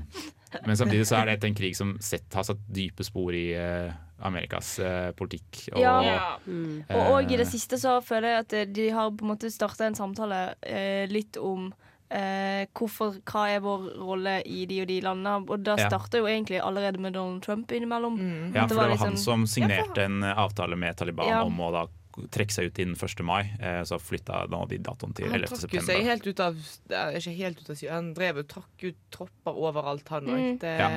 Men 0.68 0.78
samtidig 0.78 1.08
så 1.10 1.22
er 1.22 1.32
dette 1.32 1.50
en 1.50 1.58
krig 1.58 1.78
som 1.78 1.96
sett, 2.04 2.28
har 2.34 2.46
satt 2.46 2.62
dype 2.70 3.06
spor 3.06 3.34
i 3.34 3.48
eh, 3.58 3.90
Amerikas 4.22 4.80
eh, 4.80 5.12
politikk. 5.18 5.70
Og, 5.76 5.82
Ja. 5.82 6.38
Mm. 6.46 6.84
Og, 6.90 7.12
og 7.14 7.32
i 7.32 7.38
det 7.38 7.48
siste 7.48 7.78
så 7.80 8.00
føler 8.04 8.28
jeg 8.36 8.46
at 8.46 8.54
eh, 8.54 8.66
de 8.66 8.90
har 8.96 9.12
på 9.12 9.26
en 9.26 9.34
måte 9.36 9.52
starta 9.54 9.86
en 9.88 9.96
samtale 9.96 10.56
eh, 10.62 11.06
litt 11.12 11.38
om 11.38 11.70
eh, 12.10 12.66
hvorfor, 12.74 13.20
hva 13.30 13.46
er 13.54 13.60
vår 13.64 13.86
rolle 14.02 14.40
i 14.46 14.66
de 14.70 14.82
og 14.84 14.88
de 14.90 15.00
landene. 15.06 15.46
Og 15.50 15.64
da 15.64 15.76
Ja. 15.78 15.90
jo 16.20 16.26
egentlig 16.26 16.60
allerede 16.62 17.00
med 17.00 17.14
Donald 17.14 17.44
Trump 17.44 17.72
innimellom. 17.72 18.18
Ja, 18.54 18.68
for 18.68 18.68
det 18.68 18.78
var 18.78 18.90
han 18.90 18.98
liksom- 19.14 19.18
som 19.18 19.46
signerte 19.48 20.04
en 20.06 20.24
eh, 20.24 20.34
avtale 20.38 20.76
med 20.76 20.98
Taliban 20.98 21.28
Ja. 21.28 21.44
om 21.44 21.58
å 21.60 21.72
da 21.72 21.88
trekke 22.32 22.52
seg 22.52 22.70
ut 22.70 22.80
innen 22.82 22.96
1. 22.96 23.24
mai. 23.24 23.42
Eh, 23.62 23.82
så 23.88 24.00
flytta 24.02 24.42
de 24.50 24.78
datoen 24.84 25.14
til 25.16 25.30
Han 25.30 25.40
11. 25.40 25.48
trakk 25.48 25.60
seg 25.62 25.70
september. 25.70 26.04
helt 26.10 26.28
ut 26.28 26.40
av 26.40 26.56
eh, 26.90 27.18
Ikke 27.20 27.36
helt 27.38 27.62
ut 27.62 27.70
av 27.70 27.84
han 27.90 28.14
drev 28.14 28.38
og 28.38 28.48
trakk 28.48 28.84
ut 28.84 28.98
tropper 29.12 29.54
overalt, 29.56 30.08
han 30.10 30.26
òg. 30.28 30.40
Mm. 30.40 30.60
Det 30.60 30.74
Ja. 30.80 30.90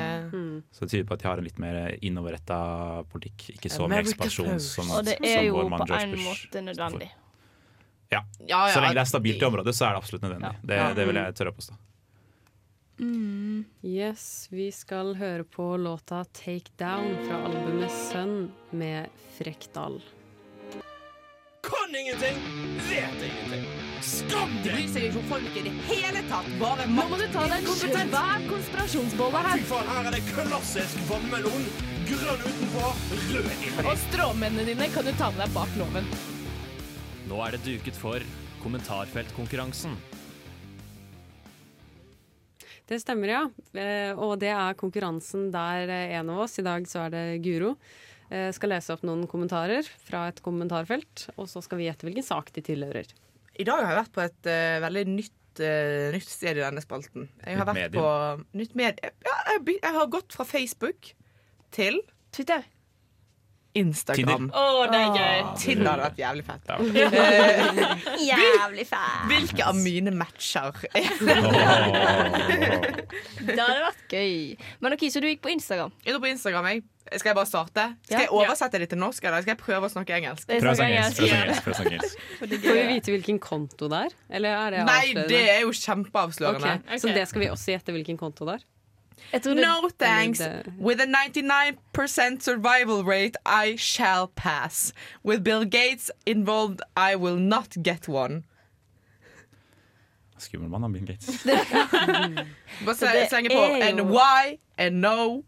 Så 0.72 0.80
det 0.86 0.90
tyder 0.90 1.04
på 1.08 1.14
at 1.14 1.20
de 1.20 1.28
har 1.28 1.38
en 1.38 1.44
litt 1.44 1.58
mer 1.58 1.96
innoverretta 2.00 3.04
politikk. 3.12 3.50
Ikke 3.56 3.70
så 3.70 3.86
mye 3.86 4.00
America 4.00 4.24
ekspansjon 4.24 4.60
som, 4.60 4.90
Og 4.90 5.04
det 5.04 5.18
er 5.20 5.44
jo 5.44 5.54
på 5.54 5.66
en 5.66 6.18
måte 6.24 6.62
nødvendig. 6.62 7.10
Ja. 8.12 8.20
Ja, 8.46 8.66
ja, 8.68 8.74
Så 8.74 8.80
lenge 8.80 8.94
det 8.94 9.00
er 9.00 9.08
stabilt 9.08 9.40
i 9.40 9.44
området, 9.46 9.72
så 9.74 9.86
er 9.86 9.94
det 9.94 10.02
absolutt 10.02 10.22
nødvendig. 10.22 10.56
Det, 10.66 10.76
Ja. 10.76 10.92
det 10.92 11.06
vil 11.06 11.14
jeg 11.16 11.34
tørre 11.34 11.52
å 11.52 11.56
påstå. 11.56 11.78
Yes, 13.82 14.48
vi 14.50 14.70
skal 14.70 15.14
høre 15.14 15.44
på 15.44 15.76
låta 15.76 16.24
'Take 16.24 16.70
Down' 16.78 17.26
fra 17.26 17.44
albumet 17.48 17.90
'Sønn' 17.90 18.50
med 18.72 19.08
Frekdal. 19.38 20.00
Kan 21.62 21.94
ingenting, 21.94 22.36
vet 22.90 23.22
ingenting. 23.22 23.64
Skam 24.02 24.50
deg! 24.64 24.72
Bryr 24.74 24.88
seg 24.90 25.04
ikke 25.06 25.20
om 25.20 25.26
folk 25.30 25.58
i 25.60 25.62
det 25.62 25.72
hele 25.86 26.22
tatt. 26.26 26.48
Bare 26.58 26.86
Nå 26.90 27.04
må 27.06 27.18
du 27.20 27.22
ta 27.30 27.44
deg 27.52 27.68
en 27.68 28.10
Hver 28.10 28.46
konspirasjonsbolle 28.50 29.42
Fy 29.52 29.62
faen, 29.68 29.90
her 29.94 30.08
er 30.10 30.16
det 30.16 30.22
klassisk 30.32 31.04
vannmelon. 31.06 31.68
Grønn 32.08 32.42
utenpå, 32.48 32.88
rød 33.28 33.50
inni. 33.54 33.70
Og 33.84 33.94
stråmennene 34.08 34.66
dine 34.72 34.88
kan 34.90 35.06
du 35.06 35.12
ta 35.20 35.30
med 35.30 35.44
deg 35.44 35.54
bak 35.54 35.78
loven. 35.78 36.10
Nå 37.30 37.38
er 37.46 37.54
det 37.54 37.62
duket 37.68 38.00
for 38.02 38.26
kommentarfeltkonkurransen. 38.64 39.94
Det 42.90 42.98
stemmer, 43.00 43.36
ja. 43.36 43.44
Eh, 43.78 44.18
Og 44.18 44.34
det 44.42 44.50
er 44.50 44.74
konkurransen 44.82 45.52
der 45.54 45.86
eh, 45.86 46.16
en 46.18 46.34
av 46.34 46.42
oss, 46.48 46.58
i 46.58 46.66
dag 46.66 46.90
så 46.90 47.06
er 47.06 47.14
det 47.14 47.26
Guro, 47.46 47.76
eh, 48.32 48.48
skal 48.56 48.72
lese 48.72 48.94
opp 48.94 49.04
noen 49.06 49.26
kommentarer 49.30 49.86
fra 50.08 50.24
et 50.32 50.40
kommentarfelt. 50.44 51.28
Og 51.36 51.46
så 51.50 51.62
skal 51.64 51.80
vi 51.80 51.86
gjette 51.90 52.08
hvilken 52.08 52.26
sak 52.26 52.50
de 52.56 52.64
tilhører. 52.64 53.12
I 53.60 53.68
dag 53.68 53.84
har 53.84 53.92
jeg 53.92 54.00
vært 54.00 54.14
på 54.16 54.24
et 54.24 54.48
uh, 54.48 54.80
veldig 54.86 55.04
nytt, 55.12 55.60
uh, 55.60 56.10
nytt 56.14 56.30
sted 56.32 56.56
i 56.56 56.64
denne 56.64 56.80
spalten. 56.84 57.28
Jeg 57.44 57.60
har 57.60 57.68
Nytt 57.68 57.82
vært 57.82 57.98
på 57.98 58.06
nytt 58.56 58.78
medie. 58.80 59.12
Ja, 59.28 59.34
jeg, 59.52 59.76
jeg 59.76 59.96
har 59.98 60.12
gått 60.14 60.32
fra 60.32 60.46
Facebook 60.48 61.12
til 61.76 62.00
Twitter. 62.32 62.64
Instagram. 63.74 64.50
Tinder. 64.50 64.56
Oh, 64.58 64.84
det 64.92 64.98
er 65.00 65.14
gøy. 65.16 65.44
Tinder 65.60 65.90
hadde 65.92 66.04
vært 66.04 66.18
jævlig 66.20 66.44
fett. 66.44 66.64
Jævlig 68.32 68.84
fett. 68.88 69.22
Hvilke 69.30 69.64
av 69.64 69.78
mine 69.80 70.12
matcher 70.12 70.76
Det 73.48 73.56
hadde 73.56 73.80
vært 73.86 74.12
gøy. 74.12 74.34
Men 74.84 74.96
ok, 74.96 75.06
Så 75.12 75.22
du 75.24 75.28
gikk 75.30 75.40
på 75.44 75.52
Instagram? 75.54 75.92
Jeg 76.04 76.12
gikk 76.12 76.24
på 76.26 76.32
Instagram, 76.34 76.68
jeg. 76.68 76.84
Skal 77.10 77.32
jeg 77.32 77.36
bare 77.36 77.48
starte? 77.48 77.86
Skal 78.06 78.24
jeg 78.24 78.30
oversette 78.32 78.78
det 78.78 78.88
til 78.92 79.00
norsk, 79.00 79.24
eller 79.24 79.42
skal 79.42 79.52
jeg 79.56 79.60
prøve 79.60 79.88
å 79.88 79.92
snakke 79.92 80.14
engelsk? 80.16 80.46
Prøv 80.48 80.70
å 80.70 80.76
snakke 80.78 81.00
engelsk. 81.00 81.64
prøv 81.64 81.74
å 81.74 81.78
snakke 81.78 81.94
engelsk. 81.96 82.28
Får 82.38 82.76
vi 82.78 82.84
vite 82.92 83.14
hvilken 83.16 83.40
konto 83.42 83.88
det 83.90 84.04
er? 84.06 84.14
Eller 84.38 84.54
er 84.58 84.76
det 84.76 84.84
Nei, 84.88 85.06
det 85.32 85.42
er 85.56 85.64
jo 85.64 85.74
kjempeavslørende. 85.76 86.76
Okay. 86.84 87.02
Så 87.02 87.10
det 87.12 87.26
skal 87.28 87.44
vi 87.44 87.50
også 87.52 87.74
gjette 87.74 87.96
hvilken 87.96 88.20
konto 88.20 88.48
det 88.48 88.60
er? 88.60 88.68
No 89.54 89.88
thanks. 89.98 90.40
With 90.78 91.00
a 91.00 91.06
99% 91.06 92.42
survival 92.42 93.04
rate, 93.04 93.36
I 93.46 93.76
shall 93.76 94.28
pass. 94.28 94.92
With 95.22 95.42
Bill 95.44 95.64
Gates 95.64 96.10
involved, 96.26 96.82
I 96.96 97.14
will 97.14 97.36
not 97.36 97.76
get 97.82 98.08
one. 98.08 98.44
Skummel 100.38 100.68
mann, 100.68 100.82
han 100.82 100.92
Bill 100.92 101.06
Gates. 101.06 101.44
Bare 102.84 103.28
slenge 103.28 103.48
på 103.48 103.62
and 103.82 104.10
why 104.10 104.58
and 104.78 105.00
no. 105.00 105.44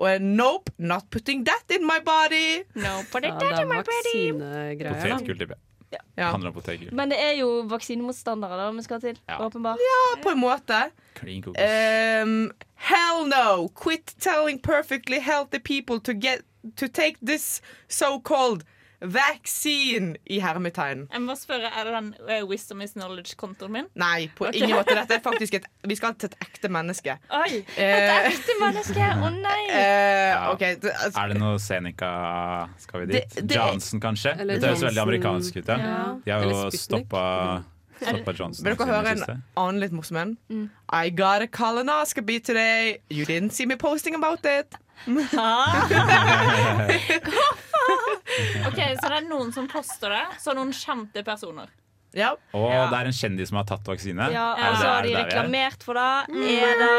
Og 0.00 0.22
nope, 0.24 0.72
not 0.78 1.10
putting 1.12 1.44
that 1.44 1.76
in 1.76 1.84
my 1.84 1.98
body. 2.04 2.62
No, 2.74 3.02
put 3.12 3.26
Ja, 3.26 3.34
det 3.36 3.50
er 3.52 3.66
vaksinegreier, 3.68 4.78
body. 4.78 5.10
Potetgull, 5.12 5.38
tipper 5.42 5.54
jeg. 5.54 5.66
Om 6.24 6.52
potetgull. 6.54 6.94
Men 6.94 7.12
det 7.12 7.18
er 7.20 7.34
jo 7.40 7.48
vaksinemotstandere 7.68 8.56
da 8.56 8.70
vi 8.72 8.84
skal 8.86 9.00
til. 9.02 9.18
Åpenbart. 9.36 9.82
Ja, 9.84 10.22
på 10.22 10.32
en 10.32 10.40
måte. 10.40 10.80
Um, 11.20 12.50
hell 12.88 13.26
no! 13.28 13.68
Quit 13.74 14.14
telling 14.18 14.62
perfectly 14.62 15.20
healthy 15.20 15.58
people 15.58 16.00
to 16.00 16.14
get 16.14 16.46
to 16.76 16.88
take 16.88 17.16
this 17.20 17.60
so-called 17.88 18.64
vaccine 19.00 20.16
i 20.28 20.38
hermetegn. 20.42 21.06
Jeg 21.12 21.22
må 21.24 21.34
spørre, 21.38 21.70
Er 21.72 21.84
det 21.88 21.94
den 21.94 22.10
uh, 22.20 22.48
Wisdom 22.48 22.82
is 22.84 22.92
knowledge-kontoen 22.96 23.72
min? 23.72 23.88
Nei, 23.98 24.28
på 24.36 24.46
okay. 24.48 24.60
ingen 24.60 24.76
måte. 24.76 24.94
Dette 24.98 25.16
er 25.18 25.22
faktisk 25.30 25.54
et 25.60 25.66
Vi 25.88 25.96
skal 25.96 26.14
til 26.20 26.28
et 26.32 26.36
ekte 26.44 26.68
menneske. 26.72 27.16
Oi! 27.32 27.62
Eh, 27.76 27.94
Et 27.96 28.28
ekte 28.34 28.56
menneske! 28.60 29.10
Å 29.16 29.32
nei! 29.38 29.58
Uh, 30.30 30.52
okay. 30.52 30.76
Det, 30.82 30.90
altså, 30.92 31.20
Er 31.20 31.30
det 31.32 31.36
noe 31.40 31.58
Seneca 31.62 32.08
Skal 32.78 33.00
vi 33.02 33.06
dit? 33.12 33.34
Det- 33.34 33.44
det- 33.48 33.56
Johnson, 33.56 34.00
kanskje? 34.02 34.32
Eller 34.40 34.58
Det 34.60 34.68
høres 34.70 34.82
veldig 34.84 35.02
amerikansk 35.02 35.56
ut. 35.60 35.68
Ja. 35.68 35.76
Ja. 35.80 36.04
De 36.24 36.30
har 36.34 36.44
jo 36.46 36.70
stoppa. 36.74 37.22
Vil 38.00 38.76
dere 38.76 38.86
høre 38.88 39.14
en 39.14 39.24
annen 39.60 39.80
litt 39.82 39.92
morsom 39.92 40.16
en? 40.20 40.36
Mm. 40.48 40.70
I 40.92 41.10
got 41.10 41.42
a 41.42 41.46
colonoscopy 41.46 42.40
today. 42.42 42.98
You 43.10 43.24
didn't 43.24 43.50
see 43.52 43.66
me 43.66 43.76
posting 43.76 44.14
about 44.14 44.44
it. 44.44 44.74
OK, 48.68 48.78
så 49.00 49.08
det 49.08 49.16
er 49.16 49.26
noen 49.28 49.52
som 49.54 49.68
poster 49.70 50.12
det, 50.12 50.24
så 50.42 50.52
noen 50.56 50.72
kjente 50.76 51.22
personer. 51.26 51.70
Ja. 52.16 52.34
Og 52.56 52.70
det 52.90 52.98
er 52.98 53.08
en 53.10 53.14
kjendis 53.14 53.50
som 53.52 53.60
har 53.60 53.66
tatt 53.70 53.86
vaksine. 53.86 54.30
Ja, 54.34 54.52
og 54.54 54.78
så 54.80 54.86
har 54.88 55.02
de 55.06 55.12
er? 55.14 55.24
reklamert 55.24 55.84
for 55.86 55.94
det. 55.98 56.08
Er 56.58 56.80
det 56.80 56.94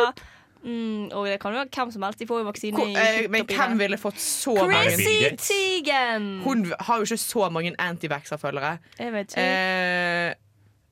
mm, 0.63 1.11
Og 1.17 1.27
det 1.27 1.39
kan 1.41 1.51
jo 1.51 1.59
være 1.59 1.71
hvem 1.75 1.91
som 1.95 2.05
helst. 2.07 2.21
De 2.21 2.27
får 2.29 2.43
jo 2.43 2.47
vaksine 2.47 2.77
Hvor, 2.77 2.93
eh, 3.01 3.27
men 3.33 3.47
hvem 3.49 3.75
ville 3.81 3.99
fått 3.99 4.21
så 4.23 4.55
Chrissy 4.61 5.09
mange 5.17 5.33
Teigen! 5.41 6.29
Hun 6.45 6.63
har 6.79 7.01
jo 7.01 7.09
ikke 7.09 7.19
så 7.25 7.49
mange 7.51 7.75
antivaxer-følgere. 7.75 8.77
Jeg 8.99 9.13
vet 9.17 9.35
ikke. 9.35 9.43
Eh, 9.43 10.39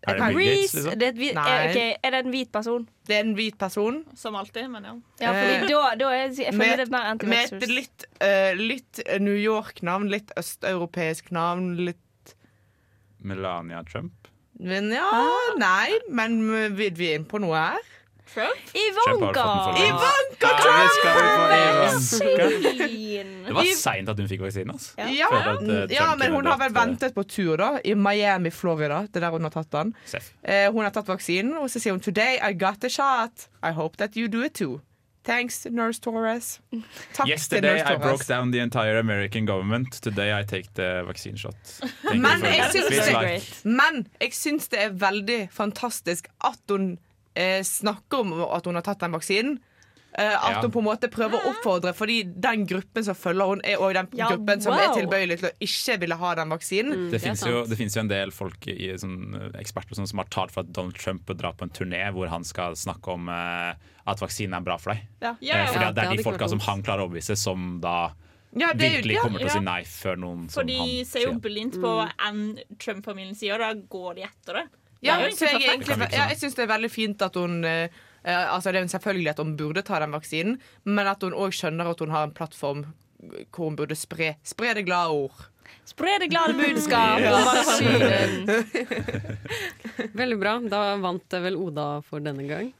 Er 0.08 0.16
det 0.16 0.28
Bill 0.32 0.48
Gates, 0.48 0.74
liksom? 0.74 0.94
det 1.00 1.06
er, 1.06 1.12
et 1.12 1.18
hvit, 1.20 1.38
er, 1.38 1.70
ok, 1.70 1.80
er 2.08 2.14
det 2.14 2.20
en 2.24 2.32
hvit 2.32 2.52
person? 2.52 2.86
Det 3.10 3.16
er 3.18 3.26
en 3.26 3.34
hvit 3.36 3.58
person. 3.60 3.98
Som 4.16 4.38
alltid, 4.40 4.70
men 4.72 4.86
ja. 4.88 4.94
Ja, 5.20 5.34
fordi 5.36 5.58
Eh, 5.58 5.66
da, 5.68 5.82
da 6.00 6.12
er, 6.16 6.30
jeg 6.40 6.54
føler 6.56 6.80
det 6.80 6.86
er 6.88 6.94
mer 6.94 7.26
Med 7.34 7.54
et 7.58 7.74
litt, 7.74 8.06
uh, 8.24 8.54
litt 8.56 9.02
New 9.20 9.36
York-navn, 9.36 10.08
litt 10.14 10.32
østeuropeisk 10.40 11.34
navn, 11.36 11.74
litt 11.90 12.36
Melania 13.20 13.84
Trump. 13.84 14.30
Men 14.60 14.92
ja, 14.92 15.08
nei, 15.60 16.00
men 16.12 16.40
vi, 16.76 16.90
vi 16.96 17.12
er 17.12 17.20
inne 17.20 17.28
på 17.28 17.40
noe 17.44 17.60
her. 17.60 17.92
Ivanka! 18.36 19.76
Ivanka 19.78 20.50
Ja, 20.50 20.58
Trump! 20.62 21.30
Det 23.48 23.54
var 23.54 23.64
seint 23.76 24.10
at 24.10 24.20
hun 24.20 24.28
fikk 24.30 24.42
vaksinen. 24.44 24.74
Altså. 24.76 24.94
Ja, 24.98 25.30
eh, 25.62 25.86
ja, 25.94 26.16
men 26.20 26.32
hun 26.36 26.46
har 26.46 26.60
vel 26.62 26.70
eh, 26.72 26.76
ventet 26.78 27.16
på 27.16 27.24
tur, 27.28 27.56
da. 27.58 27.72
I 27.84 27.96
Miami, 27.96 28.52
Florida. 28.54 29.02
Det 29.08 29.20
er 29.22 29.28
der 29.28 29.34
hun 29.36 29.48
har 29.48 29.56
tatt 29.56 29.72
den. 29.74 29.96
Eh, 30.44 30.68
hun 30.72 30.84
har 30.86 30.94
tatt 30.96 31.10
vaksinen, 31.10 31.56
og 31.58 31.70
så 31.70 31.80
sier 31.82 31.96
hun 31.98 32.02
'Today 32.02 32.38
I 32.42 32.54
got 32.54 32.80
the 32.82 32.90
shot. 32.90 33.50
I 33.64 33.72
hope 33.72 33.98
that 33.98 34.16
you 34.18 34.28
do 34.28 34.44
it 34.46 34.54
too'. 34.62 34.80
Thanks, 35.24 35.66
Nurse 35.70 36.00
Torres. 36.02 36.60
Takk 37.14 37.26
til 37.28 37.34
Yesterday 37.34 37.76
Nurse 37.78 37.94
I 37.94 37.98
broke 37.98 38.26
down 38.26 38.52
the 38.52 38.62
entire 38.62 39.00
American 39.00 39.46
government. 39.46 40.02
Today 40.02 40.32
I 40.40 40.44
take 40.44 40.70
the 40.76 41.04
vaccine 41.06 41.38
shot. 41.38 41.56
Men 42.04 42.42
jeg, 42.42 42.70
syns 42.72 42.90
like- 42.90 43.68
men 43.68 44.08
jeg 44.22 44.32
syns 44.34 44.68
det 44.72 44.80
er 44.84 44.90
veldig 44.90 45.50
fantastisk 45.52 46.28
at 46.44 46.58
hun 46.70 46.98
eh, 47.40 47.62
snakker 47.64 48.20
om 48.26 48.34
at 48.52 48.66
hun 48.68 48.76
har 48.80 48.86
tatt 48.86 49.00
den 49.06 49.16
vaksinen. 49.16 49.60
Eh, 50.18 50.26
at 50.34 50.56
Ja. 50.56 50.62
hun 50.64 50.72
på 50.74 50.80
en 50.82 50.86
måte 50.88 51.08
prøver 51.14 51.38
å 51.38 51.52
oppfordre, 51.52 51.92
fordi 51.94 52.24
den 52.42 52.64
gruppen 52.68 53.04
som 53.06 53.14
følger 53.16 53.46
hun 53.52 53.60
er 53.64 53.78
også 53.78 53.94
den 53.94 54.08
Ja, 54.18 54.28
gruppen 54.32 54.62
som 54.66 54.74
wow. 54.74 54.82
er 54.82 54.96
tilbøyelig 54.98 55.38
til 55.40 55.50
å 55.50 55.54
ikke 55.62 56.00
ville 56.02 56.16
ha 56.18 56.32
den 56.40 56.50
vaksinen. 56.50 57.04
Det 57.12 57.22
finnes 57.22 57.44
jo, 57.46 57.60
det 57.70 57.78
finnes 57.78 57.94
jo 57.96 58.02
en 58.02 58.10
del 58.10 58.32
folk 58.34 58.68
i, 58.74 58.90
sånn, 58.98 59.36
eh, 59.38 59.60
eksperter 59.62 59.94
sånn, 60.00 60.08
som 60.10 60.18
har 60.18 60.26
talt 60.34 60.52
for 60.52 60.62
at 60.66 60.74
Donald 60.74 60.98
Trump 60.98 61.26
bør 61.30 61.38
dra 61.38 61.52
på 61.54 61.62
en 61.68 61.70
turné 61.70 62.02
hvor 62.12 62.28
han 62.34 62.44
skal 62.44 62.74
snakke 62.74 63.14
om 63.14 63.30
eh, 63.30 63.74
at 64.10 64.18
vaksinen 64.20 64.58
er 64.58 64.66
bra 64.66 64.78
for 64.82 64.96
deg. 64.96 65.06
Ja. 65.22 65.36
Eh, 65.40 65.68
fordi 65.70 65.86
at 65.86 65.94
det 65.96 66.04
er 66.04 66.08
hadde 66.10 66.18
de 66.18 66.24
ikke 66.24 66.32
folka 66.32 66.44
vært 66.46 66.50
som 66.50 66.60
dumt. 66.60 66.66
han 66.74 66.84
klarer 66.84 67.06
å 67.06 67.08
overbevise, 67.12 67.38
som 67.38 67.80
da 67.80 67.96
Ja, 68.58 68.74
det 68.74 68.82
er 68.82 68.90
jo- 68.90 68.98
virkelig 69.04 69.14
ja, 69.14 69.22
kommer 69.22 69.38
til 69.38 69.48
å 69.48 69.54
ja. 69.54 69.60
si 69.60 69.66
nei 69.70 69.82
før 69.84 70.16
noen 70.18 70.46
For 70.50 70.62
som 70.62 70.66
de 70.68 70.78
han 70.80 71.06
ser 71.06 71.20
jo 71.22 71.32
sier. 71.38 71.40
blindt 71.40 71.78
på 71.80 72.12
enn 72.28 72.60
Trump-familien 72.80 73.36
sier, 73.38 73.54
og 73.54 73.60
da 73.62 73.74
går 73.88 74.16
de 74.16 74.22
etter 74.24 74.54
det. 74.58 74.66
Ja, 75.06 75.16
så 75.32 75.48
jeg, 75.48 75.62
egentlig 75.64 75.96
jeg 76.12 76.38
syns 76.42 76.58
det 76.58 76.66
er 76.66 76.72
veldig 76.74 76.90
fint 76.92 77.22
at 77.24 77.38
hun 77.40 77.62
eh, 77.64 77.88
eh, 78.24 78.48
Altså 78.52 78.74
Det 78.76 78.82
er 78.82 78.90
selvfølgelig 78.92 79.30
at 79.32 79.40
hun 79.40 79.54
burde 79.60 79.84
ta 79.88 80.02
den 80.04 80.12
vaksinen, 80.12 80.58
men 80.84 81.08
at 81.08 81.24
hun 81.24 81.38
òg 81.38 81.56
skjønner 81.56 81.94
at 81.94 82.04
hun 82.04 82.12
har 82.12 82.28
en 82.28 82.36
plattform 82.36 82.84
hvor 83.20 83.68
hun 83.68 83.76
burde 83.76 83.96
spre, 84.00 84.38
spre 84.48 84.70
det 84.78 84.86
glade 84.88 85.12
ord. 85.12 85.36
Spre 85.84 86.14
det 86.22 86.30
glade 86.32 86.54
budskap. 86.56 87.20
Veldig 90.22 90.38
bra. 90.40 90.54
Da 90.72 90.80
vant 91.04 91.36
vel 91.44 91.58
Oda 91.60 91.88
for 92.06 92.24
denne 92.24 92.46
gang. 92.48 92.72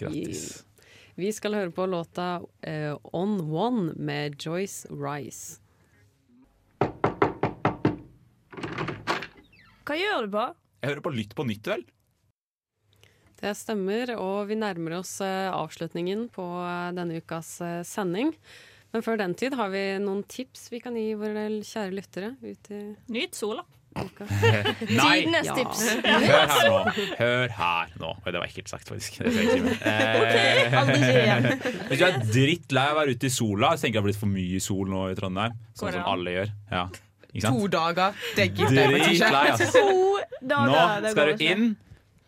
Grattis. 0.00 0.64
Vi 1.20 1.28
skal 1.36 1.58
høre 1.58 1.74
på 1.74 1.84
låta 1.90 2.40
uh, 2.40 2.94
On 3.12 3.36
One 3.52 3.92
med 4.00 4.40
Joyce 4.40 4.88
Rice. 4.88 5.60
Hva 9.84 9.94
gjør 9.98 10.24
du 10.24 10.32
på? 10.32 10.46
Jeg 10.80 10.94
hører 10.94 11.04
på 11.04 11.12
Lytt 11.12 11.34
på 11.36 11.44
nytt, 11.48 11.66
vel? 11.68 11.82
Det 13.40 13.54
stemmer, 13.56 14.10
og 14.20 14.48
vi 14.50 14.56
nærmer 14.60 14.98
oss 14.98 15.14
eh, 15.24 15.48
avslutningen 15.52 16.26
på 16.32 16.44
eh, 16.60 16.90
denne 16.96 17.20
ukas 17.22 17.54
eh, 17.64 17.80
sending. 17.88 18.34
Men 18.92 19.04
før 19.06 19.20
den 19.20 19.32
tid 19.38 19.54
har 19.56 19.70
vi 19.72 19.82
noen 20.02 20.24
tips 20.28 20.66
vi 20.72 20.80
kan 20.82 20.96
gi 20.98 21.12
våre 21.16 21.46
kjære 21.64 21.94
lyttere. 21.94 22.32
Ut 22.42 22.72
i 22.74 22.80
Nyt 23.14 23.38
sola. 23.38 23.62
uka. 23.96 24.26
Nei! 25.00 25.24
Tips. 25.46 25.84
Hør 26.04 26.48
her 26.50 26.64
nå. 26.66 26.80
Hør 27.20 27.54
her 27.60 27.92
nå. 28.02 28.10
Oi, 28.20 28.32
det 28.34 28.40
var 28.42 28.48
ekkelt 28.48 28.72
sagt, 28.72 28.90
faktisk. 28.90 29.20
Igjen. 29.24 29.68
Hvis 31.88 32.00
du 32.00 32.06
er 32.08 32.18
drittlei 32.24 32.86
av 32.90 32.96
å 32.96 33.00
være 33.02 33.14
ute 33.16 33.30
i 33.30 33.34
sola, 33.34 33.72
så 33.76 33.86
tenker 33.86 34.00
jeg 34.00 34.00
det 34.00 34.02
har 34.02 34.08
blitt 34.10 34.20
for 34.24 34.32
mye 34.32 34.60
sol 34.64 34.90
nå 34.90 35.06
i 35.12 35.16
Trondheim. 35.18 35.56
Sånn 35.78 35.94
som 35.96 36.10
alle 36.12 36.36
gjør. 36.36 36.52
Ja. 36.74 36.84
To 37.44 37.66
dager. 37.70 38.18
Det 38.36 38.48
gidder 38.56 38.96
jeg 38.96 39.14
ikke. 39.14 39.70
To 39.76 40.18
dager. 40.42 41.00
Nå 41.04 41.14
skal 41.14 41.32
du 41.32 41.44
inn, 41.46 41.64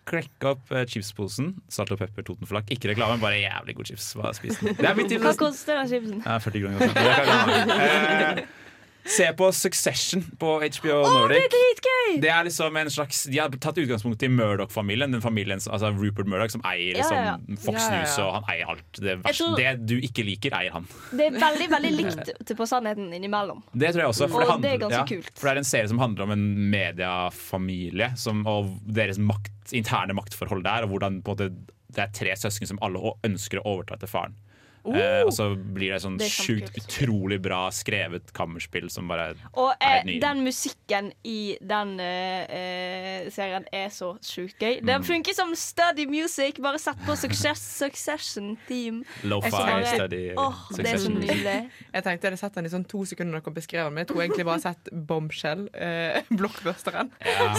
klekke 0.08 0.54
opp 0.54 0.72
eh, 0.74 0.86
chipsposen. 0.90 1.52
Salt 1.72 1.92
og 1.94 2.00
pepper, 2.02 2.26
Totenflak. 2.26 2.70
Ikke 2.74 2.92
reklame, 2.92 3.20
bare 3.22 3.42
jævlig 3.42 3.76
god 3.76 3.92
chips. 3.92 4.08
Bare. 4.18 4.32
Det 4.32 4.88
er 4.88 4.98
mitt. 4.98 5.14
Hva 5.22 5.34
koster 5.38 5.82
den 5.82 5.92
chipsen? 5.92 6.18
Ja, 6.26 6.38
40 6.42 6.66
kroner. 6.66 8.42
Det 9.02 9.10
Se 9.10 9.26
på 9.34 9.48
Succession 9.52 10.22
på 10.38 10.46
HBO 10.62 10.62
det 11.02 11.12
Nordic. 11.12 11.42
er 11.42 11.48
dritgøy! 11.50 12.20
Det 12.22 12.28
er 12.30 12.44
liksom 12.46 12.76
en 12.78 12.90
slags 12.92 13.24
De 13.26 13.38
har 13.40 13.48
tatt 13.50 13.78
utgangspunkt 13.82 14.22
i 14.22 14.28
Murdoch-familien. 14.30 15.10
Den 15.10 15.20
familien, 15.24 15.58
altså 15.58 15.90
Rupert 15.96 16.28
Murdoch 16.30 16.52
som 16.54 16.62
eier 16.70 16.94
liksom, 17.00 17.16
ja, 17.18 17.32
ja. 17.34 17.56
Fox 17.64 17.82
Ja, 17.82 17.88
News, 17.96 18.14
og 18.22 18.30
han 18.36 18.46
eier 18.52 18.70
alt. 18.76 18.84
Det, 19.02 19.16
vers, 19.24 19.40
tror- 19.40 19.56
det 19.58 19.72
du 19.90 19.96
ikke 19.98 20.22
liker, 20.28 20.54
eier 20.54 20.76
han. 20.76 20.86
Det 21.10 21.26
er 21.32 21.38
veldig 21.42 21.68
veldig 21.74 21.92
likt 22.00 22.32
til 22.46 22.56
på 22.60 22.68
sannheten 22.70 23.10
innimellom. 23.18 23.64
Det 23.74 23.90
tror 23.90 24.04
jeg 24.04 24.12
også. 24.14 24.28
For 24.30 24.38
Og 24.38 24.46
det, 24.46 24.50
handler, 24.52 24.88
det 24.94 25.00
er 25.00 25.10
kult. 25.10 25.32
For 25.34 25.48
det 25.50 25.54
er 25.56 25.62
en 25.64 25.70
serie 25.72 25.90
som 25.90 25.98
handler 26.02 26.28
om 26.28 26.36
en 26.36 26.46
mediefamilie 26.76 28.12
som, 28.16 28.44
og 28.46 28.70
deres 28.86 29.18
makt, 29.18 29.74
interne 29.76 30.14
maktforhold 30.16 30.62
der, 30.66 30.86
og 30.86 30.94
hvordan 30.94 31.20
måte, 31.26 31.50
det 31.92 32.06
er 32.06 32.14
tre 32.16 32.34
søsken 32.38 32.70
som 32.70 32.78
alle 32.84 33.16
ønsker 33.26 33.60
å 33.62 33.66
overta 33.76 33.98
etter 33.98 34.10
faren. 34.10 34.38
Eh, 34.82 35.20
og 35.22 35.30
så 35.30 35.44
blir 35.54 35.92
det 35.92 36.00
sånn 36.02 36.16
Det 36.18 36.26
er 36.26 36.32
sjukt 36.34 36.78
utrolig 36.80 37.36
bra 37.44 37.68
skrevet 37.70 38.32
kammerspill 38.34 38.88
som 38.90 39.06
bare 39.06 39.28
Og 39.54 39.68
er 39.78 40.00
eh, 40.00 40.08
helt 40.08 40.24
den 40.24 40.40
musikken 40.42 41.12
i 41.22 41.56
den 41.62 41.92
eh, 42.02 42.50
eh, 42.50 43.28
serien 43.30 43.62
er 43.70 43.92
så 43.94 44.12
sjukt 44.26 44.58
gøy. 44.58 44.80
Mm. 44.80 44.88
Den 44.90 45.06
funker 45.06 45.36
som 45.38 45.54
study 45.54 46.08
music. 46.10 46.58
Bare 46.62 46.80
sett 46.82 46.98
på 47.06 47.14
Success, 47.16 47.62
Succession 47.78 48.56
Team. 48.66 49.04
Lo-fi 49.22 49.50
study 49.94 50.22
Åh, 50.36 50.64
det 50.76 50.88
er 50.96 50.98
så 51.04 51.12
nydelig. 51.14 51.56
Jeg 51.94 52.02
tenkte 52.06 52.26
jeg 52.26 52.32
hadde 52.32 52.40
sett 52.40 52.54
den 52.58 52.66
i 52.66 52.72
sånn 52.72 52.84
to 52.88 53.04
sekunder 53.06 53.38
dere 53.38 53.54
beskrev 53.54 53.86
den, 53.86 53.94
men 53.94 54.02
jeg 54.02 54.08
tror 54.10 54.22
egentlig 54.24 54.44
bare 54.48 54.62
sett 54.62 54.88
Bombshell, 55.08 55.66
eh, 55.74 56.22
blockbusteren. 56.38 57.10
Ja. 57.20 57.52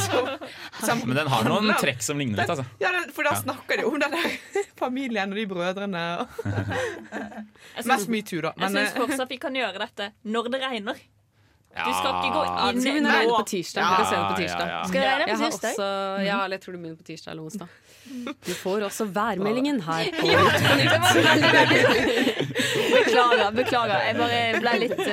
Men 1.07 1.15
den 1.17 1.29
har 1.31 1.45
noen 1.47 1.71
trekk 1.79 2.01
som 2.03 2.19
ligner 2.19 2.41
litt, 2.41 2.49
altså. 2.51 2.65
Ja, 2.81 2.91
den, 2.95 3.11
for 3.13 3.23
da 3.27 3.33
Ja. 3.35 3.41
snakker 3.43 3.79
de 3.79 3.85
om 3.87 3.99
den 4.01 4.11
der 4.15 4.65
familien 4.79 5.31
og 5.33 5.37
de 5.39 5.45
brødrene. 5.49 6.03
Jeg 7.13 7.85
Mest 7.89 8.07
metoo, 8.09 8.41
da. 8.41 8.53
jeg 8.57 8.61
Men, 8.63 8.77
syns 8.77 8.93
eh, 8.95 9.01
fortsatt 9.01 9.29
vi 9.33 9.37
kan 9.41 9.53
gjøre 9.57 9.79
dette 9.83 10.11
når 10.25 10.49
det 10.53 10.61
regner. 10.61 11.01
Ja. 11.73 11.87
Du 11.89 11.93
skal 11.97 12.11
ikke 12.19 12.33
gå 12.35 12.41
inn 12.45 12.81
skal 12.83 12.91
begynne 12.93 13.09
nå. 13.09 13.13
regne 13.17 13.37
på 13.39 13.45
tirsdag. 13.49 13.81
Ja, 13.81 13.89
Vi 13.89 13.95
kan 13.97 14.05
se 14.05 14.15
det 14.15 14.23
på 14.23 14.33
ja, 14.33 14.41
tirsdag. 14.43 14.67
ja. 14.69 14.81
Skal 14.87 14.99
vi 15.01 15.05
regne 15.07 15.23
på 15.23 15.29
Jeg 15.33 15.37
har 15.41 15.49
tirsdag? 15.49 15.71
også, 15.73 15.87
ja, 16.27 16.35
eller 16.45 16.55
jeg 16.57 16.61
tror 16.65 16.71
du 16.73 16.77
begynner 16.83 16.99
på 16.99 17.07
tirsdag 17.09 17.31
eller 17.33 17.43
onsdag. 17.47 17.67
Du 18.43 18.51
får 18.59 18.83
også 18.89 19.05
værmeldingen 19.15 19.79
her 19.85 20.09
på 20.17 20.27
Ja, 20.33 20.43
Beklager. 22.93 23.51
beklager 23.55 24.03
Jeg 24.05 24.17
bare 24.19 24.39
ble 24.59 24.73
litt 24.83 24.99
uh... 24.99 25.07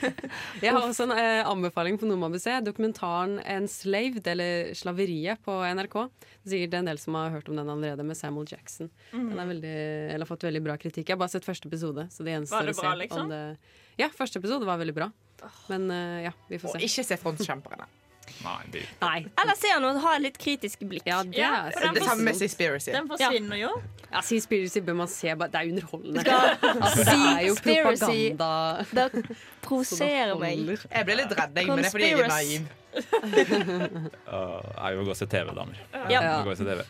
Jeg 0.64 0.72
har 0.72 0.80
også 0.80 1.06
en 1.06 1.12
eh, 1.16 1.42
anbefaling 1.48 1.98
på 2.00 2.08
noe 2.08 2.18
man 2.20 2.32
bør 2.34 2.42
se. 2.42 2.54
Dokumentaren 2.64 3.36
'Enslaved', 3.42 4.26
eller 4.32 4.70
'Slaveriet', 4.76 5.42
på 5.44 5.58
NRK. 5.76 5.96
Det 6.06 6.48
er 6.48 6.52
sikkert 6.54 6.78
en 6.80 6.90
del 6.90 6.98
som 7.02 7.18
har 7.18 7.34
hørt 7.34 7.48
om 7.52 7.58
den 7.58 7.68
allerede, 7.72 8.06
med 8.06 8.16
Samuel 8.18 8.48
Jackson. 8.50 8.90
Mm. 9.12 9.28
Den 9.32 9.38
er 9.42 9.50
veldig, 9.52 9.74
eller 10.14 10.24
har 10.26 10.30
fått 10.32 10.46
veldig 10.48 10.62
bra 10.64 10.76
kritikk. 10.80 11.08
Jeg 11.08 11.16
har 11.16 11.22
bare 11.22 11.34
sett 11.34 11.46
første 11.48 11.68
episode. 11.70 12.06
Så 12.12 12.24
det 12.26 12.36
gjenstår 12.36 12.56
Var 12.62 12.70
det 12.70 12.76
å 12.76 12.80
bra, 12.80 12.92
se 12.92 13.02
liksom? 13.04 13.22
om 13.26 13.34
det 13.34 13.42
Ja, 14.00 14.08
første 14.12 14.40
episode 14.42 14.68
var 14.68 14.80
veldig 14.80 14.96
bra. 14.96 15.10
Men 15.72 15.90
uh, 15.90 16.18
ja, 16.28 16.32
vi 16.48 16.58
får 16.62 16.74
og 16.74 16.78
se. 16.80 16.84
ikke 16.88 17.04
se 17.10 17.16
Frontkjemperne. 17.20 17.88
Nei, 18.44 18.62
det, 18.72 18.82
Nei. 19.00 19.18
Eller 19.42 19.54
se 19.58 19.68
han 19.72 19.84
og 19.88 19.98
ha 20.02 20.14
et 20.16 20.22
litt 20.22 20.38
kritisk 20.38 20.80
blikk. 20.88 21.06
Ja, 21.06 21.22
det 21.24 21.38
Ja, 21.38 21.70
for 21.72 21.80
den 21.86 21.94
Det 21.94 22.02
samme 22.04 22.24
med 22.28 22.36
Seaspiracy. 22.36 22.92
Den 22.92 23.08
forsvinner 23.08 23.56
jo. 23.60 23.70
Ja, 24.12 24.20
Seaspiracy 24.22 24.80
bør 24.86 24.96
man 25.02 25.08
se. 25.08 25.34
bare- 25.34 25.48
Det 25.50 25.60
er 25.60 25.68
underholdende. 25.72 26.20
Skal- 26.20 26.56
Altså, 26.86 27.04
det 27.04 27.18
er 27.32 27.40
jo 27.46 27.54
propaganda. 27.66 28.50
Det 28.92 29.36
provoserer 29.62 30.38
meg. 30.38 30.78
Jeg 30.90 31.06
ble 31.06 31.14
litt 31.22 31.32
redd, 31.38 31.56
jeg, 31.56 31.66
men 31.66 31.76
det 31.76 31.86
er 31.86 31.90
fordi 31.90 32.10
jeg 32.10 32.20
er 32.20 32.28
naiv. 32.28 32.68
uh, 34.32 34.62
jeg 34.88 34.96
vil 34.98 35.04
gå 35.04 35.10
og 35.12 35.16
se 35.18 35.26
TV, 35.26 35.50
damer. 35.56 35.80
Ja. 36.10 36.42
Gå 36.44 36.50
og 36.54 36.56
se 36.58 36.64
TV. 36.64 36.84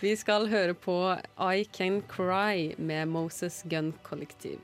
Vi 0.00 0.12
skal 0.20 0.46
høre 0.52 0.74
på 0.76 0.94
I 1.40 1.64
Can 1.72 2.02
Cry 2.08 2.74
med 2.78 3.08
Moses 3.08 3.62
Gun 3.68 3.94
Kollektiv. 4.06 4.58